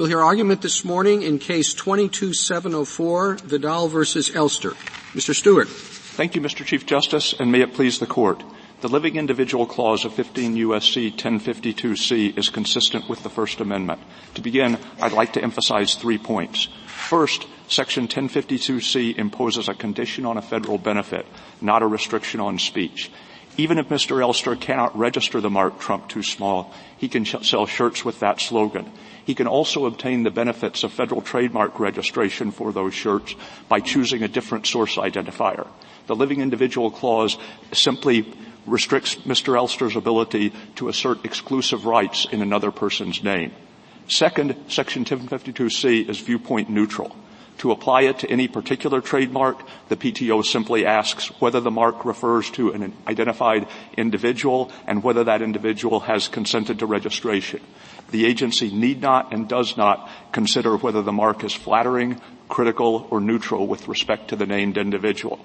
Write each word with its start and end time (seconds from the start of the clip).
We'll 0.00 0.08
hear 0.08 0.22
argument 0.22 0.62
this 0.62 0.82
morning 0.82 1.20
in 1.20 1.38
case 1.38 1.74
22704, 1.74 3.34
Vidal 3.34 3.86
versus 3.88 4.34
Elster. 4.34 4.70
Mr. 5.12 5.34
Stewart. 5.34 5.68
Thank 5.68 6.34
you, 6.34 6.40
Mr. 6.40 6.64
Chief 6.64 6.86
Justice, 6.86 7.34
and 7.38 7.52
may 7.52 7.60
it 7.60 7.74
please 7.74 7.98
the 7.98 8.06
court. 8.06 8.42
The 8.80 8.88
living 8.88 9.16
individual 9.16 9.66
clause 9.66 10.06
of 10.06 10.14
15 10.14 10.56
U.S.C. 10.56 11.10
1052C 11.10 12.38
is 12.38 12.48
consistent 12.48 13.10
with 13.10 13.22
the 13.22 13.28
First 13.28 13.60
Amendment. 13.60 14.00
To 14.36 14.40
begin, 14.40 14.78
I'd 15.02 15.12
like 15.12 15.34
to 15.34 15.42
emphasize 15.42 15.96
three 15.96 16.16
points. 16.16 16.68
First, 16.86 17.46
Section 17.68 18.08
1052C 18.08 19.18
imposes 19.18 19.68
a 19.68 19.74
condition 19.74 20.24
on 20.24 20.38
a 20.38 20.42
federal 20.42 20.78
benefit, 20.78 21.26
not 21.60 21.82
a 21.82 21.86
restriction 21.86 22.40
on 22.40 22.58
speech. 22.58 23.10
Even 23.56 23.78
if 23.78 23.88
Mr. 23.88 24.22
Elster 24.22 24.56
cannot 24.56 24.96
register 24.96 25.40
the 25.40 25.50
mark 25.50 25.78
Trump 25.80 26.08
too 26.08 26.22
small, 26.22 26.72
he 26.96 27.08
can 27.08 27.24
sh- 27.24 27.36
sell 27.42 27.66
shirts 27.66 28.04
with 28.04 28.20
that 28.20 28.40
slogan. 28.40 28.90
He 29.24 29.34
can 29.34 29.46
also 29.46 29.86
obtain 29.86 30.22
the 30.22 30.30
benefits 30.30 30.82
of 30.82 30.92
federal 30.92 31.20
trademark 31.20 31.78
registration 31.78 32.52
for 32.52 32.72
those 32.72 32.94
shirts 32.94 33.34
by 33.68 33.80
choosing 33.80 34.22
a 34.22 34.28
different 34.28 34.66
source 34.66 34.96
identifier. 34.96 35.66
The 36.06 36.16
living 36.16 36.40
individual 36.40 36.90
clause 36.90 37.36
simply 37.72 38.32
restricts 38.66 39.16
Mr. 39.16 39.56
Elster's 39.56 39.96
ability 39.96 40.52
to 40.76 40.88
assert 40.88 41.24
exclusive 41.24 41.86
rights 41.86 42.26
in 42.30 42.42
another 42.42 42.70
person's 42.70 43.22
name. 43.22 43.52
Second, 44.08 44.56
Section 44.68 45.04
1052C 45.04 46.08
is 46.08 46.18
viewpoint 46.18 46.68
neutral. 46.68 47.14
To 47.60 47.72
apply 47.72 48.08
it 48.08 48.20
to 48.20 48.30
any 48.30 48.48
particular 48.48 49.02
trademark, 49.02 49.62
the 49.90 49.96
PTO 49.96 50.42
simply 50.42 50.86
asks 50.86 51.28
whether 51.42 51.60
the 51.60 51.70
mark 51.70 52.06
refers 52.06 52.48
to 52.52 52.72
an 52.72 52.94
identified 53.06 53.66
individual 53.98 54.72
and 54.86 55.04
whether 55.04 55.24
that 55.24 55.42
individual 55.42 56.00
has 56.00 56.26
consented 56.26 56.78
to 56.78 56.86
registration. 56.86 57.60
The 58.12 58.24
agency 58.24 58.70
need 58.70 59.02
not 59.02 59.34
and 59.34 59.46
does 59.46 59.76
not 59.76 60.08
consider 60.32 60.78
whether 60.78 61.02
the 61.02 61.12
mark 61.12 61.44
is 61.44 61.52
flattering, 61.52 62.18
critical, 62.48 63.06
or 63.10 63.20
neutral 63.20 63.66
with 63.66 63.88
respect 63.88 64.28
to 64.28 64.36
the 64.36 64.46
named 64.46 64.78
individual. 64.78 65.38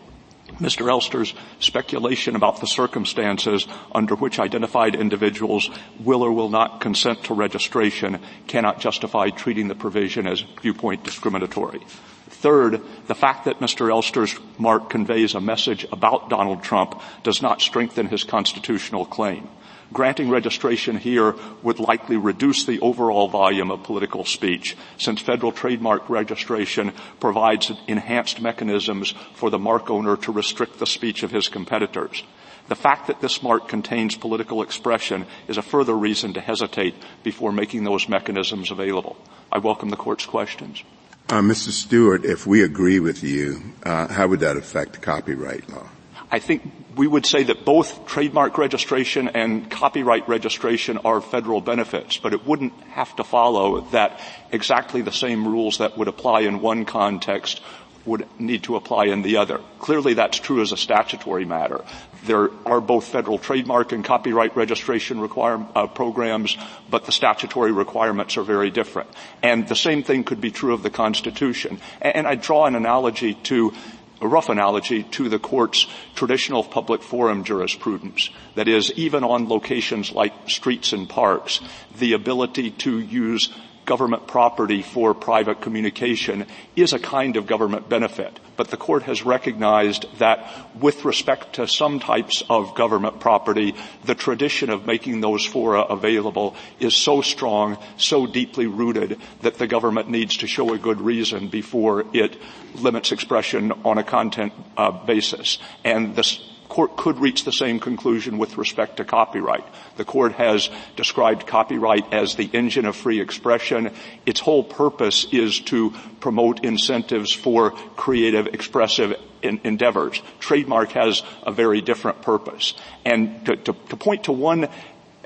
Mr. 0.60 0.90
Elster's 0.90 1.34
speculation 1.60 2.36
about 2.36 2.60
the 2.60 2.68
circumstances 2.68 3.68
under 3.94 4.16
which 4.16 4.40
identified 4.40 4.96
individuals 4.96 5.70
will 6.00 6.24
or 6.24 6.32
will 6.32 6.50
not 6.50 6.82
consent 6.82 7.24
to 7.26 7.34
registration 7.34 8.20
cannot 8.48 8.80
justify 8.80 9.30
treating 9.30 9.68
the 9.68 9.76
provision 9.76 10.28
as 10.28 10.42
viewpoint 10.62 11.04
discriminatory. 11.04 11.82
Third, 12.28 12.82
the 13.08 13.16
fact 13.16 13.46
that 13.46 13.60
Mr. 13.60 13.90
Elster's 13.90 14.38
mark 14.58 14.90
conveys 14.90 15.36
a 15.36 15.42
message 15.42 15.86
about 15.92 16.30
Donald 16.30 16.64
Trump 16.64 17.02
does 17.24 17.42
not 17.42 17.62
strengthen 17.62 18.08
his 18.08 18.24
constitutional 18.24 19.06
claim. 19.06 19.48
Granting 19.94 20.30
registration 20.30 20.98
here 20.98 21.36
would 21.62 21.80
likely 21.80 22.18
reduce 22.18 22.66
the 22.66 22.80
overall 22.80 23.28
volume 23.28 23.72
of 23.72 23.84
political 23.84 24.26
speech 24.26 24.76
since 24.98 25.22
federal 25.22 25.52
trademark 25.52 26.10
registration 26.10 26.92
provides 27.20 27.72
enhanced 27.88 28.42
mechanisms 28.42 29.14
for 29.36 29.50
the 29.50 29.60
mark 29.60 29.90
owner 29.90 30.18
to 30.18 30.32
restrict 30.32 30.80
the 30.80 30.88
speech 30.88 31.24
of 31.24 31.32
his 31.32 31.50
competitors. 31.50 32.24
The 32.68 32.76
fact 32.76 33.08
that 33.08 33.22
this 33.22 33.44
mark 33.44 33.68
contains 33.68 34.16
political 34.16 34.64
expression 34.64 35.28
is 35.48 35.58
a 35.58 35.62
further 35.62 35.96
reason 35.96 36.34
to 36.34 36.42
hesitate 36.42 36.96
before 37.24 37.52
making 37.52 37.84
those 37.84 38.10
mechanisms 38.10 38.72
available. 38.72 39.18
I 39.52 39.60
welcome 39.60 39.90
the 39.90 39.98
court's 39.98 40.26
questions. 40.26 40.84
Uh, 41.30 41.42
Mr. 41.42 41.70
Stewart, 41.70 42.26
if 42.26 42.48
we 42.48 42.64
agree 42.64 43.00
with 43.00 43.24
you, 43.24 43.62
uh, 43.84 44.08
how 44.08 44.28
would 44.28 44.40
that 44.40 44.58
affect 44.58 45.02
copyright 45.02 45.70
law? 45.70 45.88
I 46.32 46.40
think 46.40 46.64
we 46.96 47.08
would 47.08 47.26
say 47.26 47.44
that 47.44 47.66
both 47.66 48.08
trademark 48.08 48.58
registration 48.58 49.28
and 49.30 49.70
copyright 49.70 50.28
registration 50.28 50.98
are 51.00 51.22
federal 51.22 51.62
benefits, 51.62 52.18
but 52.18 52.34
it 52.34 52.46
wouldn't 52.46 52.74
have 52.90 53.16
to 53.18 53.24
follow 53.24 53.82
that 53.92 54.20
exactly 54.52 55.02
the 55.02 55.12
same 55.12 55.48
rules 55.48 55.80
that 55.80 55.98
would 55.98 56.08
apply 56.08 56.42
in 56.42 56.62
one 56.62 56.86
context 56.86 57.62
would 58.06 58.28
need 58.40 58.64
to 58.64 58.76
apply 58.76 59.06
in 59.06 59.24
the 59.24 59.38
other. 59.38 59.60
Clearly 59.80 60.14
that's 60.14 60.40
true 60.40 60.62
as 60.62 60.72
a 60.72 60.78
statutory 60.78 61.44
matter. 61.44 61.84
There 62.26 62.50
are 62.66 62.82
both 62.82 63.06
federal 63.06 63.38
trademark 63.38 63.92
and 63.92 64.04
copyright 64.04 64.56
registration 64.56 65.20
require, 65.20 65.66
uh, 65.76 65.88
programs, 65.88 66.58
but 66.90 67.06
the 67.06 67.12
statutory 67.12 67.72
requirements 67.72 68.38
are 68.38 68.44
very 68.44 68.72
different. 68.72 69.10
And 69.44 69.68
the 69.68 69.76
same 69.76 70.04
thing 70.04 70.24
could 70.24 70.42
be 70.42 70.52
true 70.52 70.74
of 70.74 70.84
the 70.84 70.90
Constitution. 70.90 71.80
And, 72.02 72.16
and 72.16 72.28
I 72.28 72.36
draw 72.36 72.66
an 72.66 72.76
analogy 72.76 73.36
to 73.46 73.74
a 74.22 74.28
rough 74.28 74.50
analogy 74.50 75.04
to 75.04 75.30
the 75.30 75.40
court's 75.40 75.88
traditional 76.16 76.64
public 76.64 77.02
forum 77.02 77.44
jurisprudence. 77.44 78.30
That 78.56 78.68
is, 78.68 78.92
even 78.94 79.24
on 79.24 79.50
locations 79.50 80.12
like 80.12 80.50
streets 80.50 80.94
and 80.94 81.08
parks, 81.08 81.60
the 81.98 82.14
ability 82.14 82.72
to 82.72 83.00
use 83.00 83.50
government 83.86 84.28
property 84.28 84.82
for 84.82 85.14
private 85.14 85.62
communication 85.62 86.46
is 86.76 86.94
a 86.94 87.00
kind 87.00 87.38
of 87.38 87.48
government 87.48 87.88
benefit. 87.88 88.40
But 88.58 88.70
the 88.70 88.78
court 88.78 89.04
has 89.04 89.24
recognized 89.24 90.06
that 90.20 90.48
with 90.80 91.06
respect 91.06 91.56
to 91.56 91.68
some 91.68 92.00
types 92.00 92.44
of 92.50 92.76
government 92.76 93.20
property, 93.20 93.76
the 94.06 94.16
tradition 94.16 94.70
of 94.70 94.86
making 94.86 95.22
those 95.22 95.46
fora 95.46 95.82
available 95.82 96.56
is 96.80 96.96
so 96.96 97.22
strong, 97.22 97.78
so 97.98 98.26
deeply 98.26 98.68
rooted 98.68 99.20
that 99.42 99.56
the 99.56 99.68
government 99.68 100.10
needs 100.10 100.38
to 100.38 100.48
show 100.48 100.74
a 100.74 100.78
good 100.78 101.02
reason 101.02 101.50
before 101.50 102.06
it 102.14 102.38
limits 102.76 103.12
expression 103.12 103.72
on 103.84 103.98
a 103.98 104.04
content 104.04 104.54
uh, 104.78 104.92
basis. 104.92 105.58
And 105.84 106.16
this 106.16 106.40
court 106.70 106.98
could 106.98 107.20
reach 107.20 107.44
the 107.44 107.52
same 107.52 107.80
conclusion 107.80 108.38
with 108.38 108.58
respect 108.58 108.98
to 108.98 109.06
copyright. 109.06 109.66
The 109.98 110.06
court 110.06 110.34
has 110.34 110.70
described 110.96 111.48
copyright 111.48 112.14
as 112.14 112.36
the 112.36 112.50
engine 112.54 112.86
of 112.86 112.96
free 112.96 113.20
expression. 113.20 113.92
Its 114.26 114.40
whole 114.40 114.64
purpose 114.64 115.26
is 115.32 115.60
to 115.62 115.94
promote 116.20 116.64
incentives 116.64 117.32
for 117.32 117.72
creative, 117.96 118.48
expressive 118.48 119.20
endeavors. 119.42 120.22
Trademark 120.40 120.92
has 120.92 121.24
a 121.44 121.52
very 121.52 121.82
different 121.82 122.22
purpose. 122.22 122.74
And 123.06 123.46
to, 123.46 123.56
to, 123.56 123.74
to 123.74 123.96
point 123.96 124.26
to 124.26 124.32
one 124.32 124.68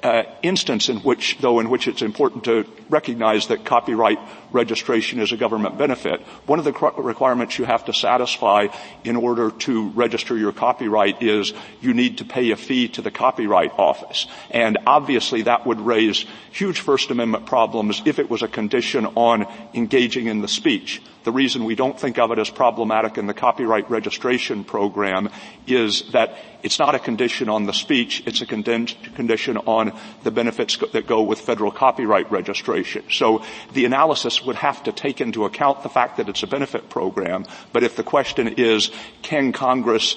uh, 0.04 0.24
instance 0.42 0.90
in 0.90 0.98
which, 0.98 1.38
though, 1.40 1.60
in 1.60 1.70
which 1.70 1.88
it's 1.88 2.02
important 2.02 2.44
to 2.46 2.66
recognize 2.90 3.48
that 3.48 3.66
copyright 3.66 4.20
registration 4.52 5.20
is 5.20 5.32
a 5.32 5.38
government 5.38 5.78
benefit. 5.78 6.22
One 6.46 6.60
of 6.60 6.66
the 6.66 6.74
requirements 6.98 7.58
you 7.60 7.66
have 7.66 7.86
to 7.86 7.94
satisfy 7.94 8.68
in 9.04 9.16
order 9.16 9.52
to 9.52 9.90
register 9.90 10.38
your 10.38 10.52
copyright 10.52 11.22
is 11.22 11.54
you 11.82 11.94
need 11.94 12.18
to 12.18 12.26
pay 12.26 12.52
a 12.52 12.56
fee 12.56 12.88
to 12.90 13.02
the 13.02 13.12
Copyright 13.12 13.72
Office. 13.78 14.28
And 14.50 14.78
obviously 14.88 15.44
that 15.44 15.66
would 15.66 15.80
raise 15.80 16.26
huge 16.52 16.80
First 16.80 17.12
Amendment 17.12 17.46
problems 17.46 18.02
if 18.06 18.20
it 18.20 18.30
was 18.30 18.42
a 18.42 18.48
condition 18.48 19.06
on 19.06 19.46
engaging 19.74 20.28
in 20.28 20.42
the 20.42 20.48
speech. 20.48 21.02
The 21.26 21.32
reason 21.32 21.66
we 21.66 21.76
don't 21.76 22.00
think 22.00 22.18
of 22.18 22.32
it 22.32 22.40
as 22.40 22.50
problematic 22.50 23.18
in 23.18 23.28
the 23.28 23.34
copyright 23.34 23.90
registration 23.92 24.64
program 24.64 25.30
is 25.68 26.10
that 26.14 26.38
it's 26.64 26.80
not 26.80 26.96
a 26.96 27.00
condition 27.00 27.50
on 27.50 27.66
the 27.66 27.74
speech, 27.74 28.24
it's 28.26 28.42
a 28.42 28.46
condition 28.46 29.58
on 29.58 29.98
the 30.24 30.32
benefits 30.32 30.78
that 30.94 31.08
go 31.08 31.22
with 31.22 31.40
federal 31.42 31.72
copyright 31.72 32.32
registration. 32.32 32.79
So 32.84 33.44
the 33.74 33.86
analysis 33.86 34.44
would 34.44 34.58
have 34.58 34.84
to 34.84 34.92
take 34.92 35.22
into 35.22 35.46
account 35.46 35.84
the 35.84 35.90
fact 35.90 36.18
that 36.18 36.30
it's 36.30 36.44
a 36.44 36.48
benefit 36.48 36.90
program, 36.90 37.46
but 37.74 37.84
if 37.84 37.96
the 37.96 38.04
question 38.04 38.48
is, 38.48 38.92
can 39.22 39.52
Congress 39.52 40.16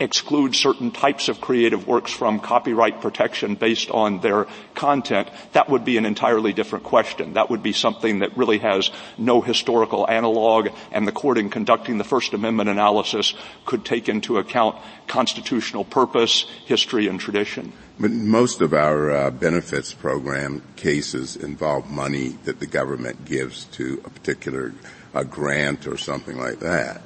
exclude 0.00 0.56
certain 0.56 0.90
types 0.90 1.28
of 1.28 1.40
creative 1.40 1.86
works 1.86 2.12
from 2.12 2.40
copyright 2.40 3.00
protection 3.00 3.54
based 3.54 3.90
on 3.90 4.20
their 4.20 4.46
content, 4.74 5.28
that 5.52 5.68
would 5.68 5.84
be 5.84 5.96
an 5.96 6.04
entirely 6.04 6.52
different 6.52 6.84
question. 6.84 7.34
That 7.34 7.48
would 7.50 7.62
be 7.62 7.72
something 7.72 8.18
that 8.18 8.36
really 8.36 8.58
has 8.58 8.90
no 9.18 9.40
historical 9.40 10.08
analog 10.08 10.68
and 10.90 11.06
the 11.06 11.12
court 11.12 11.38
in 11.38 11.48
conducting 11.48 11.98
the 11.98 12.04
First 12.04 12.32
Amendment 12.32 12.68
analysis 12.68 13.34
could 13.66 13.84
take 13.84 14.08
into 14.08 14.38
account 14.38 14.76
constitutional 15.06 15.84
purpose, 15.84 16.46
history, 16.66 17.06
and 17.06 17.20
tradition. 17.20 17.72
But 17.98 18.10
most 18.10 18.60
of 18.60 18.74
our 18.74 19.10
uh, 19.10 19.30
benefits 19.30 19.94
program 19.94 20.62
cases 20.74 21.36
involve 21.36 21.90
money 21.90 22.30
that 22.44 22.58
the 22.58 22.66
government 22.66 23.24
gives 23.24 23.64
to 23.66 24.02
a 24.04 24.10
particular 24.10 24.72
a 25.14 25.24
grant 25.24 25.86
or 25.86 25.96
something 25.96 26.36
like 26.36 26.58
that. 26.60 27.02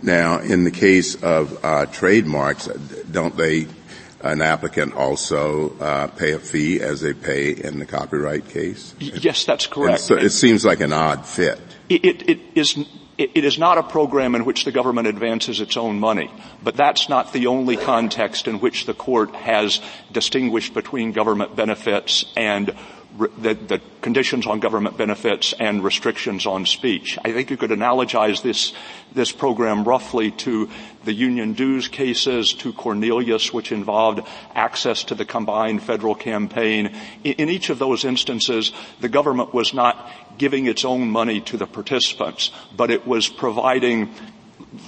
Now, 0.00 0.38
in 0.38 0.62
the 0.62 0.70
case 0.70 1.20
of 1.22 1.64
uh, 1.64 1.86
trademarks, 1.86 2.66
don't 2.66 3.36
they, 3.36 3.66
an 4.20 4.40
applicant 4.40 4.94
also 4.94 5.76
uh, 5.78 6.06
pay 6.06 6.32
a 6.32 6.38
fee 6.38 6.80
as 6.80 7.00
they 7.00 7.14
pay 7.14 7.50
in 7.50 7.80
the 7.80 7.86
copyright 7.86 8.48
case? 8.48 8.94
Yes, 9.00 9.44
that's 9.44 9.66
correct. 9.66 10.00
So 10.00 10.16
it 10.16 10.30
seems 10.30 10.64
like 10.64 10.80
an 10.80 10.92
odd 10.92 11.26
fit. 11.26 11.58
It, 11.88 12.04
it, 12.04 12.30
it 12.30 12.40
is 12.54 12.78
it 13.18 13.44
is 13.44 13.58
not 13.58 13.78
a 13.78 13.82
program 13.82 14.36
in 14.36 14.44
which 14.44 14.64
the 14.64 14.70
government 14.70 15.08
advances 15.08 15.60
its 15.60 15.76
own 15.76 15.98
money, 15.98 16.30
but 16.62 16.76
that's 16.76 17.08
not 17.08 17.32
the 17.32 17.48
only 17.48 17.76
context 17.76 18.46
in 18.46 18.60
which 18.60 18.86
the 18.86 18.94
court 18.94 19.34
has 19.34 19.80
distinguished 20.12 20.72
between 20.72 21.10
government 21.10 21.56
benefits 21.56 22.24
and 22.36 22.74
the, 23.18 23.54
the, 23.54 23.80
conditions 24.00 24.46
on 24.46 24.60
government 24.60 24.96
benefits 24.96 25.52
and 25.58 25.82
restrictions 25.82 26.46
on 26.46 26.64
speech. 26.64 27.18
I 27.24 27.32
think 27.32 27.50
you 27.50 27.56
could 27.56 27.70
analogize 27.70 28.42
this, 28.42 28.72
this 29.12 29.32
program 29.32 29.84
roughly 29.84 30.30
to 30.30 30.70
the 31.04 31.12
union 31.12 31.52
dues 31.52 31.88
cases, 31.88 32.54
to 32.54 32.72
Cornelius, 32.72 33.52
which 33.52 33.72
involved 33.72 34.20
access 34.54 35.04
to 35.04 35.14
the 35.14 35.24
combined 35.24 35.82
federal 35.82 36.14
campaign. 36.14 36.94
In, 37.24 37.32
in 37.34 37.48
each 37.48 37.70
of 37.70 37.78
those 37.78 38.04
instances, 38.04 38.72
the 39.00 39.08
government 39.08 39.52
was 39.52 39.74
not 39.74 40.10
giving 40.38 40.66
its 40.66 40.84
own 40.84 41.10
money 41.10 41.40
to 41.42 41.56
the 41.56 41.66
participants, 41.66 42.50
but 42.76 42.90
it 42.90 43.06
was 43.06 43.28
providing 43.28 44.14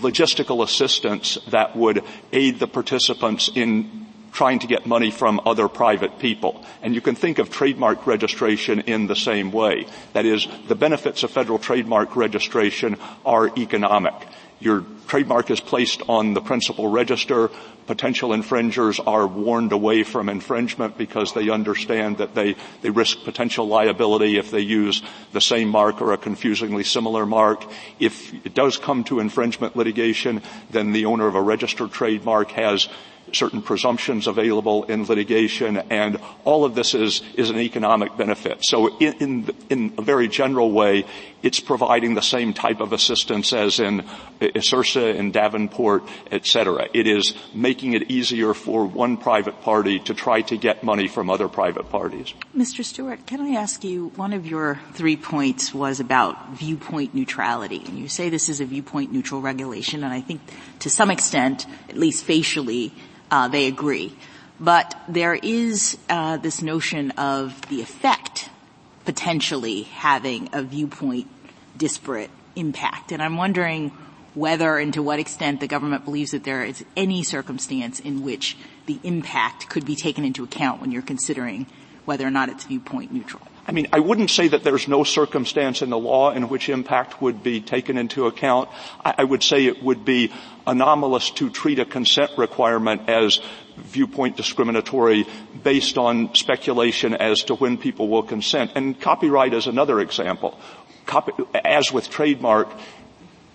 logistical 0.01 0.63
assistance 0.63 1.37
that 1.49 1.77
would 1.77 2.05
aid 2.33 2.59
the 2.59 2.69
participants 2.69 3.51
in 3.55 4.07
trying 4.33 4.59
to 4.61 4.67
get 4.67 4.87
money 4.87 5.11
from 5.11 5.41
other 5.45 5.69
private 5.69 6.19
people. 6.19 6.65
And 6.83 6.95
you 6.95 7.01
can 7.01 7.15
think 7.15 7.39
of 7.39 7.51
trademark 7.51 8.07
registration 8.07 8.81
in 8.81 9.07
the 9.07 9.17
same 9.17 9.51
way. 9.53 9.87
That 10.13 10.25
is, 10.25 10.47
the 10.69 10.75
benefits 10.75 11.23
of 11.23 11.31
federal 11.31 11.59
trademark 11.59 12.17
registration 12.17 12.97
are 13.25 13.51
economic. 13.57 14.15
Your 14.61 14.85
trademark 15.09 15.51
is 15.51 15.59
placed 15.59 16.03
on 16.07 16.35
the 16.35 16.43
principal 16.43 16.89
register. 16.89 17.51
Potential 17.87 18.35
infringers 18.35 19.01
are 19.01 19.27
warned 19.27 19.73
away 19.73 20.05
from 20.05 20.29
infringement 20.29 20.99
because 20.99 21.33
they 21.33 21.49
understand 21.49 22.19
that 22.19 22.35
they, 22.35 22.55
they 22.83 22.91
risk 22.91 23.25
potential 23.25 23.67
liability 23.67 24.37
if 24.37 24.51
they 24.51 24.61
use 24.61 25.03
the 25.33 25.41
same 25.41 25.69
mark 25.69 26.03
or 26.03 26.13
a 26.13 26.19
confusingly 26.19 26.85
similar 26.85 27.25
mark. 27.25 27.65
If 27.99 28.35
it 28.47 28.55
does 28.55 28.77
come 28.77 29.03
to 29.05 29.19
infringement 29.19 29.77
litigation, 29.77 30.43
then 30.71 30.93
the 30.93 31.07
owner 31.07 31.27
of 31.27 31.35
a 31.35 31.43
registered 31.43 31.91
trademark 31.91 32.51
has 32.53 32.89
certain 33.37 33.63
presumptions 33.63 34.27
available 34.27 34.85
in 34.85 35.05
litigation, 35.05 35.79
and 35.91 36.19
all 36.45 36.65
of 36.65 36.75
this 36.75 36.95
is, 36.95 37.23
is 37.35 37.51
an 37.51 37.59
economic 37.59 38.17
benefit. 38.17 38.65
So 38.65 38.99
in, 38.99 39.15
in, 39.15 39.51
in 39.69 39.95
a 39.99 40.03
very 40.03 40.29
general 40.29 40.71
way, 40.73 41.05
it's 41.43 41.61
providing 41.61 42.15
the 42.15 42.23
same 42.23 42.53
type 42.53 42.81
of 42.81 42.93
assistance 42.93 43.53
as 43.53 43.81
in 43.81 44.05
Ysursa 44.41 45.19
and 45.19 45.33
Davenport, 45.33 46.05
et 46.31 46.47
cetera. 46.47 46.89
It 46.93 47.07
is 47.07 47.35
making 47.55 47.95
it 47.95 48.11
easier 48.11 48.53
for 48.55 48.85
one 48.85 49.17
private 49.17 49.63
party 49.63 49.99
to 50.01 50.15
try 50.15 50.43
to 50.43 50.57
get 50.57 50.85
money 50.85 51.09
from 51.09 51.31
other 51.31 51.49
private 51.49 51.89
parties. 51.89 52.35
Mr. 52.57 52.85
Stewart, 52.85 53.27
can 53.27 53.41
I 53.41 53.51
ask 53.51 53.85
you, 53.85 54.09
one 54.17 54.33
of 54.33 54.47
your 54.47 54.81
three 54.95 55.17
points 55.17 55.73
was 55.73 56.01
about 56.01 56.51
viewpoint 56.51 57.15
neutrality. 57.15 57.83
And 57.87 57.99
you 57.99 58.09
say 58.09 58.29
this 58.29 58.49
is 58.49 58.61
a 58.61 58.67
viewpoint 58.67 59.13
neutral 59.13 59.41
regulation, 59.41 60.05
and 60.05 60.13
I 60.13 60.21
think 60.21 60.41
to 60.81 60.91
some 60.91 61.11
extent, 61.11 61.67
at 61.89 61.97
least 61.97 62.25
facially, 62.25 62.93
uh, 63.31 63.49
they 63.49 63.67
agree. 63.67 64.17
But 64.59 64.95
there 65.09 65.35
is 65.35 65.97
uh, 66.09 66.37
this 66.37 66.61
notion 66.61 67.13
of 67.13 67.61
the 67.69 67.81
effect 67.81 68.51
potentially 69.05 69.83
having 69.83 70.51
a 70.53 70.63
viewpoint 70.63 71.29
disparate 71.77 72.31
impact. 72.57 73.13
And 73.13 73.23
I'm 73.23 73.37
wondering 73.37 73.93
whether 74.35 74.77
and 74.79 74.93
to 74.95 75.03
what 75.03 75.19
extent 75.19 75.61
the 75.61 75.67
government 75.67 76.05
believes 76.05 76.31
that 76.33 76.45
there 76.45 76.65
is 76.65 76.85
any 76.97 77.23
circumstance 77.23 77.99
in 78.01 78.23
which 78.23 78.57
the 78.87 79.01
impact 79.03 79.69
could 79.69 79.85
be 79.85 79.97
taken 79.97 80.25
into 80.25 80.45
account 80.45 80.81
when 80.81 80.93
you're 80.93 81.03
considering 81.03 81.67
whether 82.05 82.27
or 82.27 82.31
not 82.31 82.49
it's 82.49 82.65
viewpoint 82.65 83.13
neutral. 83.13 83.43
I 83.71 83.73
mean, 83.73 83.87
I 83.93 84.01
wouldn't 84.01 84.31
say 84.31 84.49
that 84.49 84.65
there's 84.65 84.89
no 84.89 85.05
circumstance 85.05 85.81
in 85.81 85.91
the 85.91 85.97
law 85.97 86.33
in 86.33 86.49
which 86.49 86.69
impact 86.69 87.23
would 87.23 87.45
be 87.45 87.61
taken 87.61 87.99
into 87.99 88.27
account. 88.27 88.69
I, 89.05 89.15
I 89.19 89.23
would 89.23 89.45
say 89.45 89.65
it 89.67 89.81
would 89.81 90.05
be 90.05 90.33
anomalous 90.67 91.31
to 91.39 91.49
treat 91.51 91.79
a 91.79 91.85
consent 91.85 92.33
requirement 92.37 93.09
as 93.09 93.39
viewpoint 93.77 94.37
discriminatory 94.37 95.25
based 95.63 95.99
on 95.99 96.35
speculation 96.35 97.15
as 97.15 97.45
to 97.45 97.55
when 97.55 97.79
people 97.79 98.09
will 98.09 98.25
consent. 98.25 98.73
And 98.75 99.01
copyright 99.01 99.55
is 99.55 99.69
another 99.69 100.01
example. 100.01 100.59
Copy, 101.07 101.31
as 101.65 101.93
with 101.93 102.11
trademark, 102.11 102.69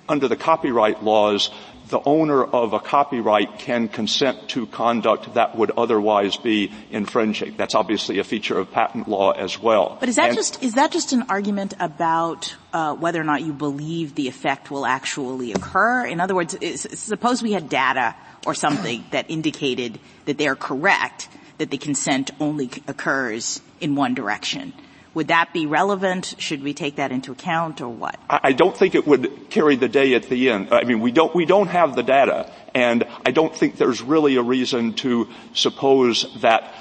under 0.07 0.29
the 0.29 0.37
copyright 0.37 1.03
laws, 1.03 1.51
the 1.89 2.01
owner 2.05 2.43
of 2.43 2.73
a 2.73 2.79
copyright 2.79 3.59
can 3.59 3.87
consent 3.87 4.49
to 4.49 4.65
conduct 4.67 5.33
that 5.35 5.55
would 5.55 5.71
otherwise 5.77 6.35
be 6.37 6.71
infringing. 6.89 7.55
That's 7.57 7.75
obviously 7.75 8.19
a 8.19 8.23
feature 8.23 8.57
of 8.57 8.71
patent 8.71 9.07
law 9.07 9.31
as 9.31 9.59
well. 9.59 9.97
But 9.99 10.09
is 10.09 10.15
that 10.15 10.29
and 10.29 10.35
just 10.35 10.63
is 10.63 10.73
that 10.73 10.91
just 10.91 11.13
an 11.13 11.23
argument 11.29 11.73
about 11.79 12.55
uh, 12.73 12.95
whether 12.95 13.21
or 13.21 13.23
not 13.23 13.41
you 13.43 13.53
believe 13.53 14.15
the 14.15 14.27
effect 14.27 14.71
will 14.71 14.85
actually 14.85 15.53
occur? 15.53 16.05
In 16.05 16.19
other 16.19 16.35
words, 16.35 16.57
suppose 16.99 17.43
we 17.43 17.51
had 17.51 17.69
data 17.69 18.15
or 18.45 18.53
something 18.53 19.03
that 19.11 19.29
indicated 19.29 19.99
that 20.25 20.37
they're 20.37 20.55
correct 20.55 21.27
that 21.57 21.69
the 21.69 21.77
consent 21.77 22.31
only 22.39 22.69
occurs 22.87 23.61
in 23.79 23.95
one 23.95 24.13
direction. 24.13 24.73
Would 25.15 25.29
that 25.29 25.53
be 25.53 25.65
relevant? 25.65 26.35
Should 26.37 26.61
we 26.61 26.73
take 26.73 26.97
that 26.97 27.11
into 27.11 27.31
account 27.31 27.81
or 27.81 27.87
what? 27.89 28.19
I 28.29 28.51
don't 28.51 28.75
think 28.75 28.93
it 28.95 29.07
would 29.07 29.49
carry 29.49 29.77
the 29.77 29.87
day 29.87 30.13
at 30.13 30.23
the 30.23 30.49
end. 30.49 30.67
I 30.71 30.83
mean, 30.83 30.99
we 30.99 31.11
don't, 31.11 31.33
we 31.33 31.45
don't 31.45 31.67
have 31.67 31.95
the 31.95 32.03
data 32.03 32.51
and 32.75 33.05
I 33.25 33.31
don't 33.31 33.55
think 33.55 33.77
there's 33.77 34.01
really 34.01 34.35
a 34.35 34.43
reason 34.43 34.93
to 34.95 35.29
suppose 35.53 36.27
that 36.41 36.73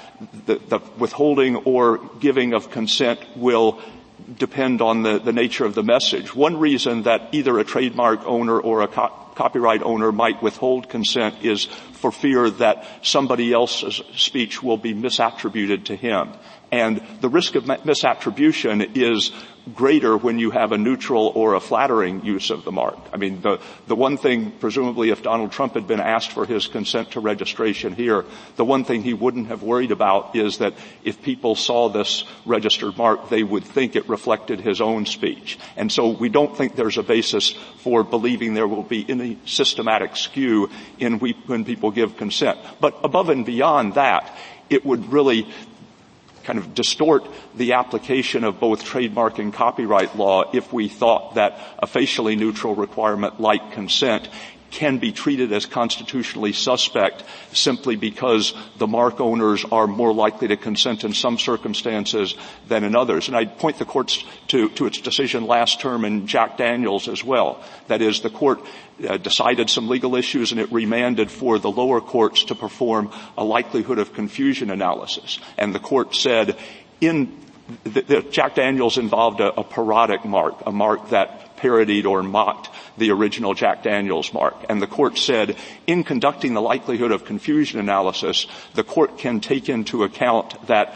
the, 0.45 0.55
the 0.55 0.79
withholding 0.97 1.55
or 1.55 1.97
giving 2.19 2.53
of 2.53 2.69
consent 2.69 3.21
will 3.37 3.81
depend 4.37 4.81
on 4.81 5.03
the, 5.03 5.19
the 5.19 5.31
nature 5.31 5.65
of 5.65 5.73
the 5.73 5.83
message. 5.83 6.35
One 6.35 6.57
reason 6.57 7.03
that 7.03 7.29
either 7.31 7.57
a 7.57 7.63
trademark 7.63 8.25
owner 8.25 8.59
or 8.59 8.81
a 8.81 8.87
co- 8.89 9.13
copyright 9.35 9.83
owner 9.83 10.11
might 10.11 10.41
withhold 10.41 10.89
consent 10.89 11.43
is 11.43 11.65
for 11.65 12.11
fear 12.11 12.49
that 12.49 12.85
somebody 13.01 13.53
else's 13.53 14.01
speech 14.15 14.61
will 14.61 14.77
be 14.77 14.93
misattributed 14.93 15.85
to 15.85 15.95
him. 15.95 16.29
And 16.71 17.01
the 17.21 17.29
risk 17.29 17.55
of 17.55 17.65
misattribution 17.65 18.97
is 18.97 19.31
greater 19.73 20.15
when 20.15 20.37
you 20.37 20.51
have 20.51 20.71
a 20.71 20.77
neutral 20.77 21.31
or 21.33 21.55
a 21.55 21.59
flattering 21.59 22.23
use 22.23 22.51
of 22.51 22.63
the 22.63 22.71
mark. 22.71 22.99
I 23.11 23.17
mean, 23.17 23.41
the, 23.41 23.59
the 23.87 23.95
one 23.95 24.17
thing, 24.17 24.51
presumably 24.51 25.09
if 25.09 25.23
Donald 25.23 25.51
Trump 25.51 25.73
had 25.73 25.87
been 25.87 25.99
asked 25.99 26.31
for 26.31 26.45
his 26.45 26.67
consent 26.67 27.11
to 27.11 27.19
registration 27.19 27.95
here, 27.95 28.25
the 28.57 28.65
one 28.65 28.83
thing 28.83 29.01
he 29.01 29.13
wouldn't 29.13 29.47
have 29.47 29.63
worried 29.63 29.91
about 29.91 30.35
is 30.35 30.59
that 30.59 30.73
if 31.03 31.21
people 31.21 31.55
saw 31.55 31.89
this 31.89 32.25
registered 32.45 32.97
mark, 32.97 33.29
they 33.29 33.41
would 33.41 33.63
think 33.63 33.95
it 33.95 34.07
reflected 34.07 34.59
his 34.59 34.81
own 34.81 35.05
speech. 35.05 35.57
And 35.75 35.91
so 35.91 36.09
we 36.09 36.29
don't 36.29 36.55
think 36.55 36.75
there's 36.75 36.97
a 36.97 37.03
basis 37.03 37.51
for 37.79 38.03
believing 38.03 38.53
there 38.53 38.67
will 38.67 38.83
be 38.83 39.05
any 39.09 39.39
systematic 39.45 40.15
skew 40.15 40.69
in 40.99 41.17
we, 41.17 41.33
when 41.47 41.65
people 41.65 41.89
give 41.89 42.17
consent. 42.17 42.59
But 42.79 42.99
above 43.03 43.29
and 43.29 43.45
beyond 43.45 43.95
that, 43.95 44.37
it 44.69 44.85
would 44.85 45.11
really 45.11 45.47
kind 46.45 46.59
of 46.59 46.73
distort 46.73 47.27
the 47.55 47.73
application 47.73 48.43
of 48.43 48.59
both 48.59 48.83
trademark 48.83 49.39
and 49.39 49.51
copyright 49.53 50.15
law 50.15 50.49
if 50.53 50.71
we 50.71 50.87
thought 50.87 51.35
that 51.35 51.59
a 51.79 51.87
facially 51.87 52.35
neutral 52.35 52.75
requirement 52.75 53.39
like 53.41 53.71
consent 53.73 54.29
can 54.75 54.97
be 54.97 55.13
treated 55.13 55.53
as 55.53 55.65
constitutionally 55.65 56.51
suspect 56.51 57.23
simply 57.53 57.95
because 57.95 58.53
the 58.77 58.85
mark 58.85 59.21
owners 59.21 59.63
are 59.71 59.87
more 59.87 60.13
likely 60.13 60.49
to 60.49 60.57
consent 60.57 61.05
in 61.05 61.13
some 61.13 61.39
circumstances 61.39 62.35
than 62.67 62.83
in 62.83 62.93
others. 62.93 63.29
And 63.29 63.37
I'd 63.37 63.57
point 63.57 63.79
the 63.79 63.85
courts 63.85 64.21
to, 64.49 64.67
to 64.71 64.85
its 64.85 64.99
decision 64.99 65.47
last 65.47 65.79
term 65.79 66.03
in 66.03 66.27
Jack 66.27 66.57
Daniels 66.57 67.07
as 67.07 67.23
well. 67.23 67.63
That 67.87 68.01
is, 68.01 68.19
the 68.19 68.29
court 68.29 68.59
uh, 69.07 69.15
decided 69.15 69.69
some 69.69 69.87
legal 69.87 70.15
issues 70.15 70.51
and 70.51 70.59
it 70.59 70.69
remanded 70.73 71.31
for 71.31 71.57
the 71.57 71.71
lower 71.71 72.01
courts 72.01 72.43
to 72.45 72.55
perform 72.55 73.11
a 73.37 73.45
likelihood 73.45 73.97
of 73.97 74.13
confusion 74.13 74.69
analysis. 74.69 75.39
And 75.57 75.73
the 75.73 75.79
court 75.79 76.13
said 76.15 76.57
in 76.99 77.41
the, 77.85 78.01
the 78.01 78.21
Jack 78.21 78.55
Daniels 78.55 78.97
involved 78.97 79.39
a, 79.39 79.57
a 79.57 79.63
parodic 79.63 80.25
mark, 80.25 80.61
a 80.65 80.71
mark 80.71 81.09
that 81.09 81.44
parodied 81.57 82.05
or 82.05 82.23
mocked 82.23 82.69
the 82.97 83.11
original 83.11 83.53
Jack 83.53 83.83
Daniels 83.83 84.33
mark. 84.33 84.55
And 84.69 84.81
the 84.81 84.87
court 84.87 85.17
said, 85.17 85.55
in 85.87 86.03
conducting 86.03 86.53
the 86.53 86.61
likelihood 86.61 87.11
of 87.11 87.25
confusion 87.25 87.79
analysis, 87.79 88.47
the 88.73 88.83
court 88.83 89.17
can 89.17 89.39
take 89.39 89.69
into 89.69 90.03
account 90.03 90.67
that 90.67 90.93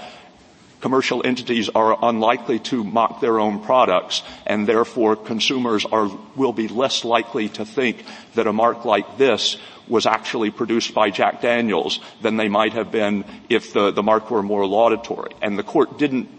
commercial 0.82 1.26
entities 1.26 1.70
are 1.70 1.98
unlikely 2.02 2.60
to 2.60 2.84
mock 2.84 3.22
their 3.22 3.40
own 3.40 3.60
products 3.60 4.24
and 4.46 4.68
therefore 4.68 5.16
consumers 5.16 5.86
are, 5.86 6.10
will 6.36 6.54
be 6.54 6.68
less 6.68 7.04
likely 7.04 7.50
to 7.50 7.66
think 7.66 8.04
that 8.36 8.48
a 8.48 8.54
mark 8.54 8.86
like 8.86 9.18
this 9.18 9.58
was 9.88 10.06
actually 10.06 10.52
produced 10.52 10.94
by 10.94 11.10
Jack 11.10 11.42
Daniels 11.42 12.00
than 12.22 12.38
they 12.38 12.48
might 12.48 12.74
have 12.74 12.92
been 12.92 13.26
if 13.50 13.74
the, 13.74 13.92
the 13.92 14.04
mark 14.04 14.30
were 14.30 14.44
more 14.44 14.66
laudatory. 14.66 15.32
And 15.42 15.58
the 15.58 15.64
court 15.64 15.98
didn't 15.98 16.30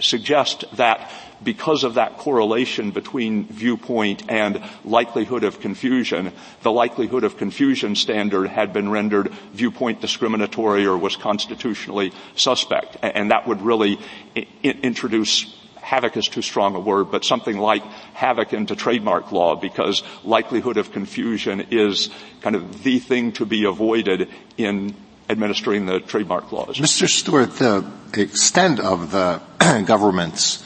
suggest 0.00 0.64
that 0.76 1.10
because 1.42 1.84
of 1.84 1.94
that 1.94 2.18
correlation 2.18 2.90
between 2.90 3.46
viewpoint 3.46 4.30
and 4.30 4.62
likelihood 4.84 5.44
of 5.44 5.60
confusion, 5.60 6.32
the 6.62 6.72
likelihood 6.72 7.24
of 7.24 7.36
confusion 7.36 7.96
standard 7.96 8.48
had 8.48 8.72
been 8.72 8.90
rendered 8.90 9.32
viewpoint 9.52 10.00
discriminatory 10.00 10.86
or 10.86 10.98
was 10.98 11.16
constitutionally 11.16 12.12
suspect. 12.36 12.96
And 13.02 13.30
that 13.30 13.46
would 13.46 13.62
really 13.62 13.98
introduce 14.62 15.56
havoc 15.80 16.16
is 16.16 16.28
too 16.28 16.42
strong 16.42 16.76
a 16.76 16.80
word, 16.80 17.10
but 17.10 17.24
something 17.24 17.58
like 17.58 17.82
havoc 18.14 18.52
into 18.52 18.76
trademark 18.76 19.32
law 19.32 19.56
because 19.56 20.02
likelihood 20.22 20.76
of 20.76 20.92
confusion 20.92 21.66
is 21.70 22.10
kind 22.42 22.54
of 22.54 22.84
the 22.84 22.98
thing 23.00 23.32
to 23.32 23.44
be 23.44 23.64
avoided 23.64 24.28
in 24.56 24.94
administering 25.30 25.86
the 25.86 26.00
trademark 26.00 26.50
laws. 26.52 26.76
Mr. 26.78 27.08
Stewart, 27.08 27.52
the 27.56 27.84
extent 28.16 28.80
of 28.80 29.12
the 29.12 29.40
government's 29.86 30.64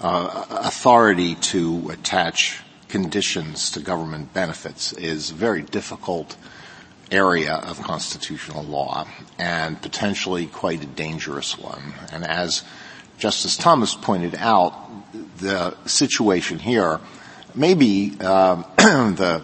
uh, 0.00 0.44
authority 0.50 1.34
to 1.36 1.90
attach 1.90 2.60
conditions 2.88 3.70
to 3.70 3.80
government 3.80 4.34
benefits 4.34 4.92
is 4.92 5.30
a 5.30 5.34
very 5.34 5.62
difficult 5.62 6.36
area 7.10 7.54
of 7.54 7.82
constitutional 7.82 8.62
law 8.64 9.06
and 9.38 9.80
potentially 9.80 10.46
quite 10.46 10.82
a 10.82 10.86
dangerous 10.86 11.58
one. 11.58 11.94
And 12.12 12.26
as 12.26 12.64
Justice 13.18 13.56
Thomas 13.56 13.94
pointed 13.94 14.34
out, 14.34 14.74
the 15.38 15.74
situation 15.86 16.58
here 16.58 17.00
maybe 17.54 18.16
uh, 18.20 18.56
the 18.76 19.42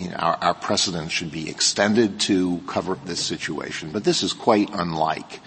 you 0.00 0.08
know, 0.08 0.16
our, 0.16 0.36
our, 0.40 0.54
precedent 0.54 1.12
should 1.12 1.30
be 1.30 1.50
extended 1.50 2.20
to 2.20 2.62
cover 2.66 2.96
this 3.04 3.20
situation, 3.20 3.90
but 3.92 4.02
this 4.02 4.22
is 4.22 4.32
quite 4.32 4.70
unlike 4.72 5.40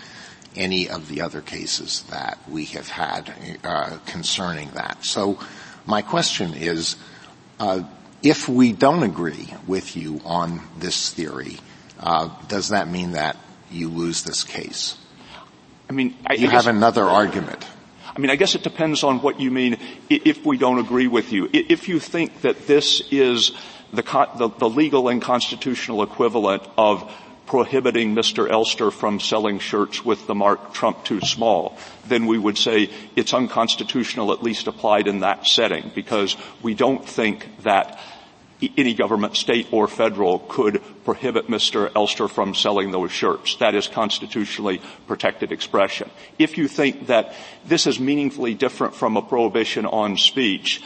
any 0.55 0.89
of 0.89 1.09
the 1.09 1.21
other 1.21 1.41
cases 1.41 2.03
that 2.11 2.37
we 2.47 2.65
have 2.65 2.87
had 2.87 3.33
uh, 3.63 3.97
concerning 4.05 4.69
that. 4.71 5.03
So, 5.03 5.39
my 5.87 6.03
question 6.03 6.53
is, 6.53 6.95
uh, 7.59 7.83
if 8.21 8.47
we 8.47 8.71
don't 8.71 9.03
agree 9.03 9.51
with 9.65 9.97
you 9.97 10.21
on 10.23 10.61
this 10.77 11.09
theory, 11.09 11.57
uh, 11.99 12.29
does 12.47 12.69
that 12.69 12.87
mean 12.87 13.13
that 13.13 13.37
you 13.71 13.89
lose 13.89 14.23
this 14.23 14.43
case? 14.43 14.97
I 15.89 15.93
mean, 15.93 16.15
I, 16.27 16.35
you 16.35 16.47
I 16.47 16.51
have 16.51 16.67
another 16.67 17.03
argument. 17.03 17.65
I 18.15 18.19
mean, 18.19 18.29
I 18.29 18.35
guess 18.35 18.53
it 18.53 18.61
depends 18.61 19.03
on 19.03 19.19
what 19.21 19.39
you 19.39 19.49
mean 19.49 19.77
if 20.09 20.45
we 20.45 20.57
don't 20.57 20.77
agree 20.77 21.07
with 21.07 21.33
you. 21.33 21.49
If 21.51 21.89
you 21.89 21.99
think 21.99 22.41
that 22.41 22.67
this 22.67 23.01
is 23.09 23.51
the, 23.93 24.49
the, 24.57 24.69
legal 24.69 25.07
and 25.07 25.21
constitutional 25.21 26.03
equivalent 26.03 26.63
of 26.77 27.09
prohibiting 27.45 28.15
Mr. 28.15 28.49
Elster 28.49 28.91
from 28.91 29.19
selling 29.19 29.59
shirts 29.59 30.03
with 30.03 30.25
the 30.27 30.33
mark 30.35 30.73
Trump 30.73 31.03
too 31.03 31.19
small, 31.21 31.77
then 32.07 32.25
we 32.25 32.37
would 32.37 32.57
say 32.57 32.89
it's 33.15 33.33
unconstitutional 33.33 34.33
at 34.33 34.41
least 34.41 34.67
applied 34.67 35.07
in 35.07 35.19
that 35.19 35.45
setting 35.45 35.91
because 35.93 36.35
we 36.61 36.73
don't 36.73 37.07
think 37.07 37.47
that 37.61 37.99
any 38.77 38.93
government, 38.93 39.35
state 39.35 39.67
or 39.71 39.87
federal, 39.87 40.39
could 40.39 40.81
prohibit 41.03 41.47
Mr. 41.47 41.91
Elster 41.95 42.29
from 42.29 42.55
selling 42.55 42.91
those 42.91 43.11
shirts. 43.11 43.55
That 43.57 43.75
is 43.75 43.87
constitutionally 43.87 44.81
protected 45.05 45.51
expression. 45.51 46.09
If 46.39 46.57
you 46.57 46.67
think 46.67 47.07
that 47.07 47.35
this 47.65 47.87
is 47.87 47.99
meaningfully 47.99 48.53
different 48.53 48.95
from 48.95 49.17
a 49.17 49.21
prohibition 49.21 49.85
on 49.85 50.17
speech, 50.17 50.81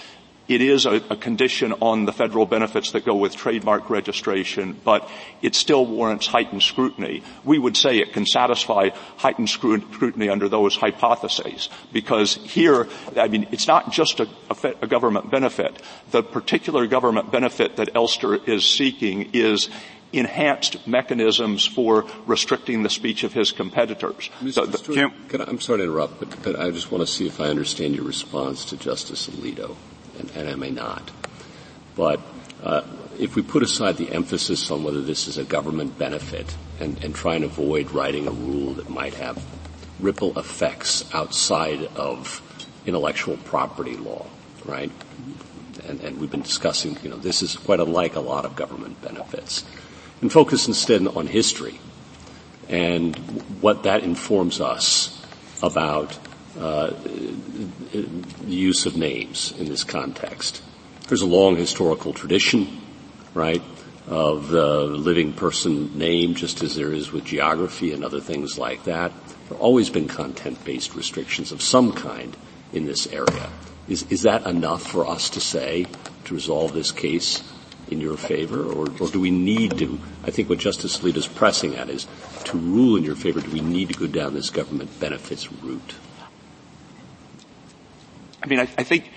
it 0.48 0.62
is 0.62 0.86
a, 0.86 0.96
a, 1.10 1.16
condition 1.16 1.74
on 1.82 2.06
the 2.06 2.14
federal 2.14 2.46
benefits 2.46 2.92
that 2.92 3.06
go 3.06 3.16
with 3.16 3.36
trademark 3.36 3.90
registration, 3.90 4.80
but 4.84 5.10
it 5.42 5.56
still 5.56 5.86
warrants 5.86 6.28
heightened 6.28 6.64
scrutiny. 6.64 7.24
We 7.44 7.60
would 7.60 7.76
say 7.76 8.00
it 8.00 8.14
can 8.14 8.26
satisfy 8.26 8.90
heightened 9.18 9.50
scrutiny 9.50 10.30
under 10.30 10.48
those 10.48 10.76
hypotheses, 10.76 11.70
because 11.92 12.36
here, 12.36 12.88
I 13.18 13.28
mean, 13.28 13.48
it's 13.52 13.68
not 13.68 13.92
just 13.92 14.20
a, 14.20 14.30
a, 14.50 14.74
a 14.84 14.88
government 14.88 15.30
benefit. 15.30 15.82
The 16.12 16.24
particular 16.24 16.88
government 16.88 17.32
benefit 17.32 17.76
that 17.76 17.96
Elster 17.96 18.36
is 18.36 18.66
seeking 18.66 19.32
is 19.34 19.70
enhanced 20.14 20.88
mechanisms 20.88 21.66
for 21.66 22.06
restricting 22.26 22.82
the 22.84 22.90
speech 22.90 23.26
of 23.26 23.34
his 23.34 23.52
competitors. 23.52 24.30
Mr. 24.42 24.72
The, 24.72 24.78
Stewart, 24.78 25.12
I, 25.34 25.44
I'm 25.50 25.60
sorry 25.60 25.80
to 25.80 25.84
interrupt, 25.84 26.20
but, 26.20 26.44
but 26.44 26.60
I 26.60 26.72
just 26.72 26.90
want 26.90 27.06
to 27.06 27.08
see 27.08 27.28
if 27.28 27.42
I 27.42 27.48
understand 27.48 27.94
your 27.94 28.06
response 28.06 28.64
to 28.66 28.78
Justice 28.78 29.28
Alito 29.28 29.76
and, 30.20 30.50
I 30.50 30.56
may 30.56 30.72
not. 30.72 31.10
But 31.96 32.20
uh, 32.64 32.84
if 33.20 33.36
we 33.36 33.42
put 33.42 33.64
aside 33.64 33.98
the 33.98 34.12
emphasis 34.12 34.70
on 34.72 34.84
whether 34.84 35.02
this 35.02 35.28
is 35.28 35.38
a 35.38 35.44
government 35.44 35.98
benefit 35.98 36.56
and, 36.80 37.04
and 37.04 37.16
try 37.16 37.36
and 37.36 37.44
avoid 37.44 37.92
writing 37.92 38.28
a 38.28 38.32
rule 38.32 38.74
that 38.74 38.90
might 38.90 39.14
have 39.16 39.44
ripple 40.00 40.38
effects 40.38 41.04
outside 41.14 41.84
of 41.96 42.42
intellectual 42.86 43.38
property 43.38 43.98
law, 43.98 44.26
right? 44.66 44.92
And, 45.88 46.02
and, 46.02 46.20
we've 46.20 46.32
been 46.32 46.42
discussing, 46.42 46.98
you 47.02 47.10
know, 47.10 47.18
this 47.18 47.42
is 47.42 47.56
quite 47.56 47.80
unlike 47.80 48.16
a 48.16 48.20
lot 48.20 48.46
of 48.46 48.56
government 48.56 49.02
benefits. 49.02 49.64
And 50.22 50.32
focus 50.32 50.68
instead 50.68 51.08
on 51.08 51.28
history 51.28 51.80
and 52.70 53.16
what 53.62 53.84
that 53.84 54.04
informs 54.04 54.60
us 54.60 55.14
about 55.64 56.18
uh, 56.60 56.92
the 57.92 58.08
use 58.46 58.86
of 58.86 58.98
names 58.98 59.54
in 59.58 59.68
this 59.68 59.84
context. 59.84 60.62
There's 61.08 61.22
a 61.22 61.28
long 61.28 61.56
historical 61.56 62.14
tradition, 62.14 62.82
right, 63.34 63.62
of 64.08 64.50
the 64.50 64.84
living 64.86 65.34
person 65.34 65.98
name, 65.98 66.36
just 66.36 66.64
as 66.64 66.76
there 66.76 66.94
is 66.94 67.12
with 67.12 67.26
geography 67.26 67.94
and 67.94 68.04
other 68.04 68.22
things 68.22 68.58
like 68.58 68.84
that. 68.86 69.12
There 69.12 69.58
have 69.58 69.62
always 69.62 69.90
been 69.90 70.08
content-based 70.08 70.96
restrictions 70.96 71.52
of 71.52 71.62
some 71.62 71.94
kind 71.94 72.36
in 72.74 72.86
this 72.86 73.08
area. 73.08 73.50
Is, 73.88 74.04
is 74.10 74.24
that 74.24 74.46
enough 74.46 74.84
for 74.84 75.08
us 75.08 75.30
to 75.32 75.40
say 75.40 75.86
to 76.26 76.34
resolve 76.34 76.74
this 76.74 76.92
case 76.92 77.44
in 77.90 78.02
your 78.02 78.18
favor, 78.18 78.64
or, 78.64 78.90
or 79.00 79.08
do 79.08 79.20
we 79.20 79.32
need 79.32 79.78
to? 79.78 80.00
I 80.24 80.32
think 80.32 80.50
what 80.50 80.60
Justice 80.60 81.00
Alito 81.00 81.18
is 81.18 81.28
pressing 81.28 81.76
at 81.76 81.90
is 81.90 82.06
to 82.46 82.58
rule 82.58 82.98
in 82.98 83.04
your 83.04 83.16
favor. 83.16 83.40
Do 83.40 83.52
we 83.52 83.62
need 83.62 83.88
to 83.90 83.94
go 83.94 84.08
down 84.08 84.34
this 84.34 84.50
government 84.50 85.00
benefits 85.00 85.52
route? 85.54 85.96
I 88.42 88.48
mean, 88.48 88.60
I, 88.60 88.68
I 88.78 88.84
think 88.84 89.10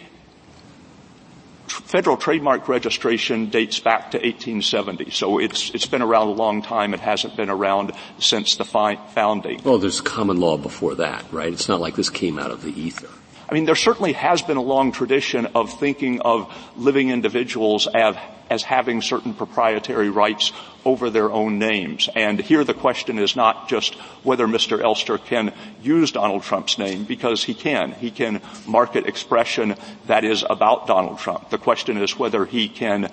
federal 1.68 2.16
trademark 2.16 2.68
registration 2.68 3.50
dates 3.50 3.78
back 3.80 4.12
to 4.12 4.18
1870, 4.18 5.10
so 5.10 5.38
it's 5.38 5.70
it's 5.70 5.86
been 5.86 6.02
around 6.02 6.28
a 6.28 6.32
long 6.32 6.62
time. 6.62 6.94
It 6.94 7.00
hasn't 7.00 7.36
been 7.36 7.50
around 7.50 7.92
since 8.18 8.56
the 8.56 8.64
fi- 8.64 8.96
founding. 9.14 9.60
Well, 9.64 9.78
there's 9.78 10.00
common 10.00 10.38
law 10.38 10.56
before 10.56 10.94
that, 10.96 11.24
right? 11.32 11.52
It's 11.52 11.68
not 11.68 11.80
like 11.80 11.96
this 11.96 12.10
came 12.10 12.38
out 12.38 12.50
of 12.50 12.62
the 12.62 12.70
ether. 12.78 13.08
I 13.48 13.54
mean, 13.54 13.64
there 13.64 13.74
certainly 13.74 14.12
has 14.12 14.42
been 14.42 14.56
a 14.56 14.62
long 14.62 14.92
tradition 14.92 15.46
of 15.56 15.76
thinking 15.78 16.20
of 16.20 16.52
living 16.76 17.10
individuals 17.10 17.88
as, 17.88 18.14
as 18.50 18.64
having 18.64 19.00
certain 19.00 19.32
proprietary 19.32 20.10
rights 20.10 20.52
over 20.84 21.08
their 21.08 21.30
own 21.30 21.58
names. 21.58 22.08
And 22.14 22.40
here 22.40 22.64
the 22.64 22.74
question 22.74 23.18
is 23.18 23.36
not 23.36 23.68
just 23.68 23.94
whether 24.24 24.46
Mr. 24.46 24.82
Elster 24.82 25.18
can 25.18 25.54
use 25.80 26.10
Donald 26.12 26.42
Trump's 26.42 26.76
name, 26.76 27.04
because 27.04 27.44
he 27.44 27.54
can. 27.54 27.92
He 27.92 28.10
can 28.10 28.42
market 28.66 29.06
expression 29.06 29.76
that 30.06 30.24
is 30.24 30.44
about 30.48 30.86
Donald 30.86 31.18
Trump. 31.18 31.50
The 31.50 31.58
question 31.58 31.96
is 31.96 32.18
whether 32.18 32.44
he 32.44 32.68
can 32.68 33.10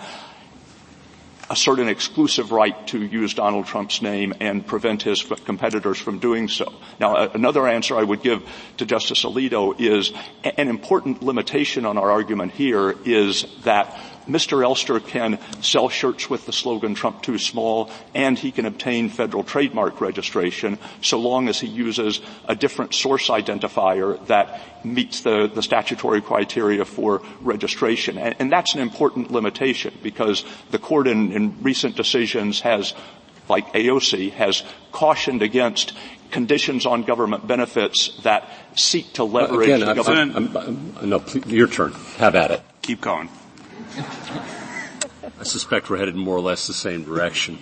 assert 1.49 1.79
an 1.79 1.87
exclusive 1.87 2.51
right 2.51 2.87
to 2.87 3.01
use 3.01 3.33
Donald 3.33 3.65
Trump's 3.65 4.01
name 4.01 4.33
and 4.39 4.65
prevent 4.65 5.03
his 5.03 5.23
competitors 5.45 5.97
from 5.97 6.19
doing 6.19 6.47
so. 6.47 6.73
Now, 6.99 7.15
another 7.15 7.67
answer 7.67 7.97
I 7.97 8.03
would 8.03 8.21
give 8.21 8.43
to 8.77 8.85
Justice 8.85 9.23
Alito 9.23 9.79
is 9.79 10.11
an 10.43 10.67
important 10.67 11.23
limitation 11.23 11.85
on 11.85 11.97
our 11.97 12.11
argument 12.11 12.51
here 12.51 12.95
is 13.05 13.45
that 13.63 13.97
Mr. 14.27 14.63
Elster 14.63 14.99
can 14.99 15.39
sell 15.61 15.89
shirts 15.89 16.29
with 16.29 16.45
the 16.45 16.53
slogan 16.53 16.95
Trump 16.95 17.21
too 17.21 17.37
small 17.37 17.89
and 18.13 18.37
he 18.37 18.51
can 18.51 18.65
obtain 18.65 19.09
federal 19.09 19.43
trademark 19.43 20.01
registration 20.01 20.77
so 21.01 21.19
long 21.19 21.47
as 21.47 21.59
he 21.59 21.67
uses 21.67 22.19
a 22.47 22.55
different 22.55 22.93
source 22.93 23.29
identifier 23.29 24.25
that 24.27 24.85
meets 24.85 25.21
the, 25.21 25.47
the 25.47 25.61
statutory 25.61 26.21
criteria 26.21 26.85
for 26.85 27.21
registration. 27.41 28.17
And, 28.17 28.35
and, 28.39 28.51
that's 28.51 28.73
an 28.73 28.79
important 28.79 29.31
limitation 29.31 29.93
because 30.01 30.45
the 30.71 30.79
court 30.79 31.07
in, 31.07 31.31
in 31.31 31.61
recent 31.61 31.95
decisions 31.95 32.61
has 32.61 32.93
like 33.49 33.71
AOC 33.73 34.31
has 34.33 34.63
cautioned 34.91 35.41
against 35.41 35.93
conditions 36.31 36.85
on 36.85 37.03
government 37.03 37.47
benefits 37.47 38.19
that 38.23 38.49
seek 38.75 39.13
to 39.13 39.23
leverage 39.23 39.69
Again, 39.69 39.95
government. 39.95 40.35
I'm, 40.35 40.57
I'm, 40.57 40.97
I'm, 40.97 41.09
no, 41.09 41.19
please, 41.19 41.45
your 41.45 41.67
turn. 41.67 41.93
Have 42.17 42.35
at 42.35 42.51
it. 42.51 42.61
Keep 42.81 43.01
going. 43.01 43.29
I 45.39 45.43
suspect 45.43 45.89
we're 45.89 45.97
headed 45.97 46.15
more 46.15 46.35
or 46.35 46.41
less 46.41 46.67
the 46.67 46.73
same 46.73 47.03
direction. 47.03 47.59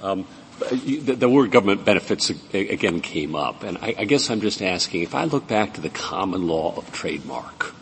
Um, 0.00 0.26
the, 0.70 1.16
the, 1.16 1.28
word 1.28 1.50
government 1.50 1.84
benefits 1.84 2.30
again 2.52 3.00
came 3.00 3.34
up, 3.34 3.62
and 3.62 3.76
I, 3.78 3.94
I, 3.98 4.04
guess 4.04 4.30
I'm 4.30 4.40
just 4.40 4.62
asking 4.62 5.02
if 5.02 5.14
I 5.14 5.24
look 5.24 5.46
back 5.48 5.74
to 5.74 5.80
the 5.80 5.90
common 5.90 6.46
law 6.46 6.74
of 6.76 6.90
trademark, 6.92 7.74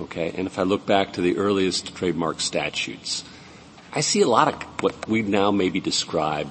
okay, 0.00 0.32
and 0.36 0.46
if 0.46 0.58
I 0.58 0.62
look 0.62 0.86
back 0.86 1.12
to 1.14 1.20
the 1.20 1.36
earliest 1.36 1.94
trademark 1.94 2.40
statutes, 2.40 3.24
I 3.92 4.00
see 4.00 4.22
a 4.22 4.28
lot 4.28 4.48
of 4.48 4.62
what 4.82 5.08
we 5.08 5.22
now 5.22 5.50
maybe 5.50 5.80
describe 5.80 6.50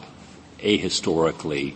ahistorically 0.60 1.76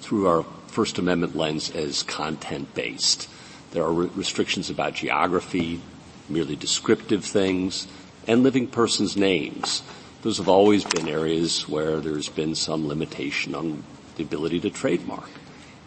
through 0.00 0.26
our 0.26 0.44
First 0.68 0.98
Amendment 0.98 1.36
lens 1.36 1.70
as 1.70 2.02
content 2.02 2.74
based. 2.74 3.28
There 3.72 3.84
are 3.84 3.92
restrictions 3.92 4.70
about 4.70 4.94
geography, 4.94 5.80
merely 6.28 6.56
descriptive 6.56 7.24
things, 7.24 7.86
and 8.26 8.42
living 8.42 8.66
persons' 8.66 9.16
names. 9.16 9.82
Those 10.22 10.38
have 10.38 10.48
always 10.48 10.84
been 10.84 11.08
areas 11.08 11.68
where 11.68 11.98
there's 11.98 12.28
been 12.28 12.54
some 12.54 12.86
limitation 12.86 13.54
on 13.54 13.82
the 14.16 14.22
ability 14.22 14.60
to 14.60 14.70
trademark. 14.70 15.28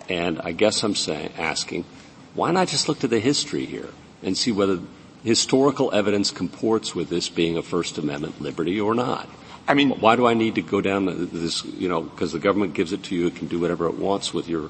And 0.09 0.39
I 0.41 0.51
guess 0.51 0.83
I'm 0.83 0.95
saying, 0.95 1.33
asking, 1.37 1.85
why 2.33 2.51
not 2.51 2.67
just 2.67 2.89
look 2.89 2.99
to 2.99 3.07
the 3.07 3.19
history 3.19 3.65
here 3.65 3.89
and 4.21 4.37
see 4.37 4.51
whether 4.51 4.79
historical 5.23 5.91
evidence 5.93 6.31
comports 6.31 6.93
with 6.93 7.09
this 7.09 7.29
being 7.29 7.57
a 7.57 7.63
First 7.63 7.97
Amendment 7.97 8.41
liberty 8.41 8.79
or 8.79 8.93
not? 8.93 9.29
I 9.67 9.73
mean, 9.73 9.91
why 10.01 10.15
do 10.15 10.27
I 10.27 10.35
need 10.35 10.55
to 10.55 10.61
go 10.61 10.79
down 10.81 11.29
this? 11.31 11.65
You 11.65 11.89
know, 11.89 12.01
because 12.01 12.33
the 12.33 12.39
government 12.39 12.73
gives 12.75 12.93
it 12.93 13.03
to 13.03 13.15
you, 13.15 13.27
it 13.27 13.35
can 13.35 13.47
do 13.47 13.59
whatever 13.59 13.87
it 13.87 13.95
wants 13.95 14.33
with 14.33 14.47
your 14.47 14.69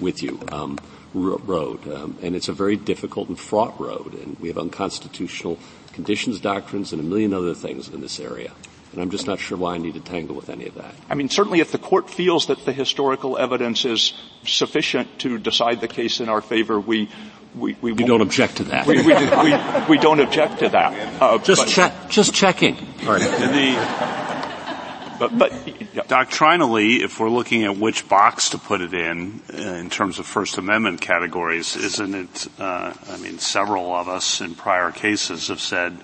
with 0.00 0.22
you. 0.22 0.38
Um, 0.52 0.78
road, 1.14 1.88
um, 1.90 2.18
and 2.20 2.36
it's 2.36 2.48
a 2.48 2.52
very 2.52 2.76
difficult 2.76 3.28
and 3.28 3.38
fraught 3.38 3.80
road, 3.80 4.12
and 4.14 4.38
we 4.38 4.48
have 4.48 4.58
unconstitutional 4.58 5.58
conditions 5.96 6.40
doctrines 6.40 6.92
and 6.92 7.00
a 7.00 7.04
million 7.04 7.34
other 7.34 7.54
things 7.54 7.88
in 7.88 8.00
this 8.00 8.20
area. 8.20 8.52
And 8.92 9.02
I'm 9.02 9.10
just 9.10 9.26
not 9.26 9.40
sure 9.40 9.58
why 9.58 9.74
I 9.74 9.78
need 9.78 9.94
to 9.94 10.00
tangle 10.00 10.36
with 10.36 10.48
any 10.48 10.66
of 10.66 10.74
that. 10.76 10.94
I 11.10 11.14
mean, 11.14 11.28
certainly 11.28 11.60
if 11.60 11.72
the 11.72 11.78
court 11.78 12.08
feels 12.08 12.46
that 12.46 12.64
the 12.64 12.72
historical 12.72 13.36
evidence 13.36 13.84
is 13.84 14.12
sufficient 14.44 15.18
to 15.20 15.38
decide 15.38 15.80
the 15.80 15.88
case 15.88 16.20
in 16.20 16.28
our 16.28 16.40
favor, 16.40 16.78
we 16.78 17.08
we, 17.54 17.74
we 17.80 17.90
you 17.94 18.06
don't 18.06 18.20
object 18.20 18.58
to 18.58 18.64
that. 18.64 18.86
We, 18.86 18.96
we, 18.96 19.14
we, 19.88 19.98
don't 19.98 20.20
object 20.20 20.58
to 20.58 20.68
that. 20.68 21.22
Uh, 21.22 21.38
just 21.38 21.66
check, 21.68 22.10
just 22.10 22.34
checking. 22.34 22.76
All 23.06 23.14
right. 23.14 23.20
The, 23.22 24.25
but, 25.18 25.38
but 25.38 26.08
doctrinally, 26.08 27.02
if 27.02 27.20
we're 27.20 27.30
looking 27.30 27.64
at 27.64 27.76
which 27.76 28.08
box 28.08 28.50
to 28.50 28.58
put 28.58 28.80
it 28.80 28.94
in, 28.94 29.40
uh, 29.52 29.56
in 29.56 29.90
terms 29.90 30.18
of 30.18 30.26
First 30.26 30.58
Amendment 30.58 31.00
categories, 31.00 31.76
isn't 31.76 32.14
it? 32.14 32.46
Uh, 32.58 32.94
I 33.08 33.16
mean, 33.18 33.38
several 33.38 33.94
of 33.94 34.08
us 34.08 34.40
in 34.40 34.54
prior 34.54 34.90
cases 34.92 35.48
have 35.48 35.60
said 35.60 35.96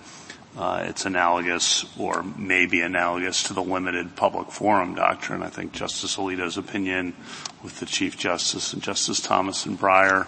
uh, 0.57 0.85
it's 0.87 1.07
analogous 1.07 1.85
or 1.99 2.23
maybe 2.23 2.81
analogous 2.81 3.45
to 3.45 3.55
the 3.55 3.63
limited 3.63 4.17
public 4.17 4.51
forum 4.51 4.95
doctrine. 4.95 5.43
I 5.43 5.49
think 5.49 5.73
Justice 5.73 6.17
Alito's 6.17 6.59
opinion 6.59 7.15
with 7.63 7.81
the 7.81 7.87
Chief 7.87 8.19
Justice 8.19 8.73
and 8.73 8.83
Justice 8.83 9.21
Thomas 9.21 9.67
and 9.67 9.79
Breyer 9.79 10.27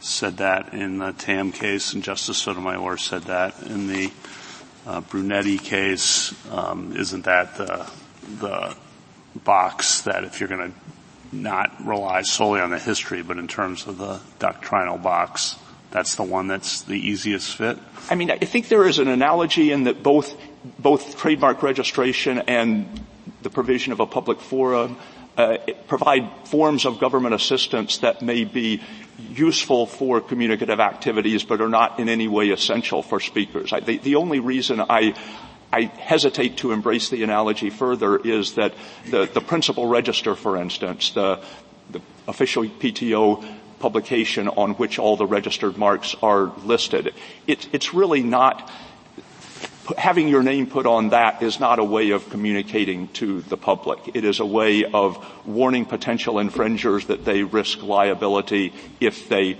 said 0.00 0.36
that 0.36 0.74
in 0.74 0.98
the 0.98 1.12
Tam 1.12 1.50
case, 1.50 1.94
and 1.94 2.02
Justice 2.02 2.36
Sotomayor 2.38 2.98
said 2.98 3.22
that 3.22 3.62
in 3.62 3.86
the 3.86 4.12
uh, 4.86 5.00
Brunetti 5.00 5.58
case. 5.58 6.34
Um, 6.50 6.94
isn't 6.96 7.24
that 7.24 7.56
the 7.56 7.90
the 8.40 8.76
box 9.44 10.02
that 10.02 10.24
if 10.24 10.40
you're 10.40 10.48
going 10.48 10.72
to 10.72 10.78
not 11.32 11.84
rely 11.84 12.22
solely 12.22 12.60
on 12.60 12.70
the 12.70 12.78
history, 12.78 13.22
but 13.22 13.38
in 13.38 13.48
terms 13.48 13.86
of 13.86 13.98
the 13.98 14.20
doctrinal 14.38 14.98
box, 14.98 15.56
that's 15.90 16.14
the 16.14 16.22
one 16.22 16.46
that's 16.46 16.82
the 16.82 16.94
easiest 16.94 17.56
fit? 17.56 17.78
I 18.10 18.14
mean, 18.14 18.30
I 18.30 18.38
think 18.38 18.68
there 18.68 18.86
is 18.86 18.98
an 18.98 19.08
analogy 19.08 19.72
in 19.72 19.84
that 19.84 20.02
both, 20.02 20.36
both 20.78 21.16
trademark 21.16 21.62
registration 21.62 22.38
and 22.38 23.04
the 23.42 23.50
provision 23.50 23.92
of 23.92 24.00
a 24.00 24.06
public 24.06 24.40
forum 24.40 24.96
uh, 25.36 25.58
provide 25.88 26.30
forms 26.44 26.84
of 26.84 27.00
government 27.00 27.34
assistance 27.34 27.98
that 27.98 28.22
may 28.22 28.44
be 28.44 28.80
useful 29.30 29.86
for 29.86 30.20
communicative 30.20 30.80
activities 30.80 31.44
but 31.44 31.60
are 31.60 31.68
not 31.68 31.98
in 31.98 32.08
any 32.08 32.28
way 32.28 32.50
essential 32.50 33.02
for 33.02 33.20
speakers. 33.20 33.72
I, 33.72 33.80
the, 33.80 33.98
the 33.98 34.16
only 34.16 34.40
reason 34.40 34.80
I 34.80 35.14
I 35.74 35.90
hesitate 35.98 36.58
to 36.58 36.70
embrace 36.70 37.08
the 37.08 37.24
analogy 37.24 37.68
further 37.68 38.16
is 38.16 38.54
that 38.54 38.74
the, 39.10 39.26
the 39.26 39.40
principal 39.40 39.88
register, 39.88 40.36
for 40.36 40.56
instance, 40.56 41.10
the, 41.10 41.40
the 41.90 42.00
official 42.28 42.62
PTO 42.62 43.44
publication 43.80 44.46
on 44.46 44.74
which 44.74 45.00
all 45.00 45.16
the 45.16 45.26
registered 45.26 45.76
marks 45.76 46.14
are 46.22 46.52
listed, 46.64 47.12
it, 47.48 47.68
it's 47.74 47.92
really 47.92 48.22
not 48.22 48.70
having 49.98 50.28
your 50.28 50.44
name 50.44 50.68
put 50.68 50.86
on 50.86 51.08
that 51.08 51.42
is 51.42 51.58
not 51.58 51.80
a 51.80 51.84
way 51.84 52.10
of 52.10 52.30
communicating 52.30 53.08
to 53.08 53.42
the 53.42 53.56
public. 53.56 53.98
It 54.14 54.24
is 54.24 54.38
a 54.38 54.46
way 54.46 54.84
of 54.84 55.18
warning 55.44 55.86
potential 55.86 56.38
infringers 56.38 57.08
that 57.08 57.24
they 57.24 57.42
risk 57.42 57.82
liability 57.82 58.72
if 59.00 59.28
they 59.28 59.58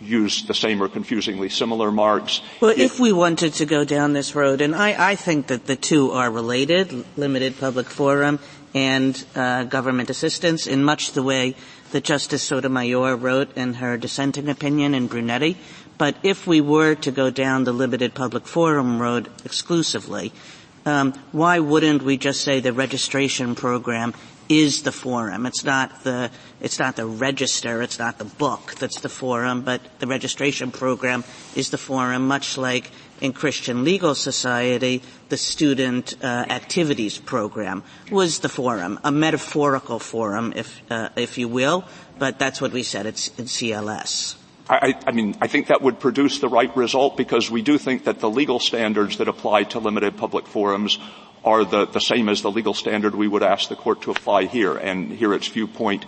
use 0.00 0.44
the 0.44 0.54
same 0.54 0.82
or 0.82 0.88
confusingly 0.88 1.48
similar 1.48 1.90
marks. 1.90 2.40
Well, 2.60 2.70
if, 2.70 2.78
if 2.78 3.00
we 3.00 3.12
wanted 3.12 3.54
to 3.54 3.66
go 3.66 3.84
down 3.84 4.12
this 4.12 4.34
road, 4.34 4.60
and 4.60 4.74
I, 4.74 5.10
I, 5.10 5.14
think 5.16 5.48
that 5.48 5.66
the 5.66 5.76
two 5.76 6.12
are 6.12 6.30
related, 6.30 7.04
limited 7.16 7.58
public 7.58 7.86
forum 7.86 8.38
and 8.74 9.24
uh, 9.34 9.64
government 9.64 10.10
assistance, 10.10 10.66
in 10.66 10.84
much 10.84 11.12
the 11.12 11.22
way 11.22 11.56
that 11.90 12.04
Justice 12.04 12.42
Sotomayor 12.42 13.16
wrote 13.16 13.56
in 13.56 13.74
her 13.74 13.96
dissenting 13.96 14.48
opinion 14.48 14.94
in 14.94 15.06
Brunetti. 15.06 15.56
But 15.96 16.16
if 16.22 16.46
we 16.46 16.60
were 16.60 16.94
to 16.96 17.10
go 17.10 17.30
down 17.30 17.64
the 17.64 17.72
limited 17.72 18.14
public 18.14 18.46
forum 18.46 19.00
road 19.00 19.28
exclusively, 19.44 20.32
um, 20.86 21.12
why 21.32 21.58
wouldn't 21.58 22.02
we 22.02 22.16
just 22.16 22.42
say 22.42 22.60
the 22.60 22.72
registration 22.72 23.54
program 23.54 24.14
is 24.48 24.82
the 24.82 24.92
forum. 24.92 25.46
It's 25.46 25.64
not 25.64 26.04
the, 26.04 26.30
it's 26.60 26.78
not 26.78 26.96
the 26.96 27.06
register, 27.06 27.82
it's 27.82 27.98
not 27.98 28.18
the 28.18 28.24
book 28.24 28.74
that's 28.76 29.00
the 29.00 29.08
forum, 29.08 29.62
but 29.62 29.80
the 29.98 30.06
registration 30.06 30.70
program 30.70 31.24
is 31.54 31.70
the 31.70 31.78
forum, 31.78 32.26
much 32.26 32.56
like 32.56 32.90
in 33.20 33.32
Christian 33.32 33.84
Legal 33.84 34.14
Society, 34.14 35.02
the 35.28 35.36
student 35.36 36.14
uh, 36.22 36.26
activities 36.48 37.18
program 37.18 37.82
was 38.10 38.38
the 38.40 38.48
forum, 38.48 38.98
a 39.04 39.10
metaphorical 39.10 39.98
forum, 39.98 40.52
if 40.56 40.80
uh, 40.90 41.08
if 41.16 41.36
you 41.36 41.48
will, 41.48 41.84
but 42.18 42.38
that's 42.38 42.60
what 42.60 42.72
we 42.72 42.82
said. 42.82 43.06
It's 43.06 43.28
in 43.38 43.46
CLS. 43.46 44.36
I, 44.70 44.94
I, 45.06 45.12
mean, 45.12 45.34
I 45.40 45.46
think 45.46 45.68
that 45.68 45.80
would 45.80 45.98
produce 45.98 46.40
the 46.40 46.48
right 46.48 46.74
result 46.76 47.16
because 47.16 47.50
we 47.50 47.62
do 47.62 47.78
think 47.78 48.04
that 48.04 48.20
the 48.20 48.28
legal 48.28 48.60
standards 48.60 49.16
that 49.16 49.26
apply 49.26 49.64
to 49.64 49.78
limited 49.78 50.18
public 50.18 50.46
forums 50.46 50.98
are 51.48 51.64
the, 51.64 51.86
the 51.86 52.00
same 52.00 52.28
as 52.28 52.42
the 52.42 52.50
legal 52.50 52.74
standard 52.74 53.14
we 53.14 53.26
would 53.26 53.42
ask 53.42 53.70
the 53.70 53.76
court 53.76 54.02
to 54.02 54.10
apply 54.10 54.44
here. 54.44 54.76
And 54.76 55.10
here 55.10 55.32
it's 55.32 55.48
viewpoint 55.48 56.04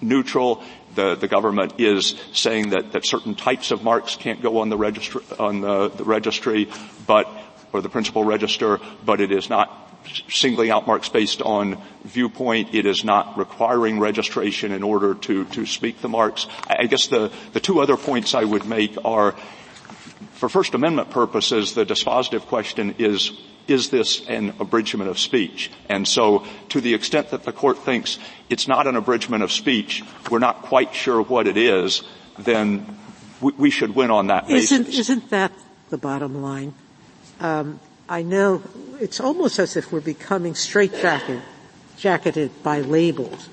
neutral. 0.00 0.62
The, 0.94 1.16
the 1.16 1.26
government 1.26 1.74
is 1.78 2.14
saying 2.32 2.70
that, 2.70 2.92
that 2.92 3.04
certain 3.04 3.34
types 3.34 3.72
of 3.72 3.82
marks 3.82 4.14
can't 4.14 4.40
go 4.40 4.58
on 4.60 4.68
the 4.68 4.76
registry, 4.76 5.22
on 5.40 5.60
the, 5.60 5.88
the 5.88 6.04
registry, 6.04 6.68
but, 7.04 7.28
or 7.72 7.80
the 7.80 7.88
principal 7.88 8.24
register, 8.24 8.78
but 9.04 9.20
it 9.20 9.32
is 9.32 9.50
not 9.50 9.82
singling 10.28 10.70
out 10.70 10.86
marks 10.86 11.08
based 11.08 11.42
on 11.42 11.82
viewpoint. 12.04 12.72
It 12.72 12.86
is 12.86 13.02
not 13.02 13.36
requiring 13.36 13.98
registration 13.98 14.70
in 14.70 14.84
order 14.84 15.14
to, 15.14 15.46
to 15.46 15.66
speak 15.66 16.00
the 16.00 16.08
marks. 16.08 16.46
I 16.68 16.86
guess 16.86 17.08
the, 17.08 17.32
the 17.52 17.60
two 17.60 17.80
other 17.80 17.96
points 17.96 18.34
I 18.34 18.44
would 18.44 18.66
make 18.66 18.96
are, 19.04 19.32
for 20.34 20.48
First 20.48 20.74
Amendment 20.74 21.10
purposes, 21.10 21.74
the 21.74 21.84
dispositive 21.84 22.42
question 22.42 22.94
is 22.98 23.32
is 23.68 23.90
this 23.90 24.26
an 24.28 24.54
abridgment 24.60 25.10
of 25.10 25.18
speech? 25.18 25.70
And 25.88 26.06
so 26.06 26.44
to 26.70 26.80
the 26.80 26.94
extent 26.94 27.30
that 27.30 27.44
the 27.44 27.52
court 27.52 27.78
thinks 27.78 28.18
it's 28.48 28.68
not 28.68 28.86
an 28.86 28.96
abridgment 28.96 29.42
of 29.42 29.52
speech, 29.52 30.02
we're 30.30 30.38
not 30.38 30.62
quite 30.62 30.94
sure 30.94 31.22
what 31.22 31.46
it 31.46 31.56
is, 31.56 32.02
then 32.38 32.98
we, 33.40 33.52
we 33.52 33.70
should 33.70 33.94
win 33.94 34.10
on 34.10 34.28
that 34.28 34.46
basis. 34.48 34.88
Isn't, 34.98 35.30
that 35.30 35.52
the 35.90 35.98
bottom 35.98 36.42
line? 36.42 36.74
Um, 37.40 37.80
I 38.08 38.22
know 38.22 38.62
it's 39.00 39.20
almost 39.20 39.58
as 39.58 39.76
if 39.76 39.92
we're 39.92 40.00
becoming 40.00 40.54
straitjacketed 40.54 41.42
jacketed 41.96 42.62
by 42.62 42.80
labels 42.80 43.48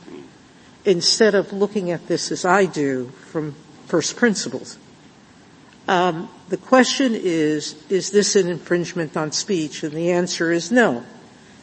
instead 0.86 1.34
of 1.34 1.54
looking 1.54 1.91
at 1.91 2.08
this 2.08 2.32
as 2.32 2.45
I 2.45 2.65
do 2.65 3.08
from 3.32 3.56
first 3.88 4.15
principles. 4.15 4.78
Um, 5.88 6.30
the 6.53 6.57
question 6.57 7.15
is, 7.15 7.75
is 7.89 8.11
this 8.11 8.35
an 8.35 8.47
infringement 8.47 9.17
on 9.17 9.31
speech? 9.31 9.81
And 9.81 9.91
the 9.91 10.11
answer 10.11 10.51
is 10.51 10.71
no. 10.71 11.03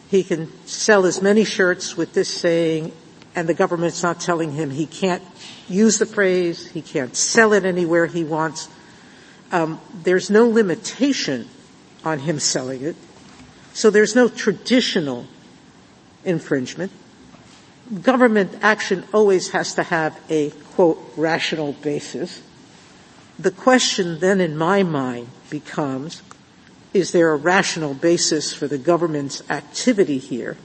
He 0.08 0.24
can 0.24 0.50
sell 0.66 1.06
as 1.06 1.22
many 1.22 1.44
shirts 1.44 1.96
with 1.96 2.12
this 2.12 2.28
saying, 2.28 2.90
and 3.36 3.48
the 3.48 3.54
government's 3.54 4.02
not 4.02 4.18
telling 4.18 4.50
him 4.50 4.68
he 4.68 4.86
can't 4.86 5.22
use 5.68 6.00
the 6.00 6.06
phrase, 6.06 6.66
he 6.66 6.82
can't 6.82 7.14
sell 7.14 7.52
it 7.52 7.64
anywhere 7.64 8.06
he 8.06 8.24
wants. 8.24 8.68
Um, 9.52 9.80
there's 10.02 10.28
no 10.28 10.48
limitation 10.48 11.48
on 12.04 12.18
him 12.18 12.40
selling 12.40 12.82
it. 12.82 12.96
So 13.72 13.90
there's 13.90 14.16
no 14.16 14.28
traditional 14.28 15.24
infringement. 16.24 16.90
Government 18.02 18.58
action 18.60 19.04
always 19.14 19.50
has 19.50 19.74
to 19.74 19.84
have 19.84 20.18
a 20.28 20.50
quote 20.74 20.98
rational 21.16 21.74
basis. 21.74 22.42
The 23.40 23.50
question 23.50 24.18
then 24.18 24.38
in 24.38 24.54
my 24.54 24.82
mind 24.82 25.28
becomes, 25.48 26.20
is 26.92 27.12
there 27.12 27.32
a 27.32 27.36
rational 27.36 27.94
basis 27.94 28.52
for 28.52 28.68
the 28.68 28.76
government's 28.76 29.42
activity 29.48 30.18
here? 30.18 30.58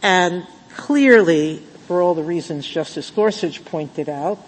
And 0.00 0.46
clearly, 0.76 1.60
for 1.88 2.00
all 2.00 2.14
the 2.14 2.22
reasons 2.22 2.68
Justice 2.68 3.10
Gorsuch 3.10 3.64
pointed 3.64 4.08
out, 4.08 4.38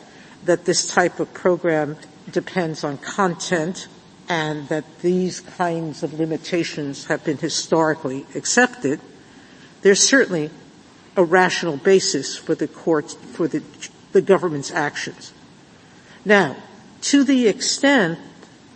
that 0.44 0.64
this 0.64 0.86
type 0.86 1.18
of 1.18 1.34
program 1.34 1.96
depends 2.30 2.84
on 2.84 2.98
content 2.98 3.88
and 4.28 4.68
that 4.68 4.84
these 5.00 5.40
kinds 5.40 6.04
of 6.04 6.14
limitations 6.14 7.06
have 7.06 7.24
been 7.24 7.38
historically 7.38 8.26
accepted, 8.36 9.00
there's 9.82 10.00
certainly 10.00 10.50
a 11.16 11.24
rational 11.24 11.78
basis 11.78 12.36
for 12.36 12.54
the 12.54 12.68
court, 12.68 13.10
for 13.10 13.48
the, 13.48 13.60
the 14.12 14.22
government's 14.22 14.70
actions. 14.70 15.32
Now, 16.24 16.54
to 17.04 17.22
the 17.22 17.48
extent 17.48 18.18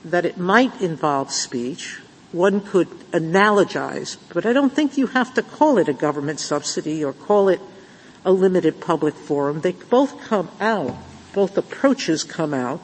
that 0.04 0.26
it 0.26 0.36
might 0.36 0.82
involve 0.82 1.32
speech, 1.32 1.98
one 2.30 2.60
could 2.60 2.88
analogize, 3.10 4.18
but 4.34 4.44
I 4.44 4.52
don't 4.52 4.72
think 4.72 4.98
you 4.98 5.06
have 5.08 5.32
to 5.34 5.42
call 5.42 5.78
it 5.78 5.88
a 5.88 5.94
government 5.94 6.38
subsidy 6.38 7.02
or 7.02 7.14
call 7.14 7.48
it 7.48 7.60
a 8.26 8.32
limited 8.32 8.82
public 8.82 9.14
forum. 9.14 9.62
They 9.62 9.72
both 9.72 10.20
come 10.20 10.50
out, 10.60 10.94
both 11.32 11.56
approaches 11.56 12.22
come 12.22 12.52
out 12.52 12.82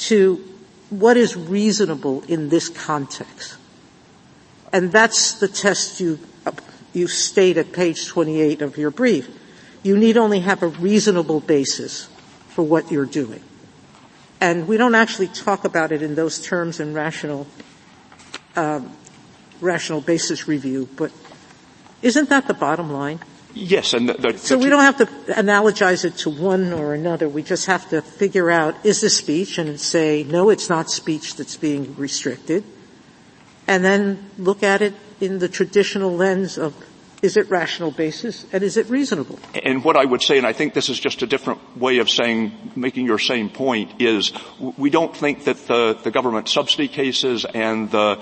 to 0.00 0.36
what 0.90 1.16
is 1.16 1.34
reasonable 1.34 2.22
in 2.28 2.50
this 2.50 2.68
context. 2.68 3.56
And 4.70 4.92
that's 4.92 5.32
the 5.40 5.48
test 5.48 5.98
you, 5.98 6.18
you 6.92 7.06
state 7.06 7.56
at 7.56 7.72
page 7.72 8.06
28 8.06 8.60
of 8.60 8.76
your 8.76 8.90
brief. 8.90 9.30
You 9.82 9.96
need 9.96 10.18
only 10.18 10.40
have 10.40 10.62
a 10.62 10.68
reasonable 10.68 11.40
basis 11.40 12.04
for 12.48 12.62
what 12.62 12.92
you're 12.92 13.06
doing. 13.06 13.42
And 14.40 14.66
we 14.66 14.76
don't 14.76 14.94
actually 14.94 15.28
talk 15.28 15.64
about 15.64 15.92
it 15.92 16.02
in 16.02 16.14
those 16.14 16.44
terms 16.44 16.80
in 16.80 16.94
rational, 16.94 17.46
um, 18.56 18.90
rational 19.60 20.00
basis 20.00 20.48
review, 20.48 20.88
but 20.96 21.12
isn't 22.00 22.30
that 22.30 22.48
the 22.48 22.54
bottom 22.54 22.90
line? 22.90 23.20
Yes, 23.52 23.94
and 23.94 24.08
the, 24.08 24.14
the, 24.14 24.38
so 24.38 24.56
we 24.56 24.70
don't 24.70 24.80
have 24.80 24.98
to 24.98 25.06
analogize 25.32 26.04
it 26.04 26.16
to 26.18 26.30
one 26.30 26.72
or 26.72 26.94
another. 26.94 27.28
We 27.28 27.42
just 27.42 27.66
have 27.66 27.88
to 27.90 28.00
figure 28.00 28.48
out 28.50 28.86
is 28.86 29.00
this 29.00 29.16
speech 29.16 29.58
and 29.58 29.78
say 29.78 30.22
no, 30.22 30.50
it's 30.50 30.68
not 30.68 30.88
speech 30.88 31.34
that's 31.34 31.56
being 31.56 31.96
restricted, 31.96 32.64
and 33.66 33.84
then 33.84 34.30
look 34.38 34.62
at 34.62 34.82
it 34.82 34.94
in 35.20 35.40
the 35.40 35.48
traditional 35.48 36.14
lens 36.14 36.58
of 36.58 36.74
is 37.22 37.36
it 37.36 37.50
rational 37.50 37.90
basis 37.90 38.46
and 38.52 38.62
is 38.62 38.76
it 38.76 38.88
reasonable? 38.88 39.38
And 39.62 39.84
what 39.84 39.96
I 39.96 40.04
would 40.04 40.22
say, 40.22 40.38
and 40.38 40.46
I 40.46 40.52
think 40.52 40.74
this 40.74 40.88
is 40.88 40.98
just 40.98 41.22
a 41.22 41.26
different 41.26 41.76
way 41.76 41.98
of 41.98 42.08
saying, 42.08 42.72
making 42.76 43.06
your 43.06 43.18
same 43.18 43.50
point, 43.50 44.00
is 44.00 44.32
we 44.76 44.90
don't 44.90 45.14
think 45.14 45.44
that 45.44 45.66
the, 45.66 45.98
the 46.02 46.10
government 46.10 46.48
subsidy 46.48 46.88
cases 46.88 47.44
and 47.44 47.90
the 47.90 48.20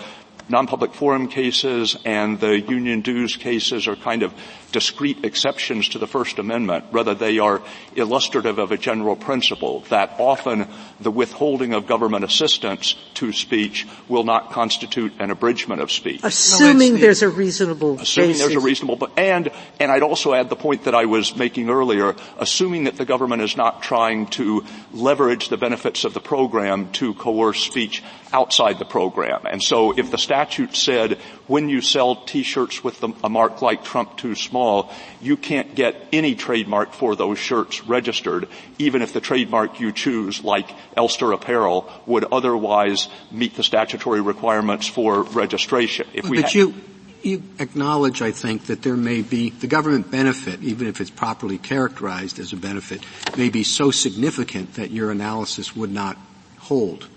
non-public 0.48 0.94
forum 0.94 1.28
cases 1.28 1.96
and 2.04 2.40
the 2.40 2.60
union 2.60 3.02
dues 3.02 3.36
cases 3.36 3.86
are 3.86 3.96
kind 3.96 4.22
of 4.22 4.32
discrete 4.72 5.24
exceptions 5.24 5.88
to 5.90 5.98
the 5.98 6.06
First 6.06 6.38
Amendment. 6.38 6.84
Rather, 6.92 7.14
they 7.14 7.38
are 7.38 7.62
illustrative 7.96 8.58
of 8.58 8.72
a 8.72 8.76
general 8.76 9.16
principle 9.16 9.80
that 9.88 10.14
often 10.18 10.66
the 11.00 11.10
withholding 11.10 11.72
of 11.74 11.86
government 11.86 12.24
assistance 12.24 12.94
to 13.14 13.32
speech 13.32 13.86
will 14.08 14.24
not 14.24 14.52
constitute 14.52 15.12
an 15.18 15.30
abridgment 15.30 15.80
of 15.80 15.90
speech. 15.90 16.20
Assuming 16.22 16.94
no, 16.94 17.00
there's 17.00 17.22
a 17.22 17.28
reasonable 17.28 17.98
Assuming 18.00 18.30
basis. 18.30 18.42
there's 18.42 18.62
a 18.62 18.66
reasonable, 18.66 19.08
and, 19.16 19.50
and 19.80 19.90
I'd 19.90 20.02
also 20.02 20.34
add 20.34 20.48
the 20.48 20.56
point 20.56 20.84
that 20.84 20.94
I 20.94 21.06
was 21.06 21.36
making 21.36 21.70
earlier, 21.70 22.14
assuming 22.38 22.84
that 22.84 22.96
the 22.96 23.04
government 23.04 23.42
is 23.42 23.56
not 23.56 23.82
trying 23.82 24.26
to 24.28 24.64
leverage 24.92 25.48
the 25.48 25.56
benefits 25.56 26.04
of 26.04 26.14
the 26.14 26.20
program 26.20 26.92
to 26.92 27.14
coerce 27.14 27.60
speech 27.60 28.02
outside 28.32 28.78
the 28.78 28.84
program. 28.84 29.46
And 29.46 29.62
so 29.62 29.96
if 29.96 30.10
the 30.10 30.18
statute 30.18 30.76
said 30.76 31.18
when 31.48 31.68
you 31.68 31.80
sell 31.80 32.14
t-shirts 32.14 32.84
with 32.84 33.02
a 33.02 33.28
mark 33.28 33.60
like 33.60 33.82
Trump 33.82 34.16
too 34.16 34.34
small, 34.34 34.92
you 35.20 35.36
can't 35.36 35.74
get 35.74 35.96
any 36.12 36.34
trademark 36.34 36.92
for 36.92 37.16
those 37.16 37.38
shirts 37.38 37.82
registered, 37.84 38.48
even 38.78 39.02
if 39.02 39.12
the 39.12 39.20
trademark 39.20 39.80
you 39.80 39.90
choose, 39.90 40.44
like 40.44 40.70
Elster 40.96 41.32
Apparel, 41.32 41.90
would 42.06 42.24
otherwise 42.30 43.08
meet 43.32 43.56
the 43.56 43.62
statutory 43.62 44.20
requirements 44.20 44.86
for 44.86 45.22
registration. 45.22 46.06
If 46.12 46.28
but 46.28 46.54
you, 46.54 46.74
you 47.22 47.42
acknowledge, 47.58 48.22
I 48.22 48.30
think, 48.30 48.66
that 48.66 48.82
there 48.82 48.96
may 48.96 49.22
be, 49.22 49.50
the 49.50 49.66
government 49.66 50.10
benefit, 50.10 50.62
even 50.62 50.86
if 50.86 51.00
it's 51.00 51.10
properly 51.10 51.58
characterized 51.58 52.38
as 52.38 52.52
a 52.52 52.56
benefit, 52.56 53.02
may 53.36 53.48
be 53.48 53.64
so 53.64 53.90
significant 53.90 54.74
that 54.74 54.90
your 54.90 55.10
analysis 55.10 55.74
would 55.74 55.90
not 55.90 56.16
hold. 56.58 57.08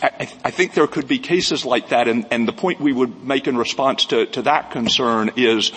I, 0.00 0.50
think 0.50 0.74
there 0.74 0.86
could 0.86 1.08
be 1.08 1.18
cases 1.18 1.64
like 1.64 1.88
that, 1.88 2.06
and, 2.06 2.26
and 2.30 2.46
the 2.46 2.52
point 2.52 2.80
we 2.80 2.92
would 2.92 3.24
make 3.24 3.48
in 3.48 3.56
response 3.56 4.06
to, 4.06 4.26
to, 4.26 4.42
that 4.42 4.70
concern 4.70 5.32
is 5.36 5.70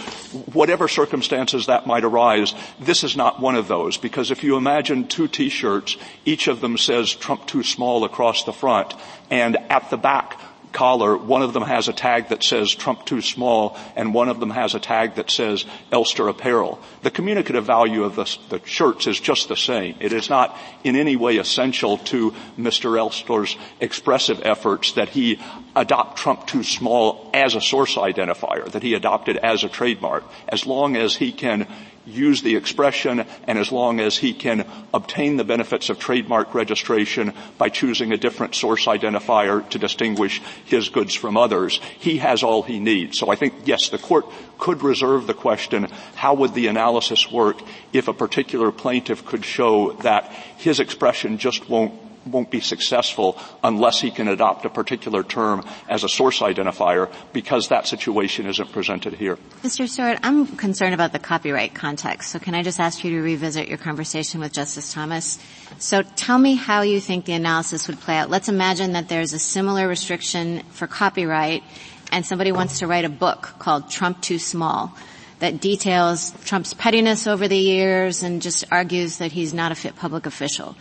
whatever 0.54 0.88
circumstances 0.88 1.66
that 1.66 1.88
might 1.88 2.04
arise, 2.04 2.54
this 2.80 3.04
is 3.04 3.18
not 3.18 3.40
one 3.40 3.56
of 3.56 3.68
those. 3.68 3.98
Because 3.98 4.30
if 4.30 4.44
you 4.44 4.58
imagine 4.58 5.08
two 5.08 5.28
t-shirts, 5.28 5.98
each 6.24 6.48
of 6.48 6.62
them 6.62 6.78
says 6.78 7.16
Trump 7.16 7.48
too 7.48 7.64
small 7.64 8.04
across 8.04 8.44
the 8.44 8.54
front, 8.54 8.94
and 9.32 9.58
at 9.72 9.90
the 9.90 9.98
back 9.98 10.40
collar, 10.72 11.16
one 11.18 11.42
of 11.42 11.54
them 11.54 11.64
has 11.64 11.88
a 11.88 11.94
tag 11.94 12.30
that 12.30 12.44
says 12.44 12.74
Trump 12.74 13.06
too 13.06 13.22
small, 13.22 13.78
and 13.96 14.14
one 14.14 14.30
of 14.30 14.40
them 14.40 14.50
has 14.50 14.76
a 14.76 14.80
tag 14.80 15.16
that 15.16 15.30
says 15.30 15.66
Elster 15.92 16.28
apparel. 16.28 16.80
The 17.04 17.12
communicative 17.12 17.66
value 17.66 18.04
of 18.04 18.16
the, 18.16 18.38
the 18.50 18.62
shirts 18.66 19.08
is 19.08 19.20
just 19.20 19.48
the 19.48 19.56
same. 19.56 19.96
It 20.00 20.14
is 20.14 20.30
not 20.30 20.58
in 20.84 20.96
any 20.96 21.16
way 21.16 21.38
essential 21.38 21.98
to 22.00 22.34
Mr. 22.58 22.98
Elster's 22.98 23.58
expressive 23.80 24.42
efforts 24.44 24.94
that 24.94 25.10
he 25.10 25.40
adopt 25.76 26.18
Trump 26.18 26.48
too 26.48 26.64
small 26.64 27.30
as 27.34 27.56
a 27.56 27.62
source 27.62 27.96
identifier, 27.96 28.72
that 28.72 28.84
he 28.84 28.94
adopted 28.94 29.38
as 29.38 29.64
a 29.64 29.70
trademark. 29.70 30.24
As 30.48 30.66
long 30.66 30.96
as 30.96 31.16
he 31.16 31.32
can 31.32 31.68
use 32.12 32.42
the 32.42 32.56
expression 32.56 33.26
and 33.48 33.58
as 33.58 33.72
long 33.72 34.00
as 34.00 34.18
he 34.18 34.34
can 34.34 34.66
obtain 34.94 35.38
the 35.38 35.44
benefits 35.44 35.90
of 35.90 36.00
trademark 36.00 36.54
registration 36.54 37.34
by 37.58 37.70
choosing 37.70 38.12
a 38.12 38.18
different 38.18 38.56
source 38.56 38.86
identifier 38.86 39.68
to 39.70 39.80
distinguish 39.80 40.42
his 40.66 40.90
goods 40.90 41.16
from 41.16 41.38
others, 41.38 41.80
he 42.00 42.18
has 42.18 42.44
all 42.44 42.64
he 42.64 42.80
needs. 42.80 43.18
So 43.18 43.30
I 43.30 43.36
think, 43.36 43.54
yes, 43.66 43.90
the 43.90 43.98
court 43.98 44.26
could 44.58 44.84
reserve 44.84 45.28
the 45.28 45.34
question, 45.34 45.88
how 46.16 46.36
would 46.36 46.54
the 46.54 46.68
analysis 46.68 47.32
work 47.32 47.62
if 47.94 48.08
a 48.08 48.14
particular 48.14 48.72
plaintiff 48.72 49.26
could 49.26 49.46
show 49.46 49.94
that 50.04 50.32
his 50.58 50.80
expression 50.80 51.38
just 51.38 51.70
won't 51.70 51.94
won't 52.26 52.52
be 52.52 52.60
successful 52.60 53.38
unless 53.64 54.00
he 54.00 54.12
can 54.12 54.28
adopt 54.28 54.66
a 54.66 54.70
particular 54.70 55.24
term 55.24 55.66
as 55.90 56.04
a 56.04 56.10
source 56.10 56.40
identifier 56.40 57.12
because 57.34 57.70
that 57.70 57.88
situation 57.88 58.46
isn't 58.46 58.72
presented 58.72 59.14
here. 59.14 59.38
Mr. 59.64 59.88
Stewart, 59.88 60.20
I'm 60.24 60.46
concerned 60.58 60.94
about 60.94 61.14
the 61.14 61.20
copyright 61.20 61.74
context. 61.74 62.32
So 62.32 62.40
can 62.40 62.56
I 62.56 62.64
just 62.64 62.80
ask 62.80 63.04
you 63.04 63.12
to 63.12 63.22
revisit 63.22 63.68
your 63.68 63.78
conversation 63.78 64.40
with 64.40 64.54
Justice 64.54 64.94
Thomas? 64.94 65.40
So 65.80 66.04
tell 66.04 66.38
me 66.38 66.56
how 66.56 66.82
you 66.82 67.00
think 67.00 67.26
the 67.26 67.34
analysis 67.34 67.88
would 67.88 68.00
play 68.00 68.18
out. 68.18 68.30
Let's 68.30 68.50
imagine 68.50 68.94
that 68.94 69.10
there's 69.10 69.34
a 69.34 69.40
similar 69.40 69.88
restriction 69.88 70.64
for 70.72 70.88
copyright 70.88 71.64
and 72.12 72.26
somebody 72.26 72.52
wants 72.52 72.80
to 72.80 72.88
write 72.88 73.06
a 73.06 73.10
book 73.10 73.54
called 73.58 73.90
Trump 73.90 74.22
Too 74.22 74.38
Small 74.38 74.96
that 75.40 75.60
details 75.60 76.34
Trump's 76.46 76.74
pettiness 76.76 77.26
over 77.26 77.48
the 77.48 77.58
years 77.58 78.22
and 78.22 78.44
just 78.44 78.64
argues 78.72 79.18
that 79.18 79.32
he's 79.32 79.56
not 79.56 79.72
a 79.72 79.76
fit 79.76 79.96
public 79.96 80.28
official. 80.28 80.76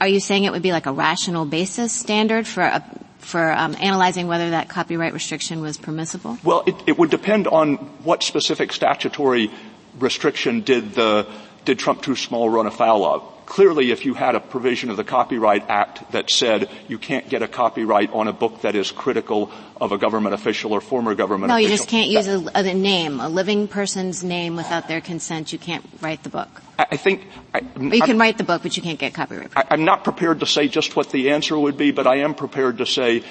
Are 0.00 0.08
you 0.08 0.20
saying 0.20 0.44
it 0.44 0.52
would 0.52 0.62
be 0.62 0.72
like 0.72 0.86
a 0.86 0.92
rational 0.92 1.44
basis 1.44 1.92
standard 1.92 2.46
for 2.46 2.62
a, 2.62 2.84
for 3.18 3.50
um, 3.52 3.76
analyzing 3.80 4.28
whether 4.28 4.50
that 4.50 4.68
copyright 4.68 5.12
restriction 5.12 5.60
was 5.60 5.76
permissible? 5.76 6.38
Well, 6.44 6.62
it, 6.66 6.76
it 6.86 6.98
would 6.98 7.10
depend 7.10 7.46
on 7.48 7.76
what 8.04 8.22
specific 8.22 8.72
statutory 8.72 9.50
restriction 9.98 10.60
did 10.60 10.94
the 10.94 11.26
did 11.64 11.78
Trump 11.78 12.02
too 12.02 12.14
small 12.14 12.48
run 12.48 12.66
afoul 12.66 13.04
of 13.04 13.37
clearly 13.48 13.90
if 13.90 14.04
you 14.04 14.12
had 14.12 14.34
a 14.34 14.40
provision 14.40 14.90
of 14.90 14.96
the 14.98 15.04
Copyright 15.04 15.68
Act 15.70 16.12
that 16.12 16.28
said 16.28 16.68
you 16.86 16.98
can't 16.98 17.28
get 17.28 17.42
a 17.42 17.48
copyright 17.48 18.12
on 18.12 18.28
a 18.28 18.32
book 18.32 18.60
that 18.60 18.74
is 18.74 18.92
critical 18.92 19.50
of 19.80 19.90
a 19.90 19.96
government 19.96 20.34
official 20.34 20.72
or 20.72 20.82
former 20.82 21.14
government 21.14 21.48
no, 21.48 21.56
official. 21.56 21.68
No, 21.68 21.70
you 21.70 21.76
just 21.76 21.88
can't 21.88 22.10
use 22.10 22.28
a, 22.28 22.44
a, 22.54 22.74
name, 22.74 23.20
a 23.20 23.28
living 23.28 23.66
person's 23.66 24.22
name 24.22 24.54
without 24.54 24.86
their 24.86 25.00
consent. 25.00 25.50
You 25.52 25.58
can't 25.58 25.84
write 26.02 26.22
the 26.24 26.28
book. 26.28 26.62
I, 26.78 26.98
think... 26.98 27.26
I, 27.54 27.62
you 27.80 28.02
can 28.02 28.18
write 28.18 28.36
the 28.36 28.44
book, 28.44 28.62
but 28.62 28.76
you 28.76 28.82
can't 28.82 28.98
get 28.98 29.14
copyright. 29.14 29.50
I, 29.56 29.64
I'm 29.70 29.84
not 29.84 30.04
prepared 30.04 30.40
to 30.40 30.46
say 30.46 30.68
just 30.68 30.94
what 30.94 31.10
the 31.10 31.30
answer 31.30 31.58
would 31.58 31.78
be, 31.78 31.90
but 31.90 32.06
I 32.06 32.16
am 32.16 32.34
prepared 32.34 32.78
to 32.78 32.86
say 32.86 33.22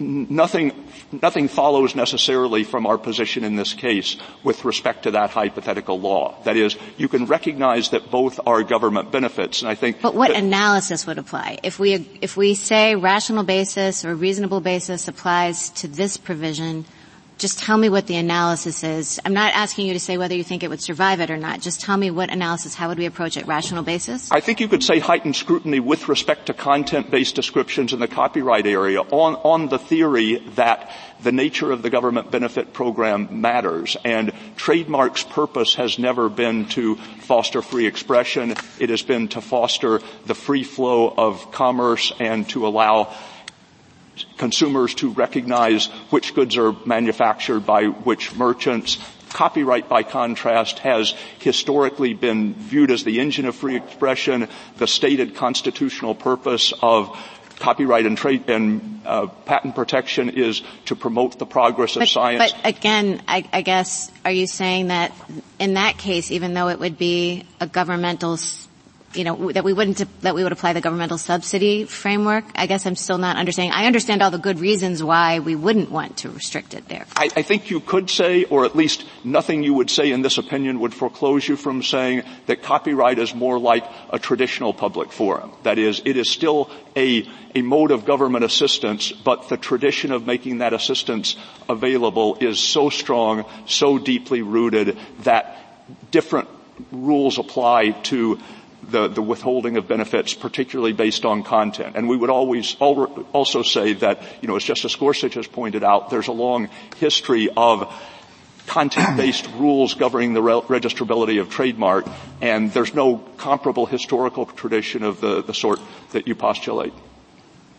nothing, 0.00 0.72
nothing 1.12 1.48
follows 1.48 1.94
necessarily 1.94 2.64
from 2.64 2.86
our 2.86 2.98
position 2.98 3.44
in 3.44 3.56
this 3.56 3.74
case 3.74 4.16
with 4.42 4.64
respect 4.64 5.04
to 5.04 5.12
that 5.12 5.30
hypothetical 5.30 6.00
law. 6.00 6.34
That 6.44 6.56
is, 6.56 6.76
you 6.96 7.08
can 7.08 7.26
recognize 7.26 7.90
that 7.90 8.10
both 8.10 8.40
are 8.46 8.62
government 8.62 9.12
benefits, 9.12 9.62
and 9.62 9.70
I 9.70 9.74
think. 9.74 10.00
But 10.00 10.14
what 10.14 10.30
analysis 10.34 11.06
would 11.06 11.18
apply 11.18 11.58
if 11.62 11.78
we 11.78 12.08
if 12.20 12.36
we 12.36 12.54
say 12.54 12.94
rational 12.94 13.44
basis 13.44 14.04
or 14.04 14.14
reasonable 14.14 14.60
basis 14.60 15.08
applies 15.08 15.70
to 15.70 15.88
this 15.88 16.16
provision? 16.16 16.84
Just 17.40 17.58
tell 17.58 17.78
me 17.78 17.88
what 17.88 18.06
the 18.06 18.16
analysis 18.16 18.84
is. 18.84 19.18
I'm 19.24 19.32
not 19.32 19.54
asking 19.54 19.86
you 19.86 19.94
to 19.94 19.98
say 19.98 20.18
whether 20.18 20.34
you 20.34 20.44
think 20.44 20.62
it 20.62 20.68
would 20.68 20.82
survive 20.82 21.20
it 21.20 21.30
or 21.30 21.38
not. 21.38 21.62
Just 21.62 21.80
tell 21.80 21.96
me 21.96 22.10
what 22.10 22.30
analysis, 22.30 22.74
how 22.74 22.88
would 22.88 22.98
we 22.98 23.06
approach 23.06 23.38
it? 23.38 23.46
Rational 23.46 23.82
basis? 23.82 24.30
I 24.30 24.40
think 24.40 24.60
you 24.60 24.68
could 24.68 24.84
say 24.84 24.98
heightened 24.98 25.34
scrutiny 25.34 25.80
with 25.80 26.08
respect 26.08 26.46
to 26.46 26.54
content-based 26.54 27.34
descriptions 27.34 27.94
in 27.94 27.98
the 27.98 28.08
copyright 28.08 28.66
area 28.66 29.00
on, 29.00 29.36
on 29.36 29.68
the 29.68 29.78
theory 29.78 30.40
that 30.56 30.92
the 31.22 31.32
nature 31.32 31.72
of 31.72 31.80
the 31.80 31.88
government 31.88 32.30
benefit 32.30 32.74
program 32.74 33.40
matters 33.40 33.96
and 34.04 34.32
trademark's 34.56 35.24
purpose 35.24 35.74
has 35.76 35.98
never 35.98 36.28
been 36.28 36.66
to 36.66 36.96
foster 37.20 37.62
free 37.62 37.86
expression. 37.86 38.54
It 38.78 38.90
has 38.90 39.02
been 39.02 39.28
to 39.28 39.40
foster 39.40 40.00
the 40.26 40.34
free 40.34 40.64
flow 40.64 41.08
of 41.08 41.52
commerce 41.52 42.12
and 42.20 42.46
to 42.50 42.66
allow 42.66 43.14
consumers 44.36 44.94
to 44.96 45.10
recognize 45.10 45.86
which 46.10 46.34
goods 46.34 46.56
are 46.56 46.74
manufactured 46.84 47.60
by 47.60 47.84
which 47.86 48.34
merchants. 48.34 48.98
Copyright, 49.30 49.88
by 49.88 50.02
contrast, 50.02 50.80
has 50.80 51.14
historically 51.38 52.14
been 52.14 52.54
viewed 52.54 52.90
as 52.90 53.04
the 53.04 53.20
engine 53.20 53.46
of 53.46 53.54
free 53.54 53.76
expression. 53.76 54.48
The 54.78 54.86
stated 54.86 55.36
constitutional 55.36 56.14
purpose 56.14 56.72
of 56.82 57.16
copyright 57.60 58.06
and 58.06 58.18
trade 58.18 58.48
and 58.48 59.02
uh, 59.04 59.26
patent 59.44 59.76
protection 59.76 60.30
is 60.30 60.62
to 60.86 60.96
promote 60.96 61.38
the 61.38 61.46
progress 61.46 61.94
of 61.94 62.00
but, 62.00 62.08
science. 62.08 62.52
But 62.52 62.66
again, 62.66 63.22
I, 63.28 63.46
I, 63.52 63.62
guess, 63.62 64.10
are 64.24 64.32
you 64.32 64.46
saying 64.46 64.88
that 64.88 65.12
in 65.58 65.74
that 65.74 65.98
case, 65.98 66.30
even 66.30 66.54
though 66.54 66.68
it 66.68 66.80
would 66.80 66.98
be 66.98 67.44
a 67.60 67.66
governmental 67.66 68.38
you 69.14 69.24
know, 69.24 69.50
that 69.52 69.64
we 69.64 69.72
wouldn't, 69.72 70.02
that 70.22 70.34
we 70.34 70.42
would 70.42 70.52
apply 70.52 70.72
the 70.72 70.80
governmental 70.80 71.18
subsidy 71.18 71.84
framework? 71.84 72.44
I 72.54 72.66
guess 72.66 72.86
I'm 72.86 72.94
still 72.94 73.18
not 73.18 73.36
understanding. 73.36 73.72
I 73.72 73.86
understand 73.86 74.22
all 74.22 74.30
the 74.30 74.38
good 74.38 74.60
reasons 74.60 75.02
why 75.02 75.40
we 75.40 75.56
wouldn't 75.56 75.90
want 75.90 76.18
to 76.18 76.30
restrict 76.30 76.74
it 76.74 76.88
there. 76.88 77.06
I, 77.16 77.30
I 77.36 77.42
think 77.42 77.70
you 77.70 77.80
could 77.80 78.08
say, 78.08 78.44
or 78.44 78.64
at 78.64 78.76
least 78.76 79.04
nothing 79.24 79.62
you 79.62 79.74
would 79.74 79.90
say 79.90 80.12
in 80.12 80.22
this 80.22 80.38
opinion 80.38 80.80
would 80.80 80.94
foreclose 80.94 81.48
you 81.48 81.56
from 81.56 81.82
saying 81.82 82.22
that 82.46 82.62
copyright 82.62 83.18
is 83.18 83.34
more 83.34 83.58
like 83.58 83.84
a 84.10 84.18
traditional 84.18 84.72
public 84.72 85.12
forum. 85.12 85.52
That 85.64 85.78
is, 85.78 86.02
it 86.04 86.16
is 86.16 86.30
still 86.30 86.70
a, 86.96 87.28
a 87.54 87.62
mode 87.62 87.90
of 87.90 88.04
government 88.04 88.44
assistance, 88.44 89.10
but 89.12 89.48
the 89.48 89.56
tradition 89.56 90.12
of 90.12 90.26
making 90.26 90.58
that 90.58 90.72
assistance 90.72 91.36
available 91.68 92.36
is 92.40 92.60
so 92.60 92.90
strong, 92.90 93.44
so 93.66 93.98
deeply 93.98 94.42
rooted 94.42 94.96
that 95.20 95.56
different 96.10 96.48
rules 96.92 97.38
apply 97.38 97.90
to 97.90 98.38
the, 98.90 99.08
the 99.08 99.22
withholding 99.22 99.76
of 99.76 99.88
benefits, 99.88 100.34
particularly 100.34 100.92
based 100.92 101.24
on 101.24 101.42
content. 101.42 101.96
And 101.96 102.08
we 102.08 102.16
would 102.16 102.30
always 102.30 102.76
also 102.80 103.62
say 103.62 103.94
that, 103.94 104.22
you 104.40 104.48
know, 104.48 104.56
as 104.56 104.64
Justice 104.64 104.94
Gorsuch 104.96 105.34
has 105.34 105.46
pointed 105.46 105.84
out, 105.84 106.10
there's 106.10 106.28
a 106.28 106.32
long 106.32 106.68
history 106.96 107.48
of 107.56 107.92
content-based 108.66 109.48
rules 109.58 109.94
governing 109.94 110.32
the 110.32 110.42
re- 110.42 110.60
registrability 110.62 111.40
of 111.40 111.50
trademark, 111.50 112.06
and 112.40 112.72
there's 112.72 112.94
no 112.94 113.18
comparable 113.36 113.86
historical 113.86 114.46
tradition 114.46 115.02
of 115.02 115.20
the, 115.20 115.42
the 115.42 115.54
sort 115.54 115.80
that 116.12 116.28
you 116.28 116.34
postulate. 116.34 116.92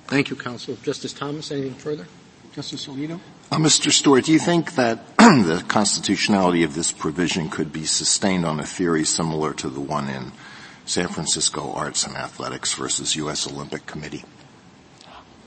Thank 0.07 0.29
you, 0.29 0.35
counsel. 0.35 0.77
Justice 0.83 1.13
Thomas, 1.13 1.51
anything 1.51 1.75
further? 1.75 2.07
Justice 2.53 2.87
Alito? 2.87 3.19
Uh, 3.49 3.57
Mr. 3.57 3.91
Stewart, 3.91 4.25
do 4.25 4.33
you 4.33 4.39
think 4.39 4.75
that 4.75 4.99
the 5.17 5.63
constitutionality 5.69 6.63
of 6.63 6.75
this 6.75 6.91
provision 6.91 7.49
could 7.49 7.71
be 7.71 7.85
sustained 7.85 8.45
on 8.45 8.59
a 8.59 8.65
theory 8.65 9.05
similar 9.05 9.53
to 9.53 9.69
the 9.69 9.79
one 9.79 10.09
in 10.09 10.33
San 10.91 11.07
Francisco 11.07 11.71
Arts 11.71 12.05
and 12.05 12.17
Athletics 12.17 12.73
versus 12.73 13.15
U.S. 13.15 13.47
Olympic 13.47 13.85
Committee? 13.85 14.25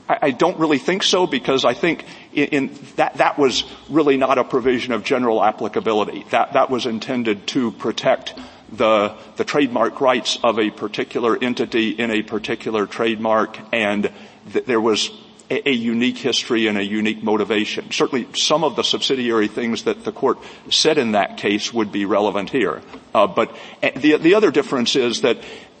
I, 0.09 0.31
don't 0.31 0.57
really 0.59 0.79
think 0.79 1.03
so 1.03 1.27
because 1.27 1.65
I 1.65 1.73
think 1.73 2.05
in, 2.33 2.47
in, 2.47 2.79
that 2.95 3.17
that 3.17 3.37
was 3.37 3.63
really 3.89 4.17
not 4.17 4.37
a 4.39 4.43
provision 4.43 4.93
of 4.93 5.03
general 5.03 5.43
applicability. 5.43 6.25
That 6.31 6.53
that 6.53 6.69
was 6.69 6.85
intended 6.85 7.47
to 7.47 7.71
protect 7.71 8.33
the 8.71 9.15
the 9.35 9.43
trademark 9.43 10.01
rights 10.01 10.39
of 10.43 10.59
a 10.59 10.69
particular 10.71 11.37
entity 11.39 11.89
in 11.89 12.11
a 12.11 12.21
particular 12.23 12.87
trademark, 12.87 13.57
and 13.71 14.11
th- 14.51 14.65
there 14.65 14.81
was 14.81 15.11
a, 15.49 15.71
unique 15.71 16.17
history 16.17 16.67
and 16.67 16.77
a 16.77 16.83
unique 16.83 17.23
motivation. 17.23 17.91
Certainly, 17.91 18.27
some 18.33 18.63
of 18.63 18.75
the 18.75 18.83
subsidiary 18.83 19.47
things 19.47 19.83
that 19.83 20.03
the 20.03 20.11
court 20.11 20.37
said 20.69 20.97
in 20.97 21.11
that 21.11 21.37
case 21.37 21.73
would 21.73 21.91
be 21.91 22.05
relevant 22.05 22.49
here. 22.49 22.81
Uh, 23.13 23.27
but 23.27 23.55
eh, 23.81 23.91
the 23.91 24.17
the 24.17 24.35
other 24.35 24.51
difference 24.51 24.95
is 24.95 25.21
that 25.21 25.37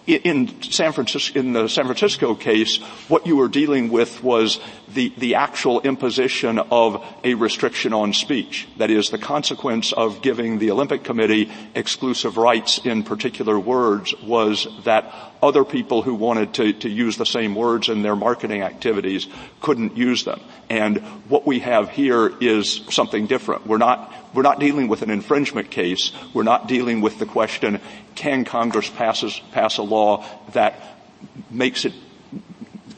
in 0.07 0.61
San 0.61 0.91
Francisco, 0.91 1.39
in 1.39 1.53
the 1.53 1.67
San 1.67 1.85
Francisco 1.85 2.35
case, 2.35 2.77
what 3.07 3.25
you 3.25 3.35
were 3.35 3.47
dealing 3.47 3.89
with 3.89 4.23
was 4.23 4.59
the, 4.89 5.13
the 5.17 5.35
actual 5.35 5.81
imposition 5.81 6.59
of 6.59 7.03
a 7.23 7.33
restriction 7.33 7.93
on 7.93 8.13
speech. 8.13 8.67
That 8.77 8.91
is, 8.91 9.09
the 9.09 9.17
consequence 9.17 9.93
of 9.93 10.21
giving 10.21 10.59
the 10.59 10.71
Olympic 10.71 11.03
Committee 11.03 11.51
exclusive 11.73 12.37
rights 12.37 12.79
in 12.85 13.03
particular 13.03 13.59
words 13.59 14.13
was 14.21 14.67
that 14.83 15.13
other 15.41 15.65
people 15.65 16.01
who 16.01 16.15
wanted 16.15 16.53
to, 16.55 16.73
to 16.73 16.89
use 16.89 17.17
the 17.17 17.25
same 17.25 17.55
words 17.55 17.89
in 17.89 18.01
their 18.01 18.15
marketing 18.15 18.61
activities 18.61 19.27
couldn't 19.61 19.97
use 19.97 20.23
them. 20.23 20.39
And 20.69 20.99
what 21.29 21.45
we 21.45 21.59
have 21.59 21.89
here 21.89 22.31
is 22.39 22.81
something 22.89 23.27
different. 23.27 23.67
We're 23.67 23.77
not 23.77 24.11
we're 24.35 24.43
not 24.43 24.59
dealing 24.59 24.87
with 24.87 25.01
an 25.01 25.09
infringement 25.09 25.71
case. 25.71 26.11
We're 26.33 26.43
not 26.43 26.67
dealing 26.67 27.01
with 27.01 27.17
the 27.19 27.25
question, 27.25 27.79
can 28.15 28.45
Congress 28.45 28.89
passes, 28.89 29.41
pass 29.51 29.77
a 29.77 29.83
law 29.83 30.25
that 30.53 30.79
makes 31.49 31.85
it, 31.85 31.93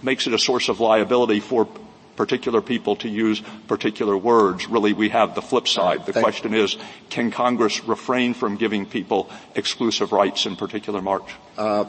makes 0.01 0.27
it 0.27 0.33
a 0.33 0.39
source 0.39 0.67
of 0.67 0.79
liability 0.79 1.39
for 1.39 1.67
particular 2.15 2.61
people 2.61 2.95
to 2.97 3.07
use 3.07 3.41
particular 3.67 4.17
words. 4.17 4.67
Really, 4.67 4.91
we 4.93 5.09
have 5.09 5.35
the 5.35 5.41
flip 5.41 5.67
side. 5.67 6.05
The 6.05 6.13
Thank 6.13 6.23
question 6.23 6.53
is, 6.53 6.75
can 7.09 7.31
Congress 7.31 7.83
refrain 7.83 8.33
from 8.33 8.57
giving 8.57 8.85
people 8.87 9.29
exclusive 9.55 10.11
rights 10.11 10.45
in 10.47 10.55
particular 10.55 11.01
marks? 11.01 11.31
Uh, 11.57 11.85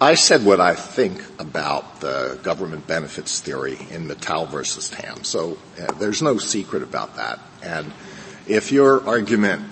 I 0.00 0.14
said 0.14 0.44
what 0.44 0.60
I 0.60 0.74
think 0.74 1.22
about 1.38 2.00
the 2.00 2.38
government 2.42 2.86
benefits 2.86 3.40
theory 3.40 3.78
in 3.90 4.06
Matal 4.06 4.44
versus 4.44 4.90
Tam, 4.90 5.24
so 5.24 5.56
uh, 5.80 5.92
there's 5.92 6.20
no 6.20 6.36
secret 6.36 6.82
about 6.82 7.16
that. 7.16 7.38
And 7.62 7.90
if 8.48 8.72
your 8.72 9.06
argument 9.06 9.62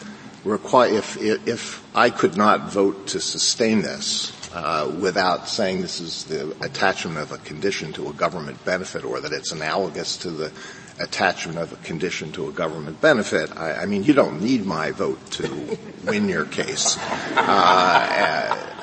require, 0.45 0.93
if, 0.93 1.17
if 1.21 1.85
I 1.97 2.11
could 2.11 2.37
not 2.37 2.71
vote 2.71 3.09
to 3.09 3.21
sustain 3.21 3.83
this, 3.83 4.33
uh, 4.55 4.95
without 5.01 5.49
saying 5.49 5.81
this 5.81 6.01
is 6.01 6.25
the 6.25 6.55
attachment 6.65 7.19
of 7.19 7.33
a 7.33 7.39
condition 7.39 7.93
to 7.95 8.09
a 8.09 8.13
government 8.13 8.65
benefit 8.65 9.05
or 9.05 9.21
that 9.21 9.33
it's 9.33 9.51
analogous 9.51 10.19
to 10.19 10.31
the 10.31 10.53
attachment 10.99 11.59
of 11.59 11.73
a 11.73 11.77
condition 11.77 12.33
to 12.33 12.49
a 12.49 12.53
government 12.53 13.01
benefit. 13.01 13.57
I, 13.57 13.83
I 13.83 13.87
mean, 13.87 14.05
you 14.05 14.15
don't 14.15 14.41
need 14.41 14.65
my 14.65 14.93
vote 14.93 15.19
to 15.33 15.79
win 16.05 16.29
your 16.29 16.45
case. 16.45 16.97
Uh, 17.37 17.41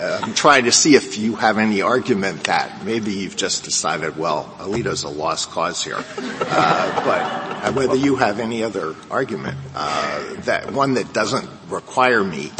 uh, 0.01 0.19
I'm 0.23 0.33
trying 0.33 0.65
to 0.65 0.71
see 0.71 0.95
if 0.95 1.17
you 1.17 1.35
have 1.35 1.57
any 1.57 1.81
argument 1.81 2.45
that 2.45 2.83
maybe 2.83 3.13
you've 3.13 3.37
just 3.37 3.63
decided, 3.63 4.17
well, 4.17 4.53
Alito's 4.59 5.03
a 5.03 5.09
lost 5.09 5.51
cause 5.51 5.83
here. 5.83 6.03
Uh, 6.17 7.05
but 7.05 7.75
whether 7.75 7.95
you 7.95 8.15
have 8.15 8.39
any 8.39 8.63
other 8.63 8.95
argument, 9.09 9.57
uh, 9.75 10.33
that 10.41 10.71
one 10.71 10.95
that 10.95 11.13
doesn't 11.13 11.49
require 11.69 12.23
me 12.23 12.51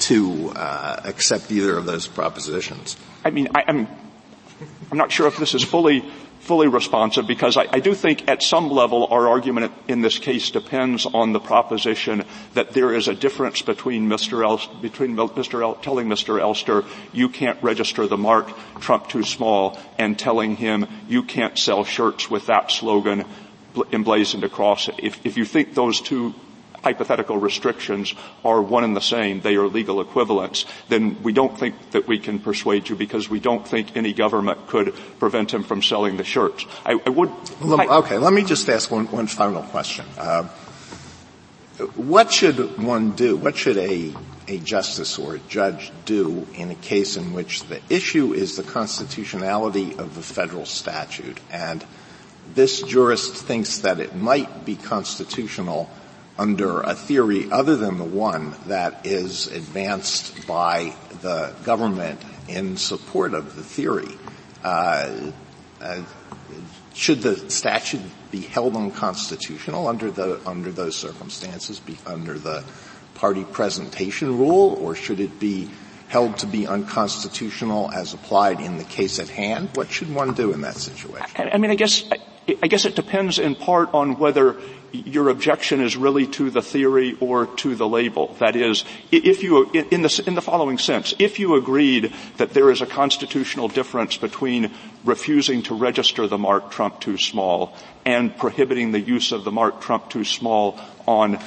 to 0.00 0.52
uh, 0.56 1.00
accept 1.04 1.50
either 1.50 1.76
of 1.76 1.84
those 1.84 2.06
propositions. 2.06 2.96
I 3.24 3.30
mean, 3.30 3.48
I, 3.54 3.64
I'm, 3.68 3.88
I'm 4.90 4.98
not 4.98 5.12
sure 5.12 5.26
if 5.26 5.36
this 5.36 5.54
is 5.54 5.62
fully 5.62 6.04
fully 6.46 6.68
responsive 6.68 7.26
because 7.26 7.56
I, 7.56 7.66
I, 7.72 7.80
do 7.80 7.92
think 7.92 8.28
at 8.28 8.40
some 8.40 8.70
level 8.70 9.08
our 9.10 9.28
argument 9.28 9.72
in 9.88 10.00
this 10.00 10.18
case 10.18 10.50
depends 10.50 11.04
on 11.04 11.32
the 11.32 11.40
proposition 11.40 12.24
that 12.54 12.70
there 12.70 12.94
is 12.94 13.08
a 13.08 13.14
difference 13.14 13.62
between 13.62 14.08
Mr. 14.08 14.44
El- 14.44 14.80
between 14.80 15.16
Mr. 15.16 15.60
El- 15.60 15.74
telling 15.74 16.06
Mr. 16.06 16.40
Elster 16.40 16.84
you 17.12 17.28
can't 17.28 17.60
register 17.62 18.06
the 18.06 18.16
mark 18.16 18.48
Trump 18.78 19.08
too 19.08 19.24
small 19.24 19.76
and 19.98 20.16
telling 20.16 20.54
him 20.54 20.86
you 21.08 21.24
can't 21.24 21.58
sell 21.58 21.82
shirts 21.82 22.30
with 22.30 22.46
that 22.46 22.70
slogan 22.70 23.24
emblazoned 23.92 24.44
across 24.44 24.88
it. 24.88 24.94
If, 25.02 25.26
if 25.26 25.36
you 25.36 25.44
think 25.44 25.74
those 25.74 26.00
two 26.00 26.32
hypothetical 26.86 27.36
restrictions 27.36 28.14
are 28.44 28.62
one 28.62 28.84
and 28.84 28.94
the 28.94 29.00
same, 29.00 29.40
they 29.40 29.56
are 29.56 29.66
legal 29.66 30.00
equivalents, 30.00 30.66
then 30.88 31.20
we 31.24 31.32
don't 31.32 31.58
think 31.58 31.74
that 31.90 32.06
we 32.06 32.16
can 32.16 32.38
persuade 32.38 32.88
you 32.88 32.94
because 32.94 33.28
we 33.28 33.40
don't 33.40 33.66
think 33.66 33.96
any 33.96 34.12
government 34.12 34.68
could 34.68 34.94
prevent 35.18 35.52
him 35.52 35.64
from 35.64 35.82
selling 35.82 36.16
the 36.16 36.22
shirts. 36.22 36.64
I, 36.84 36.92
I 37.04 37.10
would. 37.10 37.32
Okay, 37.60 38.18
let 38.18 38.32
me 38.32 38.44
just 38.44 38.68
ask 38.68 38.88
one, 38.88 39.10
one 39.10 39.26
final 39.26 39.64
question. 39.64 40.06
Uh, 40.16 40.44
what 41.96 42.30
should 42.32 42.78
one 42.78 43.10
do? 43.16 43.36
What 43.36 43.56
should 43.56 43.78
a 43.78 44.14
a 44.48 44.58
justice 44.58 45.18
or 45.18 45.34
a 45.34 45.40
judge 45.50 45.90
do 46.04 46.46
in 46.54 46.70
a 46.70 46.74
case 46.76 47.16
in 47.16 47.32
which 47.32 47.64
the 47.64 47.80
issue 47.90 48.32
is 48.32 48.54
the 48.54 48.62
constitutionality 48.62 49.98
of 49.98 50.14
the 50.14 50.22
federal 50.22 50.64
statute 50.64 51.40
and 51.50 51.84
this 52.54 52.80
jurist 52.82 53.34
thinks 53.34 53.78
that 53.78 53.98
it 53.98 54.14
might 54.14 54.64
be 54.64 54.76
constitutional 54.76 55.90
under 56.38 56.80
a 56.80 56.94
theory 56.94 57.50
other 57.50 57.76
than 57.76 57.98
the 57.98 58.04
one 58.04 58.54
that 58.66 59.06
is 59.06 59.46
advanced 59.48 60.46
by 60.46 60.94
the 61.22 61.54
government 61.64 62.20
in 62.48 62.76
support 62.76 63.34
of 63.34 63.56
the 63.56 63.62
theory. 63.62 64.08
Uh, 64.62 65.30
uh, 65.80 66.02
should 66.94 67.20
the 67.20 67.50
statute 67.50 68.00
be 68.30 68.40
held 68.40 68.74
unconstitutional 68.74 69.86
under 69.86 70.10
the 70.10 70.40
under 70.46 70.72
those 70.72 70.96
circumstances, 70.96 71.78
be 71.78 71.98
under 72.06 72.38
the 72.38 72.64
party 73.14 73.44
presentation 73.44 74.38
rule, 74.38 74.78
or 74.80 74.94
should 74.94 75.20
it 75.20 75.38
be 75.38 75.68
held 76.08 76.38
to 76.38 76.46
be 76.46 76.66
unconstitutional 76.66 77.90
as 77.90 78.14
applied 78.14 78.60
in 78.60 78.78
the 78.78 78.84
case 78.84 79.18
at 79.18 79.28
hand? 79.28 79.68
What 79.74 79.90
should 79.90 80.14
one 80.14 80.32
do 80.34 80.52
in 80.52 80.60
that 80.62 80.76
situation? 80.76 81.26
I, 81.36 81.50
I 81.54 81.58
mean, 81.58 81.70
I 81.70 81.74
guess 81.74 82.04
I 82.10 82.18
guess 82.46 82.84
it 82.84 82.94
depends 82.94 83.38
in 83.38 83.54
part 83.54 83.92
on 83.92 84.18
whether 84.18 84.56
your 84.92 85.28
objection 85.28 85.80
is 85.80 85.96
really 85.96 86.26
to 86.26 86.50
the 86.50 86.62
theory 86.62 87.16
or 87.20 87.46
to 87.46 87.74
the 87.74 87.88
label. 87.88 88.34
That 88.38 88.56
is, 88.56 88.84
if 89.10 89.42
you, 89.42 89.70
in 89.72 90.02
the, 90.02 90.24
in 90.26 90.34
the 90.34 90.42
following 90.42 90.78
sense, 90.78 91.14
if 91.18 91.38
you 91.38 91.56
agreed 91.56 92.12
that 92.36 92.50
there 92.50 92.70
is 92.70 92.80
a 92.80 92.86
constitutional 92.86 93.68
difference 93.68 94.16
between 94.16 94.70
refusing 95.04 95.62
to 95.64 95.74
register 95.74 96.26
the 96.26 96.38
mark 96.38 96.70
Trump 96.70 97.00
too 97.00 97.18
small 97.18 97.76
and 98.04 98.36
prohibiting 98.36 98.92
the 98.92 99.00
use 99.00 99.32
of 99.32 99.44
the 99.44 99.52
mark 99.52 99.80
Trump 99.80 100.08
too 100.08 100.24
small 100.24 100.78
on 101.06 101.38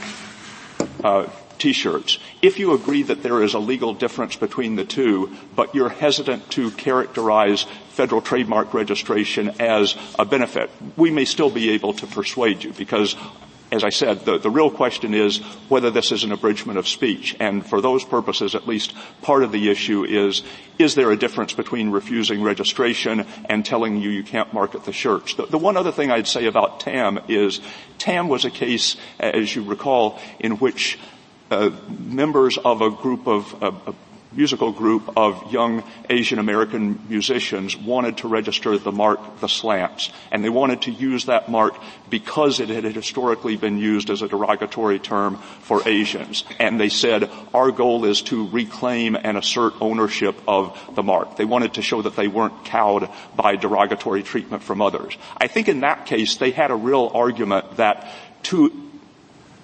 uh, 1.04 1.28
t-shirts. 1.60 2.18
If 2.42 2.58
you 2.58 2.74
agree 2.74 3.04
that 3.04 3.22
there 3.22 3.44
is 3.44 3.54
a 3.54 3.60
legal 3.60 3.94
difference 3.94 4.36
between 4.36 4.76
the 4.76 4.86
two, 4.86 5.36
but 5.56 5.76
you're 5.76 5.90
hesitant 5.90 6.50
to 6.52 6.72
characterize 6.72 7.66
federal 7.90 8.22
trademark 8.22 8.74
registration 8.74 9.50
as 9.60 9.96
a 10.18 10.26
benefit, 10.26 10.72
we 10.98 11.12
may 11.12 11.26
still 11.26 11.50
be 11.50 11.72
able 11.72 11.94
to 11.94 12.08
persuade 12.08 12.64
you 12.64 12.74
because 12.74 13.16
as 13.72 13.84
I 13.84 13.90
said, 13.90 14.26
the, 14.26 14.40
the 14.40 14.50
real 14.50 14.72
question 14.72 15.14
is 15.14 15.38
whether 15.68 15.92
this 15.92 16.12
is 16.12 16.24
an 16.24 16.32
abridgment 16.32 16.80
of 16.80 16.88
speech. 16.88 17.36
And 17.40 17.66
for 17.66 17.82
those 17.82 18.04
purposes, 18.04 18.56
at 18.56 18.68
least 18.68 18.94
part 19.22 19.44
of 19.44 19.52
the 19.52 19.70
issue 19.70 20.04
is, 20.04 20.42
is 20.80 20.96
there 20.96 21.12
a 21.12 21.18
difference 21.18 21.54
between 21.54 21.92
refusing 21.92 22.42
registration 22.42 23.26
and 23.46 23.64
telling 23.64 23.98
you 23.98 24.10
you 24.10 24.24
can't 24.24 24.54
market 24.54 24.86
the 24.86 24.94
shirts? 24.94 25.36
The, 25.36 25.46
the 25.46 25.58
one 25.58 25.78
other 25.78 25.92
thing 25.92 26.10
I'd 26.10 26.28
say 26.28 26.48
about 26.48 26.80
TAM 26.80 27.20
is 27.28 27.62
TAM 28.00 28.28
was 28.28 28.44
a 28.44 28.50
case, 28.50 28.98
as 29.20 29.56
you 29.56 29.64
recall, 29.64 30.20
in 30.40 30.54
which 30.54 30.98
uh, 31.52 31.72
members 31.90 32.58
of 32.58 32.82
a 32.82 32.90
group 32.90 33.28
of 33.28 33.64
uh, 33.64 33.72
musical 34.32 34.72
group 34.72 35.18
of 35.18 35.52
young 35.52 35.84
Asian 36.10 36.40
American 36.40 37.02
musicians 37.10 37.76
wanted 37.76 38.18
to 38.18 38.28
register 38.28 38.78
the 38.78 38.92
mark 38.92 39.20
the 39.40 39.50
slants. 39.50 40.12
And 40.32 40.44
they 40.44 40.50
wanted 40.50 40.84
to 40.84 40.92
use 40.92 41.26
that 41.26 41.50
mark 41.50 41.76
because 42.10 42.60
it 42.60 42.70
had 42.70 42.84
historically 42.84 43.58
been 43.58 43.78
used 43.78 44.10
as 44.10 44.22
a 44.22 44.28
derogatory 44.28 45.00
term 45.00 45.38
for 45.62 45.88
Asians. 45.88 46.44
And 46.60 46.80
they 46.80 46.90
said, 46.90 47.30
our 47.54 47.72
goal 47.72 48.06
is 48.06 48.22
to 48.24 48.48
reclaim 48.50 49.16
and 49.16 49.38
assert 49.38 49.74
ownership 49.82 50.36
of 50.48 50.78
the 50.96 51.04
mark. 51.04 51.38
They 51.38 51.46
wanted 51.46 51.76
to 51.76 51.82
show 51.82 52.02
that 52.02 52.16
they 52.16 52.28
weren't 52.28 52.66
cowed 52.66 53.10
by 53.36 53.56
derogatory 53.56 54.24
treatment 54.24 54.64
from 54.64 54.82
others. 54.82 55.18
I 55.38 55.48
think 55.48 55.68
in 55.68 55.82
that 55.82 56.06
case, 56.06 56.36
they 56.36 56.52
had 56.52 56.72
a 56.72 56.76
real 56.76 57.12
argument 57.14 57.78
that 57.78 58.08
to 58.44 58.89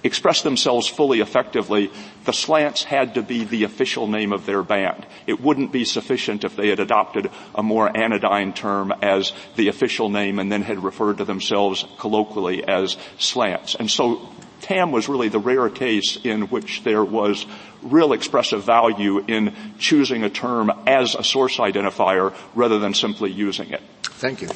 express 0.06 0.42
themselves 0.42 0.88
fully 0.88 1.20
effectively, 1.20 1.92
the 2.26 2.34
slants 2.34 2.84
had 2.84 3.16
to 3.16 3.22
be 3.22 3.44
the 3.44 3.64
official 3.64 4.08
name 4.08 4.32
of 4.32 4.46
their 4.46 4.64
band. 4.64 5.06
It 5.28 5.42
wouldn't 5.42 5.72
be 5.72 5.84
sufficient 5.84 6.44
if 6.44 6.56
they 6.56 6.70
had 6.70 6.80
adopted 6.80 7.30
a 7.54 7.64
more 7.64 7.96
anodyne 7.96 8.54
term 8.54 8.94
as 9.02 9.34
the 9.56 9.68
official 9.68 10.10
name 10.10 10.40
and 10.40 10.52
then 10.52 10.62
had 10.62 10.84
referred 10.84 11.18
to 11.18 11.26
themselves 11.26 11.86
colloquially 11.98 12.64
as 12.64 12.98
slants. 13.18 13.76
And 13.76 13.90
so 13.90 14.30
Tam 14.62 14.92
was 14.92 15.10
really 15.10 15.30
the 15.30 15.40
rare 15.40 15.70
case 15.70 16.18
in 16.24 16.44
which 16.44 16.84
there 16.84 17.04
was 17.04 17.46
real 17.82 18.14
expressive 18.14 18.64
value 18.64 19.20
in 19.20 19.54
choosing 19.78 20.24
a 20.24 20.30
term 20.30 20.72
as 20.88 21.16
a 21.16 21.24
source 21.24 21.58
identifier 21.58 22.34
rather 22.56 22.80
than 22.80 22.94
simply 22.94 23.32
using 23.32 23.70
it. 23.72 23.82
Thank 24.04 24.42
you. 24.42 24.50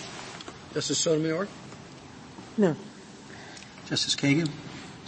Justice 0.74 1.00
Sotomayor? 1.00 1.48
No. 2.58 2.76
Justice 3.88 4.16
Kagan? 4.16 4.50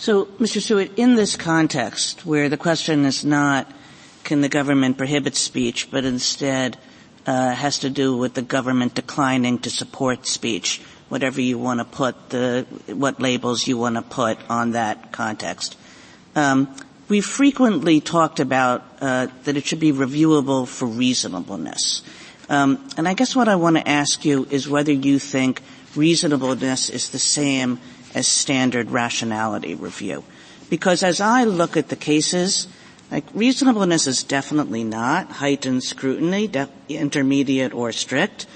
So, 0.02 0.26
Mr. 0.40 0.60
Stewart, 0.60 0.98
in 0.98 1.14
this 1.14 1.36
context, 1.36 2.26
where 2.26 2.50
the 2.50 2.58
question 2.58 3.06
is 3.06 3.24
not 3.24 3.72
can 4.24 4.42
the 4.42 4.50
government 4.50 4.98
prohibit 4.98 5.36
speech, 5.36 5.92
but 5.92 6.06
instead 6.06 6.80
uh, 7.28 7.52
has 7.52 7.78
to 7.86 7.90
do 7.92 8.18
with 8.18 8.34
the 8.34 8.42
government 8.42 8.96
declining 8.96 9.60
to 9.60 9.70
support 9.70 10.26
speech, 10.26 10.82
whatever 11.10 11.40
you 11.40 11.60
want 11.60 11.82
to 11.82 11.86
put 11.86 12.32
the 12.32 12.66
what 12.88 13.22
labels 13.22 13.68
you 13.68 13.78
want 13.78 13.96
to 13.96 14.02
put 14.02 14.40
on 14.50 14.72
that 14.72 15.12
context. 15.12 15.78
Um, 16.36 16.76
we 17.08 17.22
frequently 17.22 18.02
talked 18.02 18.40
about 18.40 18.84
uh, 19.02 19.28
that 19.44 19.56
it 19.56 19.68
should 19.68 19.80
be 19.80 19.94
reviewable 19.94 20.68
for 20.68 20.88
reasonableness. 20.88 22.02
Um, 22.50 22.90
and 22.98 23.08
I 23.08 23.14
guess 23.14 23.36
what 23.36 23.48
I 23.48 23.56
want 23.56 23.76
to 23.76 23.88
ask 23.88 24.26
you 24.26 24.48
is 24.50 24.68
whether 24.68 24.92
you 24.92 25.20
think 25.20 25.62
reasonableness 25.96 26.90
is 26.90 27.12
the 27.12 27.20
same 27.20 27.80
as 28.14 28.28
standard 28.28 28.92
rationality 28.92 29.76
review. 29.76 30.24
Because 30.70 31.04
as 31.04 31.20
I 31.20 31.44
look 31.44 31.76
at 31.76 31.90
the 31.90 31.96
cases, 31.96 32.68
like 33.12 33.26
reasonableness 33.34 34.08
is 34.08 34.24
definitely 34.24 34.84
not 34.84 35.30
heightened 35.30 35.84
scrutiny, 35.84 36.50
intermediate 36.88 37.74
or 37.74 37.92
strict. 37.92 38.48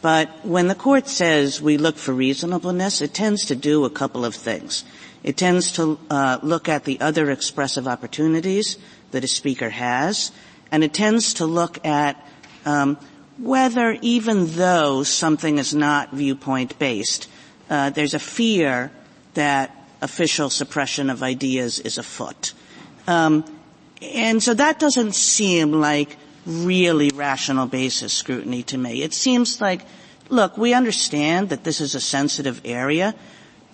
But 0.00 0.44
when 0.44 0.68
the 0.68 0.74
court 0.74 1.08
says 1.08 1.60
we 1.60 1.78
look 1.78 1.96
for 1.96 2.12
reasonableness, 2.12 3.00
it 3.00 3.14
tends 3.14 3.46
to 3.46 3.56
do 3.56 3.84
a 3.84 3.90
couple 3.90 4.24
of 4.24 4.34
things. 4.34 4.84
It 5.24 5.36
tends 5.36 5.72
to 5.72 5.98
uh, 6.10 6.38
look 6.42 6.68
at 6.68 6.84
the 6.84 7.00
other 7.00 7.30
expressive 7.30 7.88
opportunities 7.88 8.76
that 9.10 9.24
a 9.24 9.28
speaker 9.28 9.70
has, 9.70 10.30
and 10.70 10.84
it 10.84 10.92
tends 10.92 11.34
to 11.34 11.46
look 11.46 11.84
at 11.86 12.22
um, 12.66 12.98
whether, 13.38 13.96
even 14.02 14.46
though 14.48 15.02
something 15.02 15.58
is 15.58 15.74
not 15.74 16.12
viewpoint 16.12 16.78
based, 16.78 17.28
uh, 17.70 17.90
there's 17.90 18.14
a 18.14 18.18
fear 18.18 18.92
that 19.34 19.74
official 20.02 20.50
suppression 20.50 21.10
of 21.10 21.22
ideas 21.22 21.78
is 21.78 21.98
afoot. 21.98 22.52
Um, 23.06 23.44
and 24.02 24.42
so 24.42 24.54
that 24.54 24.78
doesn't 24.78 25.14
seem 25.14 25.72
like 25.72 26.16
really 26.46 27.10
rational 27.14 27.66
basis 27.66 28.12
scrutiny 28.12 28.62
to 28.64 28.78
me. 28.78 29.02
It 29.02 29.14
seems 29.14 29.60
like, 29.60 29.82
look, 30.28 30.58
we 30.58 30.74
understand 30.74 31.48
that 31.50 31.64
this 31.64 31.80
is 31.80 31.94
a 31.94 32.00
sensitive 32.00 32.60
area. 32.64 33.14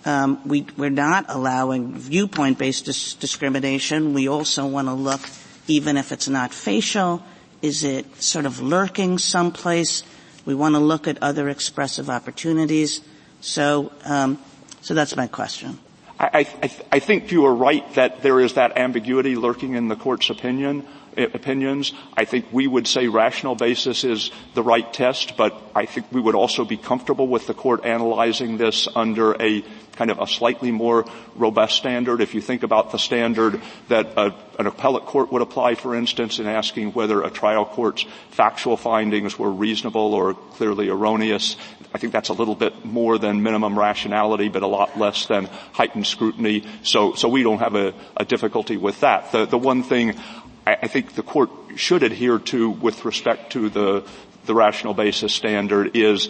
Um, 0.05 0.47
we, 0.47 0.65
are 0.79 0.89
not 0.89 1.25
allowing 1.27 1.95
viewpoint-based 1.95 2.85
dis- 2.85 3.13
discrimination. 3.15 4.13
We 4.13 4.27
also 4.27 4.65
want 4.65 4.87
to 4.87 4.93
look, 4.93 5.21
even 5.67 5.97
if 5.97 6.11
it's 6.11 6.27
not 6.27 6.53
facial, 6.53 7.21
is 7.61 7.83
it 7.83 8.21
sort 8.21 8.45
of 8.45 8.59
lurking 8.59 9.17
someplace? 9.17 10.03
We 10.45 10.55
want 10.55 10.75
to 10.75 10.79
look 10.79 11.07
at 11.07 11.21
other 11.21 11.49
expressive 11.49 12.09
opportunities. 12.09 13.01
So 13.41 13.91
um, 14.05 14.39
so 14.81 14.93
that's 14.93 15.15
my 15.15 15.27
question. 15.27 15.79
I, 16.19 16.43
think 16.43 17.31
you 17.31 17.45
are 17.45 17.55
right 17.55 17.91
that 17.95 18.21
there 18.21 18.39
is 18.39 18.53
that 18.53 18.77
ambiguity 18.77 19.35
lurking 19.35 19.73
in 19.73 19.87
the 19.87 19.95
court's 19.95 20.29
opinion 20.29 20.87
Uh, 21.17 21.23
opinions. 21.33 21.91
I 22.15 22.23
think 22.23 22.45
we 22.53 22.67
would 22.67 22.87
say 22.87 23.07
rational 23.07 23.55
basis 23.55 24.05
is 24.05 24.31
the 24.53 24.63
right 24.63 24.93
test, 24.93 25.35
but 25.35 25.61
I 25.75 25.85
think 25.85 26.09
we 26.09 26.21
would 26.21 26.35
also 26.35 26.63
be 26.63 26.77
comfortable 26.77 27.27
with 27.27 27.47
the 27.47 27.53
court 27.53 27.83
analyzing 27.83 28.55
this 28.55 28.87
under 28.95 29.33
a 29.41 29.61
kind 29.97 30.09
of 30.09 30.19
a 30.19 30.27
slightly 30.27 30.71
more 30.71 31.05
robust 31.35 31.75
standard. 31.75 32.21
If 32.21 32.33
you 32.33 32.39
think 32.39 32.63
about 32.63 32.93
the 32.93 32.97
standard 32.97 33.61
that 33.89 34.13
a, 34.15 34.33
an 34.57 34.67
appellate 34.67 35.05
court 35.05 35.33
would 35.33 35.41
apply, 35.41 35.75
for 35.75 35.95
instance, 35.95 36.39
in 36.39 36.47
asking 36.47 36.93
whether 36.93 37.21
a 37.21 37.29
trial 37.29 37.65
court's 37.65 38.05
factual 38.29 38.77
findings 38.77 39.37
were 39.37 39.51
reasonable 39.51 40.13
or 40.13 40.33
clearly 40.33 40.87
erroneous, 40.87 41.57
I 41.93 41.97
think 41.97 42.13
that's 42.13 42.29
a 42.29 42.33
little 42.33 42.55
bit 42.55 42.85
more 42.85 43.17
than 43.17 43.43
minimum 43.43 43.77
rationality, 43.77 44.47
but 44.47 44.63
a 44.63 44.67
lot 44.67 44.97
less 44.97 45.25
than 45.25 45.45
heightened 45.73 46.07
scrutiny. 46.07 46.63
So, 46.83 47.13
so 47.15 47.27
we 47.27 47.43
don't 47.43 47.59
have 47.59 47.75
a, 47.75 47.93
a 48.15 48.23
difficulty 48.23 48.77
with 48.77 49.01
that. 49.01 49.33
The, 49.33 49.45
the 49.45 49.57
one 49.57 49.83
thing 49.83 50.15
I, 50.71 50.77
I 50.83 50.87
think 50.87 51.15
the 51.15 51.23
court 51.23 51.49
should 51.75 52.03
adhere 52.03 52.39
to 52.39 52.69
with 52.69 53.05
respect 53.05 53.51
to 53.53 53.69
the, 53.69 54.07
the 54.45 54.55
rational 54.55 54.93
basis 54.93 55.33
standard 55.33 55.95
is 55.95 56.29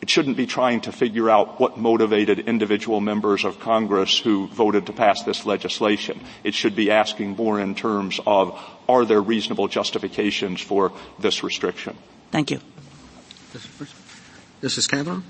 it 0.00 0.08
shouldn't 0.08 0.36
be 0.36 0.46
trying 0.46 0.80
to 0.82 0.92
figure 0.92 1.28
out 1.28 1.60
what 1.60 1.76
motivated 1.76 2.38
individual 2.40 3.00
members 3.00 3.44
of 3.44 3.60
Congress 3.60 4.18
who 4.18 4.46
voted 4.46 4.86
to 4.86 4.92
pass 4.92 5.22
this 5.24 5.44
legislation. 5.44 6.20
It 6.44 6.54
should 6.54 6.74
be 6.74 6.90
asking 6.90 7.36
more 7.36 7.60
in 7.60 7.74
terms 7.74 8.20
of 8.26 8.58
are 8.88 9.04
there 9.04 9.20
reasonable 9.20 9.68
justifications 9.68 10.60
for 10.60 10.92
this 11.18 11.42
restriction? 11.42 11.96
Thank 12.30 12.50
you. 12.50 12.60
Mrs. 14.62 14.88
Kavanaugh? 14.88 15.22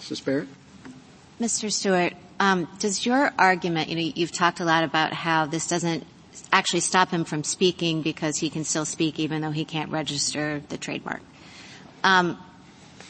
Mrs. 0.00 0.24
Barrett? 0.24 0.48
Mr. 1.40 1.72
Stewart, 1.72 2.12
um, 2.40 2.68
does 2.78 3.06
your 3.06 3.32
argument, 3.38 3.88
you 3.88 3.96
know, 3.96 4.12
you've 4.14 4.32
talked 4.32 4.60
a 4.60 4.64
lot 4.64 4.84
about 4.84 5.12
how 5.12 5.46
this 5.46 5.68
doesn't 5.68 6.04
actually 6.52 6.80
stop 6.80 7.10
him 7.10 7.24
from 7.24 7.44
speaking 7.44 8.02
because 8.02 8.38
he 8.38 8.50
can 8.50 8.64
still 8.64 8.84
speak 8.84 9.18
even 9.18 9.40
though 9.40 9.50
he 9.50 9.64
can't 9.64 9.90
register 9.90 10.62
the 10.68 10.78
trademark. 10.78 11.20
Um, 12.02 12.38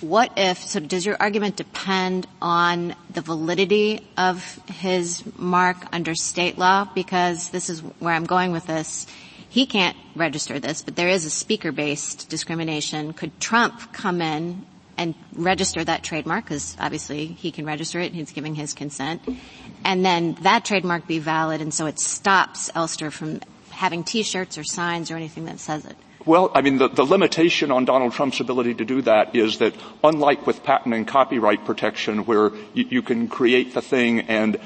what 0.01 0.33
if, 0.37 0.59
so 0.59 0.81
does 0.81 1.07
your 1.07 1.17
argument 1.19 1.57
depend 1.57 2.27
on 2.43 2.95
the 3.11 3.23
validity 3.23 4.07
of 4.19 4.61
his 4.67 5.23
mark 5.37 5.77
under 5.93 6.15
state 6.15 6.59
law? 6.59 6.89
Because 6.95 7.49
this 7.51 7.71
is 7.71 7.81
where 7.81 8.13
I'm 8.13 8.27
going 8.27 8.53
with 8.53 8.67
this. 8.67 9.07
He 9.49 9.67
can't 9.67 9.97
register 10.15 10.59
this, 10.59 10.83
but 10.83 10.97
there 10.97 11.09
is 11.09 11.25
a 11.25 11.31
speaker-based 11.31 12.29
discrimination. 12.29 13.13
Could 13.13 13.41
Trump 13.41 13.93
come 13.93 14.21
in 14.21 14.67
and 14.97 15.15
register 15.35 15.83
that 15.85 16.03
trademark 16.03 16.45
because 16.45 16.77
obviously 16.79 17.27
he 17.27 17.51
can 17.51 17.67
register 17.67 18.01
it 18.01 18.07
and 18.07 18.15
he's 18.17 18.33
giving 18.33 18.55
his 18.55 18.75
consent 18.75 19.23
and 19.85 20.05
then 20.05 20.37
that 20.43 20.65
trademark 20.65 21.07
be 21.07 21.19
valid 21.19 21.61
and 21.61 21.73
so 21.73 21.87
it 21.87 21.99
stops 21.99 22.71
Elster 22.75 23.11
from 23.11 23.41
having 23.71 24.05
t-shirts 24.05 24.57
or 24.57 24.65
signs 24.65 25.11
or 25.11 25.17
anything 25.17 25.47
that 25.47 25.59
says 25.59 25.85
it. 25.85 25.97
Well, 26.27 26.51
I 26.55 26.63
mean, 26.63 26.79
the, 26.79 26.89
the, 26.89 27.05
limitation 27.05 27.71
on 27.71 27.85
Donald 27.85 28.15
Trump's 28.15 28.41
ability 28.41 28.75
to 28.75 28.85
do 28.87 29.03
that 29.03 29.37
is 29.37 29.59
that 29.59 29.75
unlike 30.03 30.47
with 30.47 30.63
patent 30.63 30.95
and 30.95 31.07
copyright 31.07 31.67
protection 31.67 32.25
where 32.25 32.51
you, 32.73 32.87
you 32.89 33.03
can 33.03 33.29
create 33.29 33.75
the 33.75 33.83
thing 33.83 34.21
and 34.21 34.59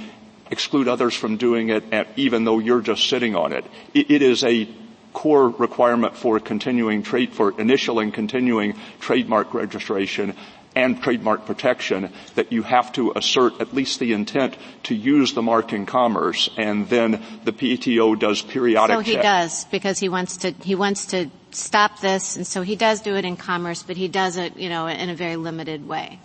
exclude 0.50 0.86
others 0.86 1.14
from 1.14 1.36
doing 1.36 1.70
it 1.70 1.84
even 2.16 2.44
though 2.44 2.60
you're 2.60 2.80
just 2.80 3.08
sitting 3.08 3.34
on 3.34 3.52
it, 3.52 3.64
it, 3.92 4.10
it 4.10 4.22
is 4.22 4.44
a 4.44 4.68
core 5.12 5.48
requirement 5.48 6.16
for 6.16 6.40
continuing 6.40 7.02
trade, 7.02 7.32
for 7.32 7.58
initial 7.60 7.98
and 7.98 8.12
continuing 8.12 8.78
trademark 9.00 9.54
registration 9.54 10.34
and 10.74 11.02
trademark 11.02 11.44
protection 11.44 12.12
that 12.36 12.52
you 12.52 12.62
have 12.62 12.92
to 12.92 13.12
assert 13.16 13.60
at 13.60 13.74
least 13.74 13.98
the 13.98 14.12
intent 14.12 14.56
to 14.84 14.94
use 14.94 15.32
the 15.32 15.42
mark 15.42 15.72
in 15.72 15.86
commerce 15.86 16.48
and 16.56 16.88
then 16.88 17.22
the 17.44 17.52
PTO 17.52 18.16
does 18.18 18.42
periodic 18.42 18.94
So 18.96 19.00
he 19.00 19.16
does 19.16 19.64
because 19.66 19.98
he 19.98 20.08
wants 20.08 20.36
to, 20.38 20.52
he 20.62 20.74
wants 20.76 21.06
to 21.06 21.30
stop 21.50 22.00
this 22.00 22.36
and 22.36 22.46
so 22.46 22.62
he 22.62 22.76
does 22.76 23.00
do 23.00 23.16
it 23.16 23.24
in 23.24 23.36
commerce 23.36 23.82
but 23.82 23.96
he 23.96 24.06
does 24.06 24.36
it, 24.36 24.56
you 24.56 24.68
know, 24.68 24.86
in 24.86 25.08
a 25.10 25.14
very 25.14 25.36
limited 25.36 25.88
way. 25.88 26.20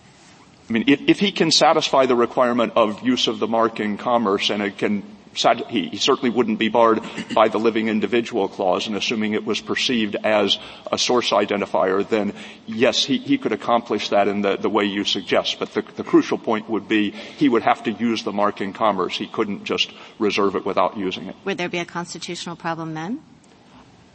I 0.70 0.72
mean, 0.72 0.86
if, 0.88 1.02
if 1.08 1.20
he 1.20 1.32
can 1.32 1.52
satisfy 1.52 2.06
the 2.06 2.16
requirement 2.16 2.74
of 2.76 3.02
use 3.02 3.28
of 3.28 3.40
the 3.40 3.48
mark 3.48 3.80
in 3.80 3.98
commerce 3.98 4.50
and 4.50 4.62
it 4.62 4.78
can 4.78 5.04
he, 5.34 5.90
he, 5.90 5.98
certainly 5.98 6.30
wouldn't 6.30 6.60
be 6.60 6.70
barred 6.70 7.02
by 7.34 7.48
the 7.48 7.58
living 7.58 7.88
individual 7.88 8.48
clause 8.48 8.88
and 8.88 8.96
assuming 8.96 9.34
it 9.34 9.46
was 9.46 9.62
perceived 9.62 10.16
as 10.16 10.58
a 10.92 10.98
source 10.98 11.32
identifier, 11.32 12.08
then 12.08 12.34
yes, 12.66 13.04
he, 13.04 13.18
he 13.18 13.38
could 13.38 13.52
accomplish 13.52 14.10
that 14.10 14.28
in 14.28 14.42
the, 14.42 14.58
the 14.58 14.70
way 14.70 14.86
you 14.86 15.04
suggest. 15.04 15.60
But 15.60 15.74
the, 15.74 15.82
the, 15.82 16.04
crucial 16.04 16.38
point 16.38 16.70
would 16.70 16.88
be 16.88 17.12
he 17.12 17.50
would 17.50 17.64
have 17.64 17.84
to 17.84 17.92
use 17.92 18.24
the 18.24 18.32
mark 18.32 18.62
in 18.62 18.74
commerce. 18.74 19.18
He 19.18 19.28
couldn't 19.28 19.64
just 19.64 19.92
reserve 20.20 20.56
it 20.56 20.66
without 20.66 20.98
using 20.98 21.28
it. 21.28 21.36
Would 21.46 21.58
there 21.58 21.70
be 21.70 21.80
a 21.80 21.86
constitutional 21.86 22.56
problem 22.56 22.94
then? 22.94 23.22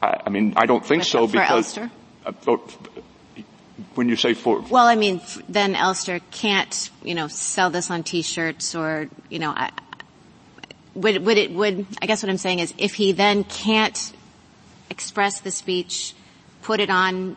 I, 0.00 0.20
I 0.26 0.30
mean, 0.30 0.54
I 0.56 0.66
don't 0.66 0.84
think 0.84 1.00
With, 1.00 1.08
so 1.08 1.26
for 1.26 1.32
because. 1.32 1.76
Elster? 1.76 1.90
Uh, 2.24 2.32
oh, 2.46 2.62
when 3.94 4.08
you 4.08 4.16
say 4.16 4.34
for 4.34 4.60
well 4.70 4.86
i 4.86 4.96
mean 4.96 5.20
then 5.48 5.76
elster 5.76 6.20
can't 6.32 6.90
you 7.04 7.14
know 7.14 7.28
sell 7.28 7.70
this 7.70 7.92
on 7.92 8.02
t-shirts 8.02 8.74
or 8.74 9.08
you 9.28 9.38
know 9.38 9.50
I, 9.50 9.70
would 11.02 11.24
would 11.24 11.38
it 11.38 11.52
would 11.52 11.86
i 12.02 12.06
guess 12.06 12.22
what 12.22 12.30
i'm 12.30 12.38
saying 12.38 12.58
is 12.58 12.74
if 12.78 12.94
he 12.94 13.12
then 13.12 13.44
can't 13.44 14.12
express 14.90 15.40
the 15.40 15.50
speech 15.50 16.14
put 16.62 16.80
it 16.80 16.90
on 16.90 17.36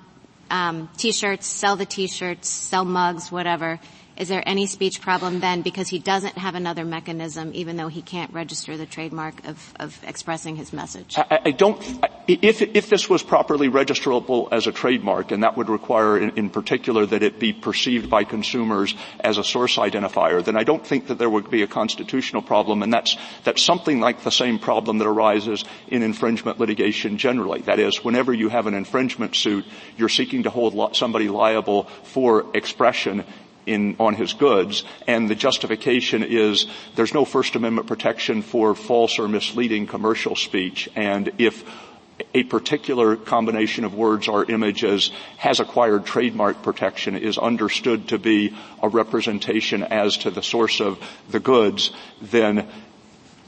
um, 0.50 0.90
t-shirts 0.98 1.48
sell 1.48 1.76
the 1.76 1.86
t-shirts 1.86 2.50
sell 2.50 2.84
mugs 2.86 3.32
whatever 3.32 3.80
is 4.18 4.28
there 4.28 4.44
any 4.46 4.68
speech 4.68 5.02
problem 5.02 5.40
then 5.40 5.62
because 5.62 5.88
he 5.88 6.00
doesn't 6.00 6.38
have 6.38 6.56
another 6.56 6.86
mechanism 6.86 7.52
even 7.54 7.78
though 7.78 7.88
he 7.88 8.02
can't 8.02 8.32
register 8.34 8.78
the 8.78 8.86
trademark 8.86 9.48
of, 9.48 9.74
of 9.80 10.00
expressing 10.06 10.56
his 10.56 10.74
message? 10.74 11.16
I, 11.18 11.40
I 11.46 11.52
don't, 11.52 11.82
if, 12.28 12.62
if 12.62 12.90
this 12.90 13.10
was 13.10 13.24
properly 13.24 13.70
registrable 13.70 14.50
as 14.52 14.68
a 14.68 14.72
trademark 14.72 15.32
and 15.32 15.44
that 15.44 15.58
would 15.58 15.70
require 15.70 16.18
in, 16.18 16.32
in 16.32 16.50
particular 16.50 17.06
that 17.06 17.24
it 17.24 17.40
be 17.40 17.54
perceived 17.54 18.10
by 18.10 18.24
consumers 18.24 18.96
as 19.22 19.38
a 19.38 19.44
source 19.44 19.78
identifier, 19.78 20.44
then 20.44 20.58
I 20.58 20.64
don't 20.64 20.86
think 20.86 21.08
that 21.08 21.18
there 21.18 21.30
would 21.30 21.50
be 21.50 21.64
a 21.64 21.68
constitutional 21.68 22.42
problem 22.42 22.84
and 22.84 22.94
that's, 22.94 23.18
that's 23.44 23.64
something 23.64 24.00
like 24.00 24.24
the 24.24 24.32
same 24.32 24.60
problem 24.60 24.98
that 25.00 25.08
arises 25.08 25.64
in 25.88 26.04
infringement 26.04 26.60
litigation 26.60 27.18
generally. 27.18 27.62
That 27.62 27.80
is, 27.80 28.04
whenever 28.04 28.34
you 28.34 28.50
have 28.50 28.68
an 28.68 28.74
infringement 28.74 29.36
suit, 29.36 29.66
you're 29.98 30.10
seeking 30.10 30.44
to 30.44 30.50
hold 30.50 30.96
somebody 30.96 31.30
liable 31.30 31.84
for 32.04 32.46
expression 32.56 33.24
in, 33.66 33.96
on 34.00 34.16
his 34.16 34.34
goods, 34.34 34.84
and 35.08 35.30
the 35.30 35.36
justification 35.36 36.24
is 36.24 36.68
there's 36.96 37.14
no 37.14 37.26
First 37.26 37.56
Amendment 37.56 37.88
protection 37.88 38.42
for 38.42 38.76
false 38.76 39.20
or 39.20 39.28
misleading 39.28 39.88
commercial 39.88 40.36
speech, 40.36 40.90
and 40.96 41.32
if 41.38 41.64
a 42.34 42.44
particular 42.44 43.16
combination 43.16 43.84
of 43.84 43.96
words 43.96 44.28
or 44.28 44.50
images 44.50 45.12
has 45.38 45.60
acquired 45.60 46.06
trademark 46.06 46.62
protection 46.62 47.18
is 47.18 47.38
understood 47.38 48.10
to 48.10 48.20
be 48.20 48.56
a 48.82 48.90
representation 48.90 49.84
as 49.84 50.18
to 50.18 50.32
the 50.32 50.44
source 50.44 50.82
of 50.82 51.00
the 51.30 51.40
goods, 51.40 51.92
then 52.22 52.68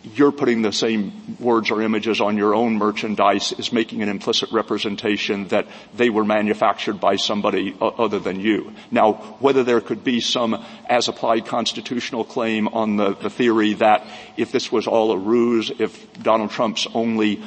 you're 0.04 0.32
putting 0.32 0.62
the 0.62 0.74
same 0.74 1.38
words 1.40 1.72
or 1.72 1.82
images 1.82 2.20
on 2.20 2.38
your 2.38 2.54
own 2.54 2.74
merchandise 2.74 3.54
is 3.54 3.72
making 3.72 4.02
an 4.02 4.10
implicit 4.10 4.52
representation 4.52 5.48
that 5.48 5.68
they 5.96 6.10
were 6.10 6.26
manufactured 6.26 7.00
by 7.00 7.16
somebody 7.16 7.76
other 7.80 8.20
than 8.20 8.40
you. 8.40 8.74
Now, 8.92 9.14
whether 9.40 9.64
there 9.64 9.80
could 9.82 10.04
be 10.04 10.20
some 10.20 10.64
as 10.90 11.08
applied 11.08 11.46
constitutional 11.46 12.26
claim 12.26 12.68
on 12.68 12.98
the, 12.98 13.16
the 13.16 13.30
theory 13.30 13.74
that 13.76 14.06
if 14.36 14.52
this 14.52 14.72
was 14.72 14.88
all 14.88 15.12
a 15.12 15.18
ruse, 15.18 15.72
if 15.80 16.22
Donald 16.22 16.52
Trump's 16.52 16.86
only 16.94 17.42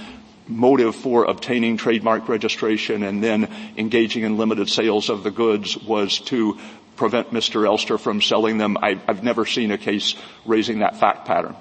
motive 0.48 0.94
for 0.94 1.24
obtaining 1.24 1.76
trademark 1.76 2.28
registration 2.28 3.02
and 3.02 3.22
then 3.22 3.52
engaging 3.76 4.22
in 4.22 4.38
limited 4.38 4.68
sales 4.68 5.10
of 5.10 5.24
the 5.24 5.30
goods 5.30 5.76
was 5.76 6.20
to 6.20 6.58
prevent 6.94 7.32
Mr. 7.32 7.66
Elster 7.66 7.98
from 7.98 8.22
selling 8.22 8.56
them. 8.56 8.78
I, 8.80 8.94
have 9.06 9.22
never 9.22 9.44
seen 9.44 9.70
a 9.72 9.78
case 9.78 10.14
raising 10.46 10.78
that 10.78 10.98
fact 10.98 11.26
pattern. 11.26 11.54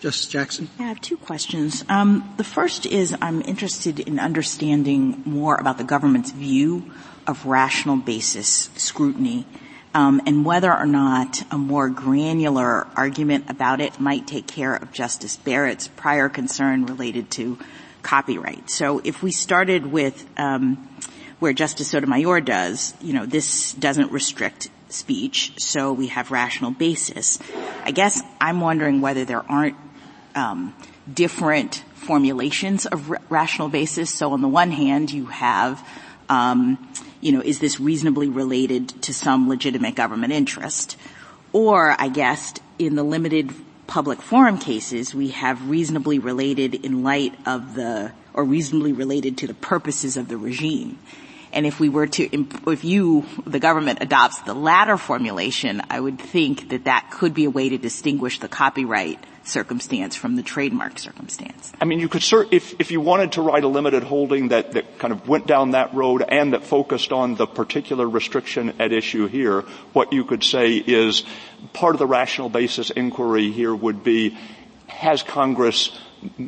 Justice 0.00 0.26
Jackson? 0.26 0.70
I 0.78 0.84
have 0.84 1.00
two 1.00 1.16
questions. 1.18 1.84
Um, 1.88 2.32
the 2.36 2.44
first 2.44 2.86
is 2.86 3.14
I'm 3.20 3.42
interested 3.42 4.00
in 4.00 4.18
understanding 4.18 5.22
more 5.26 5.56
about 5.56 5.78
the 5.78 5.84
government's 5.84 6.30
view 6.30 6.90
of 7.26 7.44
rational 7.44 7.96
basis 7.96 8.70
scrutiny 8.76 9.46
um, 9.94 10.20
and 10.26 10.44
whether 10.44 10.72
or 10.72 10.86
not 10.86 11.42
a 11.50 11.58
more 11.58 11.88
granular 11.88 12.86
argument 12.96 13.50
about 13.50 13.80
it 13.80 13.98
might 14.00 14.26
take 14.26 14.46
care 14.46 14.74
of 14.74 14.92
Justice 14.92 15.36
Barrett's 15.36 15.88
prior 15.88 16.28
concern 16.28 16.86
related 16.86 17.30
to 17.32 17.58
copyright. 18.02 18.70
So 18.70 19.00
if 19.02 19.22
we 19.22 19.32
started 19.32 19.86
with 19.86 20.24
um, 20.38 20.88
where 21.40 21.52
Justice 21.52 21.88
Sotomayor 21.88 22.40
does, 22.40 22.94
you 23.00 23.12
know, 23.12 23.26
this 23.26 23.72
doesn't 23.74 24.12
restrict 24.12 24.70
speech, 24.88 25.52
so 25.58 25.92
we 25.92 26.08
have 26.08 26.30
rational 26.30 26.70
basis. 26.70 27.38
I 27.84 27.90
guess 27.90 28.22
I'm 28.40 28.60
wondering 28.60 29.00
whether 29.00 29.24
there 29.24 29.44
aren't 29.50 29.76
um, 30.34 30.74
different 31.12 31.84
formulations 31.94 32.86
of 32.86 33.10
r- 33.10 33.20
rational 33.28 33.68
basis. 33.68 34.10
So 34.10 34.32
on 34.32 34.40
the 34.40 34.48
one 34.48 34.70
hand, 34.70 35.10
you 35.10 35.26
have, 35.26 35.86
um, 36.28 36.78
you 37.20 37.32
know, 37.32 37.40
is 37.40 37.58
this 37.58 37.80
reasonably 37.80 38.28
related 38.28 38.88
to 39.02 39.14
some 39.14 39.48
legitimate 39.48 39.94
government 39.94 40.32
interest? 40.32 40.96
Or, 41.52 41.94
I 41.98 42.08
guess, 42.08 42.54
in 42.78 42.94
the 42.94 43.02
limited 43.02 43.52
public 43.86 44.22
forum 44.22 44.58
cases, 44.58 45.14
we 45.14 45.30
have 45.30 45.68
reasonably 45.68 46.18
related 46.18 46.74
in 46.74 47.02
light 47.02 47.34
of 47.46 47.74
the, 47.74 48.12
or 48.32 48.44
reasonably 48.44 48.92
related 48.92 49.38
to 49.38 49.46
the 49.46 49.54
purposes 49.54 50.16
of 50.16 50.28
the 50.28 50.36
regime. 50.36 50.98
And 51.52 51.66
if 51.66 51.80
we 51.80 51.88
were 51.88 52.06
to, 52.06 52.46
if 52.68 52.84
you, 52.84 53.26
the 53.44 53.58
government 53.58 53.98
adopts 54.00 54.38
the 54.42 54.54
latter 54.54 54.96
formulation, 54.96 55.82
I 55.90 55.98
would 55.98 56.20
think 56.20 56.68
that 56.68 56.84
that 56.84 57.10
could 57.10 57.34
be 57.34 57.44
a 57.44 57.50
way 57.50 57.70
to 57.70 57.78
distinguish 57.78 58.38
the 58.38 58.46
copyright 58.46 59.18
circumstance 59.44 60.16
from 60.16 60.36
the 60.36 60.42
trademark 60.42 60.98
circumstance. 60.98 61.72
I 61.80 61.84
mean, 61.84 62.00
you 62.00 62.08
could 62.08 62.22
cert- 62.22 62.52
if 62.52 62.74
if 62.80 62.90
you 62.90 63.00
wanted 63.00 63.32
to 63.32 63.42
write 63.42 63.64
a 63.64 63.68
limited 63.68 64.02
holding 64.02 64.48
that 64.48 64.72
that 64.72 64.98
kind 64.98 65.12
of 65.12 65.28
went 65.28 65.46
down 65.46 65.72
that 65.72 65.94
road 65.94 66.22
and 66.26 66.52
that 66.52 66.64
focused 66.64 67.12
on 67.12 67.34
the 67.36 67.46
particular 67.46 68.08
restriction 68.08 68.74
at 68.78 68.92
issue 68.92 69.26
here, 69.26 69.62
what 69.92 70.12
you 70.12 70.24
could 70.24 70.44
say 70.44 70.76
is 70.76 71.24
part 71.72 71.94
of 71.94 71.98
the 71.98 72.06
rational 72.06 72.48
basis 72.48 72.90
inquiry 72.90 73.50
here 73.50 73.74
would 73.74 74.04
be 74.04 74.36
has 74.86 75.22
Congress 75.22 75.98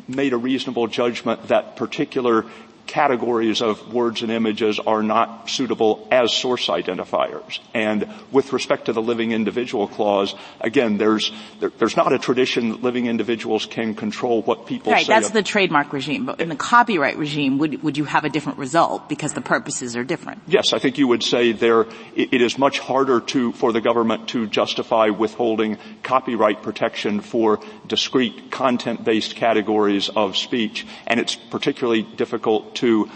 made 0.07 0.33
a 0.33 0.37
reasonable 0.37 0.87
judgment 0.87 1.47
that 1.47 1.75
particular 1.75 2.45
categories 2.87 3.61
of 3.61 3.93
words 3.93 4.21
and 4.21 4.31
images 4.31 4.79
are 4.79 5.01
not 5.01 5.49
suitable 5.49 6.07
as 6.11 6.33
source 6.33 6.67
identifiers. 6.67 7.59
And 7.73 8.07
with 8.31 8.53
respect 8.53 8.85
to 8.85 8.93
the 8.93 9.01
living 9.01 9.31
individual 9.31 9.87
clause, 9.87 10.35
again, 10.61 10.97
there's 10.97 11.31
there, 11.59 11.69
there's 11.69 11.97
not 11.97 12.13
a 12.13 12.19
tradition 12.19 12.69
that 12.69 12.83
living 12.83 13.07
individuals 13.07 13.65
can 13.65 13.95
control 13.95 14.41
what 14.41 14.65
people 14.67 14.91
right, 14.91 15.05
say. 15.05 15.13
Right, 15.13 15.21
that's 15.21 15.33
the 15.33 15.43
trademark 15.43 15.93
regime. 15.93 16.25
But 16.25 16.41
in 16.41 16.49
the 16.49 16.55
copyright 16.55 17.17
regime, 17.17 17.57
would 17.57 17.81
would 17.83 17.97
you 17.97 18.05
have 18.05 18.25
a 18.25 18.29
different 18.29 18.59
result 18.59 19.09
because 19.09 19.33
the 19.33 19.41
purposes 19.41 19.95
are 19.95 20.03
different? 20.03 20.41
Yes, 20.47 20.73
I 20.73 20.79
think 20.79 20.97
you 20.97 21.07
would 21.07 21.23
say 21.23 21.51
there 21.51 21.81
it, 22.15 22.33
it 22.33 22.41
is 22.41 22.57
much 22.57 22.79
harder 22.79 23.19
to 23.21 23.53
for 23.53 23.71
the 23.71 23.81
government 23.81 24.29
to 24.29 24.47
justify 24.47 25.09
withholding 25.09 25.77
copyright 26.03 26.61
protection 26.61 27.21
for 27.21 27.59
discrete 27.87 28.51
content-based 28.51 29.35
categories 29.35 30.09
of 30.09 30.35
speech, 30.35 30.85
and 31.07 31.19
it's 31.19 31.35
particularly 31.35 32.03
difficult 32.03 32.72
to 32.75 33.09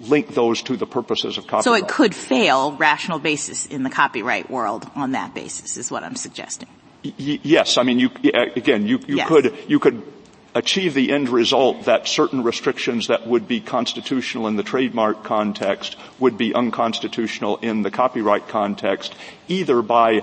link 0.00 0.34
those 0.34 0.62
to 0.62 0.76
the 0.76 0.86
purposes 0.86 1.38
of 1.38 1.46
copyright. 1.46 1.64
So 1.64 1.74
it 1.74 1.88
could 1.88 2.14
fail 2.14 2.72
rational 2.72 3.18
basis 3.18 3.66
in 3.66 3.82
the 3.82 3.90
copyright 3.90 4.50
world 4.50 4.90
on 4.94 5.12
that 5.12 5.34
basis 5.34 5.76
is 5.76 5.90
what 5.90 6.02
I'm 6.02 6.16
suggesting. 6.16 6.68
Y- 7.04 7.40
yes, 7.42 7.78
I 7.78 7.82
mean, 7.82 7.98
you, 7.98 8.10
again, 8.56 8.86
you, 8.86 8.98
you 9.06 9.16
yes. 9.16 9.28
could, 9.28 9.56
you 9.68 9.78
could 9.78 10.02
achieve 10.54 10.94
the 10.94 11.12
end 11.12 11.28
result 11.28 11.86
that 11.86 12.06
certain 12.06 12.42
restrictions 12.42 13.08
that 13.08 13.26
would 13.26 13.48
be 13.48 13.60
constitutional 13.60 14.46
in 14.46 14.56
the 14.56 14.62
trademark 14.62 15.24
context 15.24 15.96
would 16.18 16.38
be 16.38 16.54
unconstitutional 16.54 17.56
in 17.58 17.82
the 17.82 17.90
copyright 17.90 18.48
context, 18.48 19.14
either 19.48 19.82
by 19.82 20.22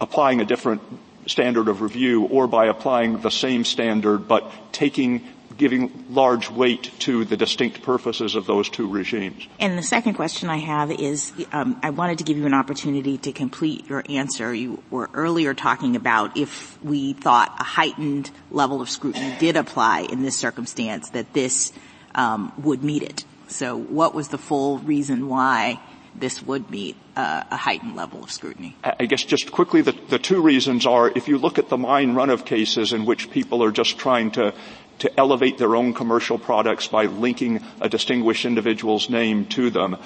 applying 0.00 0.40
a 0.40 0.44
different 0.44 0.82
standard 1.26 1.68
of 1.68 1.80
review 1.80 2.24
or 2.24 2.46
by 2.46 2.66
applying 2.66 3.20
the 3.20 3.30
same 3.30 3.64
standard 3.64 4.28
but 4.28 4.50
taking 4.72 5.26
giving 5.56 6.04
large 6.10 6.50
weight 6.50 6.90
to 7.00 7.24
the 7.24 7.36
distinct 7.36 7.82
purposes 7.82 8.34
of 8.34 8.46
those 8.46 8.68
two 8.68 8.88
regimes. 8.88 9.46
And 9.58 9.78
the 9.78 9.82
second 9.82 10.14
question 10.14 10.48
I 10.48 10.58
have 10.58 10.90
is, 10.90 11.32
um, 11.52 11.78
I 11.82 11.90
wanted 11.90 12.18
to 12.18 12.24
give 12.24 12.36
you 12.36 12.46
an 12.46 12.54
opportunity 12.54 13.18
to 13.18 13.32
complete 13.32 13.88
your 13.88 14.04
answer. 14.08 14.54
You 14.54 14.82
were 14.90 15.10
earlier 15.14 15.54
talking 15.54 15.96
about 15.96 16.36
if 16.36 16.82
we 16.82 17.12
thought 17.12 17.54
a 17.58 17.64
heightened 17.64 18.30
level 18.50 18.80
of 18.80 18.90
scrutiny 18.90 19.34
did 19.38 19.56
apply 19.56 20.00
in 20.00 20.22
this 20.22 20.36
circumstance, 20.36 21.10
that 21.10 21.32
this 21.32 21.72
um, 22.14 22.52
would 22.58 22.82
meet 22.82 23.02
it. 23.02 23.24
So, 23.48 23.76
what 23.76 24.14
was 24.14 24.28
the 24.28 24.38
full 24.38 24.78
reason 24.78 25.28
why? 25.28 25.80
this 26.14 26.42
would 26.42 26.70
meet 26.70 26.96
uh, 27.16 27.42
a 27.50 27.56
heightened 27.56 27.96
level 27.96 28.22
of 28.22 28.30
scrutiny? 28.30 28.76
I 28.84 29.06
guess 29.06 29.24
just 29.24 29.50
quickly, 29.50 29.82
the, 29.82 29.92
the, 30.08 30.18
two 30.18 30.40
reasons 30.40 30.86
are 30.86 31.10
if 31.14 31.28
you 31.28 31.38
look 31.38 31.58
at 31.58 31.68
the 31.68 31.76
mine 31.76 32.14
run 32.14 32.30
of 32.30 32.44
cases 32.44 32.92
in 32.92 33.04
which 33.04 33.30
people 33.30 33.62
are 33.62 33.72
just 33.72 33.98
trying 33.98 34.30
to 34.32 34.54
to 35.00 35.20
elevate 35.20 35.58
their 35.58 35.76
own 35.76 35.94
commercial 35.94 36.38
products 36.38 36.88
by 36.88 37.06
linking 37.06 37.62
a 37.80 37.88
distinguished 37.88 38.44
individual's 38.44 39.10
name 39.10 39.46
to 39.46 39.70
them. 39.70 39.96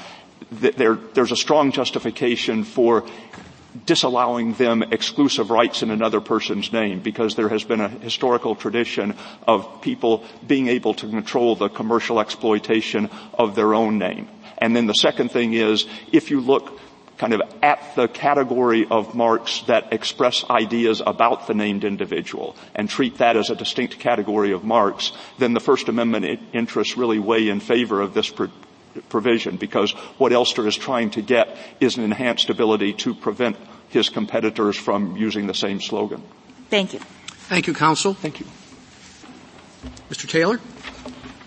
there, 0.51 0.95
there's 0.95 1.33
a 1.33 1.37
strong 1.37 1.73
justification 1.73 2.65
for 2.65 3.05
disallowing 3.87 4.55
them 4.55 4.83
exclusive 4.83 5.51
rights 5.51 5.83
in 5.83 5.91
another 5.91 6.21
person's 6.21 6.73
name 6.73 7.01
because 7.01 7.35
there 7.35 7.49
has 7.49 7.65
been 7.65 7.81
a 7.81 7.89
historical 7.89 8.55
tradition 8.55 9.15
of 9.47 9.83
people 9.83 10.25
being 10.47 10.69
able 10.69 10.95
to 10.95 11.09
control 11.09 11.55
the 11.55 11.69
commercial 11.69 12.19
exploitation 12.19 13.11
of 13.35 13.55
their 13.55 13.75
own 13.75 13.99
name. 13.99 14.29
And 14.59 14.75
then 14.75 14.87
the 14.87 14.95
second 14.95 15.31
thing 15.31 15.53
is, 15.53 15.87
if 16.13 16.31
you 16.31 16.41
look 16.41 16.81
kind 17.19 17.35
of 17.35 17.43
at 17.63 17.95
the 17.97 18.09
category 18.09 18.87
of 18.91 19.15
marks 19.15 19.63
that 19.63 19.93
express 19.93 20.45
ideas 20.49 21.03
about 21.05 21.47
the 21.47 21.55
named 21.55 21.85
individual 21.85 22.57
and 22.75 22.89
treat 22.89 23.19
that 23.19 23.37
as 23.37 23.51
a 23.51 23.57
distinct 23.57 23.99
category 23.99 24.53
of 24.53 24.65
marks, 24.65 25.13
then 25.39 25.53
the 25.53 25.61
First 25.61 25.89
Amendment 25.89 26.41
interests 26.53 26.97
really 26.97 27.19
weigh 27.19 27.49
in 27.49 27.61
favor 27.61 28.01
of 28.01 28.15
this 28.15 28.31
pro- 28.31 28.49
provision 29.09 29.57
because 29.57 29.91
what 30.19 30.33
Elster 30.33 30.67
is 30.67 30.77
trying 30.77 31.11
to 31.11 31.23
get 31.23 31.57
is 31.81 31.97
an 31.97 32.05
enhanced 32.05 32.51
ability 32.51 32.93
to 32.95 33.15
prevent 33.15 33.57
his 33.89 34.09
competitors 34.09 34.77
from 34.77 35.17
using 35.17 35.47
the 35.47 35.55
same 35.55 35.81
slogan. 35.81 36.23
Thank 36.71 36.93
you. 36.95 37.01
Thank 37.49 37.67
you, 37.67 37.75
counsel. 37.75 38.15
Thank 38.15 38.41
you. 38.41 38.47
Mr. 40.11 40.29
Taylor? 40.29 40.59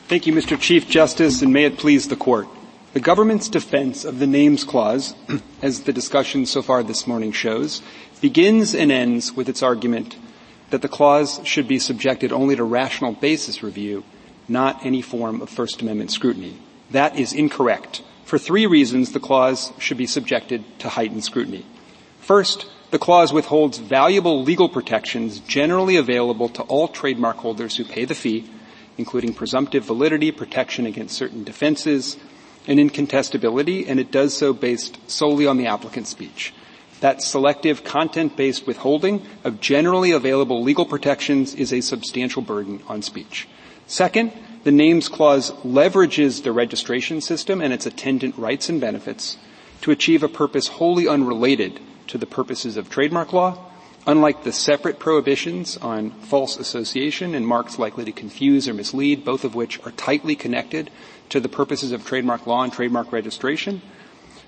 Thank 0.07 0.27
you, 0.27 0.33
Mr. 0.33 0.59
Chief 0.59 0.89
Justice, 0.89 1.41
and 1.41 1.53
may 1.53 1.65
it 1.65 1.77
please 1.77 2.07
the 2.07 2.15
court. 2.15 2.47
The 2.93 2.99
government's 2.99 3.47
defense 3.47 4.03
of 4.03 4.19
the 4.19 4.27
names 4.27 4.65
clause, 4.65 5.15
as 5.61 5.83
the 5.83 5.93
discussion 5.93 6.45
so 6.45 6.61
far 6.61 6.83
this 6.83 7.07
morning 7.07 7.31
shows, 7.31 7.81
begins 8.19 8.75
and 8.75 8.91
ends 8.91 9.31
with 9.31 9.47
its 9.47 9.63
argument 9.63 10.17
that 10.71 10.81
the 10.81 10.89
clause 10.89 11.39
should 11.45 11.69
be 11.69 11.79
subjected 11.79 12.33
only 12.33 12.53
to 12.57 12.65
rational 12.65 13.13
basis 13.13 13.63
review, 13.63 14.03
not 14.49 14.85
any 14.85 15.01
form 15.01 15.41
of 15.41 15.49
First 15.49 15.81
Amendment 15.81 16.11
scrutiny. 16.11 16.57
That 16.89 17.17
is 17.17 17.31
incorrect. 17.31 18.03
For 18.25 18.37
three 18.37 18.65
reasons, 18.65 19.13
the 19.13 19.21
clause 19.21 19.71
should 19.79 19.97
be 19.97 20.05
subjected 20.05 20.65
to 20.79 20.89
heightened 20.89 21.23
scrutiny. 21.23 21.65
First, 22.19 22.69
the 22.91 22.99
clause 22.99 23.31
withholds 23.31 23.77
valuable 23.77 24.43
legal 24.43 24.67
protections 24.67 25.39
generally 25.39 25.95
available 25.95 26.49
to 26.49 26.63
all 26.63 26.89
trademark 26.89 27.37
holders 27.37 27.77
who 27.77 27.85
pay 27.85 28.03
the 28.03 28.15
fee, 28.15 28.49
including 28.97 29.33
presumptive 29.33 29.85
validity, 29.85 30.29
protection 30.33 30.85
against 30.85 31.15
certain 31.15 31.45
defenses, 31.45 32.17
and 32.67 32.79
incontestability, 32.79 33.87
and 33.87 33.99
it 33.99 34.11
does 34.11 34.35
so 34.37 34.53
based 34.53 34.97
solely 35.09 35.47
on 35.47 35.57
the 35.57 35.67
applicant's 35.67 36.09
speech. 36.09 36.53
That 36.99 37.23
selective 37.23 37.83
content-based 37.83 38.67
withholding 38.67 39.25
of 39.43 39.59
generally 39.59 40.11
available 40.11 40.61
legal 40.61 40.85
protections 40.85 41.55
is 41.55 41.73
a 41.73 41.81
substantial 41.81 42.43
burden 42.43 42.83
on 42.87 43.01
speech. 43.01 43.47
Second, 43.87 44.31
the 44.63 44.71
names 44.71 45.09
clause 45.09 45.51
leverages 45.65 46.43
the 46.43 46.51
registration 46.51 47.19
system 47.19 47.61
and 47.61 47.73
its 47.73 47.87
attendant 47.87 48.37
rights 48.37 48.69
and 48.69 48.79
benefits 48.79 49.37
to 49.81 49.89
achieve 49.89 50.21
a 50.21 50.27
purpose 50.27 50.67
wholly 50.67 51.07
unrelated 51.07 51.79
to 52.05 52.19
the 52.19 52.27
purposes 52.27 52.77
of 52.77 52.89
trademark 52.89 53.33
law, 53.33 53.57
unlike 54.05 54.43
the 54.43 54.51
separate 54.51 54.99
prohibitions 54.99 55.77
on 55.77 56.11
false 56.11 56.57
association 56.57 57.33
and 57.33 57.47
marks 57.47 57.79
likely 57.79 58.05
to 58.05 58.11
confuse 58.11 58.67
or 58.67 58.73
mislead, 58.75 59.25
both 59.25 59.43
of 59.43 59.55
which 59.55 59.83
are 59.85 59.91
tightly 59.91 60.35
connected 60.35 60.91
to 61.31 61.39
the 61.39 61.49
purposes 61.49 61.91
of 61.91 62.05
trademark 62.05 62.45
law 62.45 62.63
and 62.63 62.71
trademark 62.71 63.11
registration. 63.11 63.81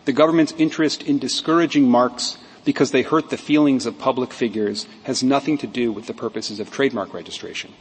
The 0.06 0.14
government's 0.14 0.54
interest 0.58 1.04
in 1.04 1.18
discouraging 1.18 1.90
marks 1.90 2.38
because 2.66 2.92
they 2.92 3.02
hurt 3.02 3.30
the 3.30 3.38
feelings 3.38 3.86
of 3.86 3.98
public 3.98 4.32
figures 4.32 4.88
has 5.04 5.24
nothing 5.24 5.58
to 5.60 5.68
do 5.68 5.92
with 5.92 6.08
the 6.08 6.14
purposes 6.14 6.60
of 6.60 6.72
trademark 6.72 7.14
registration. 7.14 7.74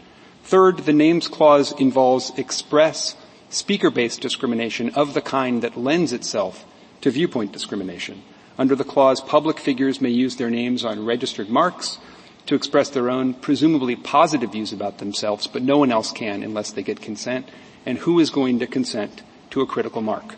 Third, 0.44 0.78
the 0.78 0.92
names 0.92 1.28
clause 1.28 1.72
involves 1.80 2.32
express 2.36 3.16
speaker-based 3.50 4.20
discrimination 4.20 4.90
of 4.90 5.14
the 5.14 5.20
kind 5.20 5.62
that 5.62 5.76
lends 5.76 6.12
itself 6.12 6.64
to 7.00 7.10
viewpoint 7.10 7.52
discrimination. 7.52 8.22
Under 8.58 8.74
the 8.74 8.84
clause, 8.84 9.20
public 9.20 9.58
figures 9.58 10.00
may 10.00 10.10
use 10.10 10.36
their 10.36 10.50
names 10.50 10.84
on 10.84 11.04
registered 11.04 11.48
marks 11.48 11.98
to 12.46 12.54
express 12.54 12.90
their 12.90 13.10
own 13.10 13.34
presumably 13.34 13.96
positive 13.96 14.52
views 14.52 14.72
about 14.72 14.98
themselves, 14.98 15.46
but 15.46 15.62
no 15.62 15.78
one 15.78 15.92
else 15.92 16.12
can 16.12 16.42
unless 16.42 16.72
they 16.72 16.82
get 16.82 17.00
consent. 17.00 17.48
And 17.84 17.98
who 17.98 18.18
is 18.20 18.30
going 18.30 18.58
to 18.60 18.66
consent 18.66 19.22
to 19.50 19.60
a 19.60 19.66
critical 19.66 20.02
mark? 20.02 20.36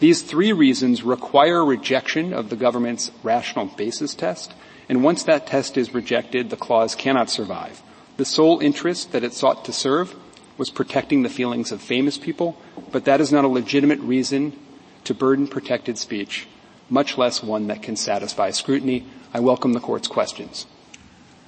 These 0.00 0.22
three 0.22 0.52
reasons 0.52 1.02
require 1.02 1.64
rejection 1.64 2.32
of 2.32 2.50
the 2.50 2.56
government's 2.56 3.12
rational 3.22 3.66
basis 3.66 4.14
test, 4.14 4.52
and 4.88 5.04
once 5.04 5.22
that 5.24 5.46
test 5.46 5.76
is 5.76 5.94
rejected, 5.94 6.50
the 6.50 6.56
clause 6.56 6.94
cannot 6.94 7.30
survive. 7.30 7.80
The 8.16 8.24
sole 8.24 8.58
interest 8.58 9.12
that 9.12 9.22
it 9.22 9.32
sought 9.32 9.64
to 9.66 9.72
serve 9.72 10.14
was 10.58 10.70
protecting 10.70 11.22
the 11.22 11.28
feelings 11.28 11.70
of 11.70 11.80
famous 11.80 12.18
people, 12.18 12.58
but 12.90 13.04
that 13.04 13.20
is 13.20 13.32
not 13.32 13.44
a 13.44 13.48
legitimate 13.48 14.00
reason 14.00 14.58
to 15.04 15.14
burden 15.14 15.46
protected 15.46 15.98
speech 15.98 16.46
much 16.92 17.16
less 17.16 17.42
one 17.42 17.68
that 17.68 17.82
can 17.82 17.96
satisfy 17.96 18.50
scrutiny. 18.50 19.06
I 19.32 19.40
welcome 19.40 19.72
the 19.72 19.80
court's 19.80 20.08
questions. 20.08 20.66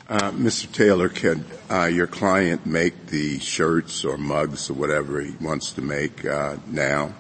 Uh, 0.07 0.31
Mr. 0.33 0.71
Taylor, 0.71 1.09
can 1.09 1.47
uh, 1.71 1.85
your 1.85 2.07
client 2.07 2.67
make 2.67 3.07
the 3.07 3.39
shirts 3.39 4.05
or 4.05 4.19
mugs 4.19 4.69
or 4.69 4.75
whatever 4.75 5.21
he 5.21 5.35
wants 5.41 5.73
to 5.73 5.81
make 5.81 6.27
uh, 6.27 6.57
now 6.67 7.15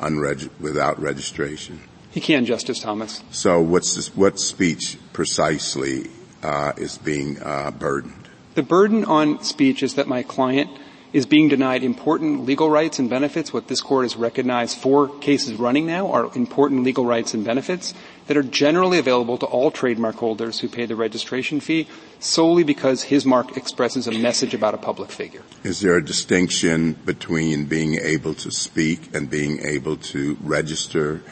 unreg- 0.00 0.50
without 0.58 1.00
registration? 1.00 1.80
He 2.10 2.20
can, 2.20 2.44
Justice 2.44 2.80
Thomas. 2.80 3.22
So 3.30 3.60
what's 3.60 3.94
this, 3.94 4.14
what 4.16 4.40
speech 4.40 4.98
precisely 5.12 6.10
uh, 6.42 6.72
is 6.76 6.98
being 6.98 7.40
uh, 7.40 7.70
burdened? 7.70 8.28
The 8.54 8.62
burden 8.64 9.04
on 9.04 9.42
speech 9.44 9.82
is 9.82 9.94
that 9.94 10.08
my 10.08 10.24
client 10.24 10.70
is 11.14 11.26
being 11.26 11.48
denied 11.48 11.84
important 11.84 12.44
legal 12.44 12.68
rights 12.68 12.98
and 12.98 13.08
benefits. 13.08 13.52
What 13.52 13.68
this 13.68 13.80
court 13.80 14.04
has 14.04 14.16
recognized 14.16 14.76
four 14.76 15.08
cases 15.20 15.54
running 15.54 15.86
now 15.86 16.10
are 16.10 16.28
important 16.34 16.82
legal 16.82 17.06
rights 17.06 17.34
and 17.34 17.44
benefits 17.44 17.94
that 18.26 18.36
are 18.36 18.42
generally 18.42 18.98
available 18.98 19.38
to 19.38 19.46
all 19.46 19.70
trademark 19.70 20.16
holders 20.16 20.58
who 20.58 20.68
pay 20.68 20.86
the 20.86 20.96
registration 20.96 21.60
fee 21.60 21.86
solely 22.18 22.64
because 22.64 23.04
his 23.04 23.24
mark 23.24 23.56
expresses 23.56 24.08
a 24.08 24.10
message 24.10 24.54
about 24.54 24.74
a 24.74 24.76
public 24.76 25.12
figure. 25.12 25.42
Is 25.62 25.78
there 25.80 25.96
a 25.96 26.04
distinction 26.04 26.94
between 27.04 27.66
being 27.66 27.94
able 28.02 28.34
to 28.34 28.50
speak 28.50 29.14
and 29.14 29.30
being 29.30 29.64
able 29.64 29.96
to 29.96 30.36
register 30.42 31.22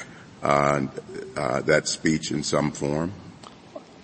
uh, 0.44 0.86
uh, 1.36 1.60
that 1.62 1.88
speech 1.88 2.30
in 2.30 2.44
some 2.44 2.70
form? 2.70 3.10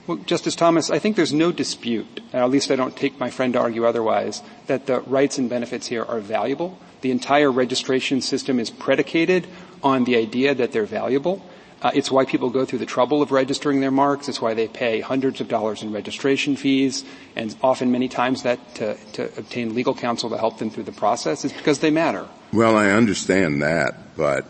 Well, 0.08 0.16
Justice 0.24 0.56
Thomas, 0.56 0.90
I 0.90 0.98
think 0.98 1.16
there's 1.16 1.34
no 1.34 1.52
dispute, 1.52 2.22
at 2.32 2.48
least 2.48 2.70
I 2.70 2.76
don't 2.76 2.96
take 2.96 3.20
my 3.20 3.28
friend 3.28 3.52
to 3.52 3.60
argue 3.60 3.84
otherwise, 3.84 4.40
that 4.66 4.86
the 4.86 5.00
rights 5.02 5.36
and 5.36 5.50
benefits 5.50 5.86
here 5.86 6.02
are 6.02 6.18
valuable. 6.18 6.78
The 7.02 7.10
entire 7.10 7.52
registration 7.52 8.22
system 8.22 8.58
is 8.58 8.70
predicated 8.70 9.46
on 9.82 10.04
the 10.04 10.16
idea 10.16 10.54
that 10.54 10.72
they're 10.72 10.86
valuable. 10.86 11.44
Uh, 11.82 11.90
it's 11.94 12.10
why 12.10 12.24
people 12.24 12.48
go 12.48 12.64
through 12.64 12.78
the 12.78 12.86
trouble 12.86 13.20
of 13.20 13.32
registering 13.32 13.82
their 13.82 13.90
marks. 13.90 14.30
It's 14.30 14.40
why 14.40 14.54
they 14.54 14.66
pay 14.66 15.00
hundreds 15.00 15.42
of 15.42 15.48
dollars 15.48 15.82
in 15.82 15.92
registration 15.92 16.56
fees, 16.56 17.04
and 17.36 17.54
often 17.62 17.92
many 17.92 18.08
times 18.08 18.44
that 18.44 18.58
to, 18.76 18.96
to 19.12 19.24
obtain 19.38 19.74
legal 19.74 19.94
counsel 19.94 20.30
to 20.30 20.38
help 20.38 20.58
them 20.58 20.70
through 20.70 20.84
the 20.84 20.92
process 20.92 21.44
is 21.44 21.52
because 21.52 21.80
they 21.80 21.90
matter. 21.90 22.26
Well, 22.54 22.78
I 22.78 22.92
understand 22.92 23.60
that, 23.60 24.16
but 24.16 24.46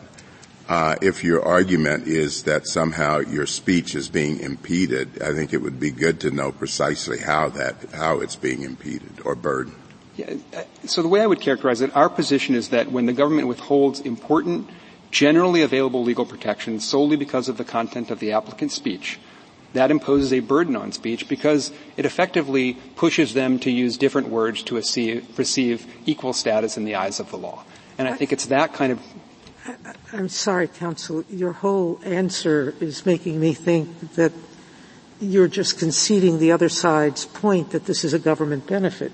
uh, 0.68 0.96
if 1.00 1.24
your 1.24 1.42
argument 1.42 2.06
is 2.06 2.42
that 2.42 2.66
somehow 2.66 3.20
your 3.20 3.46
speech 3.46 3.94
is 3.94 4.08
being 4.08 4.40
impeded, 4.40 5.22
I 5.22 5.32
think 5.32 5.54
it 5.54 5.62
would 5.62 5.80
be 5.80 5.90
good 5.90 6.20
to 6.20 6.30
know 6.30 6.52
precisely 6.52 7.18
how 7.18 7.48
that 7.50 7.76
how 7.94 8.20
it's 8.20 8.36
being 8.36 8.62
impeded 8.62 9.20
or 9.24 9.34
burdened. 9.34 9.76
Yeah, 10.16 10.34
uh, 10.54 10.64
so 10.84 11.00
the 11.00 11.08
way 11.08 11.22
I 11.22 11.26
would 11.26 11.40
characterize 11.40 11.80
it, 11.80 11.94
our 11.96 12.10
position 12.10 12.54
is 12.54 12.68
that 12.68 12.92
when 12.92 13.06
the 13.06 13.12
government 13.12 13.48
withholds 13.48 14.00
important, 14.00 14.68
generally 15.10 15.62
available 15.62 16.02
legal 16.02 16.26
protections 16.26 16.86
solely 16.86 17.16
because 17.16 17.48
of 17.48 17.56
the 17.56 17.64
content 17.64 18.10
of 18.10 18.18
the 18.18 18.32
applicant's 18.32 18.74
speech, 18.74 19.18
that 19.72 19.90
imposes 19.90 20.32
a 20.32 20.40
burden 20.40 20.76
on 20.76 20.92
speech 20.92 21.28
because 21.28 21.72
it 21.96 22.04
effectively 22.04 22.74
pushes 22.96 23.32
them 23.32 23.58
to 23.60 23.70
use 23.70 23.96
different 23.96 24.28
words 24.28 24.62
to 24.64 24.74
receive 24.74 25.86
equal 26.04 26.32
status 26.32 26.76
in 26.76 26.84
the 26.84 26.94
eyes 26.94 27.20
of 27.20 27.30
the 27.30 27.38
law. 27.38 27.64
And 27.96 28.08
I 28.08 28.14
think 28.14 28.32
it's 28.32 28.46
that 28.46 28.74
kind 28.74 28.92
of 28.92 29.00
I'm 30.12 30.28
sorry, 30.28 30.68
counsel. 30.68 31.24
Your 31.28 31.52
whole 31.52 32.00
answer 32.04 32.74
is 32.80 33.04
making 33.04 33.38
me 33.38 33.52
think 33.52 34.14
that 34.14 34.32
you're 35.20 35.48
just 35.48 35.78
conceding 35.78 36.38
the 36.38 36.52
other 36.52 36.68
side's 36.68 37.26
point 37.26 37.70
that 37.70 37.84
this 37.84 38.04
is 38.04 38.14
a 38.14 38.18
government 38.18 38.66
benefit. 38.66 39.12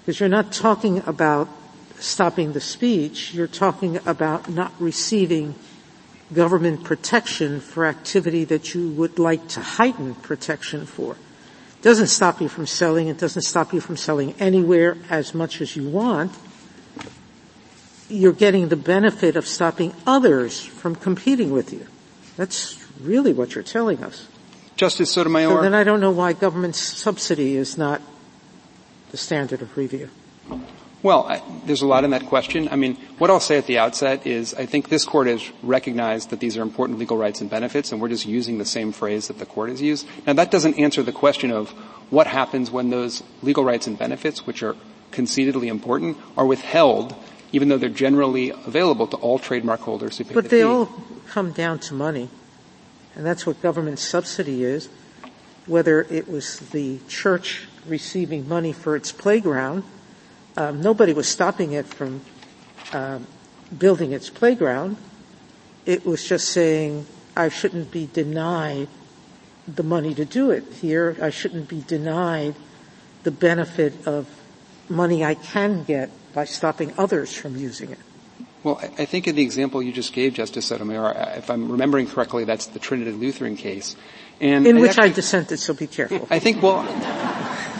Because 0.00 0.20
you're 0.20 0.28
not 0.28 0.52
talking 0.52 1.02
about 1.06 1.48
stopping 1.98 2.52
the 2.52 2.60
speech, 2.60 3.34
you're 3.34 3.46
talking 3.46 3.98
about 4.06 4.48
not 4.48 4.72
receiving 4.80 5.54
government 6.32 6.82
protection 6.82 7.60
for 7.60 7.84
activity 7.84 8.44
that 8.44 8.74
you 8.74 8.90
would 8.90 9.18
like 9.18 9.46
to 9.48 9.60
heighten 9.60 10.14
protection 10.14 10.86
for. 10.86 11.12
It 11.12 11.82
doesn't 11.82 12.06
stop 12.06 12.40
you 12.40 12.48
from 12.48 12.66
selling, 12.66 13.08
it 13.08 13.18
doesn't 13.18 13.42
stop 13.42 13.72
you 13.72 13.80
from 13.80 13.96
selling 13.96 14.34
anywhere 14.38 14.96
as 15.10 15.34
much 15.34 15.60
as 15.60 15.76
you 15.76 15.88
want 15.88 16.32
you're 18.12 18.32
getting 18.32 18.68
the 18.68 18.76
benefit 18.76 19.36
of 19.36 19.46
stopping 19.46 19.94
others 20.06 20.60
from 20.60 20.94
competing 20.94 21.50
with 21.50 21.72
you. 21.72 21.86
That's 22.36 22.78
really 23.00 23.32
what 23.32 23.54
you're 23.54 23.64
telling 23.64 24.02
us. 24.04 24.28
Justice 24.76 25.10
Sotomayor. 25.10 25.48
So 25.48 25.62
then 25.62 25.74
I 25.74 25.84
don't 25.84 26.00
know 26.00 26.10
why 26.10 26.32
government 26.32 26.76
subsidy 26.76 27.56
is 27.56 27.76
not 27.76 28.00
the 29.10 29.16
standard 29.16 29.62
of 29.62 29.76
review. 29.76 30.08
Well, 31.02 31.26
I, 31.26 31.42
there's 31.66 31.82
a 31.82 31.86
lot 31.86 32.04
in 32.04 32.10
that 32.10 32.26
question. 32.26 32.68
I 32.70 32.76
mean, 32.76 32.96
what 33.18 33.28
I'll 33.28 33.40
say 33.40 33.58
at 33.58 33.66
the 33.66 33.78
outset 33.78 34.24
is 34.24 34.54
I 34.54 34.66
think 34.66 34.88
this 34.88 35.04
court 35.04 35.26
has 35.26 35.42
recognized 35.62 36.30
that 36.30 36.38
these 36.38 36.56
are 36.56 36.62
important 36.62 36.98
legal 36.98 37.16
rights 37.16 37.40
and 37.40 37.50
benefits, 37.50 37.90
and 37.90 38.00
we're 38.00 38.08
just 38.08 38.24
using 38.24 38.58
the 38.58 38.64
same 38.64 38.92
phrase 38.92 39.26
that 39.26 39.38
the 39.38 39.46
court 39.46 39.70
has 39.70 39.82
used. 39.82 40.06
Now, 40.26 40.34
that 40.34 40.52
doesn't 40.52 40.78
answer 40.78 41.02
the 41.02 41.12
question 41.12 41.50
of 41.50 41.70
what 42.10 42.28
happens 42.28 42.70
when 42.70 42.90
those 42.90 43.22
legal 43.42 43.64
rights 43.64 43.88
and 43.88 43.98
benefits, 43.98 44.46
which 44.46 44.62
are 44.62 44.76
concededly 45.10 45.66
important, 45.66 46.18
are 46.36 46.46
withheld, 46.46 47.16
even 47.52 47.68
though 47.68 47.78
they're 47.78 47.88
generally 47.88 48.50
available 48.50 49.06
to 49.06 49.16
all 49.18 49.38
trademark 49.38 49.80
holders 49.80 50.18
who 50.18 50.24
pay 50.24 50.34
But 50.34 50.44
the 50.44 50.50
they 50.50 50.56
fee. 50.58 50.62
all 50.64 50.88
come 51.28 51.52
down 51.52 51.78
to 51.80 51.94
money, 51.94 52.28
and 53.14 53.24
that's 53.24 53.46
what 53.46 53.60
government 53.62 53.98
subsidy 53.98 54.64
is. 54.64 54.88
Whether 55.66 56.02
it 56.10 56.28
was 56.28 56.58
the 56.70 56.98
church 57.08 57.68
receiving 57.86 58.48
money 58.48 58.72
for 58.72 58.96
its 58.96 59.12
playground, 59.12 59.84
um, 60.56 60.80
nobody 60.80 61.12
was 61.12 61.28
stopping 61.28 61.72
it 61.72 61.86
from 61.86 62.22
um, 62.92 63.26
building 63.76 64.12
its 64.12 64.28
playground. 64.28 64.96
It 65.86 66.04
was 66.04 66.24
just 66.28 66.48
saying, 66.48 67.06
I 67.36 67.48
shouldn't 67.48 67.90
be 67.92 68.08
denied 68.12 68.88
the 69.68 69.82
money 69.84 70.14
to 70.14 70.24
do 70.24 70.50
it 70.50 70.64
here. 70.80 71.16
I 71.22 71.30
shouldn't 71.30 71.68
be 71.68 71.82
denied 71.82 72.54
the 73.22 73.30
benefit 73.30 74.06
of 74.06 74.28
money 74.88 75.24
I 75.24 75.34
can 75.34 75.84
get 75.84 76.10
by 76.32 76.44
stopping 76.44 76.92
others 76.98 77.34
from 77.34 77.56
using 77.56 77.90
it. 77.90 77.98
Well, 78.62 78.80
I 78.96 79.06
think 79.06 79.26
in 79.26 79.34
the 79.34 79.42
example 79.42 79.82
you 79.82 79.92
just 79.92 80.12
gave, 80.12 80.34
Justice 80.34 80.66
Sotomayor, 80.66 81.14
if 81.36 81.50
I'm 81.50 81.70
remembering 81.72 82.06
correctly, 82.06 82.44
that's 82.44 82.66
the 82.66 82.78
Trinity 82.78 83.10
Lutheran 83.10 83.56
case. 83.56 83.96
And 84.40 84.66
in 84.66 84.76
I 84.76 84.80
which 84.80 84.90
actually, 84.90 85.10
I 85.10 85.12
dissented, 85.12 85.58
so 85.58 85.74
be 85.74 85.88
careful. 85.88 86.26
I 86.30 86.38
think, 86.38 86.62
well, 86.62 86.84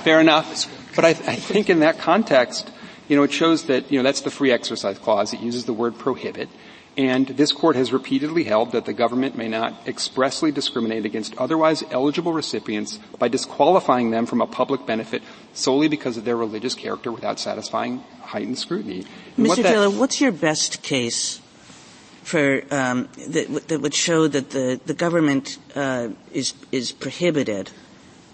fair 0.03 0.21
enough. 0.21 0.67
But 0.97 1.05
I, 1.05 1.11
I 1.11 1.37
think 1.37 1.71
in 1.71 1.81
that 1.81 1.99
context, 1.99 2.71
you 3.09 3.17
know, 3.17 3.23
it 3.23 3.33
shows 3.33 3.65
that, 3.65 3.93
you 3.93 3.99
know, 3.99 4.03
that's 4.03 4.23
the 4.23 4.31
free 4.31 4.51
exercise 4.51 4.99
clause. 4.99 5.33
It 5.33 5.41
uses 5.41 5.65
the 5.65 5.73
word 5.73 5.99
prohibit. 5.99 6.49
And 6.97 7.27
this 7.27 7.53
court 7.53 7.77
has 7.77 7.91
repeatedly 7.93 8.45
held 8.45 8.73
that 8.73 8.85
the 8.85 8.93
government 8.93 9.37
may 9.37 9.49
not 9.49 9.89
expressly 9.89 10.53
discriminate 10.53 11.07
against 11.07 11.37
otherwise 11.39 11.83
eligible 11.91 12.35
recipients 12.35 12.99
by 13.19 13.29
disqualifying 13.29 14.11
them 14.11 14.27
from 14.27 14.43
a 14.43 14.47
public 14.47 14.85
benefit 14.85 15.23
solely 15.55 15.89
because 15.89 16.19
of 16.19 16.25
their 16.25 16.37
religious 16.37 16.75
character 16.75 17.11
without 17.11 17.41
satisfying 17.41 17.99
heightened 18.21 18.59
scrutiny. 18.59 19.07
And 19.39 19.47
Mr. 19.47 19.49
What 19.49 19.57
Taylor, 19.57 19.91
what's 19.91 20.21
your 20.21 20.33
best 20.33 20.83
case 20.83 21.41
for 22.23 22.63
um, 22.71 23.09
that, 23.29 23.69
that, 23.69 23.81
would 23.81 23.95
show 23.95 24.29
that 24.29 24.51
the 24.51 24.81
the 24.85 24.95
government 24.95 25.59
uh, 25.75 26.09
is 26.33 26.55
is 26.71 26.93
prohibited 26.93 27.71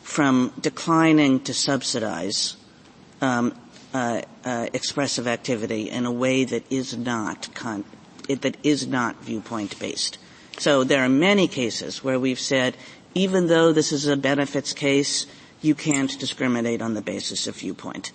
from 0.03 0.53
declining 0.61 1.41
to 1.41 1.55
subsidize 1.55 2.57
um, 3.21 3.55
uh, 3.95 4.23
uh, 4.45 4.67
expressive 4.73 5.27
activity 5.27 5.91
in 5.91 6.07
a 6.07 6.13
way 6.13 6.45
that 6.45 6.71
is 6.71 6.97
not 6.97 7.49
con- 7.55 7.85
that 8.29 8.57
is 8.63 8.87
not 8.87 9.23
viewpoint 9.23 9.79
based. 9.79 10.19
So 10.59 10.85
there 10.85 11.05
are 11.05 11.09
many 11.09 11.49
cases 11.49 12.03
where 12.03 12.19
we've 12.19 12.41
said, 12.41 12.77
even 13.15 13.47
though 13.47 13.73
this 13.73 13.93
is 13.93 14.07
a 14.07 14.17
benefits 14.17 14.73
case, 14.73 15.27
you 15.63 15.75
can't 15.75 16.19
discriminate 16.19 16.83
on 16.83 16.95
the 16.95 17.03
basis 17.03 17.47
of 17.47 17.57
viewpoint. 17.57 18.13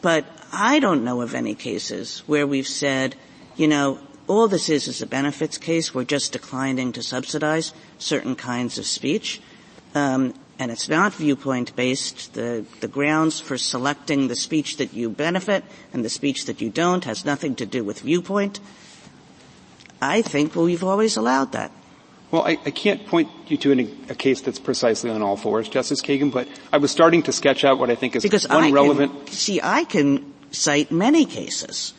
But 0.00 0.24
I 0.52 0.78
don't 0.78 1.04
know 1.04 1.22
of 1.22 1.34
any 1.34 1.54
cases 1.54 2.22
where 2.26 2.46
we've 2.46 2.68
said, 2.68 3.16
you 3.56 3.68
know, 3.68 3.98
all 4.26 4.46
this 4.46 4.68
is 4.68 4.86
is 4.86 5.02
a 5.02 5.06
benefits 5.06 5.58
case. 5.58 5.94
We're 5.94 6.04
just 6.04 6.32
declining 6.32 6.92
to 6.92 7.02
subsidize 7.02 7.72
certain 7.98 8.36
kinds 8.36 8.78
of 8.78 8.86
speech. 8.86 9.40
Um, 9.94 10.34
and 10.58 10.70
it's 10.70 10.88
not 10.88 11.14
viewpoint 11.14 11.74
based. 11.76 12.34
The, 12.34 12.64
the 12.80 12.88
grounds 12.88 13.40
for 13.40 13.56
selecting 13.56 14.28
the 14.28 14.36
speech 14.36 14.76
that 14.76 14.92
you 14.92 15.08
benefit 15.08 15.64
and 15.92 16.04
the 16.04 16.10
speech 16.10 16.46
that 16.46 16.60
you 16.60 16.68
don't 16.68 17.04
has 17.04 17.24
nothing 17.24 17.54
to 17.56 17.66
do 17.66 17.84
with 17.84 18.00
viewpoint. 18.00 18.60
I 20.00 20.22
think 20.22 20.54
we've 20.54 20.84
always 20.84 21.16
allowed 21.16 21.52
that. 21.52 21.72
Well, 22.30 22.42
I, 22.42 22.58
I 22.64 22.70
can't 22.70 23.06
point 23.06 23.30
you 23.46 23.56
to 23.58 23.72
an, 23.72 24.06
a 24.10 24.14
case 24.14 24.42
that's 24.42 24.58
precisely 24.58 25.10
on 25.10 25.22
all 25.22 25.36
fours, 25.36 25.68
Justice 25.68 26.02
Kagan, 26.02 26.30
but 26.30 26.46
I 26.72 26.76
was 26.76 26.90
starting 26.90 27.22
to 27.22 27.32
sketch 27.32 27.64
out 27.64 27.78
what 27.78 27.90
I 27.90 27.94
think 27.94 28.16
is 28.16 28.22
because 28.22 28.46
one 28.46 28.64
I 28.64 28.70
relevant. 28.70 29.26
Can, 29.26 29.34
see, 29.34 29.60
I 29.62 29.84
can 29.84 30.34
cite 30.50 30.92
many 30.92 31.24
cases. 31.24 31.94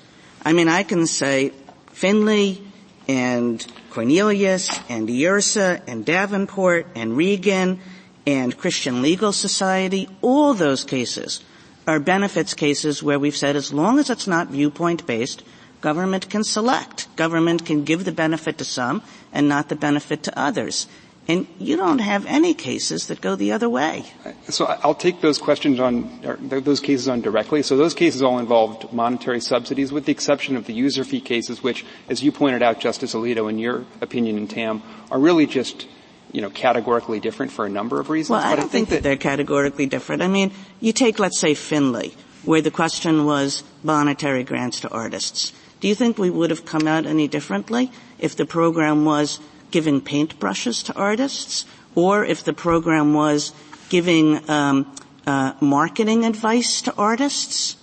I 0.45 0.53
mean, 0.53 0.67
I 0.67 0.83
can 0.83 1.07
say 1.07 1.51
Finley 1.91 2.63
and 3.07 3.65
Cornelius 3.89 4.79
and 4.87 5.09
Ysursa 5.09 5.81
and 5.87 6.05
Davenport 6.05 6.87
and 6.95 7.17
Regan 7.17 7.79
and 8.27 8.55
Christian 8.55 9.01
Legal 9.01 9.33
Society. 9.33 10.07
All 10.21 10.53
those 10.53 10.83
cases 10.83 11.43
are 11.87 11.99
benefits 11.99 12.53
cases 12.53 13.01
where 13.01 13.17
we've 13.17 13.35
said 13.35 13.55
as 13.55 13.73
long 13.73 13.97
as 13.97 14.11
it's 14.11 14.27
not 14.27 14.49
viewpoint 14.49 15.07
based, 15.07 15.43
Government 15.81 16.29
can 16.29 16.43
select. 16.43 17.13
Government 17.15 17.65
can 17.65 17.83
give 17.83 18.05
the 18.05 18.11
benefit 18.11 18.57
to 18.57 18.65
some 18.65 19.01
and 19.31 19.47
not 19.47 19.69
the 19.69 19.75
benefit 19.75 20.23
to 20.23 20.39
others. 20.39 20.87
And 21.27 21.45
you 21.59 21.77
don't 21.77 21.99
have 21.99 22.25
any 22.25 22.55
cases 22.55 23.05
that 23.07 23.21
go 23.21 23.35
the 23.35 23.51
other 23.51 23.69
way. 23.69 24.03
So 24.49 24.65
I'll 24.65 24.95
take 24.95 25.21
those 25.21 25.37
questions 25.37 25.79
on, 25.79 26.09
those 26.41 26.79
cases 26.79 27.07
on 27.07 27.21
directly. 27.21 27.61
So 27.61 27.77
those 27.77 27.93
cases 27.93 28.23
all 28.23 28.39
involved 28.39 28.91
monetary 28.91 29.39
subsidies 29.39 29.91
with 29.91 30.05
the 30.05 30.11
exception 30.11 30.55
of 30.55 30.65
the 30.65 30.73
user 30.73 31.03
fee 31.03 31.21
cases, 31.21 31.61
which, 31.61 31.85
as 32.09 32.23
you 32.23 32.31
pointed 32.31 32.63
out, 32.63 32.79
Justice 32.79 33.13
Alito, 33.13 33.47
in 33.47 33.59
your 33.59 33.85
opinion 34.01 34.37
in 34.39 34.47
Tam, 34.47 34.81
are 35.11 35.19
really 35.19 35.45
just 35.45 35.87
you 36.31 36.41
know, 36.41 36.49
categorically 36.49 37.19
different 37.19 37.51
for 37.51 37.65
a 37.65 37.69
number 37.69 37.99
of 37.99 38.09
reasons. 38.09 38.31
Well, 38.31 38.41
I 38.41 38.51
but 38.51 38.55
don't 38.57 38.65
I 38.65 38.67
think, 38.69 38.71
think 38.71 38.89
that 38.89 39.03
they're 39.03 39.17
categorically 39.17 39.85
different. 39.85 40.21
I 40.21 40.27
mean, 40.27 40.51
you 40.79 40.93
take, 40.93 41.19
let's 41.19 41.39
say, 41.39 41.53
Finley, 41.53 42.15
where 42.43 42.61
the 42.61 42.71
question 42.71 43.25
was 43.25 43.63
monetary 43.83 44.43
grants 44.43 44.79
to 44.81 44.89
artists. 44.89 45.53
Do 45.79 45.87
you 45.87 45.95
think 45.95 46.17
we 46.17 46.29
would 46.29 46.49
have 46.49 46.65
come 46.65 46.87
out 46.87 47.05
any 47.05 47.27
differently 47.27 47.91
if 48.17 48.35
the 48.35 48.45
program 48.45 49.05
was 49.05 49.39
giving 49.71 50.01
paintbrushes 50.01 50.83
to 50.85 50.95
artists 50.95 51.65
or 51.95 52.25
if 52.25 52.43
the 52.43 52.53
program 52.53 53.13
was 53.13 53.53
giving 53.89 54.49
um, 54.49 54.93
uh, 55.25 55.53
marketing 55.61 56.25
advice 56.25 56.81
to 56.83 56.93
artists? 56.95 57.75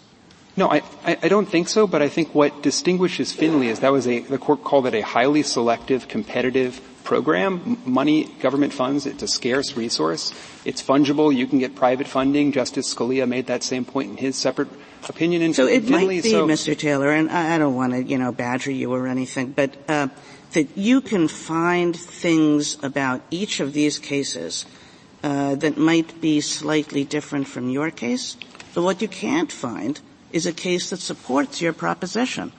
No, 0.58 0.70
I, 0.70 0.82
I 1.04 1.28
don't 1.28 1.46
think 1.46 1.68
so, 1.68 1.86
but 1.86 2.00
I 2.00 2.08
think 2.08 2.34
what 2.34 2.62
distinguishes 2.62 3.30
Finley 3.30 3.68
is 3.68 3.80
that 3.80 3.92
was 3.92 4.06
a, 4.06 4.20
the 4.20 4.38
court 4.38 4.64
called 4.64 4.86
it 4.86 4.94
a 4.94 5.02
highly 5.02 5.42
selective, 5.42 6.08
competitive 6.08 6.80
program. 7.04 7.78
Money, 7.84 8.24
government 8.40 8.72
funds, 8.72 9.04
it's 9.04 9.22
a 9.22 9.28
scarce 9.28 9.76
resource. 9.76 10.32
It's 10.64 10.82
fungible. 10.82 11.34
You 11.34 11.46
can 11.46 11.58
get 11.58 11.74
private 11.74 12.08
funding. 12.08 12.52
Justice 12.52 12.92
Scalia 12.92 13.28
made 13.28 13.46
that 13.46 13.62
same 13.62 13.84
point 13.84 14.10
in 14.10 14.16
his 14.16 14.36
separate 14.36 14.68
opinion 15.08 15.42
in 15.42 15.54
So 15.54 15.66
it 15.66 15.88
might 15.88 16.08
be, 16.08 16.20
so, 16.22 16.46
Mr. 16.46 16.76
Taylor, 16.76 17.10
and 17.10 17.30
I 17.30 17.58
don't 17.58 17.74
want 17.74 17.92
to, 17.92 18.02
you 18.02 18.18
know, 18.18 18.32
badger 18.32 18.70
you 18.70 18.92
or 18.92 19.06
anything, 19.06 19.52
but 19.52 19.76
uh, 19.88 20.08
that 20.52 20.76
you 20.76 21.00
can 21.00 21.28
find 21.28 21.96
things 21.96 22.82
about 22.82 23.22
each 23.30 23.60
of 23.60 23.72
these 23.72 23.98
cases 23.98 24.64
uh, 25.22 25.54
that 25.56 25.76
might 25.76 26.20
be 26.20 26.40
slightly 26.40 27.04
different 27.04 27.48
from 27.48 27.68
your 27.68 27.90
case. 27.90 28.36
But 28.74 28.82
what 28.82 29.02
you 29.02 29.08
can't 29.08 29.50
find 29.50 30.00
is 30.32 30.46
a 30.46 30.52
case 30.52 30.90
that 30.90 31.00
supports 31.00 31.60
your 31.60 31.72
proposition 31.72 32.52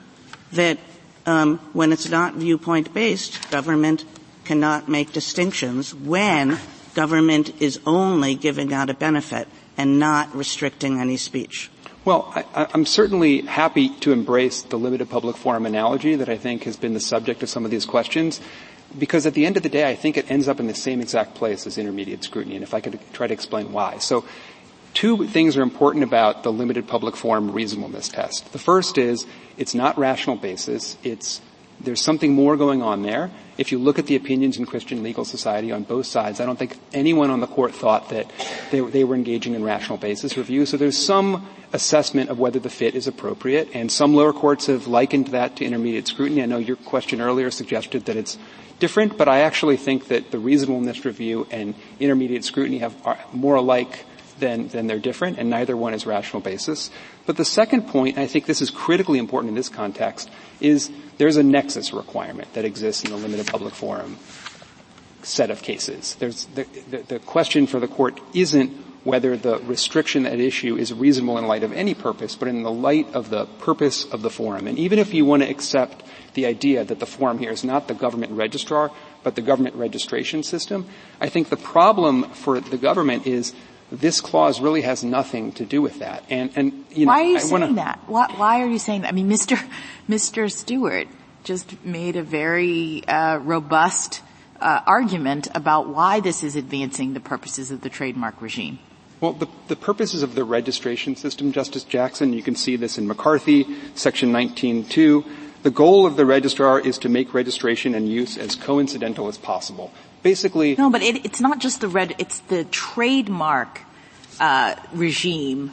that 0.51 0.77
um, 1.25 1.59
when 1.73 1.91
it's 1.91 2.09
not 2.09 2.35
viewpoint 2.35 2.93
based, 2.93 3.51
government 3.51 4.05
cannot 4.45 4.88
make 4.88 5.11
distinctions 5.11 5.93
when 5.93 6.57
government 6.93 7.61
is 7.61 7.79
only 7.85 8.33
giving 8.33 8.73
out 8.73 8.89
a 8.89 8.93
benefit 8.93 9.47
and 9.77 9.99
not 9.99 10.33
restricting 10.33 10.99
any 10.99 11.17
speech. 11.17 11.69
Well, 12.08 12.32
I, 12.34 12.68
am 12.74 12.86
certainly 12.86 13.41
happy 13.41 13.89
to 13.99 14.14
embrace 14.14 14.62
the 14.62 14.80
limited 14.80 15.10
public 15.10 15.36
forum 15.36 15.66
analogy 15.66 16.16
that 16.16 16.30
I 16.30 16.38
think 16.38 16.64
has 16.64 16.78
been 16.78 16.93
the 16.93 17.01
subject 17.01 17.43
of 17.43 17.49
some 17.49 17.66
of 17.66 17.70
these 17.70 17.86
questions, 17.86 18.39
because 18.97 19.26
at 19.26 19.34
the 19.34 19.45
end 19.45 19.58
of 19.58 19.64
the 19.64 19.68
day, 19.68 19.89
I 19.89 19.95
think 19.95 20.16
it 20.16 20.32
ends 20.32 20.47
up 20.47 20.62
in 20.62 20.68
the 20.68 20.74
same 20.74 21.01
exact 21.01 21.36
place 21.36 21.68
as 21.68 21.78
intermediate 21.78 22.24
scrutiny, 22.24 22.55
and 22.55 22.64
if 22.64 22.74
I 22.74 22.80
could 22.80 22.97
try 23.12 23.28
to 23.28 23.34
explain 23.34 23.74
why. 23.74 23.97
So, 23.97 24.24
two 24.93 25.28
things 25.28 25.58
are 25.58 25.62
important 25.62 26.05
about 26.05 26.43
the 26.43 26.51
limited 26.53 26.88
public 26.88 27.18
forum 27.18 27.51
reasonableness 27.51 28.08
test. 28.08 28.53
The 28.53 28.58
first 28.58 28.97
is, 28.97 29.28
it's 29.58 29.76
not 29.76 29.97
rational 29.97 30.38
basis, 30.38 30.95
it's 31.03 31.41
there's 31.80 32.01
something 32.01 32.34
more 32.34 32.57
going 32.57 32.82
on 32.82 33.03
there. 33.03 33.30
If 33.57 33.71
you 33.71 33.80
look 33.80 33.99
at 33.99 34.07
the 34.07 34.15
opinions 34.15 34.57
in 34.57 34.65
Christian 34.65 35.03
legal 35.03 35.25
society 35.25 35.71
on 35.71 35.84
both 35.84 36.05
sides, 36.05 36.39
I 36.39 36.45
don't 36.45 36.57
think 36.57 36.78
anyone 36.93 37.30
on 37.30 37.39
the 37.39 37.47
court 37.47 37.73
thought 37.73 38.09
that 38.09 38.32
they, 38.71 38.80
they 38.80 39.03
were 39.03 39.15
engaging 39.15 39.53
in 39.53 39.63
rational 39.63 39.97
basis 39.97 40.38
review. 40.38 40.65
So 40.65 40.78
there's 40.78 40.97
some 40.97 41.47
assessment 41.73 42.30
of 42.30 42.39
whether 42.39 42.59
the 42.59 42.69
fit 42.69 42.95
is 42.95 43.07
appropriate, 43.07 43.69
and 43.73 43.91
some 43.91 44.15
lower 44.15 44.34
courts 44.34 44.67
have 44.67 44.88
likened 44.88 45.28
that 45.28 45.55
to 45.57 45.65
intermediate 45.65 46.07
scrutiny. 46.07 46.41
I 46.41 46.45
know 46.45 46.57
your 46.57 46.78
question 46.78 47.21
earlier 47.21 47.51
suggested 47.51 48.05
that 48.05 48.15
it's 48.15 48.38
different, 48.80 49.17
but 49.17 49.28
I 49.28 49.39
actually 49.39 49.78
think 49.78 50.07
that 50.07 50.32
the 50.32 50.39
reasonableness 50.39 51.03
review 51.05 51.47
and 51.51 51.75
intermediate 51.99 52.43
scrutiny 52.43 52.80
have, 52.80 52.95
are 53.05 53.19
more 53.34 53.55
alike 53.55 54.05
than, 54.39 54.67
than 54.67 54.88
they're 54.88 54.99
different, 54.99 55.39
and 55.39 55.49
neither 55.49 55.75
one 55.75 55.93
is 55.93 56.05
rational 56.05 56.41
basis. 56.41 56.89
But 57.25 57.38
the 57.38 57.45
second 57.45 57.88
point, 57.88 58.15
and 58.15 58.23
I 58.23 58.28
think 58.28 58.45
this 58.45 58.61
is 58.61 58.69
critically 58.69 59.19
important 59.19 59.49
in 59.49 59.55
this 59.55 59.69
context, 59.69 60.30
is 60.61 60.91
there's 61.18 61.38
a 61.38 61.43
nexus 61.43 61.93
requirement 61.93 62.53
that 62.53 62.65
exists 62.65 63.03
in 63.03 63.11
the 63.11 63.18
limited 63.18 63.47
public 63.47 63.74
forum 63.74 64.18
set 65.24 65.49
of 65.49 65.61
cases. 65.61 66.15
There's 66.20 66.45
the, 66.45 66.65
the, 66.89 66.97
the 67.03 67.20
question 67.20 67.68
for 67.68 67.80
the 67.80 67.88
court 67.88 68.20
isn't 68.34 68.72
whether 69.03 69.38
the 69.38 69.59
restriction 69.59 70.26
at 70.26 70.39
issue 70.39 70.76
is 70.76 70.93
reasonable 70.93 71.38
in 71.38 71.47
light 71.47 71.63
of 71.63 71.72
any 71.72 71.93
purpose, 71.93 72.36
but 72.36 72.47
in 72.47 72.63
the 72.63 72.72
light 72.72 73.07
of 73.13 73.30
the 73.30 73.45
purpose 73.59 74.03
of 74.05 74.22
the 74.22 74.30
forum. 74.30 74.68
And 74.68 74.78
even 74.78 74.99
if 74.99 75.13
you 75.13 75.24
want 75.24 75.43
to 75.43 75.49
accept 75.49 76.03
the 76.34 76.45
idea 76.45 76.84
that 76.84 76.99
the 76.99 77.05
forum 77.05 77.39
here 77.39 77.51
is 77.51 77.63
not 77.63 77.88
the 77.88 77.93
government 77.93 78.34
registrar, 78.34 78.91
but 79.24 79.36
the 79.36 79.41
government 79.41 79.76
registration 79.76 80.43
system, 80.43 80.88
I 81.22 81.30
think 81.30 81.49
the 81.49 81.57
problem 81.57 82.32
for 82.32 82.59
the 82.59 82.78
government 82.78 83.26
is 83.28 83.53
this 83.91 84.21
clause 84.21 84.59
really 84.59 84.81
has 84.81 85.03
nothing 85.03 85.51
to 85.53 85.65
do 85.65 85.81
with 85.81 85.99
that. 85.99 86.23
And, 86.29 86.51
and 86.55 86.85
you 86.91 87.05
know, 87.05 87.11
why 87.11 87.21
are 87.21 87.25
you 87.25 87.35
I 87.38 87.39
saying 87.39 87.51
wanna, 87.51 87.73
that? 87.73 87.99
Why, 88.07 88.27
why, 88.35 88.61
are 88.61 88.67
you 88.67 88.79
saying 88.79 89.01
that? 89.01 89.09
I 89.09 89.11
mean, 89.11 89.29
Mr. 89.29 89.57
Mr. 90.09 90.51
Stewart 90.51 91.07
just 91.43 91.83
made 91.85 92.17
a 92.17 92.23
very 92.23 93.05
uh, 93.07 93.38
robust 93.38 94.21
uh, 94.59 94.81
argument 94.85 95.47
about 95.55 95.88
why 95.88 96.19
this 96.19 96.43
is 96.43 96.55
advancing 96.55 97.13
the 97.13 97.19
purposes 97.19 97.71
of 97.71 97.81
the 97.81 97.89
trademark 97.89 98.41
regime. 98.41 98.79
Well, 99.21 99.33
the, 99.33 99.47
the, 99.67 99.75
purposes 99.75 100.21
of 100.21 100.35
the 100.35 100.43
registration 100.43 101.15
system, 101.15 101.51
Justice 101.51 101.83
Jackson, 101.83 102.33
you 102.33 102.43
can 102.43 102.55
see 102.55 102.75
this 102.75 102.97
in 102.99 103.07
McCarthy, 103.07 103.65
section 103.95 104.31
19.2. 104.31 105.25
The 105.63 105.71
goal 105.71 106.05
of 106.05 106.17
the 106.17 106.25
registrar 106.25 106.79
is 106.79 106.99
to 106.99 107.09
make 107.09 107.33
registration 107.33 107.95
and 107.95 108.07
use 108.07 108.38
as 108.38 108.55
coincidental 108.55 109.27
as 109.27 109.38
possible. 109.38 109.91
Basically, 110.28 110.75
no, 110.75 110.89
but 110.89 111.01
it, 111.01 111.23
it's 111.23 111.39
not 111.39 111.59
just 111.59 111.80
the 111.80 111.88
red; 111.88 112.13
it's 112.17 112.39
the 112.51 112.65
trademark 112.65 113.82
uh, 114.41 114.75
regime 114.91 115.71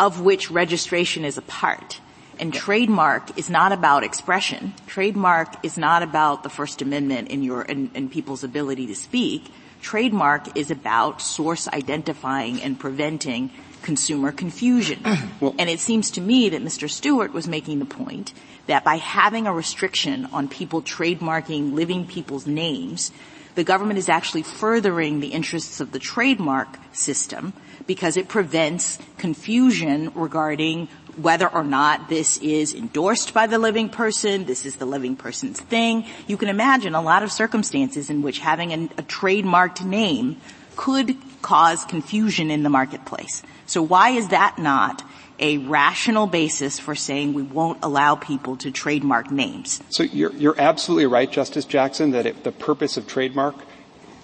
of 0.00 0.20
which 0.20 0.50
registration 0.50 1.24
is 1.24 1.38
a 1.38 1.42
part. 1.42 2.00
And 2.40 2.52
trademark 2.52 3.38
is 3.38 3.48
not 3.48 3.70
about 3.70 4.02
expression. 4.02 4.74
Trademark 4.88 5.64
is 5.64 5.78
not 5.78 6.02
about 6.02 6.42
the 6.42 6.48
First 6.48 6.82
Amendment 6.82 7.28
and 7.30 7.44
your 7.44 7.62
and, 7.62 7.92
and 7.94 8.10
people's 8.10 8.42
ability 8.42 8.88
to 8.88 8.96
speak. 8.96 9.44
Trademark 9.80 10.56
is 10.56 10.72
about 10.72 11.22
source 11.22 11.68
identifying 11.68 12.60
and 12.60 12.80
preventing 12.80 13.52
consumer 13.82 14.32
confusion. 14.32 14.98
Well, 15.40 15.54
and 15.60 15.70
it 15.70 15.78
seems 15.78 16.10
to 16.12 16.20
me 16.20 16.48
that 16.48 16.60
Mr. 16.60 16.90
Stewart 16.90 17.32
was 17.32 17.46
making 17.46 17.78
the 17.78 17.84
point 17.84 18.32
that 18.66 18.82
by 18.82 18.96
having 18.96 19.46
a 19.46 19.52
restriction 19.52 20.26
on 20.32 20.48
people 20.48 20.82
trademarking 20.82 21.74
living 21.74 22.04
people's 22.06 22.46
names, 22.48 23.12
the 23.56 23.64
government 23.64 23.98
is 23.98 24.08
actually 24.08 24.42
furthering 24.42 25.20
the 25.20 25.28
interests 25.28 25.80
of 25.80 25.90
the 25.90 25.98
trademark 25.98 26.68
system 26.92 27.52
because 27.86 28.16
it 28.16 28.28
prevents 28.28 28.98
confusion 29.18 30.12
regarding 30.14 30.86
whether 31.16 31.48
or 31.48 31.64
not 31.64 32.10
this 32.10 32.36
is 32.38 32.74
endorsed 32.74 33.32
by 33.32 33.46
the 33.46 33.58
living 33.58 33.88
person, 33.88 34.44
this 34.44 34.66
is 34.66 34.76
the 34.76 34.84
living 34.84 35.16
person's 35.16 35.58
thing. 35.58 36.04
You 36.26 36.36
can 36.36 36.50
imagine 36.50 36.94
a 36.94 37.00
lot 37.00 37.22
of 37.22 37.32
circumstances 37.32 38.10
in 38.10 38.20
which 38.20 38.38
having 38.38 38.72
a, 38.72 38.84
a 38.98 39.02
trademarked 39.02 39.82
name 39.84 40.36
could 40.76 41.16
cause 41.40 41.84
confusion 41.86 42.50
in 42.50 42.62
the 42.62 42.68
marketplace. 42.68 43.42
So 43.64 43.82
why 43.82 44.10
is 44.10 44.28
that 44.28 44.58
not 44.58 45.02
a 45.38 45.58
rational 45.58 46.26
basis 46.26 46.78
for 46.78 46.94
saying 46.94 47.34
we 47.34 47.42
won't 47.42 47.78
allow 47.82 48.14
people 48.14 48.56
to 48.58 48.70
trademark 48.70 49.30
names? 49.30 49.82
So 49.90 50.02
you're, 50.02 50.32
you're 50.32 50.60
absolutely 50.60 51.06
right, 51.06 51.30
Justice 51.30 51.64
Jackson, 51.64 52.12
that 52.12 52.26
it, 52.26 52.44
the 52.44 52.52
purpose 52.52 52.96
of 52.96 53.06
trademark 53.06 53.54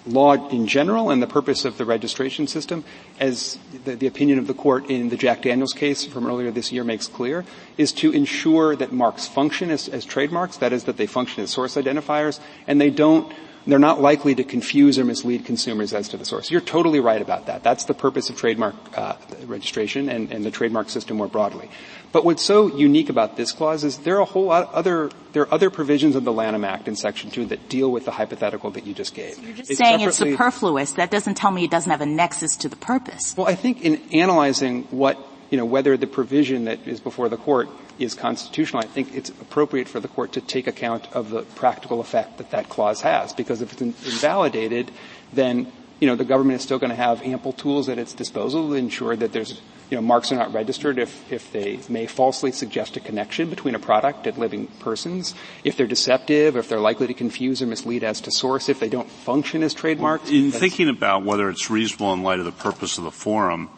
law 0.05 0.49
in 0.49 0.67
general 0.67 1.09
and 1.09 1.21
the 1.21 1.27
purpose 1.27 1.65
of 1.65 1.77
the 1.77 1.85
registration 1.85 2.47
system, 2.47 2.83
as 3.19 3.57
the, 3.85 3.95
the, 3.95 4.07
opinion 4.07 4.37
of 4.37 4.47
the 4.47 4.53
court 4.53 4.89
in 4.89 5.09
the 5.09 5.15
Jack 5.15 5.43
Daniels 5.43 5.73
case 5.73 6.05
from 6.05 6.27
earlier 6.27 6.51
this 6.51 6.71
year 6.71 6.83
makes 6.83 7.07
clear, 7.07 7.45
is 7.77 7.91
to 7.93 8.11
ensure 8.11 8.75
that 8.75 8.91
marks 8.91 9.27
function 9.27 9.71
as, 9.71 9.87
as 9.87 10.03
trademarks, 10.05 10.57
that 10.57 10.73
is 10.73 10.85
that 10.85 10.97
they 10.97 11.07
function 11.07 11.43
as 11.43 11.51
source 11.51 11.75
identifiers, 11.75 12.39
and 12.67 12.81
they 12.81 12.89
don't 12.89 13.33
they're 13.65 13.79
not 13.79 14.01
likely 14.01 14.35
to 14.35 14.43
confuse 14.43 14.99
or 14.99 15.05
mislead 15.05 15.45
consumers 15.45 15.93
as 15.93 16.09
to 16.09 16.17
the 16.17 16.25
source. 16.25 16.51
You're 16.51 16.61
totally 16.61 16.99
right 16.99 17.21
about 17.21 17.45
that. 17.45 17.63
That's 17.63 17.85
the 17.85 17.93
purpose 17.93 18.29
of 18.29 18.37
trademark 18.37 18.75
uh, 18.97 19.15
registration 19.45 20.09
and, 20.09 20.31
and, 20.31 20.43
the 20.43 20.51
trademark 20.51 20.89
system 20.89 21.17
more 21.17 21.27
broadly. 21.27 21.69
But 22.11 22.25
what's 22.25 22.43
so 22.43 22.67
unique 22.75 23.09
about 23.09 23.37
this 23.37 23.51
clause 23.51 23.83
is 23.83 23.99
there 23.99 24.17
are 24.17 24.21
a 24.21 24.25
whole 24.25 24.45
lot 24.45 24.71
other 24.73 25.09
there 25.31 25.43
are 25.43 25.53
other 25.53 25.71
provisions 25.71 26.15
of 26.15 26.23
the 26.23 26.31
Lanham 26.31 26.63
Act 26.63 26.87
in 26.87 26.95
Section 26.95 27.31
Two 27.31 27.45
that 27.45 27.69
deal 27.69 27.91
with 27.91 28.05
the 28.05 28.11
hypothetical 28.11 28.69
that 28.71 28.85
you 28.85 28.93
just 28.93 29.15
gave. 29.15 29.35
So 29.35 29.41
you're 29.41 29.55
just 29.55 29.71
it's 29.71 29.79
saying 29.79 30.01
it's 30.01 30.17
superfluous. 30.17 30.91
That 30.93 31.09
doesn't 31.09 31.35
tell 31.35 31.49
me 31.49 31.63
it 31.63 31.71
doesn't 31.71 31.89
have 31.89 32.01
a 32.01 32.05
nexus 32.05 32.55
to 32.57 32.69
the 32.69 32.75
purpose. 32.75 33.33
Well, 33.35 33.47
I 33.47 33.55
think 33.55 33.81
in 33.81 34.01
analyzing 34.11 34.83
what 34.91 35.17
you 35.53 35.57
know 35.57 35.65
whether 35.65 35.95
the 35.95 36.07
provision 36.07 36.65
that 36.65 36.79
is 36.87 36.99
before 36.99 37.29
the 37.29 37.37
court 37.37 37.69
is 37.99 38.15
constitutional, 38.15 38.81
I 38.81 38.87
think 38.87 39.13
it's 39.13 39.29
appropriate 39.29 39.87
for 39.87 39.99
the 39.99 40.07
court 40.07 40.31
to 40.31 40.41
take 40.41 40.65
account 40.65 41.07
of 41.13 41.29
the 41.29 41.43
practical 41.43 41.99
effect 42.01 42.39
that 42.39 42.49
that 42.49 42.69
clause 42.69 43.01
has. 43.01 43.33
Because 43.33 43.61
if 43.61 43.71
it's 43.71 43.83
invalidated, 43.83 44.89
then 45.31 45.71
you 45.99 46.07
know 46.07 46.15
the 46.15 46.25
government 46.25 46.55
is 46.55 46.63
still 46.63 46.79
going 46.79 46.89
to 46.89 46.95
have 46.95 47.21
ample 47.21 47.53
tools 47.53 47.87
at 47.87 47.99
its 47.99 48.15
disposal 48.15 48.69
to 48.69 48.73
ensure 48.73 49.15
that 49.15 49.31
there's 49.31 49.61
you 49.91 49.95
know 49.95 50.01
marks 50.01 50.31
are 50.31 50.37
not 50.37 50.51
registered 50.55 50.97
if 50.97 51.31
if 51.31 51.51
they 51.51 51.79
may 51.87 52.07
falsely 52.07 52.51
suggest 52.51 52.97
a 52.97 52.99
connection 52.99 53.47
between 53.51 53.75
a 53.75 53.79
product 53.79 54.25
and 54.25 54.35
living 54.39 54.65
persons, 54.79 55.35
if 55.63 55.77
they're 55.77 55.85
deceptive, 55.85 56.57
if 56.57 56.67
they're 56.67 56.79
likely 56.79 57.05
to 57.05 57.13
confuse 57.13 57.61
or 57.61 57.67
mislead 57.67 58.03
as 58.03 58.21
to 58.21 58.31
source, 58.31 58.69
if 58.69 58.79
they 58.79 58.89
don't 58.89 59.07
function 59.21 59.61
as 59.61 59.75
trademarks. 59.75 60.31
In 60.31 60.51
thinking 60.51 60.89
about 60.89 61.23
whether 61.23 61.47
it's 61.47 61.69
reasonable 61.69 62.11
in 62.11 62.23
light 62.23 62.39
of 62.39 62.45
the 62.45 62.51
purpose 62.51 62.97
of 62.97 63.03
the 63.03 63.11
forum. 63.11 63.69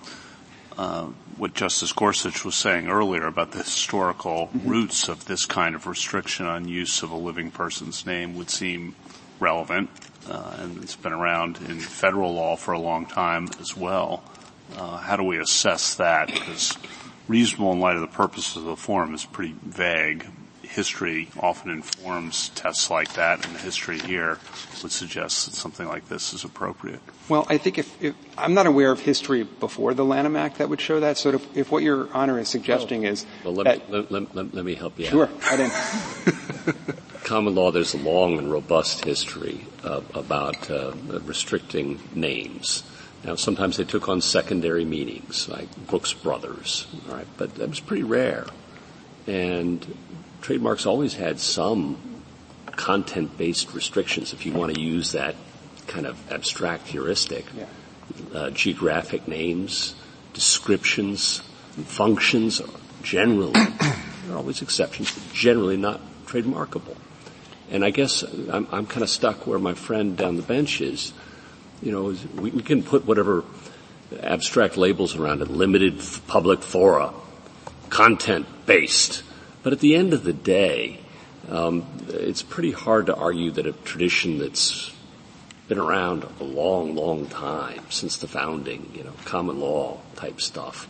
Uh, 0.77 1.05
what 1.37 1.53
Justice 1.53 1.93
Gorsuch 1.93 2.43
was 2.43 2.55
saying 2.55 2.87
earlier 2.87 3.25
about 3.25 3.51
the 3.51 3.59
historical 3.59 4.47
mm-hmm. 4.47 4.69
roots 4.69 5.07
of 5.07 5.25
this 5.25 5.45
kind 5.45 5.75
of 5.75 5.87
restriction 5.87 6.45
on 6.45 6.67
use 6.67 7.01
of 7.03 7.11
a 7.11 7.15
living 7.15 7.51
person's 7.51 8.05
name 8.05 8.35
would 8.35 8.49
seem 8.49 8.95
relevant, 9.39 9.89
uh, 10.29 10.57
and 10.59 10.83
it's 10.83 10.95
been 10.95 11.13
around 11.13 11.57
in 11.57 11.79
federal 11.79 12.33
law 12.33 12.55
for 12.55 12.73
a 12.73 12.79
long 12.79 13.05
time 13.05 13.49
as 13.59 13.75
well. 13.75 14.23
Uh, 14.77 14.97
how 14.97 15.15
do 15.15 15.23
we 15.23 15.37
assess 15.37 15.95
that? 15.95 16.27
Because 16.27 16.77
reasonable 17.27 17.71
in 17.71 17.79
light 17.79 17.95
of 17.95 18.01
the 18.01 18.07
purpose 18.07 18.55
of 18.55 18.63
the 18.63 18.75
form 18.75 19.13
is 19.13 19.25
pretty 19.25 19.55
vague 19.63 20.25
history 20.65 21.29
often 21.39 21.71
informs 21.71 22.49
tests 22.49 22.89
like 22.89 23.13
that, 23.13 23.45
and 23.45 23.55
the 23.55 23.59
history 23.59 23.99
here 23.99 24.39
would 24.81 24.91
suggest 24.91 25.45
that 25.45 25.53
something 25.53 25.87
like 25.87 26.07
this 26.09 26.33
is 26.33 26.43
appropriate. 26.43 26.99
Well, 27.29 27.45
I 27.49 27.57
think 27.57 27.77
if, 27.77 28.03
if 28.03 28.15
I'm 28.37 28.53
not 28.53 28.67
aware 28.67 28.91
of 28.91 28.99
history 28.99 29.43
before 29.43 29.93
the 29.93 30.05
Lanham 30.05 30.35
Act 30.35 30.57
that 30.57 30.69
would 30.69 30.81
show 30.81 30.99
that. 30.99 31.17
So 31.17 31.29
if, 31.29 31.57
if 31.57 31.71
what 31.71 31.83
Your 31.83 32.11
Honor 32.13 32.39
is 32.39 32.49
suggesting 32.49 33.03
is 33.03 33.25
well, 33.43 33.53
let, 33.53 33.63
that, 33.63 33.89
me, 33.89 34.07
let, 34.09 34.35
let, 34.35 34.53
let, 34.53 34.65
me 34.65 34.75
help 34.75 34.99
you 34.99 35.05
sure, 35.05 35.29
out. 35.43 35.57
Sure. 35.57 36.33
Common 37.23 37.55
law, 37.55 37.71
there's 37.71 37.93
a 37.93 37.97
long 37.97 38.37
and 38.37 38.51
robust 38.51 39.03
history 39.03 39.65
uh, 39.83 40.01
about 40.13 40.69
uh, 40.69 40.93
restricting 41.23 41.99
names. 42.13 42.83
Now, 43.23 43.33
sometimes 43.33 43.77
they 43.77 43.83
took 43.83 44.07
on 44.07 44.21
secondary 44.21 44.85
meanings, 44.85 45.49
like 45.49 45.75
Brooks 45.87 46.13
Brothers, 46.13 46.85
all 47.09 47.15
right, 47.15 47.27
but 47.37 47.55
that 47.55 47.69
was 47.69 47.79
pretty 47.79 48.03
rare. 48.03 48.45
And 49.25 49.97
trademarks 50.41 50.85
always 50.85 51.13
had 51.13 51.39
some 51.39 51.97
content-based 52.67 53.73
restrictions, 53.73 54.33
if 54.33 54.45
you 54.45 54.53
want 54.53 54.75
to 54.75 54.81
use 54.81 55.13
that 55.13 55.35
kind 55.87 56.05
of 56.05 56.31
abstract 56.31 56.87
heuristic. 56.87 57.45
Yeah. 57.55 57.65
Uh, 58.33 58.49
geographic 58.51 59.27
names, 59.27 59.95
descriptions, 60.33 61.39
functions, 61.85 62.61
generally, 63.01 63.51
there 63.53 64.33
are 64.33 64.37
always 64.37 64.61
exceptions, 64.61 65.11
but 65.11 65.33
generally 65.33 65.77
not 65.77 65.99
trademarkable. 66.27 66.95
And 67.71 67.83
I 67.83 67.89
guess 67.89 68.21
I'm, 68.23 68.67
I'm 68.71 68.85
kind 68.85 69.01
of 69.01 69.09
stuck 69.09 69.47
where 69.47 69.57
my 69.57 69.73
friend 69.73 70.15
down 70.15 70.35
the 70.35 70.43
bench 70.43 70.81
is. 70.81 71.13
You 71.81 71.91
know, 71.91 72.15
we, 72.35 72.51
we 72.51 72.61
can 72.61 72.83
put 72.83 73.05
whatever 73.05 73.43
abstract 74.21 74.77
labels 74.77 75.15
around 75.15 75.41
it, 75.41 75.49
limited 75.49 75.99
public 76.27 76.61
fora, 76.61 77.11
content 77.89 78.45
based, 78.65 79.23
but 79.65 79.73
at 79.73 79.79
the 79.79 79.95
end 79.95 80.13
of 80.13 80.23
the 80.23 80.31
day, 80.31 80.99
um, 81.49 81.87
it's 82.09 82.43
pretty 82.43 82.71
hard 82.71 83.07
to 83.07 83.15
argue 83.15 83.49
that 83.49 83.65
a 83.65 83.71
tradition 83.71 84.37
that's 84.37 84.91
been 85.67 85.79
around 85.79 86.23
a 86.39 86.43
long, 86.43 86.93
long 86.93 87.25
time 87.25 87.81
since 87.89 88.17
the 88.17 88.27
founding, 88.27 88.91
you 88.93 89.03
know, 89.03 89.13
common 89.25 89.59
law 89.59 89.97
type 90.17 90.39
stuff, 90.39 90.87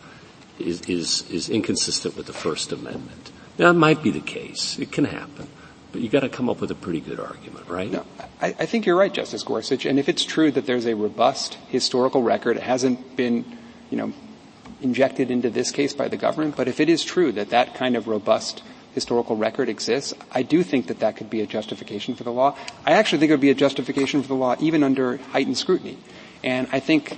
is 0.58 0.82
is 0.82 1.22
is 1.30 1.48
inconsistent 1.48 2.18
with 2.18 2.26
the 2.26 2.34
First 2.34 2.70
Amendment. 2.70 3.32
Now, 3.58 3.70
it 3.70 3.78
might 3.80 4.02
be 4.02 4.10
the 4.10 4.20
case; 4.20 4.78
it 4.78 4.92
can 4.92 5.06
happen, 5.06 5.48
but 5.90 6.02
you 6.02 6.10
got 6.10 6.20
to 6.20 6.28
come 6.28 6.50
up 6.50 6.60
with 6.60 6.70
a 6.70 6.74
pretty 6.74 7.00
good 7.00 7.18
argument, 7.18 7.68
right? 7.68 7.90
No, 7.90 8.04
I, 8.42 8.48
I 8.48 8.66
think 8.66 8.84
you're 8.84 8.98
right, 8.98 9.12
Justice 9.12 9.42
Gorsuch. 9.42 9.86
And 9.86 9.98
if 9.98 10.06
it's 10.10 10.22
true 10.22 10.50
that 10.50 10.66
there's 10.66 10.84
a 10.84 10.94
robust 10.94 11.54
historical 11.68 12.22
record, 12.22 12.58
it 12.58 12.62
hasn't 12.62 13.16
been, 13.16 13.46
you 13.88 13.96
know, 13.96 14.12
injected 14.80 15.30
into 15.30 15.50
this 15.50 15.70
case 15.70 15.92
by 15.92 16.08
the 16.08 16.16
government, 16.16 16.56
but 16.56 16.68
if 16.68 16.80
it 16.80 16.88
is 16.88 17.04
true 17.04 17.32
that 17.32 17.50
that 17.50 17.74
kind 17.74 17.96
of 17.96 18.08
robust 18.08 18.62
historical 18.94 19.36
record 19.36 19.68
exists, 19.68 20.14
I 20.32 20.42
do 20.42 20.62
think 20.62 20.86
that 20.86 21.00
that 21.00 21.16
could 21.16 21.28
be 21.28 21.42
a 21.42 21.46
justification 21.46 22.14
for 22.14 22.24
the 22.24 22.32
law. 22.32 22.56
I 22.84 22.92
actually 22.92 23.18
think 23.18 23.30
it 23.30 23.34
would 23.34 23.40
be 23.40 23.50
a 23.50 23.54
justification 23.54 24.22
for 24.22 24.28
the 24.28 24.34
law 24.34 24.56
even 24.58 24.82
under 24.82 25.18
heightened 25.18 25.58
scrutiny. 25.58 25.98
And 26.42 26.66
I 26.72 26.80
think, 26.80 27.16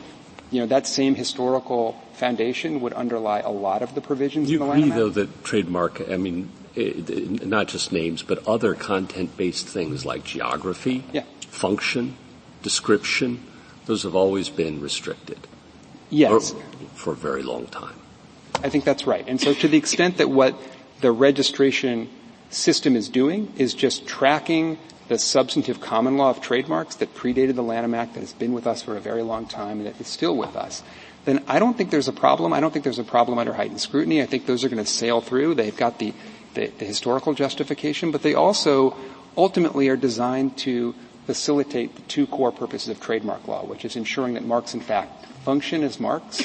you 0.51 0.61
know, 0.61 0.67
that 0.67 0.87
same 0.87 1.15
historical 1.15 1.93
foundation 2.15 2.81
would 2.81 2.95
underlie 2.95 3.41
a 3.41 3.51
lot 3.51 3.83
of 3.83 3.95
the 3.95 4.01
provisions 4.01 4.51
you 4.51 4.61
in 4.63 4.67
the 4.67 4.75
agree, 4.75 4.91
though, 4.91 5.09
that 5.11 5.45
trademark, 5.45 6.11
I 6.11 6.17
mean, 6.17 6.51
it, 6.75 7.11
it, 7.11 7.47
not 7.47 7.69
just 7.69 7.93
names, 7.93 8.23
but 8.23 8.47
other 8.47 8.75
content-based 8.75 9.67
things 9.67 10.05
like 10.05 10.25
geography, 10.25 11.05
yeah. 11.13 11.25
function, 11.47 12.17
description, 12.63 13.45
those 13.87 14.03
have 14.03 14.17
always 14.17 14.49
been 14.49 14.81
restricted. 14.81 15.39
Yes. 16.11 16.55
For 16.95 17.13
a 17.13 17.17
very 17.17 17.43
long 17.43 17.67
time. 17.67 17.97
I 18.63 18.69
think 18.69 18.85
that's 18.85 19.07
right. 19.07 19.25
And 19.27 19.41
so 19.41 19.55
to 19.55 19.69
the 19.69 19.77
extent 19.77 20.19
that 20.19 20.31
what 20.31 20.59
the 21.01 21.13
registration 21.13 22.09
system 22.51 22.97
is 22.97 23.09
doing 23.09 23.53
is 23.57 23.75
just 23.75 24.07
tracking 24.07 24.79
the 25.09 25.19
substantive 25.19 25.81
common 25.81 26.17
law 26.17 26.31
of 26.31 26.41
trademarks 26.41 26.97
that 26.97 27.15
predated 27.15 27.55
the 27.55 27.63
Lanham 27.63 27.95
Act 27.95 28.15
that 28.15 28.21
has 28.21 28.33
been 28.33 28.53
with 28.53 28.67
us 28.67 28.83
for 28.83 28.97
a 28.97 29.01
very 29.01 29.23
long 29.23 29.47
time 29.47 29.79
and 29.79 29.87
that 29.87 30.01
is 30.01 30.07
still 30.07 30.37
with 30.37 30.55
us, 30.57 30.83
then 31.25 31.43
I 31.47 31.59
don't 31.59 31.77
think 31.77 31.91
there's 31.91 32.09
a 32.09 32.13
problem. 32.13 32.53
I 32.53 32.61
don't 32.61 32.73
think 32.73 32.85
there's 32.85 32.99
a 32.99 33.05
problem 33.05 33.39
under 33.39 33.53
heightened 33.53 33.81
scrutiny. 33.81 34.23
I 34.23 34.27
think 34.27 34.47
those 34.47 34.65
are 34.65 34.69
going 34.69 34.85
to 34.85 34.91
sail 34.91 35.21
through. 35.21 35.55
They've 35.55 35.77
got 35.77 35.99
the, 35.99 36.13
the, 36.55 36.67
the 36.67 36.85
historical 36.85 37.35
justification, 37.35 38.11
but 38.11 38.23
they 38.23 38.35
also 38.35 38.97
ultimately 39.37 39.89
are 39.89 39.97
designed 39.97 40.57
to 40.59 40.95
facilitate 41.29 41.95
the 41.95 42.01
two 42.09 42.27
core 42.27 42.51
purposes 42.51 42.89
of 42.89 42.99
trademark 43.01 43.47
law, 43.47 43.63
which 43.63 43.85
is 43.85 43.97
ensuring 43.97 44.33
that 44.33 44.47
marks 44.47 44.73
in 44.73 44.81
fact 44.81 45.27
function 45.45 45.83
as 45.83 46.01
marks 46.01 46.43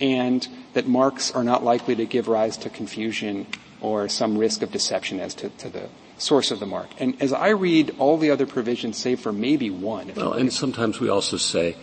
and 0.00 0.48
that 0.72 0.88
marks 0.88 1.30
are 1.30 1.44
not 1.44 1.62
likely 1.62 1.94
to 1.94 2.04
give 2.04 2.26
rise 2.26 2.56
to 2.56 2.68
confusion 2.68 3.46
or 3.80 4.08
some 4.08 4.36
risk 4.36 4.62
of 4.62 4.72
deception 4.72 5.20
as 5.20 5.32
to, 5.32 5.48
to 5.50 5.68
the 5.68 5.88
source 6.18 6.50
of 6.50 6.58
the 6.58 6.66
mark. 6.66 6.88
And 6.98 7.22
as 7.22 7.32
I 7.32 7.50
read 7.50 7.94
all 8.00 8.18
the 8.18 8.32
other 8.32 8.46
provisions, 8.46 8.96
save 8.96 9.20
for 9.20 9.32
maybe 9.32 9.70
one. 9.70 10.10
Well, 10.16 10.32
and 10.32 10.52
sometimes 10.52 10.98
we 10.98 11.08
also 11.08 11.36
say, 11.36 11.76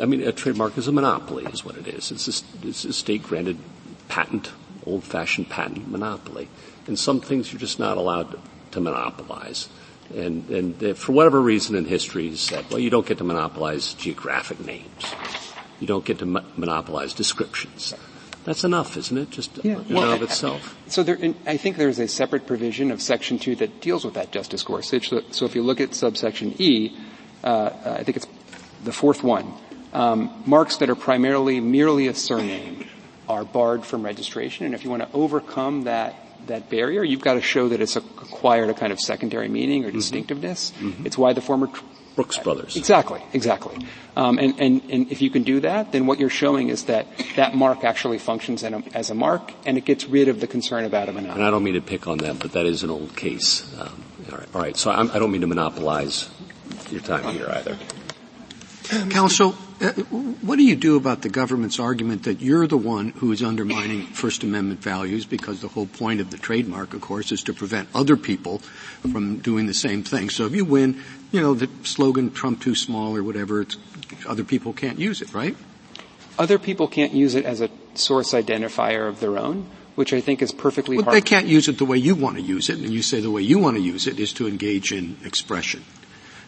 I 0.00 0.04
mean, 0.04 0.22
a 0.22 0.30
trademark 0.30 0.78
is 0.78 0.86
a 0.86 0.92
monopoly, 0.92 1.46
is 1.46 1.64
what 1.64 1.76
it 1.76 1.88
is. 1.88 2.12
It's 2.12 2.28
a, 2.28 2.68
it's 2.68 2.84
a 2.84 2.92
state-granted 2.92 3.58
patent, 4.06 4.52
old-fashioned 4.86 5.50
patent 5.50 5.90
monopoly. 5.90 6.48
And 6.86 6.96
some 6.96 7.20
things 7.20 7.52
you're 7.52 7.58
just 7.58 7.80
not 7.80 7.96
allowed 7.96 8.38
to 8.70 8.80
monopolize. 8.80 9.68
And, 10.14 10.48
and 10.48 10.96
for 10.98 11.12
whatever 11.12 11.40
reason 11.40 11.76
in 11.76 11.84
history, 11.84 12.30
he 12.30 12.36
said, 12.36 12.64
well, 12.70 12.78
you 12.78 12.90
don't 12.90 13.06
get 13.06 13.18
to 13.18 13.24
monopolize 13.24 13.94
geographic 13.94 14.58
names. 14.60 15.14
You 15.80 15.86
don't 15.86 16.04
get 16.04 16.18
to 16.20 16.26
mo- 16.26 16.44
monopolize 16.56 17.12
descriptions. 17.12 17.94
That's 18.44 18.64
enough, 18.64 18.96
isn't 18.96 19.16
it? 19.16 19.30
Just 19.30 19.62
yeah. 19.62 19.80
in 19.80 19.94
well, 19.94 20.12
and 20.12 20.22
of 20.22 20.22
itself. 20.22 20.74
So 20.86 21.02
there, 21.02 21.18
I 21.46 21.58
think 21.58 21.76
there's 21.76 21.98
a 21.98 22.08
separate 22.08 22.46
provision 22.46 22.90
of 22.90 23.02
Section 23.02 23.38
2 23.38 23.56
that 23.56 23.82
deals 23.82 24.04
with 24.04 24.14
that, 24.14 24.32
Justice 24.32 24.62
Gorsuch. 24.62 25.10
So, 25.10 25.22
so 25.30 25.44
if 25.44 25.54
you 25.54 25.62
look 25.62 25.80
at 25.80 25.94
subsection 25.94 26.54
E, 26.58 26.96
uh, 27.44 27.70
I 27.84 28.04
think 28.04 28.16
it's 28.16 28.26
the 28.84 28.92
fourth 28.92 29.22
one. 29.22 29.52
Um, 29.92 30.42
marks 30.46 30.78
that 30.78 30.88
are 30.88 30.94
primarily 30.94 31.60
merely 31.60 32.08
a 32.08 32.14
surname 32.14 32.86
are 33.28 33.44
barred 33.44 33.84
from 33.84 34.02
registration, 34.02 34.64
and 34.64 34.74
if 34.74 34.84
you 34.84 34.90
want 34.90 35.02
to 35.02 35.08
overcome 35.12 35.84
that 35.84 36.14
that 36.46 36.70
barrier, 36.70 37.02
you've 37.02 37.20
got 37.20 37.34
to 37.34 37.42
show 37.42 37.68
that 37.68 37.80
it's 37.80 37.96
acquired 37.96 38.70
a 38.70 38.74
kind 38.74 38.92
of 38.92 39.00
secondary 39.00 39.48
meaning 39.48 39.84
or 39.84 39.88
mm-hmm. 39.88 39.98
distinctiveness. 39.98 40.72
Mm-hmm. 40.78 41.06
It's 41.06 41.18
why 41.18 41.32
the 41.32 41.40
former 41.40 41.68
Brooks 42.18 42.38
Brothers. 42.38 42.76
Exactly, 42.76 43.22
exactly. 43.32 43.86
Um, 44.16 44.38
and, 44.40 44.58
and, 44.58 44.82
and 44.90 45.12
if 45.12 45.22
you 45.22 45.30
can 45.30 45.44
do 45.44 45.60
that, 45.60 45.92
then 45.92 46.06
what 46.06 46.18
you're 46.18 46.28
showing 46.28 46.68
is 46.68 46.86
that 46.86 47.06
that 47.36 47.54
mark 47.54 47.84
actually 47.84 48.18
functions 48.18 48.64
a, 48.64 48.82
as 48.92 49.10
a 49.10 49.14
mark, 49.14 49.52
and 49.64 49.78
it 49.78 49.84
gets 49.84 50.04
rid 50.06 50.26
of 50.26 50.40
the 50.40 50.48
concern 50.48 50.84
about 50.84 51.08
a 51.08 51.12
monopoly. 51.12 51.38
And 51.38 51.46
I 51.46 51.50
don't 51.52 51.62
mean 51.62 51.74
to 51.74 51.80
pick 51.80 52.08
on 52.08 52.18
that, 52.18 52.40
but 52.40 52.52
that 52.52 52.66
is 52.66 52.82
an 52.82 52.90
old 52.90 53.14
case. 53.14 53.72
Um, 53.78 54.02
all 54.32 54.38
right, 54.38 54.48
all 54.52 54.60
right. 54.60 54.76
So 54.76 54.90
I'm, 54.90 55.10
I 55.10 55.14
do 55.14 55.20
not 55.20 55.30
mean 55.30 55.42
to 55.42 55.46
monopolize 55.46 56.28
your 56.90 57.02
time 57.02 57.32
here 57.32 57.48
either. 57.50 57.78
Counsel, 59.10 59.54
what 59.78 60.56
do 60.56 60.64
you 60.64 60.74
do 60.74 60.96
about 60.96 61.22
the 61.22 61.28
government's 61.28 61.78
argument 61.78 62.24
that 62.24 62.40
you're 62.40 62.66
the 62.66 62.76
one 62.76 63.10
who 63.10 63.30
is 63.30 63.42
undermining 63.42 64.02
First 64.06 64.42
Amendment 64.42 64.82
values 64.82 65.24
because 65.24 65.60
the 65.60 65.68
whole 65.68 65.86
point 65.86 66.20
of 66.20 66.30
the 66.32 66.36
trademark, 66.36 66.94
of 66.94 67.00
course, 67.00 67.30
is 67.30 67.44
to 67.44 67.52
prevent 67.52 67.88
other 67.94 68.16
people 68.16 68.58
from 69.12 69.38
doing 69.38 69.66
the 69.66 69.74
same 69.74 70.02
thing. 70.02 70.30
So 70.30 70.46
if 70.46 70.54
you 70.54 70.64
win, 70.64 71.00
you 71.30 71.40
know, 71.40 71.54
the 71.54 71.68
slogan 71.84 72.32
Trump 72.32 72.60
too 72.60 72.74
small 72.74 73.16
or 73.16 73.22
whatever, 73.22 73.64
other 74.26 74.42
people 74.42 74.72
can't 74.72 74.98
use 74.98 75.22
it, 75.22 75.32
right? 75.32 75.56
Other 76.38 76.58
people 76.58 76.88
can't 76.88 77.12
use 77.12 77.36
it 77.36 77.44
as 77.44 77.60
a 77.60 77.70
source 77.94 78.32
identifier 78.32 79.08
of 79.08 79.20
their 79.20 79.38
own, 79.38 79.68
which 79.94 80.12
I 80.12 80.20
think 80.20 80.42
is 80.42 80.50
perfectly 80.50 80.96
well, 80.96 81.12
they 81.12 81.20
can't 81.20 81.46
use 81.46 81.68
it 81.68 81.78
the 81.78 81.84
way 81.84 81.98
you 81.98 82.16
want 82.16 82.36
to 82.36 82.42
use 82.42 82.68
it, 82.68 82.78
and 82.78 82.92
you 82.92 83.02
say 83.02 83.20
the 83.20 83.30
way 83.30 83.42
you 83.42 83.60
want 83.60 83.76
to 83.76 83.82
use 83.82 84.08
it 84.08 84.18
is 84.18 84.32
to 84.34 84.48
engage 84.48 84.92
in 84.92 85.18
expression. 85.24 85.84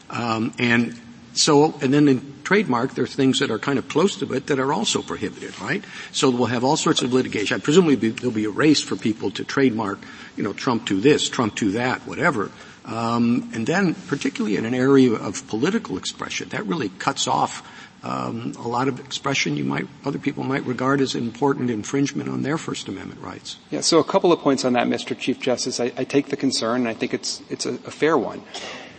Um, 0.08 0.52
and 0.58 1.00
so, 1.34 1.74
and 1.80 1.94
then 1.94 2.08
in 2.08 2.29
trademark, 2.50 2.94
there 2.96 3.04
are 3.04 3.06
things 3.06 3.38
that 3.38 3.48
are 3.48 3.60
kind 3.60 3.78
of 3.78 3.86
close 3.86 4.16
to 4.16 4.32
it 4.32 4.48
that 4.48 4.58
are 4.58 4.72
also 4.72 5.02
prohibited, 5.02 5.54
right? 5.60 5.84
So 6.10 6.30
we'll 6.30 6.46
have 6.46 6.64
all 6.64 6.76
sorts 6.76 7.00
of 7.00 7.12
litigation. 7.12 7.60
Presumably 7.60 7.94
there'll 7.94 8.34
be 8.34 8.46
a 8.46 8.50
race 8.50 8.82
for 8.82 8.96
people 8.96 9.30
to 9.38 9.44
trademark, 9.44 10.00
you 10.36 10.42
know, 10.42 10.52
Trump 10.52 10.86
to 10.86 11.00
this, 11.00 11.28
Trump 11.28 11.54
to 11.62 11.70
that, 11.78 12.00
whatever. 12.08 12.50
Um, 12.84 13.52
and 13.54 13.68
then, 13.68 13.94
particularly 14.08 14.56
in 14.56 14.64
an 14.66 14.74
area 14.74 15.12
of 15.12 15.46
political 15.46 15.96
expression, 15.96 16.48
that 16.48 16.66
really 16.66 16.88
cuts 16.88 17.28
off 17.28 17.62
um, 18.02 18.54
a 18.58 18.66
lot 18.66 18.88
of 18.88 18.98
expression 18.98 19.56
you 19.56 19.64
might 19.64 19.86
other 20.04 20.18
people 20.18 20.42
might 20.42 20.64
regard 20.64 21.00
as 21.00 21.14
important 21.14 21.70
infringement 21.70 22.28
on 22.28 22.42
their 22.42 22.58
First 22.58 22.88
Amendment 22.88 23.20
rights. 23.20 23.58
Yeah. 23.70 23.82
So 23.82 24.00
a 24.00 24.04
couple 24.04 24.32
of 24.32 24.40
points 24.40 24.64
on 24.64 24.72
that, 24.72 24.88
Mr. 24.88 25.16
Chief 25.16 25.38
Justice. 25.38 25.78
I, 25.78 25.92
I 25.96 26.02
take 26.02 26.30
the 26.30 26.36
concern, 26.36 26.80
and 26.80 26.88
I 26.88 26.94
think 26.94 27.14
it's 27.14 27.42
it's 27.48 27.64
a, 27.64 27.74
a 27.86 27.92
fair 27.92 28.18
one. 28.18 28.42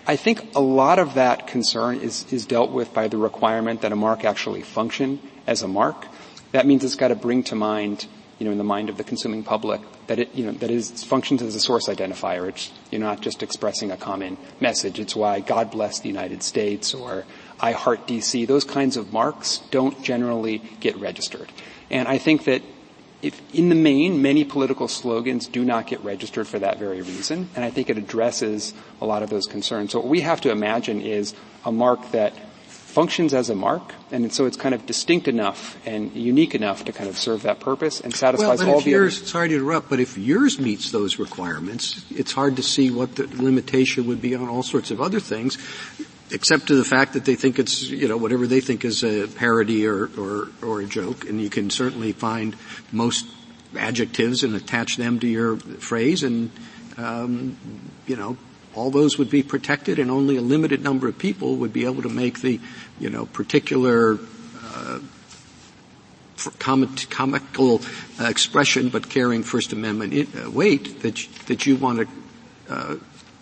I 0.08 0.16
think 0.16 0.56
a 0.56 0.62
lot 0.62 1.00
of 1.00 1.14
that 1.14 1.48
concern 1.48 1.98
is, 1.98 2.26
is 2.32 2.46
dealt 2.46 2.72
with 2.72 2.94
by 2.94 3.08
the 3.08 3.18
requirement 3.18 3.82
that 3.82 3.92
a 3.92 3.96
mark 3.96 4.26
actually 4.26 4.62
function 4.62 5.20
as 5.46 5.62
a 5.62 5.68
mark. 5.68 6.08
That 6.54 6.66
means 6.66 6.84
it's 6.84 6.96
got 6.96 7.10
to 7.10 7.16
bring 7.16 7.44
to 7.44 7.56
mind, 7.56 8.08
you 8.40 8.46
know, 8.46 8.52
in 8.52 8.58
the 8.58 8.64
mind 8.64 8.90
of 8.90 8.98
the 8.98 9.04
consuming 9.04 9.44
public 9.44 9.80
that 10.08 10.20
it, 10.20 10.34
you 10.34 10.46
know, 10.46 10.52
that 10.54 10.72
it 10.72 10.84
functions 11.06 11.42
as 11.42 11.56
a 11.56 11.60
source 11.60 11.88
identifier. 11.88 12.50
It's, 12.50 12.72
you're 12.90 13.00
not 13.00 13.22
just 13.22 13.44
expressing 13.44 13.92
a 13.92 13.98
common 13.98 14.38
message. 14.60 15.00
It's 15.00 15.16
why 15.16 15.40
God 15.40 15.72
bless 15.72 16.00
the 16.00 16.10
United 16.10 16.42
States 16.42 16.94
or 16.94 17.26
I 17.60 17.74
heart 17.74 18.08
DC. 18.08 18.48
Those 18.48 18.66
kinds 18.66 18.98
of 18.98 19.14
marks 19.14 19.60
don't 19.70 20.02
generally 20.04 20.64
get 20.80 20.98
registered. 20.98 21.52
And 21.92 22.08
I 22.08 22.18
think 22.18 22.46
that 22.46 22.64
if 23.22 23.42
in 23.54 23.70
the 23.70 23.76
main, 23.76 24.22
many 24.22 24.44
political 24.44 24.88
slogans 24.88 25.48
do 25.48 25.64
not 25.64 25.88
get 25.88 26.04
registered 26.04 26.48
for 26.48 26.60
that 26.60 26.80
very 26.80 27.02
reason, 27.02 27.50
and 27.56 27.64
I 27.64 27.70
think 27.70 27.90
it 27.90 27.98
addresses 27.98 28.74
a 29.00 29.06
lot 29.06 29.24
of 29.24 29.30
those 29.30 29.46
concerns. 29.46 29.92
So 29.92 30.00
what 30.00 30.08
we 30.08 30.22
have 30.22 30.42
to 30.42 30.52
imagine 30.52 31.02
is 31.02 31.34
a 31.66 31.72
mark 31.72 32.12
that 32.12 32.34
functions 32.68 33.34
as 33.34 33.50
a 33.50 33.56
mark, 33.56 33.94
and 34.12 34.34
so 34.34 34.46
it's 34.46 34.58
kind 34.58 34.76
of 34.76 34.86
distinct 34.86 35.28
enough 35.28 35.78
and 35.86 36.14
unique 36.14 36.54
enough 36.54 36.84
to 36.86 36.92
kind 36.92 37.10
of 37.10 37.18
serve 37.18 37.44
that 37.44 37.60
purpose 37.60 38.02
and 38.02 38.14
satisfies 38.14 38.60
well, 38.60 38.76
all 38.76 38.82
the 38.82 38.90
yours, 38.90 39.18
others. 39.18 39.32
Sorry 39.32 39.50
to 39.50 39.56
interrupt, 39.56 39.90
but 39.90 40.00
if 40.00 40.18
yours 40.18 40.60
meets 40.60 40.92
those 40.92 41.18
requirements, 41.18 42.06
it's 42.12 42.34
hard 42.34 42.58
to 42.58 42.64
see 42.64 42.92
what 42.92 43.16
the 43.16 43.28
limitation 43.42 44.08
would 44.08 44.22
be 44.22 44.36
on 44.36 44.50
all 44.50 44.64
sorts 44.64 44.92
of 44.92 45.00
other 45.00 45.20
things 45.20 45.58
except 46.32 46.68
to 46.68 46.76
the 46.76 46.84
fact 46.84 47.14
that 47.14 47.26
they 47.26 47.36
think 47.36 47.60
it's, 47.60 47.82
you 47.82 48.08
know, 48.08 48.18
whatever 48.18 48.48
they 48.48 48.62
think 48.62 48.86
is 48.86 49.04
a 49.04 49.28
parody 49.28 49.88
or, 49.88 50.10
or, 50.18 50.50
or 50.62 50.82
a 50.82 50.86
joke, 50.86 51.28
and 51.28 51.42
you 51.42 51.50
can 51.50 51.70
certainly 51.70 52.12
find 52.12 52.56
most 52.92 53.26
adjectives 53.78 54.44
and 54.44 54.56
attach 54.56 54.98
them 54.98 55.20
to 55.20 55.28
your 55.28 55.58
phrase, 55.58 56.24
and, 56.24 56.52
um, 56.98 57.58
you 58.08 58.16
know, 58.16 58.38
all 58.74 58.90
those 58.90 59.18
would 59.18 59.30
be 59.30 59.44
protected, 59.44 60.00
and 60.00 60.10
only 60.10 60.38
a 60.38 60.42
limited 60.42 60.82
number 60.82 61.08
of 61.08 61.18
people 61.18 61.58
would 61.58 61.74
be 61.74 61.86
able 61.86 62.02
to 62.02 62.10
make 62.10 62.42
the, 62.42 62.60
you 63.00 63.10
know, 63.10 63.26
particular 63.26 64.18
uh, 64.64 65.00
comical 66.58 67.82
uh, 68.20 68.26
expression, 68.26 68.90
but 68.90 69.10
carrying 69.10 69.44
First 69.44 69.74
Amendment 69.74 70.30
uh, 70.36 70.50
weight 70.50 71.02
that 71.02 71.16
that 71.48 71.66
you 71.66 71.76
want 71.76 72.00
to 72.00 72.74
uh, 72.74 72.96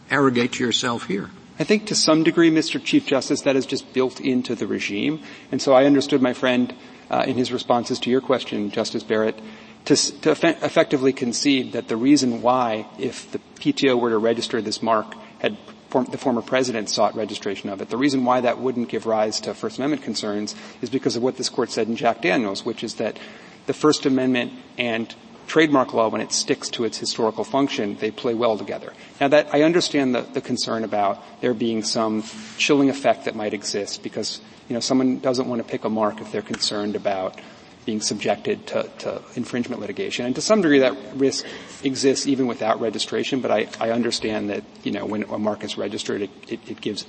arrogate 0.09 0.53
to 0.53 0.63
yourself 0.63 1.05
here. 1.07 1.29
I 1.59 1.65
think 1.65 1.87
to 1.87 1.95
some 1.95 2.23
degree, 2.23 2.49
Mr. 2.49 2.81
Chief 2.81 3.05
Justice, 3.05 3.41
that 3.41 3.57
is 3.57 3.65
just 3.65 3.91
built 3.91 4.21
into 4.21 4.55
the 4.55 4.65
regime. 4.65 5.21
And 5.51 5.61
so 5.61 5.73
I 5.73 5.83
understood 5.83 6.21
my 6.21 6.31
friend 6.31 6.73
uh, 7.11 7.25
in 7.27 7.35
his 7.35 7.51
responses 7.51 7.99
to 7.99 8.09
your 8.09 8.21
question, 8.21 8.71
Justice 8.71 9.03
Barrett, 9.03 9.37
to, 9.85 9.95
to 10.21 10.31
eff- 10.31 10.63
effectively 10.63 11.11
concede 11.11 11.73
that 11.73 11.89
the 11.89 11.97
reason 11.97 12.41
why, 12.41 12.87
if 12.97 13.29
the 13.33 13.39
PTO 13.55 13.99
were 13.99 14.09
to 14.09 14.17
register 14.17 14.61
this 14.61 14.81
mark, 14.81 15.13
had 15.39 15.57
form, 15.89 16.05
the 16.05 16.17
former 16.17 16.41
president 16.41 16.89
sought 16.89 17.15
registration 17.15 17.69
of 17.69 17.81
it. 17.81 17.89
The 17.89 17.97
reason 17.97 18.23
why 18.23 18.39
that 18.41 18.59
wouldn't 18.59 18.87
give 18.87 19.05
rise 19.05 19.41
to 19.41 19.53
First 19.53 19.79
Amendment 19.79 20.03
concerns 20.03 20.55
is 20.81 20.89
because 20.89 21.17
of 21.17 21.23
what 21.23 21.35
this 21.35 21.49
court 21.49 21.71
said 21.71 21.89
in 21.89 21.97
Jack 21.97 22.21
Daniels, 22.21 22.63
which 22.63 22.85
is 22.85 22.95
that 22.95 23.19
the 23.65 23.73
First 23.73 24.05
Amendment 24.05 24.53
and 24.77 25.13
trademark 25.49 25.93
law, 25.93 26.07
when 26.07 26.21
it 26.21 26.31
sticks 26.31 26.69
to 26.69 26.85
its 26.85 26.97
historical 26.97 27.43
function, 27.43 27.97
they 27.97 28.11
play 28.11 28.33
well 28.33 28.57
together. 28.57 28.93
Now 29.19 29.27
that, 29.29 29.53
I 29.53 29.63
understand 29.63 30.15
the, 30.15 30.21
the 30.21 30.41
concern 30.41 30.83
about 30.83 31.21
there 31.41 31.53
being 31.53 31.83
some 31.83 32.23
chilling 32.57 32.89
effect 32.89 33.25
that 33.25 33.35
might 33.35 33.53
exist 33.53 34.03
because, 34.03 34.39
you 34.69 34.75
know, 34.75 34.79
someone 34.79 35.19
doesn't 35.19 35.49
want 35.49 35.61
to 35.61 35.67
pick 35.67 35.83
a 35.83 35.89
mark 35.89 36.21
if 36.21 36.31
they're 36.31 36.41
concerned 36.43 36.95
about 36.95 37.37
being 37.85 37.99
subjected 37.99 38.67
to, 38.67 38.83
to, 38.99 39.21
infringement 39.35 39.81
litigation. 39.81 40.25
And 40.25 40.35
to 40.35 40.41
some 40.41 40.61
degree 40.61 40.79
that 40.79 40.95
risk 41.15 41.45
exists 41.83 42.27
even 42.27 42.45
without 42.45 42.79
registration, 42.79 43.41
but 43.41 43.49
I, 43.49 43.67
I 43.79 43.89
understand 43.89 44.51
that, 44.51 44.63
you 44.83 44.91
know, 44.91 45.05
when 45.05 45.23
a 45.23 45.39
mark 45.39 45.63
is 45.63 45.77
registered, 45.77 46.21
it, 46.21 46.29
it, 46.47 46.59
it 46.69 46.81
gives 46.81 47.05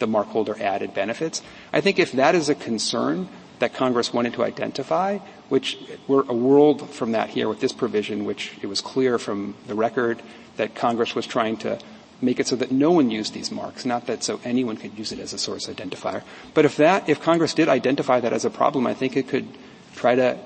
the 0.00 0.08
mark 0.08 0.26
holder 0.26 0.60
added 0.60 0.92
benefits. 0.92 1.40
I 1.72 1.80
think 1.80 2.00
if 2.00 2.12
that 2.12 2.34
is 2.34 2.48
a 2.48 2.56
concern 2.56 3.28
that 3.60 3.74
Congress 3.74 4.12
wanted 4.12 4.34
to 4.34 4.42
identify, 4.42 5.18
which 5.48 5.78
we're 6.06 6.22
a 6.28 6.34
world 6.34 6.90
from 6.90 7.12
that 7.12 7.30
here 7.30 7.48
with 7.48 7.60
this 7.60 7.72
provision, 7.72 8.24
which 8.24 8.52
it 8.62 8.66
was 8.66 8.80
clear 8.80 9.18
from 9.18 9.54
the 9.66 9.74
record 9.74 10.22
that 10.56 10.74
Congress 10.74 11.14
was 11.14 11.26
trying 11.26 11.56
to 11.58 11.78
make 12.20 12.40
it 12.40 12.46
so 12.46 12.56
that 12.56 12.70
no 12.70 12.90
one 12.90 13.10
used 13.10 13.34
these 13.34 13.50
marks, 13.50 13.84
not 13.84 14.06
that 14.06 14.22
so 14.22 14.40
anyone 14.44 14.76
could 14.76 14.96
use 14.98 15.12
it 15.12 15.18
as 15.18 15.32
a 15.32 15.38
source 15.38 15.66
identifier. 15.66 16.22
But 16.54 16.64
if 16.64 16.76
that, 16.76 17.08
if 17.08 17.20
Congress 17.20 17.54
did 17.54 17.68
identify 17.68 18.20
that 18.20 18.32
as 18.32 18.44
a 18.44 18.50
problem, 18.50 18.86
I 18.86 18.94
think 18.94 19.16
it 19.16 19.28
could 19.28 19.48
try 19.94 20.14
to 20.14 20.38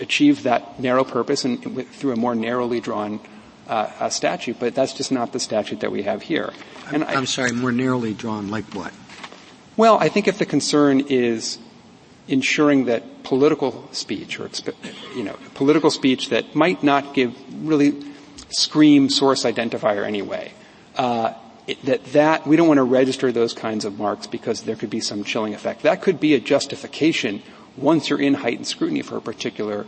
achieve 0.00 0.42
that 0.44 0.80
narrow 0.80 1.04
purpose 1.04 1.44
and 1.44 1.86
through 1.92 2.12
a 2.12 2.16
more 2.16 2.34
narrowly 2.34 2.80
drawn 2.80 3.20
uh, 3.68 4.08
statute, 4.08 4.58
but 4.58 4.74
that's 4.74 4.92
just 4.92 5.12
not 5.12 5.32
the 5.32 5.38
statute 5.38 5.80
that 5.80 5.92
we 5.92 6.02
have 6.02 6.22
here. 6.22 6.52
And 6.92 7.04
I'm, 7.04 7.10
I, 7.10 7.12
am 7.14 7.26
sorry, 7.26 7.52
more 7.52 7.70
narrowly 7.70 8.14
drawn, 8.14 8.50
like 8.50 8.64
what? 8.74 8.92
Well, 9.76 9.96
I 9.98 10.08
think 10.08 10.26
if 10.26 10.38
the 10.38 10.46
concern 10.46 11.00
is 11.08 11.58
ensuring 12.30 12.86
that 12.86 13.24
political 13.24 13.86
speech 13.92 14.40
or 14.40 14.48
you 15.14 15.24
know 15.24 15.36
political 15.54 15.90
speech 15.90 16.30
that 16.30 16.54
might 16.54 16.82
not 16.82 17.12
give 17.12 17.34
really 17.66 17.92
scream 18.50 19.10
source 19.10 19.44
identifier 19.44 20.06
anyway. 20.06 20.52
Uh, 20.96 21.34
it, 21.66 21.84
that 21.84 22.04
that 22.12 22.46
we 22.46 22.56
don't 22.56 22.68
want 22.68 22.78
to 22.78 22.84
register 22.84 23.30
those 23.32 23.52
kinds 23.52 23.84
of 23.84 23.98
marks 23.98 24.26
because 24.26 24.62
there 24.62 24.76
could 24.76 24.90
be 24.90 25.00
some 25.00 25.24
chilling 25.24 25.54
effect. 25.54 25.82
That 25.82 26.02
could 26.02 26.18
be 26.18 26.34
a 26.34 26.40
justification 26.40 27.42
once 27.76 28.08
you're 28.08 28.20
in 28.20 28.34
heightened 28.34 28.66
scrutiny 28.66 29.02
for 29.02 29.16
a 29.16 29.20
particular 29.20 29.86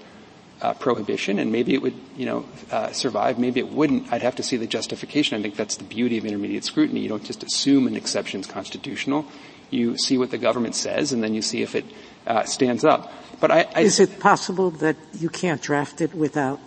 uh, 0.60 0.74
prohibition, 0.74 1.38
and 1.40 1.50
maybe 1.50 1.74
it 1.74 1.82
would, 1.82 1.94
you 2.16 2.24
know, 2.24 2.44
uh, 2.70 2.92
survive. 2.92 3.38
Maybe 3.38 3.58
it 3.58 3.68
wouldn't. 3.68 4.12
I'd 4.12 4.22
have 4.22 4.36
to 4.36 4.42
see 4.42 4.56
the 4.56 4.66
justification. 4.66 5.38
I 5.38 5.42
think 5.42 5.56
that's 5.56 5.76
the 5.76 5.84
beauty 5.84 6.18
of 6.18 6.24
intermediate 6.24 6.64
scrutiny. 6.64 7.00
You 7.00 7.08
don't 7.08 7.24
just 7.24 7.42
assume 7.42 7.86
an 7.88 7.96
exception 7.96 8.40
is 8.40 8.46
constitutional. 8.46 9.26
You 9.70 9.98
see 9.98 10.18
what 10.18 10.30
the 10.30 10.38
government 10.38 10.76
says, 10.76 11.12
and 11.12 11.22
then 11.22 11.34
you 11.34 11.42
see 11.42 11.62
if 11.62 11.74
it 11.74 11.84
uh, 12.26 12.44
stands 12.44 12.84
up. 12.84 13.12
But 13.40 13.50
I, 13.50 13.68
I, 13.74 13.80
is 13.80 13.98
it 13.98 14.20
possible 14.20 14.70
that 14.82 14.96
you 15.18 15.28
can't 15.28 15.60
draft 15.60 16.00
it 16.00 16.14
without 16.14 16.60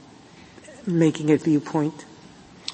making 0.86 1.30
it 1.30 1.42
viewpoint 1.42 2.06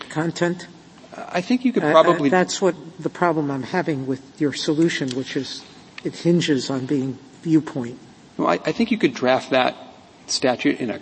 content? 0.10 0.68
I 1.16 1.42
think 1.42 1.66
you 1.66 1.74
could 1.74 1.84
probably. 1.84 2.30
Uh, 2.30 2.32
that's 2.32 2.62
what 2.62 2.76
the 3.00 3.10
problem 3.10 3.52
I'm 3.52 3.64
having 3.64 4.08
with 4.08 4.22
your 4.40 4.54
solution, 4.54 5.10
which 5.12 5.36
is 5.36 5.64
it 6.04 6.16
hinges 6.16 6.70
on 6.70 6.86
being 6.86 7.18
viewpoint. 7.42 8.00
Well, 8.38 8.48
I, 8.48 8.60
I 8.66 8.72
think 8.72 8.92
you 8.92 8.98
could 8.98 9.14
draft 9.14 9.52
that 9.52 9.76
statute 10.28 10.80
in 10.80 10.90
a. 10.90 11.00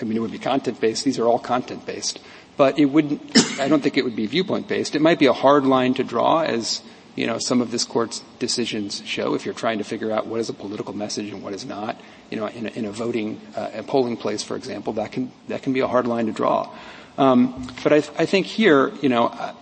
I 0.00 0.04
mean, 0.04 0.16
it 0.16 0.20
would 0.20 0.32
be 0.32 0.38
content 0.38 0.80
based. 0.80 1.04
These 1.04 1.18
are 1.18 1.26
all 1.26 1.38
content 1.38 1.86
based, 1.86 2.18
but 2.56 2.78
it 2.78 2.86
wouldn't. 2.86 3.20
I 3.60 3.68
don't 3.68 3.82
think 3.82 3.96
it 3.96 4.04
would 4.04 4.16
be 4.16 4.26
viewpoint 4.26 4.68
based. 4.68 4.94
It 4.94 5.00
might 5.00 5.18
be 5.18 5.26
a 5.26 5.32
hard 5.32 5.64
line 5.64 5.94
to 5.94 6.04
draw, 6.04 6.40
as 6.42 6.82
you 7.14 7.26
know, 7.26 7.38
some 7.38 7.60
of 7.60 7.70
this 7.70 7.84
court's 7.84 8.22
decisions 8.38 9.02
show. 9.04 9.34
If 9.34 9.44
you're 9.44 9.54
trying 9.54 9.78
to 9.78 9.84
figure 9.84 10.10
out 10.10 10.26
what 10.26 10.40
is 10.40 10.48
a 10.48 10.54
political 10.54 10.94
message 10.94 11.30
and 11.30 11.42
what 11.42 11.52
is 11.52 11.64
not, 11.64 12.00
you 12.30 12.38
know, 12.38 12.46
in 12.46 12.66
a, 12.66 12.70
in 12.70 12.84
a 12.86 12.90
voting, 12.90 13.40
uh, 13.54 13.70
a 13.74 13.82
polling 13.82 14.16
place, 14.16 14.42
for 14.42 14.56
example, 14.56 14.94
that 14.94 15.12
can 15.12 15.30
that 15.48 15.62
can 15.62 15.72
be 15.72 15.80
a 15.80 15.86
hard 15.86 16.06
line 16.06 16.26
to 16.26 16.32
draw. 16.32 16.70
Um, 17.18 17.68
but 17.82 17.92
I, 17.92 17.96
I, 17.96 18.26
think 18.26 18.46
here, 18.46 18.88
you 19.02 19.10
know, 19.10 19.26
uh, 19.26 19.52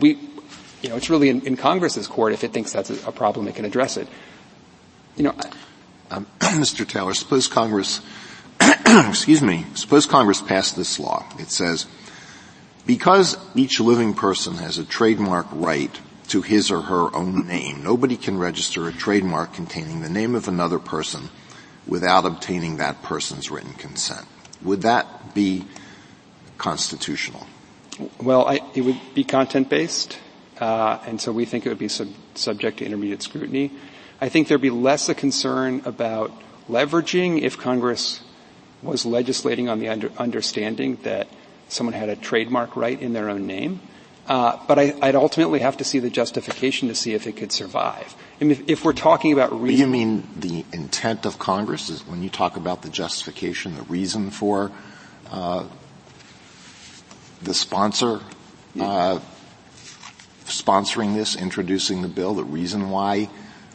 we, 0.00 0.18
you 0.80 0.88
know, 0.88 0.96
it's 0.96 1.10
really 1.10 1.28
in, 1.28 1.46
in, 1.46 1.56
Congress's 1.58 2.06
court 2.06 2.32
if 2.32 2.44
it 2.44 2.54
thinks 2.54 2.72
that's 2.72 2.88
a, 2.88 3.08
a 3.08 3.12
problem, 3.12 3.46
it 3.46 3.54
can 3.54 3.66
address 3.66 3.98
it. 3.98 4.08
You 5.14 5.24
know, 5.24 5.34
um, 6.10 6.26
Mr. 6.38 6.88
Taylor, 6.88 7.12
suppose 7.12 7.46
Congress, 7.46 8.00
excuse 8.60 9.42
me, 9.42 9.66
suppose 9.74 10.06
Congress 10.06 10.40
passed 10.40 10.76
this 10.76 10.98
law. 10.98 11.26
It 11.38 11.50
says, 11.50 11.86
because 12.86 13.36
each 13.54 13.80
living 13.80 14.14
person 14.14 14.54
has 14.54 14.78
a 14.78 14.84
trademark 14.84 15.46
right 15.52 15.94
to 16.28 16.42
his 16.42 16.70
or 16.70 16.82
her 16.82 17.14
own 17.14 17.46
name, 17.46 17.82
nobody 17.82 18.16
can 18.16 18.38
register 18.38 18.88
a 18.88 18.92
trademark 18.92 19.52
containing 19.54 20.00
the 20.00 20.08
name 20.08 20.34
of 20.34 20.48
another 20.48 20.78
person 20.78 21.30
without 21.86 22.26
obtaining 22.26 22.76
that 22.76 23.02
person's 23.02 23.50
written 23.50 23.72
consent. 23.74 24.26
Would 24.62 24.82
that 24.82 25.34
be 25.34 25.64
constitutional? 26.58 27.46
Well, 28.20 28.46
I, 28.46 28.60
it 28.74 28.82
would 28.82 29.00
be 29.14 29.24
content-based, 29.24 30.18
uh, 30.60 30.98
and 31.06 31.20
so 31.20 31.32
we 31.32 31.44
think 31.44 31.66
it 31.66 31.70
would 31.70 31.78
be 31.78 31.88
sub- 31.88 32.08
subject 32.34 32.78
to 32.78 32.84
intermediate 32.84 33.22
scrutiny. 33.22 33.72
I 34.20 34.28
think 34.28 34.48
there'd 34.48 34.60
be 34.60 34.70
less 34.70 35.08
a 35.08 35.14
concern 35.14 35.82
about 35.84 36.32
leveraging 36.68 37.40
if 37.42 37.58
Congress 37.58 38.20
was 38.82 39.06
legislating 39.06 39.68
on 39.68 39.80
the 39.80 39.88
under- 39.88 40.12
understanding 40.18 40.98
that 41.02 41.28
someone 41.68 41.94
had 41.94 42.08
a 42.08 42.16
trademark 42.16 42.76
right 42.76 43.00
in 43.00 43.12
their 43.12 43.28
own 43.28 43.46
name. 43.46 43.80
Uh, 44.28 44.58
but 44.68 44.78
I, 44.78 44.92
would 45.02 45.14
ultimately 45.14 45.60
have 45.60 45.78
to 45.78 45.84
see 45.84 46.00
the 46.00 46.10
justification 46.10 46.88
to 46.88 46.94
see 46.94 47.14
if 47.14 47.26
it 47.26 47.36
could 47.36 47.50
survive. 47.50 48.14
I 48.40 48.44
mean, 48.44 48.50
if, 48.52 48.68
if, 48.68 48.84
we're 48.84 48.92
talking 48.92 49.32
about 49.32 49.58
reason, 49.58 49.80
you 49.80 49.86
mean 49.86 50.28
the 50.36 50.66
intent 50.72 51.24
of 51.24 51.38
Congress 51.38 51.88
is 51.88 52.06
when 52.06 52.22
you 52.22 52.28
talk 52.28 52.58
about 52.58 52.82
the 52.82 52.90
justification, 52.90 53.74
the 53.74 53.82
reason 53.84 54.30
for 54.30 54.70
uh, 55.30 55.64
the 57.42 57.54
sponsor 57.54 58.20
uh, 58.78 59.18
sponsoring 60.44 61.14
this, 61.14 61.36
introducing 61.36 62.02
the 62.02 62.08
bill, 62.08 62.34
the 62.34 62.44
reason 62.44 62.90
why 62.90 63.28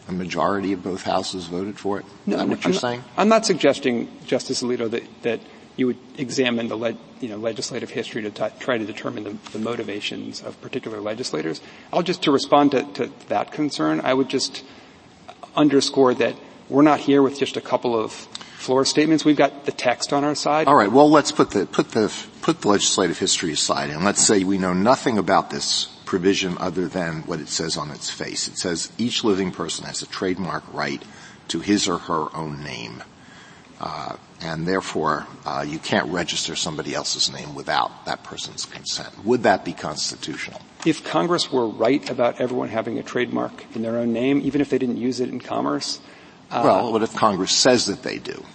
a 0.08 0.12
majority 0.12 0.74
of 0.74 0.84
both 0.84 1.04
houses 1.04 1.46
voted 1.46 1.80
for 1.80 2.00
it? 2.00 2.06
No, 2.26 2.38
what 2.38 2.44
I'm 2.44 2.50
you're 2.50 2.58
not, 2.58 2.82
saying? 2.82 3.04
I'm 3.18 3.30
not 3.30 3.46
suggesting, 3.46 4.10
Justice 4.26 4.62
Alito, 4.62 4.90
that, 4.92 5.04
that 5.24 5.40
you 5.76 5.88
would 5.88 5.98
examine 6.18 6.68
the 6.68 6.98
you 7.20 7.30
know, 7.30 7.38
legislative 7.38 7.90
history 7.90 8.22
to 8.22 8.30
t- 8.30 8.46
try 8.60 8.78
to 8.78 8.86
determine 8.86 9.24
the, 9.24 9.38
the, 9.52 9.60
motivations 9.60 10.42
of 10.42 10.60
particular 10.62 11.02
legislators. 11.02 11.62
I'll 11.92 12.04
just, 12.04 12.24
to 12.24 12.32
respond 12.32 12.72
to, 12.72 12.84
to 12.94 13.12
that 13.30 13.52
concern, 13.52 14.02
I 14.04 14.14
would 14.14 14.30
just 14.30 14.64
underscore 15.56 16.14
that 16.16 16.36
we're 16.70 16.84
not 16.84 17.00
here 17.00 17.22
with 17.22 17.40
just 17.40 17.58
a 17.58 17.62
couple 17.62 18.00
of 18.00 18.12
floor 18.12 18.86
statements. 18.86 19.26
We've 19.26 19.38
got 19.38 19.66
the 19.66 19.72
text 19.72 20.14
on 20.14 20.24
our 20.24 20.36
side. 20.36 20.68
All 20.68 20.76
right. 20.76 20.92
Well, 20.92 21.10
let's 21.10 21.32
put 21.32 21.52
the 21.52 21.66
put 21.66 21.90
the 21.92 22.14
put 22.42 22.62
the 22.62 22.70
legislative 22.70 23.20
history 23.20 23.52
aside, 23.52 23.90
and 23.90 24.06
let's 24.06 24.22
say 24.22 24.44
we 24.44 24.58
know 24.58 24.74
nothing 24.74 25.18
about 25.18 25.50
this 25.50 25.86
provision 26.06 26.58
other 26.60 26.88
than 26.88 27.24
what 27.24 27.40
it 27.40 27.50
says 27.50 27.78
on 27.78 27.92
its 27.92 28.10
face. 28.10 28.48
It 28.48 28.58
says 28.58 28.92
each 28.98 29.24
living 29.24 29.52
person 29.52 29.86
has 29.86 30.02
a 30.02 30.08
trademark 30.08 30.64
right 30.74 31.04
to 31.50 31.60
his 31.60 31.88
or 31.88 31.98
her 31.98 32.36
own 32.36 32.64
name, 32.64 33.04
uh, 33.84 34.16
and 34.40 34.66
therefore 34.66 35.28
uh, 35.46 35.66
you 35.68 35.78
can't 35.78 36.10
register 36.10 36.56
somebody 36.56 36.96
else's 36.96 37.30
name 37.30 37.54
without 37.54 38.06
that 38.06 38.24
person's 38.24 38.66
consent. 38.66 39.10
Would 39.26 39.44
that 39.44 39.66
be 39.66 39.74
constitutional? 39.74 40.62
If 40.86 41.04
Congress 41.04 41.52
were 41.52 41.68
right 41.68 42.10
about 42.10 42.40
everyone 42.40 42.70
having 42.70 42.98
a 42.98 43.04
trademark 43.04 43.66
in 43.76 43.82
their 43.82 43.98
own 43.98 44.14
name, 44.14 44.40
even 44.46 44.62
if 44.62 44.70
they 44.70 44.78
didn't 44.78 44.98
use 44.98 45.20
it 45.20 45.28
in 45.28 45.42
commerce, 45.42 46.00
uh, 46.50 46.62
well, 46.64 46.94
what 46.94 47.04
if 47.04 47.14
Congress 47.14 47.52
says 47.52 47.88
that 47.88 48.04
they 48.04 48.20
do? 48.20 48.46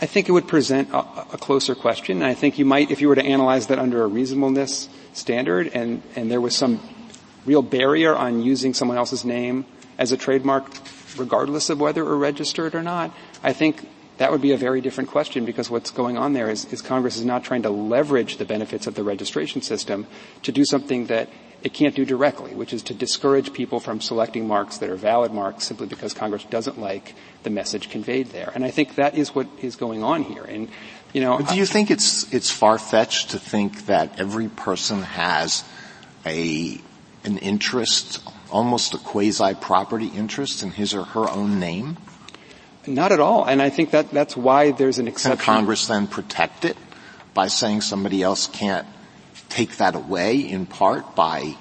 I 0.00 0.06
think 0.06 0.28
it 0.28 0.32
would 0.32 0.46
present 0.46 0.90
a, 0.90 0.98
a, 0.98 1.38
closer 1.38 1.74
question. 1.74 2.18
And 2.18 2.26
I 2.26 2.34
think 2.34 2.58
you 2.58 2.64
might, 2.64 2.92
if 2.92 3.00
you 3.00 3.08
were 3.08 3.16
to 3.16 3.24
analyze 3.24 3.66
that 3.66 3.78
under 3.78 4.04
a 4.04 4.06
reasonableness 4.06 4.88
standard 5.14 5.68
and, 5.74 6.02
and 6.14 6.30
there 6.30 6.40
was 6.40 6.54
some 6.54 6.80
real 7.44 7.62
barrier 7.62 8.14
on 8.14 8.40
using 8.40 8.72
someone 8.72 8.98
else's 8.98 9.24
name 9.24 9.66
as 9.98 10.12
a 10.12 10.16
trademark 10.16 10.70
regardless 11.16 11.70
of 11.70 11.80
whether 11.80 12.02
it 12.02 12.04
were 12.04 12.16
registered 12.16 12.74
or 12.74 12.82
not, 12.82 13.12
I 13.42 13.52
think 13.52 13.88
that 14.20 14.30
would 14.30 14.42
be 14.42 14.52
a 14.52 14.56
very 14.58 14.82
different 14.82 15.08
question 15.08 15.46
because 15.46 15.70
what's 15.70 15.90
going 15.90 16.18
on 16.18 16.34
there 16.34 16.50
is, 16.50 16.66
is 16.66 16.82
Congress 16.82 17.16
is 17.16 17.24
not 17.24 17.42
trying 17.42 17.62
to 17.62 17.70
leverage 17.70 18.36
the 18.36 18.44
benefits 18.44 18.86
of 18.86 18.94
the 18.94 19.02
registration 19.02 19.62
system 19.62 20.06
to 20.42 20.52
do 20.52 20.62
something 20.62 21.06
that 21.06 21.30
it 21.62 21.72
can't 21.72 21.94
do 21.94 22.04
directly, 22.04 22.54
which 22.54 22.74
is 22.74 22.82
to 22.82 22.92
discourage 22.92 23.54
people 23.54 23.80
from 23.80 23.98
selecting 23.98 24.46
marks 24.46 24.76
that 24.76 24.90
are 24.90 24.96
valid 24.96 25.32
marks 25.32 25.64
simply 25.64 25.86
because 25.86 26.12
Congress 26.12 26.44
doesn't 26.44 26.78
like 26.78 27.14
the 27.44 27.50
message 27.50 27.88
conveyed 27.88 28.26
there. 28.26 28.52
And 28.54 28.62
I 28.62 28.70
think 28.70 28.96
that 28.96 29.16
is 29.16 29.34
what 29.34 29.46
is 29.62 29.76
going 29.76 30.04
on 30.04 30.22
here. 30.24 30.44
And 30.44 30.68
you 31.14 31.22
know, 31.22 31.38
do 31.38 31.56
you 31.56 31.64
think 31.64 31.90
it's 31.90 32.30
it's 32.30 32.50
far 32.50 32.78
fetched 32.78 33.30
to 33.30 33.38
think 33.38 33.86
that 33.86 34.20
every 34.20 34.48
person 34.48 35.00
has 35.00 35.64
a 36.26 36.78
an 37.24 37.38
interest, 37.38 38.20
almost 38.50 38.92
a 38.92 38.98
quasi 38.98 39.54
property 39.54 40.08
interest 40.08 40.62
in 40.62 40.72
his 40.72 40.92
or 40.92 41.04
her 41.04 41.26
own 41.26 41.58
name? 41.58 41.96
Not 42.94 43.12
at 43.12 43.20
all. 43.20 43.44
And 43.44 43.62
I 43.62 43.70
think 43.70 43.92
that 43.92 44.10
that's 44.10 44.36
why 44.36 44.72
there's 44.72 44.98
an 44.98 45.08
exception. 45.08 45.38
Can 45.38 45.44
Congress 45.44 45.86
then 45.86 46.06
protect 46.06 46.64
it 46.64 46.76
by 47.34 47.48
saying 47.48 47.82
somebody 47.82 48.22
else 48.22 48.46
can't 48.46 48.86
take 49.48 49.76
that 49.76 49.94
away 49.94 50.38
in 50.38 50.66
part 50.66 51.14
by 51.14 51.56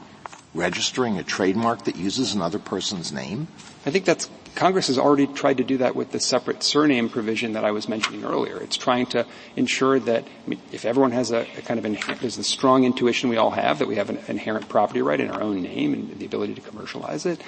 registering 0.54 1.18
a 1.18 1.24
trademark 1.24 1.86
that 1.86 1.96
uses 1.96 2.34
another 2.34 2.60
person's 2.60 3.12
name? 3.12 3.48
I 3.86 3.92
think 3.92 4.06
that's 4.06 4.30
Congress 4.56 4.88
has 4.88 4.98
already 4.98 5.28
tried 5.28 5.58
to 5.58 5.64
do 5.64 5.78
that 5.78 5.96
with 5.96 6.12
the 6.12 6.20
separate 6.20 6.64
surname 6.64 7.08
provision 7.08 7.54
that 7.54 7.64
I 7.64 7.72
was 7.72 7.88
mentioning 7.88 8.26
earlier. 8.26 8.58
It's 8.58 8.78
trying 8.78 9.06
to 9.08 9.26
ensure 9.56 10.00
that 10.00 10.24
I 10.26 10.50
mean, 10.50 10.60
if 10.72 10.86
everyone 10.86 11.12
has 11.12 11.32
a, 11.32 11.42
a 11.58 11.62
kind 11.62 11.78
of 11.78 11.86
inherent, 11.86 12.22
there's 12.22 12.38
a 12.38 12.44
strong 12.44 12.84
intuition 12.84 13.30
we 13.30 13.38
all 13.38 13.52
have 13.52 13.80
that 13.80 13.88
we 13.88 13.96
have 13.96 14.10
an 14.10 14.20
inherent 14.28 14.68
property 14.68 15.02
right 15.02 15.20
in 15.20 15.30
our 15.30 15.42
own 15.42 15.62
name 15.62 15.94
and 15.94 16.20
the 16.20 16.26
ability 16.26 16.56
to 16.56 16.62
commercialize 16.62 17.26
it, 17.26 17.42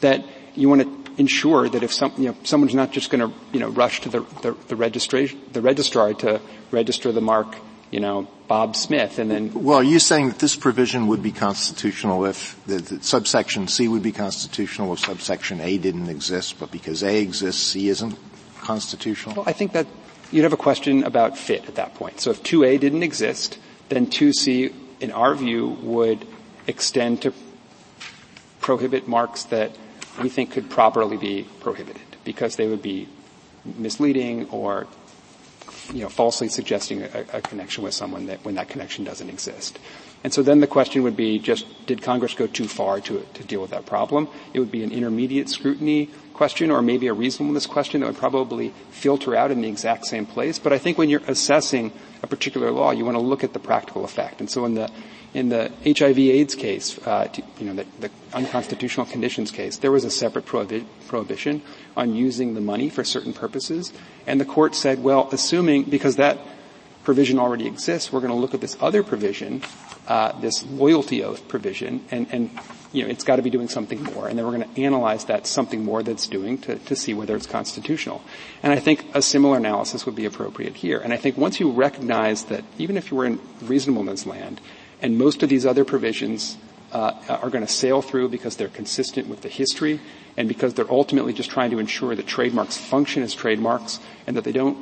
that 0.00 0.24
you 0.54 0.68
want 0.68 0.82
to 0.82 1.05
ensure 1.18 1.68
that 1.68 1.82
if 1.82 1.92
some, 1.92 2.12
you 2.18 2.28
know, 2.28 2.36
someone's 2.44 2.74
not 2.74 2.92
just 2.92 3.10
going 3.10 3.20
to, 3.28 3.34
you 3.52 3.60
know, 3.60 3.68
rush 3.68 4.00
to 4.02 4.08
the, 4.08 4.20
the, 4.42 4.56
the 4.68 4.76
registration, 4.76 5.40
the 5.52 5.62
registrar 5.62 6.14
to 6.14 6.40
register 6.70 7.12
the 7.12 7.20
mark 7.20 7.56
you 7.90 8.00
know, 8.00 8.26
Bob 8.48 8.76
Smith 8.76 9.18
and 9.18 9.30
then. 9.30 9.52
Well, 9.54 9.78
are 9.78 9.84
you 9.84 9.98
saying 9.98 10.28
that 10.28 10.38
this 10.38 10.56
provision 10.56 11.06
would 11.06 11.22
be 11.22 11.32
constitutional 11.32 12.24
if 12.24 12.60
the, 12.66 12.78
the 12.78 13.02
subsection 13.02 13.68
C 13.68 13.88
would 13.88 14.02
be 14.02 14.12
constitutional 14.12 14.92
if 14.92 15.00
subsection 15.00 15.60
A 15.60 15.78
didn't 15.78 16.08
exist, 16.08 16.58
but 16.58 16.70
because 16.70 17.02
A 17.02 17.20
exists, 17.20 17.62
C 17.62 17.88
isn't 17.88 18.18
constitutional? 18.60 19.36
Well, 19.36 19.44
I 19.48 19.52
think 19.52 19.72
that 19.72 19.86
you'd 20.32 20.42
have 20.42 20.52
a 20.52 20.58
question 20.58 21.04
about 21.04 21.38
fit 21.38 21.66
at 21.68 21.76
that 21.76 21.94
point. 21.94 22.20
So 22.20 22.30
if 22.30 22.42
2A 22.42 22.80
didn't 22.80 23.02
exist, 23.02 23.58
then 23.88 24.08
2C, 24.08 24.72
in 25.00 25.12
our 25.12 25.34
view, 25.34 25.68
would 25.68 26.26
extend 26.66 27.22
to 27.22 27.32
prohibit 28.60 29.06
marks 29.06 29.44
that 29.44 29.70
we 30.22 30.28
think 30.28 30.52
could 30.52 30.70
properly 30.70 31.16
be 31.16 31.46
prohibited 31.60 32.02
because 32.24 32.56
they 32.56 32.66
would 32.66 32.82
be 32.82 33.08
misleading 33.64 34.48
or 34.50 34.86
you 35.92 36.02
know, 36.02 36.08
falsely 36.08 36.48
suggesting 36.48 37.02
a, 37.02 37.24
a 37.32 37.40
connection 37.40 37.84
with 37.84 37.94
someone 37.94 38.26
that 38.26 38.44
when 38.44 38.54
that 38.56 38.68
connection 38.68 39.04
doesn't 39.04 39.28
exist. 39.28 39.78
And 40.26 40.34
so 40.34 40.42
then 40.42 40.58
the 40.58 40.66
question 40.66 41.04
would 41.04 41.16
be 41.16 41.38
just, 41.38 41.86
did 41.86 42.02
Congress 42.02 42.34
go 42.34 42.48
too 42.48 42.66
far 42.66 43.00
to, 43.00 43.24
to 43.34 43.44
deal 43.44 43.60
with 43.60 43.70
that 43.70 43.86
problem? 43.86 44.26
It 44.52 44.58
would 44.58 44.72
be 44.72 44.82
an 44.82 44.90
intermediate 44.90 45.48
scrutiny 45.48 46.10
question 46.34 46.72
or 46.72 46.82
maybe 46.82 47.06
a 47.06 47.12
reasonableness 47.12 47.66
question 47.66 48.00
that 48.00 48.08
would 48.08 48.16
probably 48.16 48.74
filter 48.90 49.36
out 49.36 49.52
in 49.52 49.60
the 49.60 49.68
exact 49.68 50.04
same 50.04 50.26
place. 50.26 50.58
But 50.58 50.72
I 50.72 50.78
think 50.78 50.98
when 50.98 51.10
you're 51.10 51.22
assessing 51.28 51.92
a 52.24 52.26
particular 52.26 52.72
law, 52.72 52.90
you 52.90 53.04
want 53.04 53.14
to 53.14 53.20
look 53.20 53.44
at 53.44 53.52
the 53.52 53.60
practical 53.60 54.04
effect. 54.04 54.40
And 54.40 54.50
so 54.50 54.64
in 54.64 54.74
the 54.74 54.90
in 55.32 55.48
the 55.48 55.70
HIV 55.84 56.18
AIDS 56.18 56.54
case, 56.56 56.98
uh, 57.06 57.28
you 57.58 57.66
know, 57.66 57.74
the, 57.74 57.86
the, 58.00 58.10
unconstitutional 58.32 59.06
conditions 59.06 59.50
case, 59.50 59.76
there 59.76 59.92
was 59.92 60.04
a 60.04 60.10
separate 60.10 60.46
prohibi- 60.46 60.86
prohibition 61.08 61.60
on 61.96 62.14
using 62.14 62.54
the 62.54 62.60
money 62.60 62.88
for 62.88 63.04
certain 63.04 63.34
purposes, 63.34 63.92
and 64.26 64.40
the 64.40 64.46
court 64.46 64.74
said, 64.74 65.02
well, 65.02 65.28
assuming 65.32 65.82
because 65.84 66.16
that 66.16 66.38
provision 67.06 67.38
already 67.38 67.68
exists, 67.68 68.12
we're 68.12 68.20
going 68.20 68.32
to 68.32 68.36
look 68.36 68.52
at 68.52 68.60
this 68.60 68.76
other 68.80 69.04
provision, 69.04 69.62
uh, 70.08 70.32
this 70.40 70.66
loyalty 70.66 71.22
oath 71.22 71.46
provision, 71.46 72.04
and, 72.10 72.26
and 72.32 72.50
you 72.92 73.04
know, 73.04 73.08
it's 73.08 73.22
got 73.22 73.36
to 73.36 73.42
be 73.42 73.48
doing 73.48 73.68
something 73.68 74.02
more, 74.02 74.26
and 74.26 74.36
then 74.36 74.44
we're 74.44 74.56
going 74.58 74.68
to 74.74 74.82
analyze 74.82 75.24
that 75.26 75.46
something 75.46 75.84
more 75.84 76.02
that's 76.02 76.26
doing 76.26 76.58
to, 76.58 76.80
to 76.80 76.96
see 76.96 77.14
whether 77.14 77.36
it's 77.36 77.46
constitutional. 77.46 78.22
And 78.60 78.72
I 78.72 78.80
think 78.80 79.06
a 79.14 79.22
similar 79.22 79.56
analysis 79.56 80.04
would 80.04 80.16
be 80.16 80.24
appropriate 80.24 80.74
here. 80.74 80.98
And 80.98 81.12
I 81.12 81.16
think 81.16 81.36
once 81.36 81.60
you 81.60 81.70
recognize 81.70 82.46
that 82.46 82.64
even 82.76 82.96
if 82.96 83.12
you 83.12 83.16
were 83.16 83.24
in 83.24 83.38
reasonableness 83.62 84.26
land, 84.26 84.60
and 85.00 85.16
most 85.16 85.44
of 85.44 85.48
these 85.48 85.64
other 85.64 85.84
provisions 85.84 86.58
uh, 86.90 87.12
are 87.28 87.50
going 87.50 87.64
to 87.64 87.72
sail 87.72 88.02
through 88.02 88.30
because 88.30 88.56
they're 88.56 88.68
consistent 88.68 89.28
with 89.28 89.42
the 89.42 89.48
history 89.48 90.00
and 90.36 90.48
because 90.48 90.74
they're 90.74 90.90
ultimately 90.90 91.32
just 91.32 91.50
trying 91.50 91.70
to 91.70 91.78
ensure 91.78 92.16
that 92.16 92.26
trademarks 92.26 92.76
function 92.76 93.22
as 93.22 93.32
trademarks 93.32 94.00
and 94.26 94.36
that 94.36 94.42
they 94.42 94.52
don't 94.52 94.76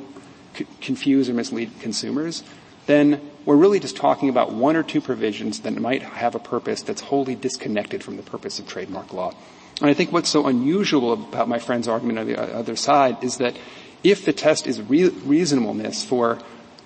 c- 0.55 0.67
confuse 0.81 1.29
or 1.29 1.33
mislead 1.33 1.71
consumers, 1.79 2.43
then 2.85 3.31
we're 3.45 3.55
really 3.55 3.79
just 3.79 3.95
talking 3.95 4.29
about 4.29 4.53
one 4.53 4.75
or 4.75 4.83
two 4.83 5.01
provisions 5.01 5.61
that 5.61 5.75
might 5.75 6.01
have 6.01 6.35
a 6.35 6.39
purpose 6.39 6.81
that's 6.81 7.01
wholly 7.01 7.35
disconnected 7.35 8.03
from 8.03 8.17
the 8.17 8.23
purpose 8.23 8.59
of 8.59 8.67
trademark 8.67 9.13
law. 9.13 9.33
And 9.81 9.89
I 9.89 9.93
think 9.93 10.11
what's 10.11 10.29
so 10.29 10.47
unusual 10.47 11.13
about 11.13 11.49
my 11.49 11.59
friend's 11.59 11.87
argument 11.87 12.19
on 12.19 12.27
the 12.27 12.37
uh, 12.37 12.59
other 12.59 12.75
side 12.75 13.23
is 13.23 13.37
that 13.37 13.57
if 14.03 14.23
the 14.23 14.33
test 14.33 14.67
is 14.67 14.81
re- 14.81 15.09
reasonableness 15.09 16.03
for 16.05 16.39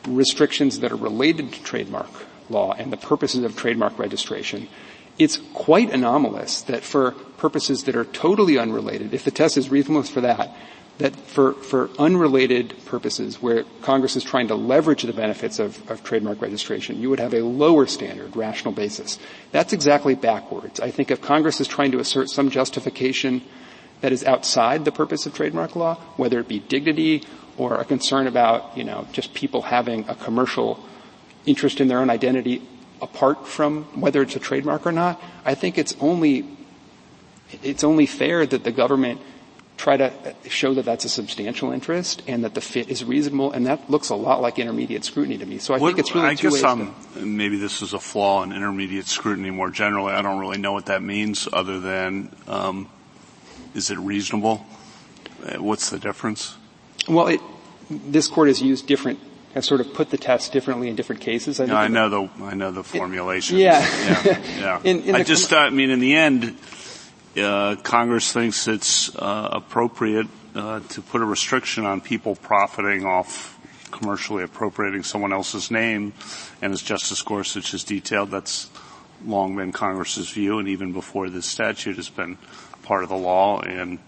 restrictions 0.08 0.80
that 0.80 0.92
are 0.92 0.98
related 0.98 1.52
to 1.54 1.64
trademark 1.64 2.10
law 2.50 2.74
and 2.74 2.92
the 2.92 2.98
purposes 2.98 3.44
of 3.44 3.56
trademark 3.56 4.00
registration, 4.00 4.68
it's 5.20 5.38
quite 5.54 5.92
anomalous 5.92 6.62
that 6.64 6.82
for 6.84 7.12
purposes 7.38 7.84
that 7.84 7.96
are 7.96 8.06
totally 8.06 8.58
unrelated, 8.58 9.14
if 9.14 9.24
the 9.24 9.32
test 9.32 9.58
is 9.58 9.70
reasonableness 9.70 10.10
for 10.10 10.22
that, 10.22 10.56
that 11.00 11.16
for, 11.16 11.54
for 11.54 11.90
unrelated 11.98 12.76
purposes 12.86 13.42
where 13.42 13.64
Congress 13.82 14.18
is 14.18 14.24
trying 14.24 14.50
to 14.50 14.56
leverage 14.56 15.04
the 15.04 15.14
benefits 15.14 15.58
of, 15.58 15.90
of 15.90 16.04
trademark 16.04 16.42
registration, 16.42 17.00
you 17.00 17.10
would 17.10 17.20
have 17.20 17.34
a 17.34 17.40
lower 17.40 17.88
standard, 17.88 18.36
rational 18.36 18.74
basis. 18.74 19.18
That's 19.52 19.72
exactly 19.72 20.16
backwards. 20.16 20.82
I 20.82 20.92
think 20.92 21.10
if 21.10 21.22
Congress 21.22 21.62
is 21.62 21.68
trying 21.68 21.92
to 21.94 22.00
assert 22.00 22.30
some 22.30 22.50
justification 22.50 23.42
that 24.02 24.12
is 24.12 24.26
outside 24.26 24.84
the 24.84 24.92
purpose 24.92 25.26
of 25.26 25.34
trademark 25.34 25.76
law, 25.78 25.96
whether 26.18 26.40
it 26.40 26.50
be 26.50 26.60
dignity 26.60 27.24
or 27.58 27.76
a 27.76 27.86
concern 27.86 28.28
about, 28.28 28.78
you 28.78 28.84
know, 28.84 29.08
just 29.14 29.34
people 29.34 29.62
having 29.62 30.08
a 30.10 30.16
commercial 30.16 30.84
interest 31.46 31.80
in 31.80 31.88
their 31.88 32.00
own 32.00 32.10
identity 32.10 32.62
apart 33.02 33.48
from 33.48 33.84
whether 34.00 34.22
it's 34.22 34.36
a 34.36 34.40
trademark 34.40 34.86
or 34.86 34.92
not, 34.92 35.22
I 35.46 35.56
think 35.56 35.78
it's 35.78 35.96
only, 36.02 36.46
it's 37.64 37.86
only 37.86 38.06
fair 38.06 38.46
that 38.46 38.66
the 38.66 38.72
government 38.74 39.22
try 39.80 39.96
to 39.96 40.12
show 40.50 40.74
that 40.74 40.84
that's 40.84 41.06
a 41.06 41.10
substantial 41.10 41.72
interest 41.72 42.22
and 42.28 42.44
that 42.44 42.54
the 42.54 42.60
fit 42.62 42.90
is 42.90 43.04
reasonable, 43.04 43.52
and 43.54 43.66
that 43.66 43.90
looks 43.90 44.10
a 44.10 44.16
lot 44.16 44.42
like 44.42 44.60
intermediate 44.60 45.06
scrutiny 45.06 45.38
to 45.38 45.46
me. 45.46 45.58
So 45.58 45.74
I 45.74 45.78
what, 45.78 45.88
think 45.88 46.00
it's 46.00 46.14
really 46.14 46.28
I 46.28 46.36
two 46.36 46.52
guess 46.52 46.62
ways. 46.62 46.90
To, 47.16 47.26
maybe 47.26 47.58
this 47.58 47.82
is 47.82 47.94
a 47.94 48.00
flaw 48.00 48.44
in 48.44 48.52
intermediate 48.52 49.08
scrutiny 49.08 49.52
more 49.52 49.72
generally. 49.72 50.12
I 50.12 50.22
don't 50.22 50.38
really 50.38 50.58
know 50.58 50.74
what 50.74 50.88
that 50.88 51.02
means, 51.02 51.48
other 51.52 51.80
than 51.80 52.36
um, 52.48 52.90
is 53.74 53.90
it 53.90 53.98
reasonable? 53.98 54.66
Uh, 55.46 55.64
what's 55.64 55.90
the 55.90 55.98
difference? 55.98 56.58
Well, 57.08 57.28
it, 57.28 57.40
this 57.90 58.28
court 58.28 58.50
has 58.50 58.62
used 58.62 58.86
different 58.86 59.20
have 59.56 59.66
sort 59.66 59.82
of 59.82 59.94
put 59.96 60.12
the 60.12 60.18
test 60.18 60.52
differently 60.52 60.90
in 60.90 60.96
different 60.96 61.22
cases. 61.22 61.60
I, 61.60 61.66
no, 61.66 61.76
I 61.76 61.88
know 61.88 62.10
the 62.10 62.44
I 62.44 62.54
know 62.54 62.72
the 62.72 62.84
formulation. 62.84 63.58
Yeah, 63.58 63.80
yeah. 63.80 64.42
yeah. 64.60 64.82
in, 64.84 65.02
in 65.04 65.16
I 65.16 65.24
just 65.24 65.50
com- 65.50 65.60
I 65.60 65.70
mean, 65.70 65.90
in 65.90 66.00
the 66.00 66.16
end, 66.16 66.56
Congress 67.84 68.32
thinks 68.32 68.68
it's 68.68 69.16
uh, 69.16 69.50
appropriate 69.52 70.28
uh, 70.56 70.80
to 70.90 71.02
put 71.02 71.22
a 71.22 71.26
restriction 71.26 71.86
on 71.86 72.02
people 72.02 72.36
profiting 72.36 73.06
off 73.06 73.56
commercially 73.92 74.44
appropriating 74.44 75.04
someone 75.04 75.34
else's 75.34 75.72
name, 75.72 76.14
and 76.62 76.74
as 76.74 76.82
Justice 76.82 77.22
Gorsuch 77.22 77.72
has 77.72 77.84
detailed, 77.84 78.32
that's 78.32 78.70
long 79.26 79.56
been 79.56 79.72
Congress's 79.72 80.30
view, 80.30 80.60
and 80.60 80.68
even 80.68 80.94
before 80.94 81.30
this 81.30 81.46
statute 81.46 81.96
has 81.96 82.10
been 82.10 82.38
part 82.84 83.04
of 83.04 83.10
the 83.10 83.18
law, 83.18 83.60
and 83.62 84.00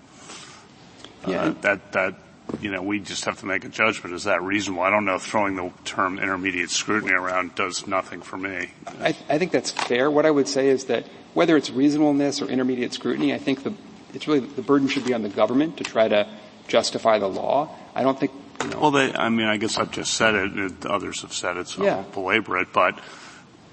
uh, 1.27 1.31
yeah. 1.31 1.53
that 1.61 1.91
that 1.93 2.15
you 2.59 2.69
know, 2.69 2.81
we 2.81 2.99
just 2.99 3.25
have 3.25 3.39
to 3.39 3.45
make 3.45 3.63
a 3.63 3.69
judgment. 3.69 4.13
Is 4.13 4.25
that 4.25 4.41
reasonable? 4.41 4.83
I 4.83 4.89
don't 4.89 5.05
know 5.05 5.15
if 5.15 5.23
throwing 5.23 5.55
the 5.55 5.71
term 5.85 6.19
intermediate 6.19 6.69
scrutiny 6.69 7.13
around 7.13 7.55
does 7.55 7.87
nothing 7.87 8.21
for 8.21 8.37
me. 8.37 8.71
I, 8.99 9.15
I 9.29 9.37
think 9.37 9.51
that's 9.51 9.71
fair. 9.71 10.11
What 10.11 10.25
I 10.25 10.31
would 10.31 10.47
say 10.47 10.67
is 10.67 10.85
that 10.85 11.05
whether 11.33 11.57
it's 11.57 11.69
reasonableness 11.69 12.41
or 12.41 12.45
intermediate 12.47 12.93
scrutiny, 12.93 13.33
I 13.33 13.37
think 13.37 13.63
the, 13.63 13.73
it's 14.13 14.27
really, 14.27 14.41
the 14.41 14.61
burden 14.61 14.87
should 14.87 15.05
be 15.05 15.13
on 15.13 15.21
the 15.21 15.29
government 15.29 15.77
to 15.77 15.83
try 15.83 16.07
to 16.07 16.27
justify 16.67 17.19
the 17.19 17.27
law. 17.27 17.75
I 17.95 18.03
don't 18.03 18.19
think, 18.19 18.31
you 18.63 18.69
know. 18.69 18.79
Well, 18.79 18.91
they, 18.91 19.13
I 19.13 19.29
mean, 19.29 19.47
I 19.47 19.57
guess 19.57 19.77
I've 19.77 19.91
just 19.91 20.13
said 20.13 20.35
it, 20.35 20.51
and 20.51 20.85
others 20.85 21.21
have 21.21 21.33
said 21.33 21.57
it, 21.57 21.67
so 21.67 21.83
yeah. 21.83 21.93
I 21.93 21.95
won't 21.95 22.13
belabor 22.13 22.57
it, 22.59 22.73
but 22.73 22.99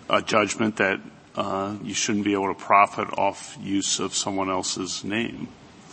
a 0.08 0.22
judgment 0.22 0.76
that 0.76 1.00
uh, 1.36 1.76
you 1.82 1.94
shouldn't 1.94 2.24
be 2.24 2.32
able 2.32 2.48
to 2.48 2.58
profit 2.58 3.08
off 3.18 3.56
use 3.60 4.00
of 4.00 4.14
someone 4.14 4.50
else's 4.50 5.04
name. 5.04 5.48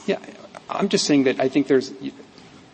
Yeah, 0.07 0.19
I'm 0.69 0.89
just 0.89 1.05
saying 1.05 1.25
that 1.25 1.39
I 1.39 1.49
think 1.49 1.67
there's, 1.67 1.91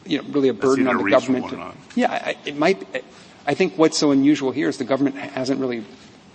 you 0.06 0.22
know, 0.22 0.24
really 0.30 0.50
a 0.50 0.54
burden 0.54 0.88
on 0.88 1.04
the 1.04 1.10
government. 1.10 1.50
To, 1.50 1.74
yeah, 1.96 2.12
I, 2.12 2.38
it 2.46 2.56
might. 2.56 2.86
I 3.46 3.56
think 3.56 3.78
what's 3.78 3.98
so 3.98 4.12
unusual 4.12 4.52
here 4.52 4.70
is 4.70 4.78
the 4.78 4.86
government 4.86 5.16
hasn't 5.16 5.60
really 5.60 5.84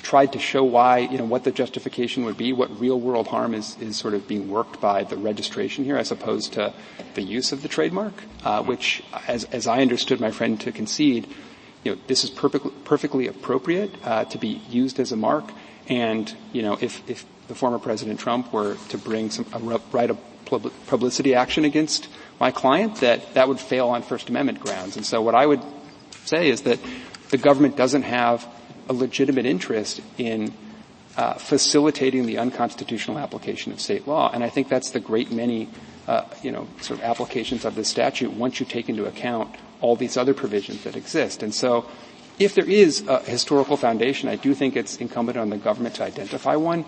tried 0.07 0.33
to 0.33 0.39
show 0.39 0.63
why, 0.63 0.99
you 0.99 1.19
know, 1.19 1.25
what 1.25 1.43
the 1.43 1.51
justification 1.51 2.25
would 2.25 2.37
be, 2.37 2.53
what 2.53 2.71
real 2.79 3.01
world 3.01 3.27
harm 3.27 3.53
is, 3.53 3.77
is 3.81 3.97
sort 3.97 4.15
of 4.15 4.29
being 4.29 4.49
worked 4.49 4.81
by 4.81 5.03
the 5.03 5.17
registration 5.17 5.85
here 5.85 5.97
as 5.97 6.13
opposed 6.13 6.53
to 6.53 6.73
the 7.15 7.23
use 7.23 7.51
of 7.51 7.61
the 7.63 7.67
trademark, 7.67 8.15
uh, 8.45 8.63
which, 8.63 9.03
as, 9.27 9.43
as 9.51 9.67
I 9.67 9.81
understood 9.83 10.21
my 10.21 10.31
friend 10.31 10.61
to 10.61 10.71
concede, 10.71 11.27
you 11.83 11.91
know, 11.91 12.01
this 12.07 12.23
is 12.23 12.31
perfectly, 12.31 12.71
perfectly 12.85 13.27
appropriate 13.27 13.91
uh, 14.05 14.25
to 14.27 14.39
be 14.39 14.63
used 14.71 15.01
as 15.01 15.11
a 15.11 15.17
mark. 15.17 15.51
And, 15.89 16.33
you 16.53 16.63
know, 16.63 16.79
if, 16.81 17.03
if 17.11 17.27
the 17.49 17.57
former 17.57 17.81
President 17.81 18.21
Trump 18.21 18.53
were 18.53 18.77
to 18.91 18.99
bring 18.99 19.31
some, 19.31 19.45
a 19.53 19.59
right 19.91 20.11
of 20.11 20.19
publicity 20.87 21.35
action 21.35 21.65
against 21.65 22.07
my 22.39 22.53
client, 22.53 23.01
that 23.01 23.35
that 23.35 23.49
would 23.49 23.59
fail 23.59 23.89
on 23.89 24.03
First 24.03 24.29
Amendment 24.29 24.61
grounds. 24.61 24.97
And 24.97 25.05
so 25.05 25.21
what 25.21 25.35
I 25.35 25.47
would 25.47 25.63
say 26.25 26.49
is 26.49 26.63
that 26.63 26.79
the 27.31 27.39
government 27.39 27.77
doesn't 27.77 28.03
have 28.03 28.47
a 28.89 28.93
legitimate 28.93 29.47
interest 29.47 30.01
in 30.19 30.53
uh, 31.17 31.35
facilitating 31.35 32.27
the 32.27 32.39
unconstitutional 32.39 33.19
application 33.19 33.73
of 33.73 33.81
state 33.81 34.07
law. 34.07 34.31
And 34.33 34.45
I 34.45 34.49
think 34.51 34.69
that's 34.69 34.91
the 34.91 35.01
great 35.01 35.33
many, 35.33 35.69
uh, 36.07 36.25
you 36.43 36.53
know, 36.53 36.69
sort 36.81 37.01
of 37.01 37.05
applications 37.05 37.65
of 37.65 37.75
this 37.75 37.89
statute 37.89 38.33
once 38.33 38.61
you 38.61 38.67
take 38.67 38.89
into 38.89 39.07
account 39.07 39.55
all 39.81 39.97
these 39.97 40.17
other 40.17 40.35
provisions 40.35 40.85
that 40.85 40.97
exist. 40.97 41.43
And 41.43 41.55
so 41.55 41.89
if 42.39 42.55
there 42.55 42.69
is 42.69 43.07
a 43.09 43.21
historical 43.21 43.77
foundation, 43.77 44.29
I 44.29 44.37
do 44.37 44.55
think 44.55 44.77
it's 44.77 44.97
incumbent 44.97 45.39
on 45.39 45.49
the 45.49 45.57
government 45.57 45.95
to 45.97 46.05
identify 46.05 46.57
one. 46.57 46.85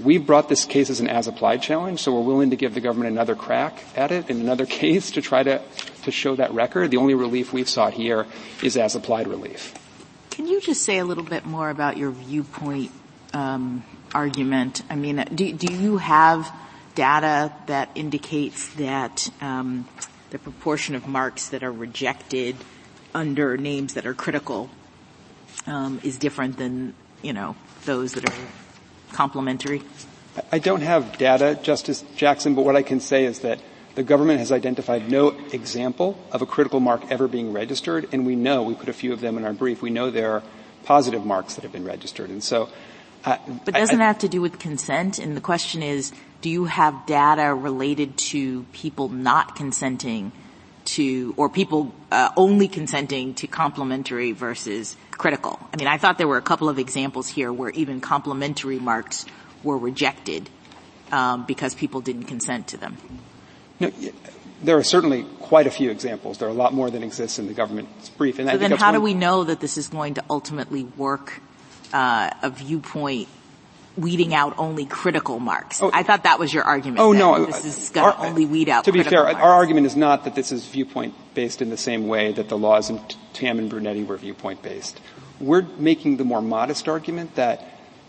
We've 0.00 0.24
brought 0.24 0.48
this 0.48 0.64
case 0.64 0.88
as 0.88 1.00
an 1.00 1.08
as-applied 1.08 1.60
challenge, 1.60 2.00
so 2.00 2.14
we're 2.14 2.26
willing 2.26 2.50
to 2.50 2.56
give 2.56 2.72
the 2.72 2.80
government 2.80 3.10
another 3.10 3.34
crack 3.34 3.84
at 3.96 4.10
it 4.10 4.30
in 4.30 4.40
another 4.40 4.64
case 4.80 5.10
to 5.12 5.20
try 5.20 5.42
to, 5.42 5.60
to 6.04 6.10
show 6.10 6.36
that 6.36 6.52
record. 6.52 6.90
The 6.90 6.96
only 6.96 7.14
relief 7.14 7.52
we've 7.52 7.68
sought 7.68 7.94
here 7.94 8.26
is 8.62 8.76
as-applied 8.76 9.26
relief. 9.26 9.74
Can 10.32 10.46
you 10.46 10.62
just 10.62 10.82
say 10.82 10.96
a 10.96 11.04
little 11.04 11.24
bit 11.24 11.44
more 11.44 11.68
about 11.68 11.98
your 11.98 12.10
viewpoint 12.10 12.90
um, 13.34 13.84
argument? 14.14 14.80
I 14.88 14.96
mean, 14.96 15.22
do, 15.34 15.52
do 15.52 15.74
you 15.74 15.98
have 15.98 16.50
data 16.94 17.52
that 17.66 17.90
indicates 17.94 18.68
that 18.76 19.28
um, 19.42 19.86
the 20.30 20.38
proportion 20.38 20.94
of 20.94 21.06
marks 21.06 21.50
that 21.50 21.62
are 21.62 21.70
rejected 21.70 22.56
under 23.14 23.58
names 23.58 23.92
that 23.92 24.06
are 24.06 24.14
critical 24.14 24.70
um, 25.66 26.00
is 26.02 26.16
different 26.16 26.56
than 26.56 26.94
you 27.20 27.34
know 27.34 27.54
those 27.84 28.14
that 28.14 28.26
are 28.26 28.34
complimentary? 29.12 29.82
I 30.50 30.60
don't 30.60 30.80
have 30.80 31.18
data, 31.18 31.60
Justice 31.62 32.02
Jackson, 32.16 32.54
but 32.54 32.64
what 32.64 32.74
I 32.74 32.82
can 32.82 33.00
say 33.00 33.26
is 33.26 33.40
that 33.40 33.60
the 33.94 34.02
government 34.02 34.38
has 34.38 34.52
identified 34.52 35.10
no 35.10 35.28
example 35.52 36.18
of 36.30 36.42
a 36.42 36.46
critical 36.46 36.80
mark 36.80 37.02
ever 37.10 37.28
being 37.28 37.52
registered, 37.52 38.08
and 38.12 38.26
we 38.26 38.36
know, 38.36 38.62
we 38.62 38.74
put 38.74 38.88
a 38.88 38.92
few 38.92 39.12
of 39.12 39.20
them 39.20 39.36
in 39.36 39.44
our 39.44 39.52
brief, 39.52 39.82
we 39.82 39.90
know 39.90 40.10
there 40.10 40.32
are 40.32 40.42
positive 40.84 41.24
marks 41.24 41.54
that 41.54 41.62
have 41.62 41.72
been 41.72 41.84
registered. 41.84 42.30
And 42.30 42.42
so, 42.42 42.68
uh, 43.24 43.36
but 43.64 43.74
doesn't 43.74 43.96
I, 43.96 43.98
that 43.98 44.06
have 44.06 44.18
to 44.20 44.28
do 44.28 44.40
with 44.40 44.58
consent? 44.58 45.18
And 45.18 45.36
the 45.36 45.40
question 45.40 45.82
is, 45.82 46.12
do 46.40 46.50
you 46.50 46.64
have 46.64 47.06
data 47.06 47.54
related 47.54 48.16
to 48.18 48.64
people 48.72 49.08
not 49.08 49.54
consenting 49.54 50.32
to, 50.84 51.34
or 51.36 51.48
people 51.48 51.94
uh, 52.10 52.30
only 52.36 52.68
consenting 52.68 53.34
to 53.34 53.46
complimentary 53.46 54.32
versus 54.32 54.96
critical. 55.10 55.58
I 55.72 55.76
mean, 55.76 55.86
I 55.86 55.98
thought 55.98 56.18
there 56.18 56.28
were 56.28 56.38
a 56.38 56.42
couple 56.42 56.68
of 56.68 56.78
examples 56.78 57.28
here 57.28 57.52
where 57.52 57.70
even 57.70 58.00
complimentary 58.00 58.78
marks 58.78 59.26
were 59.62 59.78
rejected 59.78 60.50
um, 61.12 61.44
because 61.44 61.74
people 61.74 62.00
didn't 62.00 62.24
consent 62.24 62.68
to 62.68 62.76
them. 62.76 62.96
No, 63.82 64.12
there 64.62 64.76
are 64.76 64.84
certainly 64.84 65.24
quite 65.40 65.66
a 65.66 65.70
few 65.70 65.90
examples. 65.90 66.38
There 66.38 66.48
are 66.48 66.50
a 66.50 66.54
lot 66.54 66.72
more 66.72 66.90
than 66.90 67.02
exists 67.02 67.38
in 67.38 67.46
the 67.46 67.54
government's 67.54 68.08
brief. 68.10 68.38
And 68.38 68.48
so 68.48 68.56
then 68.56 68.72
how 68.72 68.92
do 68.92 69.00
we 69.00 69.14
know 69.14 69.44
that 69.44 69.60
this 69.60 69.76
is 69.76 69.88
going 69.88 70.14
to 70.14 70.24
ultimately 70.30 70.84
work 70.84 71.40
uh, 71.92 72.30
a 72.42 72.50
viewpoint 72.50 73.28
weeding 73.96 74.34
out 74.34 74.54
only 74.58 74.86
critical 74.86 75.38
marks. 75.38 75.82
Oh, 75.82 75.90
I 75.92 76.02
thought 76.02 76.24
that 76.24 76.38
was 76.38 76.52
your 76.52 76.64
argument. 76.64 77.00
Oh 77.00 77.12
no, 77.12 77.44
this 77.44 77.64
is 77.64 77.90
going 77.90 78.12
to 78.12 78.20
only 78.20 78.46
weed 78.46 78.68
out. 78.68 78.84
To 78.84 78.92
be 78.92 79.02
fair, 79.02 79.24
marks. 79.24 79.40
our 79.40 79.52
argument 79.52 79.86
is 79.86 79.96
not 79.96 80.24
that 80.24 80.34
this 80.34 80.52
is 80.52 80.66
viewpoint 80.66 81.14
based 81.34 81.60
in 81.60 81.70
the 81.70 81.76
same 81.76 82.08
way 82.08 82.32
that 82.32 82.48
the 82.48 82.56
laws 82.56 82.88
in 82.90 83.00
Tam 83.32 83.58
and 83.58 83.68
Brunetti 83.68 84.04
were 84.04 84.16
viewpoint 84.16 84.62
based. 84.62 85.00
We're 85.40 85.62
making 85.62 86.16
the 86.16 86.24
more 86.24 86.40
modest 86.40 86.88
argument 86.88 87.34
that 87.34 87.62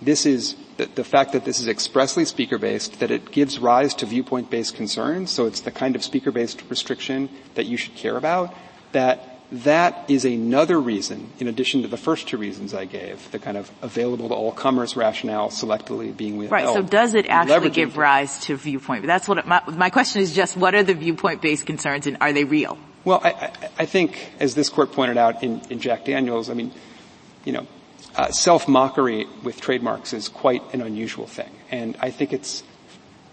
this 0.06 0.26
is 0.26 0.56
the, 0.78 0.86
the 0.86 1.04
fact 1.04 1.34
that 1.34 1.46
this 1.46 1.60
is 1.60 1.68
expressly 1.68 2.26
speaker 2.26 2.58
based, 2.58 3.00
that 3.00 3.12
it 3.12 3.32
gives 3.32 3.60
rise 3.60 3.94
to 3.96 4.06
viewpoint 4.06 4.50
based 4.50 4.76
concerns. 4.76 5.32
So 5.32 5.46
it's 5.46 5.62
the 5.62 5.72
kind 5.72 5.96
of 5.96 6.04
speaker 6.04 6.32
based 6.32 6.64
restriction 6.70 7.30
that 7.56 7.66
you 7.66 7.78
should 7.78 7.96
care 7.96 8.18
about. 8.18 8.54
That 8.92 9.34
that 9.54 10.10
is 10.10 10.26
another 10.26 10.82
reason, 10.82 11.30
in 11.38 11.48
addition 11.48 11.84
to 11.84 11.88
the 11.88 11.98
first 11.98 12.28
two 12.28 12.38
reasons 12.38 12.74
I 12.74 12.86
gave, 12.86 13.30
the 13.32 13.38
kind 13.38 13.56
of 13.56 13.70
available 13.84 14.30
to 14.30 14.34
all 14.34 14.52
comers 14.52 14.96
rationale 14.96 15.50
selectively 15.50 16.16
being 16.16 16.38
withheld. 16.38 16.52
Right, 16.52 16.74
so 16.74 16.82
does 16.82 17.14
it 17.14 17.28
actually 17.30 17.70
give 17.70 17.96
rise 17.96 18.40
to 18.46 18.56
viewpoint? 18.56 19.06
That's 19.06 19.28
what, 19.28 19.38
it, 19.38 19.46
my, 19.46 19.62
my, 19.68 19.92
question 19.92 20.24
is 20.24 20.34
just 20.34 20.58
what 20.58 20.74
are 20.74 20.82
the 20.82 20.96
viewpoint-based 20.96 21.68
concerns 21.68 22.08
and 22.08 22.18
are 22.20 22.34
they 22.34 22.46
real? 22.46 22.80
Well, 23.06 23.22
I, 23.24 23.30
I, 23.30 23.52
I 23.80 23.86
think, 23.86 24.32
as 24.40 24.56
this 24.56 24.70
court 24.70 24.92
pointed 24.92 25.18
out 25.18 25.44
in, 25.44 25.62
in 25.70 25.80
Jack 25.80 26.06
Daniel's, 26.06 26.50
I 26.50 26.56
mean, 26.56 26.72
you 27.46 27.52
know, 27.52 27.68
uh, 28.16 28.32
self-mockery 28.32 29.26
with 29.44 29.60
trademarks 29.60 30.14
is 30.14 30.30
quite 30.30 30.62
an 30.74 30.82
unusual 30.82 31.28
thing. 31.28 31.50
And 31.72 31.98
I 32.00 32.12
think 32.12 32.34
it's, 32.34 32.64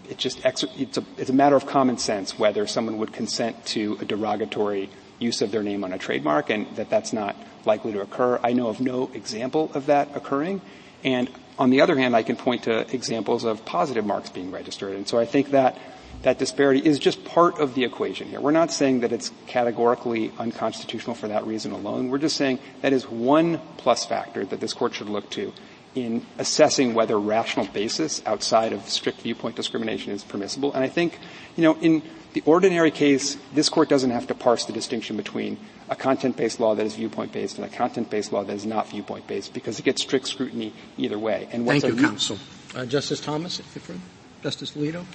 it 0.09 0.17
just, 0.17 0.43
it's 0.45 0.97
a, 0.97 1.03
it's 1.17 1.29
a 1.29 1.33
matter 1.33 1.55
of 1.55 1.65
common 1.65 1.97
sense 1.97 2.37
whether 2.37 2.65
someone 2.67 2.97
would 2.97 3.13
consent 3.13 3.65
to 3.67 3.97
a 4.01 4.05
derogatory 4.05 4.89
use 5.19 5.41
of 5.41 5.51
their 5.51 5.63
name 5.63 5.83
on 5.83 5.93
a 5.93 5.97
trademark 5.97 6.49
and 6.49 6.67
that 6.75 6.89
that's 6.89 7.13
not 7.13 7.35
likely 7.65 7.91
to 7.93 8.01
occur. 8.01 8.39
I 8.43 8.53
know 8.53 8.69
of 8.69 8.81
no 8.81 9.11
example 9.13 9.71
of 9.73 9.85
that 9.85 10.15
occurring. 10.15 10.61
And 11.03 11.29
on 11.59 11.69
the 11.69 11.81
other 11.81 11.95
hand, 11.95 12.15
I 12.15 12.23
can 12.23 12.35
point 12.35 12.63
to 12.63 12.79
examples 12.93 13.43
of 13.43 13.63
positive 13.65 14.05
marks 14.05 14.29
being 14.29 14.51
registered. 14.51 14.95
And 14.95 15.07
so 15.07 15.19
I 15.19 15.25
think 15.25 15.51
that 15.51 15.77
that 16.23 16.37
disparity 16.37 16.79
is 16.85 16.99
just 16.99 17.23
part 17.25 17.59
of 17.59 17.73
the 17.73 17.83
equation 17.83 18.27
here. 18.27 18.39
We're 18.39 18.51
not 18.51 18.71
saying 18.71 19.01
that 19.01 19.11
it's 19.11 19.31
categorically 19.47 20.31
unconstitutional 20.37 21.15
for 21.15 21.27
that 21.29 21.45
reason 21.45 21.71
alone. 21.71 22.09
We're 22.09 22.19
just 22.19 22.37
saying 22.37 22.59
that 22.81 22.93
is 22.93 23.09
one 23.09 23.59
plus 23.77 24.05
factor 24.05 24.45
that 24.45 24.59
this 24.59 24.73
court 24.73 24.93
should 24.93 25.09
look 25.09 25.29
to 25.31 25.51
in 25.95 26.25
assessing 26.37 26.93
whether 26.93 27.19
rational 27.19 27.65
basis 27.67 28.21
outside 28.25 28.71
of 28.71 28.87
strict 28.87 29.21
viewpoint 29.21 29.55
discrimination 29.55 30.13
is 30.13 30.23
permissible. 30.23 30.73
And 30.73 30.83
I 30.83 30.87
think, 30.87 31.19
you 31.55 31.63
know, 31.63 31.75
in 31.81 32.01
the 32.33 32.41
ordinary 32.45 32.91
case, 32.91 33.37
this 33.53 33.67
court 33.67 33.89
doesn't 33.89 34.11
have 34.11 34.27
to 34.27 34.35
parse 34.35 34.63
the 34.65 34.73
distinction 34.73 35.17
between 35.17 35.57
a 35.89 35.95
content-based 35.95 36.61
law 36.61 36.75
that 36.75 36.85
is 36.85 36.95
viewpoint-based 36.95 37.57
and 37.57 37.65
a 37.65 37.69
content-based 37.69 38.31
law 38.31 38.43
that 38.43 38.55
is 38.55 38.65
not 38.65 38.89
viewpoint-based 38.89 39.53
because 39.53 39.79
it 39.79 39.83
gets 39.83 40.01
strict 40.01 40.27
scrutiny 40.27 40.71
either 40.97 41.19
way. 41.19 41.49
And 41.51 41.67
Thank 41.67 41.83
you, 41.83 41.95
counsel. 41.97 42.37
Uh, 42.73 42.85
Justice 42.85 43.19
Thomas, 43.19 43.59
if 43.59 43.75
you're 43.75 43.81
free. 43.81 43.99
Justice 44.41 44.71
Alito. 44.71 45.05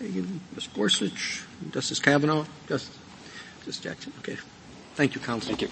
Okay, 0.00 0.24
Ms. 0.54 0.68
Gorsuch, 0.68 1.42
Justice 1.72 1.98
Kavanaugh, 1.98 2.46
Justice, 2.66 2.96
Justice 3.58 3.78
Jackson. 3.78 4.12
Okay. 4.20 4.38
Thank 4.94 5.14
you, 5.14 5.20
counsel. 5.20 5.54
Thank 5.54 5.62
you. 5.62 5.68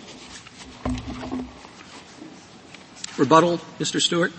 Rebuttal, 3.16 3.58
Mr. 3.78 4.00
Stewart. 4.00 4.32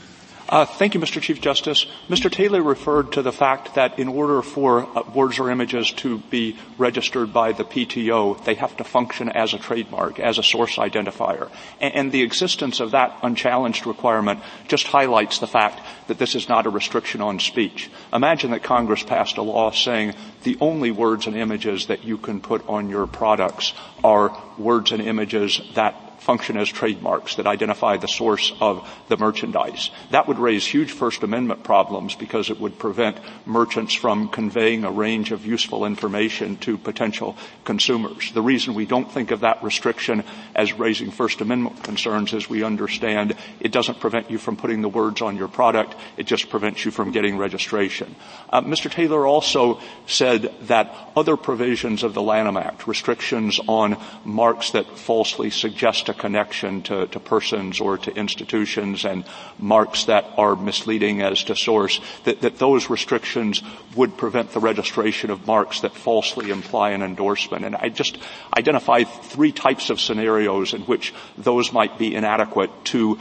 Uh, 0.50 0.66
thank 0.66 0.96
you, 0.96 1.00
Mr. 1.00 1.22
Chief 1.22 1.40
Justice. 1.40 1.86
Mr. 2.10 2.32
Taylor 2.32 2.64
referred 2.64 3.12
to 3.12 3.22
the 3.22 3.32
fact 3.32 3.76
that 3.76 4.00
in 4.00 4.08
order 4.08 4.42
for 4.42 4.82
uh, 4.98 5.04
words 5.14 5.38
or 5.38 5.52
images 5.52 5.92
to 5.92 6.18
be 6.32 6.58
registered 6.80 7.32
by 7.32 7.52
the 7.52 7.64
PTO, 7.64 8.44
they 8.46 8.56
have 8.56 8.76
to 8.78 8.84
function 8.84 9.30
as 9.30 9.54
a 9.54 9.60
trademark, 9.60 10.20
as 10.20 10.40
a 10.40 10.44
source 10.44 10.78
identifier. 10.78 11.52
And, 11.80 11.94
and 11.94 12.12
the 12.12 12.24
existence 12.24 12.80
of 12.80 12.92
that 12.92 13.16
unchallenged 13.22 13.86
requirement 13.86 14.40
just 14.68 14.88
highlights 14.88 15.38
the 15.38 15.46
fact 15.46 15.82
that 16.08 16.18
this 16.18 16.34
is 16.34 16.50
not 16.50 16.66
a 16.66 16.72
restriction 16.72 17.22
on 17.22 17.38
speech. 17.38 17.92
Imagine 18.12 18.50
that 18.50 18.64
Congress 18.64 19.04
passed 19.04 19.38
a 19.38 19.44
law 19.44 19.70
saying 19.70 20.16
the 20.42 20.58
only 20.62 20.90
words 20.90 21.28
and 21.28 21.36
images 21.36 21.86
that 21.88 22.06
you 22.06 22.18
can 22.18 22.42
put 22.42 22.68
on 22.68 22.90
your 22.90 23.06
products 23.06 23.74
are 24.04 24.36
words 24.58 24.92
and 24.92 25.04
images 25.04 25.62
that 25.76 26.09
function 26.20 26.58
as 26.58 26.70
trademarks 26.70 27.36
that 27.36 27.48
identify 27.48 27.98
the 27.98 28.08
source 28.08 28.54
of 28.60 28.88
the 29.08 29.18
merchandise. 29.18 29.90
That 30.12 30.28
would 30.28 30.40
raise 30.40 30.66
huge 30.66 30.92
First 30.92 31.24
Amendment 31.24 31.64
problems 31.64 32.16
because 32.16 32.50
it 32.50 32.60
would 32.60 32.78
prevent 32.78 33.18
merchants 33.46 33.94
from 33.94 34.30
conveying 34.30 34.84
a 34.84 34.92
range 34.92 35.32
of 35.32 35.46
useful 35.46 35.86
information 35.86 36.58
to 36.58 36.78
potential 36.78 37.38
consumers. 37.64 38.32
The 38.34 38.42
reason 38.42 38.74
we 38.74 38.86
don't 38.86 39.12
think 39.12 39.32
of 39.32 39.42
that 39.42 39.64
restriction 39.64 40.24
as 40.56 40.74
raising 40.74 41.12
First 41.12 41.42
Amendment 41.42 41.84
concerns 41.84 42.34
is 42.34 42.50
we 42.50 42.64
understand 42.64 43.36
it 43.60 43.72
doesn't 43.72 44.00
prevent 44.00 44.30
you 44.30 44.38
from 44.38 44.58
putting 44.58 44.82
the 44.82 44.90
words 44.90 45.22
on 45.22 45.38
your 45.38 45.48
product, 45.48 45.96
it 46.18 46.26
just 46.26 46.50
prevents 46.50 46.84
you 46.84 46.92
from 46.92 47.12
getting 47.12 47.38
registration. 47.38 48.16
Uh, 48.50 48.62
Mr. 48.62 48.92
Taylor 48.92 49.26
also 49.26 49.80
said 50.06 50.54
that 50.64 50.94
other 51.16 51.38
provisions 51.38 52.04
of 52.04 52.14
the 52.14 52.22
Lanham 52.22 52.58
Act, 52.58 52.88
restrictions 52.88 53.60
on 53.68 53.98
marks 54.26 54.72
that 54.72 54.98
falsely 54.98 55.50
suggest 55.50 56.09
a 56.10 56.14
connection 56.14 56.82
to, 56.84 57.08
to 57.08 57.20
persons 57.20 57.80
or 57.80 57.98
to 57.98 58.14
institutions 58.14 59.06
and 59.06 59.24
marks 59.58 60.06
that 60.06 60.26
are 60.38 60.56
misleading 60.56 61.22
as 61.22 61.44
to 61.46 61.56
source, 61.56 62.02
that, 62.26 62.42
that 62.42 62.58
those 62.58 62.90
restrictions 62.90 63.64
would 63.96 64.18
prevent 64.18 64.52
the 64.52 64.60
registration 64.60 65.30
of 65.30 65.48
marks 65.48 65.82
that 65.82 65.94
falsely 65.96 66.50
imply 66.50 66.92
an 66.92 67.02
endorsement. 67.02 67.64
And 67.64 67.76
I 67.76 67.90
just 67.90 68.18
identify 68.58 69.04
three 69.04 69.52
types 69.52 69.90
of 69.90 70.02
scenarios 70.02 70.74
in 70.74 70.82
which 70.82 71.14
those 71.38 71.72
might 71.72 71.98
be 71.98 72.16
inadequate 72.16 72.72
to 72.86 73.18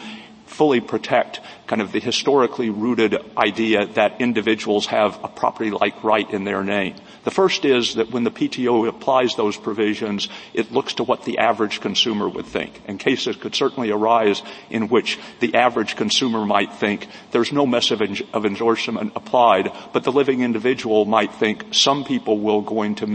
fully 0.46 0.80
protect 0.80 1.40
kind 1.66 1.80
of 1.80 1.92
the 1.92 2.00
historically 2.00 2.70
rooted 2.70 3.16
idea 3.36 3.86
that 3.86 4.20
individuals 4.20 4.86
have 4.86 5.22
a 5.22 5.28
property-like 5.28 6.02
right 6.02 6.28
in 6.30 6.44
their 6.44 6.64
name. 6.64 6.96
The 7.24 7.30
first 7.30 7.64
is 7.64 7.94
that 7.94 8.10
when 8.10 8.24
the 8.24 8.30
PTO 8.30 8.88
applies 8.88 9.34
those 9.34 9.56
provisions, 9.56 10.28
it 10.54 10.72
looks 10.72 10.94
to 10.94 11.04
what 11.04 11.24
the 11.24 11.38
average 11.38 11.80
consumer 11.80 12.28
would 12.28 12.46
think. 12.46 12.80
And 12.86 12.98
cases 12.98 13.36
could 13.36 13.54
certainly 13.54 13.90
arise 13.90 14.42
in 14.70 14.88
which 14.88 15.18
the 15.40 15.54
average 15.54 15.96
consumer 15.96 16.44
might 16.44 16.72
think 16.74 17.08
there's 17.32 17.52
no 17.52 17.66
mess 17.66 17.90
of, 17.90 18.00
endorsement 18.00 19.12
applied, 19.16 19.72
but 19.92 20.04
the 20.04 20.12
living 20.12 20.42
individual 20.42 21.04
might 21.04 21.34
think 21.34 21.66
some 21.72 22.04
people 22.04 22.38
will 22.38 22.62
going 22.62 22.94
to 22.96 23.08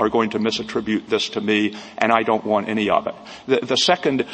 are 0.00 0.08
going 0.08 0.30
to 0.30 0.38
misattribute 0.38 1.08
this 1.08 1.28
to 1.30 1.40
me 1.40 1.76
and 1.98 2.12
I 2.12 2.22
don't 2.22 2.44
want 2.44 2.68
any 2.68 2.90
of 2.90 3.06
it. 3.06 3.14
The, 3.46 3.66
the 3.66 3.76
second 3.76 4.26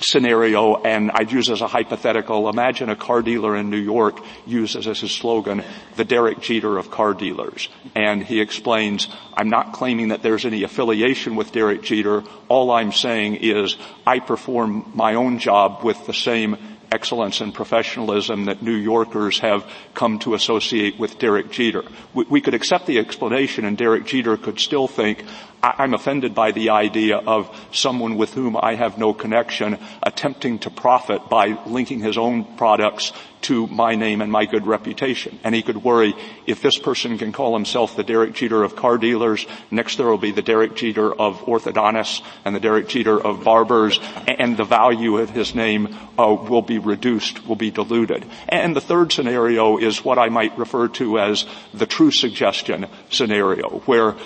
scenario, 0.00 0.76
and 0.76 1.10
I'd 1.10 1.32
use 1.32 1.48
as 1.50 1.60
a 1.60 1.66
hypothetical, 1.66 2.48
imagine 2.48 2.90
a 2.90 2.96
car 2.96 3.22
dealer 3.22 3.56
in 3.56 3.70
New 3.70 3.78
York 3.78 4.20
uses 4.46 4.86
as 4.86 5.00
his 5.00 5.10
slogan, 5.10 5.64
the 5.96 6.04
Derek 6.04 6.40
Jeter 6.40 6.78
of 6.78 6.90
car 6.90 7.14
dealers. 7.14 7.68
And 7.94 8.22
he 8.22 8.40
explains, 8.40 9.08
I'm 9.34 9.48
not 9.48 9.72
claiming 9.72 10.08
that 10.08 10.22
there's 10.22 10.44
any 10.44 10.62
affiliation 10.62 11.36
with 11.36 11.52
Derek 11.52 11.82
Jeter. 11.82 12.24
All 12.48 12.70
I'm 12.70 12.92
saying 12.92 13.36
is 13.36 13.76
I 14.06 14.18
perform 14.18 14.90
my 14.94 15.14
own 15.14 15.38
job 15.38 15.82
with 15.82 16.06
the 16.06 16.14
same 16.14 16.56
excellence 16.92 17.40
and 17.40 17.54
professionalism 17.54 18.46
that 18.46 18.62
New 18.62 18.74
Yorkers 18.74 19.38
have 19.40 19.64
come 19.94 20.18
to 20.20 20.34
associate 20.34 20.98
with 20.98 21.18
Derek 21.18 21.50
Jeter. 21.50 21.84
We, 22.14 22.24
we 22.24 22.40
could 22.40 22.54
accept 22.54 22.86
the 22.86 22.98
explanation 22.98 23.64
and 23.64 23.76
Derek 23.76 24.06
Jeter 24.06 24.36
could 24.36 24.58
still 24.58 24.88
think, 24.88 25.24
I'm 25.62 25.94
offended 25.94 26.34
by 26.34 26.52
the 26.52 26.70
idea 26.70 27.18
of 27.18 27.54
someone 27.72 28.16
with 28.16 28.32
whom 28.32 28.56
I 28.56 28.74
have 28.74 28.98
no 28.98 29.12
connection 29.12 29.78
attempting 30.02 30.60
to 30.60 30.70
profit 30.70 31.28
by 31.28 31.62
linking 31.66 32.00
his 32.00 32.16
own 32.16 32.56
products 32.56 33.12
to 33.42 33.66
my 33.66 33.94
name 33.94 34.20
and 34.20 34.30
my 34.30 34.46
good 34.46 34.66
reputation. 34.66 35.38
And 35.44 35.54
he 35.54 35.62
could 35.62 35.82
worry, 35.82 36.14
if 36.46 36.62
this 36.62 36.78
person 36.78 37.18
can 37.18 37.32
call 37.32 37.54
himself 37.54 37.96
the 37.96 38.02
Derek 38.02 38.34
Jeter 38.34 38.62
of 38.62 38.76
car 38.76 38.98
dealers, 38.98 39.46
next 39.70 39.96
there 39.96 40.06
will 40.06 40.18
be 40.18 40.32
the 40.32 40.42
Derek 40.42 40.76
Jeter 40.76 41.12
of 41.12 41.40
orthodontists 41.46 42.22
and 42.44 42.54
the 42.54 42.60
Derek 42.60 42.88
Jeter 42.88 43.20
of 43.20 43.44
barbers, 43.44 43.98
and 44.26 44.56
the 44.56 44.64
value 44.64 45.18
of 45.18 45.30
his 45.30 45.54
name 45.54 45.96
uh, 46.18 46.34
will 46.34 46.62
be 46.62 46.78
reduced, 46.78 47.46
will 47.46 47.56
be 47.56 47.70
diluted. 47.70 48.26
And 48.48 48.74
the 48.74 48.80
third 48.80 49.12
scenario 49.12 49.78
is 49.78 50.04
what 50.04 50.18
I 50.18 50.28
might 50.28 50.58
refer 50.58 50.88
to 50.88 51.18
as 51.18 51.46
the 51.72 51.86
true 51.86 52.10
suggestion 52.10 52.86
scenario, 53.10 53.80
where 53.86 54.16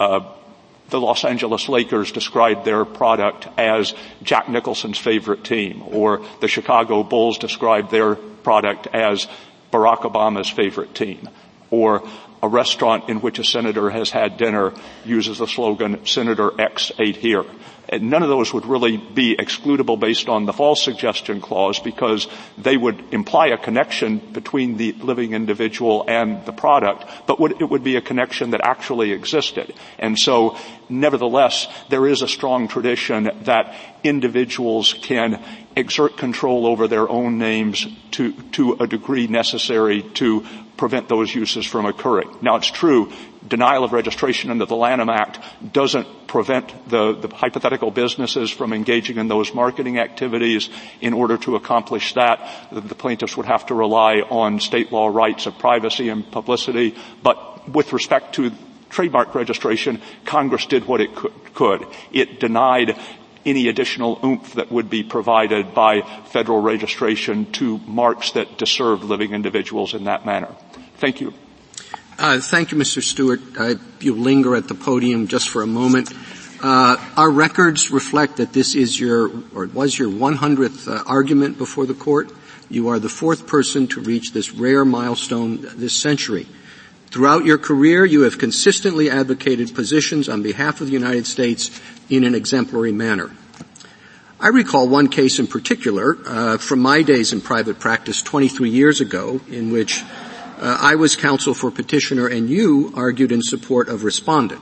uh, 0.00 0.20
the 0.90 1.00
Los 1.00 1.24
Angeles 1.24 1.68
Lakers 1.68 2.12
described 2.12 2.64
their 2.64 2.84
product 2.84 3.48
as 3.58 3.94
Jack 4.22 4.48
Nicholson's 4.48 4.98
favorite 4.98 5.44
team, 5.44 5.82
or 5.90 6.22
the 6.40 6.48
Chicago 6.48 7.02
Bulls 7.02 7.38
described 7.38 7.90
their 7.90 8.14
product 8.14 8.86
as 8.92 9.26
Barack 9.72 10.02
Obama's 10.02 10.48
favorite 10.48 10.94
team. 10.94 11.28
or 11.70 12.06
a 12.42 12.48
restaurant 12.48 13.08
in 13.08 13.20
which 13.20 13.38
a 13.38 13.44
senator 13.44 13.88
has 13.90 14.10
had 14.10 14.36
dinner 14.36 14.72
uses 15.04 15.38
the 15.38 15.46
slogan, 15.46 16.04
Senator 16.06 16.52
X 16.60 16.92
ate 16.98 17.16
here. 17.16 17.44
None 18.02 18.22
of 18.22 18.28
those 18.28 18.52
would 18.52 18.66
really 18.66 18.96
be 18.96 19.36
excludable 19.36 19.98
based 19.98 20.28
on 20.28 20.46
the 20.46 20.52
false 20.52 20.82
suggestion 20.82 21.40
clause 21.40 21.78
because 21.78 22.28
they 22.58 22.76
would 22.76 23.02
imply 23.12 23.48
a 23.48 23.58
connection 23.58 24.18
between 24.18 24.76
the 24.76 24.92
living 24.92 25.32
individual 25.32 26.04
and 26.08 26.44
the 26.46 26.52
product, 26.52 27.04
but 27.26 27.40
would, 27.40 27.60
it 27.60 27.68
would 27.68 27.84
be 27.84 27.96
a 27.96 28.00
connection 28.00 28.50
that 28.50 28.60
actually 28.62 29.12
existed. 29.12 29.74
And 29.98 30.18
so, 30.18 30.56
nevertheless, 30.88 31.66
there 31.88 32.06
is 32.06 32.22
a 32.22 32.28
strong 32.28 32.68
tradition 32.68 33.30
that 33.42 33.74
individuals 34.02 34.94
can 35.02 35.42
exert 35.76 36.16
control 36.16 36.66
over 36.66 36.88
their 36.88 37.08
own 37.08 37.38
names 37.38 37.86
to, 38.12 38.32
to 38.52 38.74
a 38.74 38.86
degree 38.86 39.26
necessary 39.26 40.02
to 40.14 40.46
prevent 40.76 41.08
those 41.08 41.34
uses 41.34 41.66
from 41.66 41.86
occurring. 41.86 42.36
Now 42.42 42.56
it's 42.56 42.70
true, 42.70 43.12
denial 43.46 43.84
of 43.84 43.92
registration 43.92 44.50
under 44.50 44.64
the 44.66 44.76
Lanham 44.76 45.10
Act 45.10 45.38
doesn't 45.72 46.26
prevent 46.26 46.88
the, 46.88 47.14
the, 47.14 47.28
hypothetical 47.28 47.90
businesses 47.90 48.50
from 48.50 48.72
engaging 48.72 49.18
in 49.18 49.28
those 49.28 49.54
marketing 49.54 49.98
activities. 49.98 50.70
In 51.00 51.12
order 51.12 51.36
to 51.38 51.56
accomplish 51.56 52.14
that, 52.14 52.68
the, 52.72 52.94
plaintiffs 52.94 53.36
would 53.36 53.46
have 53.46 53.66
to 53.66 53.74
rely 53.74 54.20
on 54.20 54.60
state 54.60 54.92
law 54.92 55.08
rights 55.08 55.46
of 55.46 55.58
privacy 55.58 56.08
and 56.08 56.30
publicity. 56.30 56.94
But 57.22 57.68
with 57.68 57.92
respect 57.92 58.34
to 58.36 58.52
trademark 58.90 59.34
registration, 59.34 60.00
Congress 60.24 60.66
did 60.66 60.86
what 60.86 61.00
it 61.00 61.14
could. 61.54 61.86
It 62.12 62.40
denied 62.40 62.98
any 63.44 63.68
additional 63.68 64.18
oomph 64.24 64.54
that 64.54 64.72
would 64.72 64.88
be 64.88 65.02
provided 65.02 65.74
by 65.74 66.00
federal 66.26 66.60
registration 66.60 67.50
to 67.52 67.78
marks 67.86 68.32
that 68.32 68.56
disserve 68.56 69.04
living 69.04 69.34
individuals 69.34 69.92
in 69.92 70.04
that 70.04 70.24
manner. 70.24 70.54
Thank 70.96 71.20
you. 71.20 71.34
Uh, 72.16 72.38
thank 72.38 72.70
you, 72.70 72.78
Mr. 72.78 73.02
Stewart. 73.02 73.40
Uh, 73.58 73.74
you 73.98 74.14
linger 74.14 74.54
at 74.54 74.68
the 74.68 74.74
podium 74.74 75.26
just 75.26 75.48
for 75.48 75.62
a 75.62 75.66
moment. 75.66 76.12
Uh, 76.62 76.96
our 77.16 77.28
records 77.28 77.90
reflect 77.90 78.36
that 78.36 78.52
this 78.52 78.76
is 78.76 78.98
your, 78.98 79.30
or 79.52 79.64
it 79.64 79.74
was 79.74 79.98
your 79.98 80.08
100th 80.08 80.86
uh, 80.86 81.02
argument 81.06 81.58
before 81.58 81.86
the 81.86 81.94
court. 81.94 82.30
You 82.70 82.88
are 82.88 83.00
the 83.00 83.08
fourth 83.08 83.48
person 83.48 83.88
to 83.88 84.00
reach 84.00 84.32
this 84.32 84.52
rare 84.52 84.84
milestone 84.84 85.66
this 85.76 85.94
century. 85.94 86.46
Throughout 87.08 87.44
your 87.44 87.58
career, 87.58 88.04
you 88.04 88.22
have 88.22 88.38
consistently 88.38 89.10
advocated 89.10 89.74
positions 89.74 90.28
on 90.28 90.42
behalf 90.42 90.80
of 90.80 90.86
the 90.86 90.92
United 90.92 91.26
States 91.26 91.80
in 92.08 92.22
an 92.22 92.34
exemplary 92.34 92.92
manner. 92.92 93.32
I 94.38 94.48
recall 94.48 94.88
one 94.88 95.08
case 95.08 95.38
in 95.40 95.48
particular 95.48 96.16
uh, 96.26 96.58
from 96.58 96.78
my 96.78 97.02
days 97.02 97.32
in 97.32 97.40
private 97.40 97.80
practice 97.80 98.22
23 98.22 98.70
years 98.70 99.00
ago 99.00 99.40
in 99.48 99.72
which 99.72 100.04
uh, 100.58 100.78
I 100.80 100.94
was 100.94 101.16
counsel 101.16 101.54
for 101.54 101.70
petitioner 101.70 102.26
and 102.26 102.48
you 102.48 102.92
argued 102.96 103.32
in 103.32 103.42
support 103.42 103.88
of 103.88 104.04
respondent. 104.04 104.60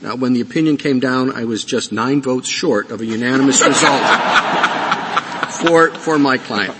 Now, 0.00 0.16
when 0.16 0.32
the 0.32 0.40
opinion 0.40 0.76
came 0.76 1.00
down, 1.00 1.32
I 1.32 1.44
was 1.44 1.64
just 1.64 1.92
nine 1.92 2.20
votes 2.20 2.48
short 2.48 2.90
of 2.90 3.00
a 3.00 3.06
unanimous 3.06 3.64
result 3.64 4.02
for, 5.52 5.90
for 5.90 6.18
my 6.18 6.38
client. 6.38 6.74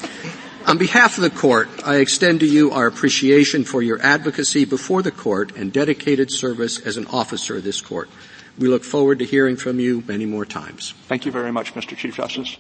On 0.67 0.79
behalf 0.79 1.19
of 1.19 1.23
the 1.23 1.31
court, 1.31 1.69
I 1.85 1.97
extend 1.97 2.41
to 2.41 2.47
you 2.47 2.71
our 2.71 2.87
appreciation 2.87 3.65
for 3.65 3.83
your 3.83 4.01
advocacy 4.01 4.65
before 4.65 5.03
the 5.03 5.11
court 5.11 5.57
and 5.57 5.73
dedicated 5.73 6.31
service 6.31 6.79
as 6.79 6.97
an 6.97 7.07
officer 7.07 7.57
of 7.59 7.65
this 7.65 7.81
court. 7.81 8.09
We 8.59 8.69
look 8.69 8.85
forward 8.85 9.19
to 9.19 9.25
hearing 9.25 9.57
from 9.57 9.79
you 9.79 10.03
many 10.07 10.27
more 10.27 10.47
times. 10.47 10.95
Thank 11.07 11.27
you 11.27 11.33
very 11.33 11.53
much, 11.53 11.75
Mr. 11.75 11.97
Chief 11.97 12.15
Justice. 12.17 12.57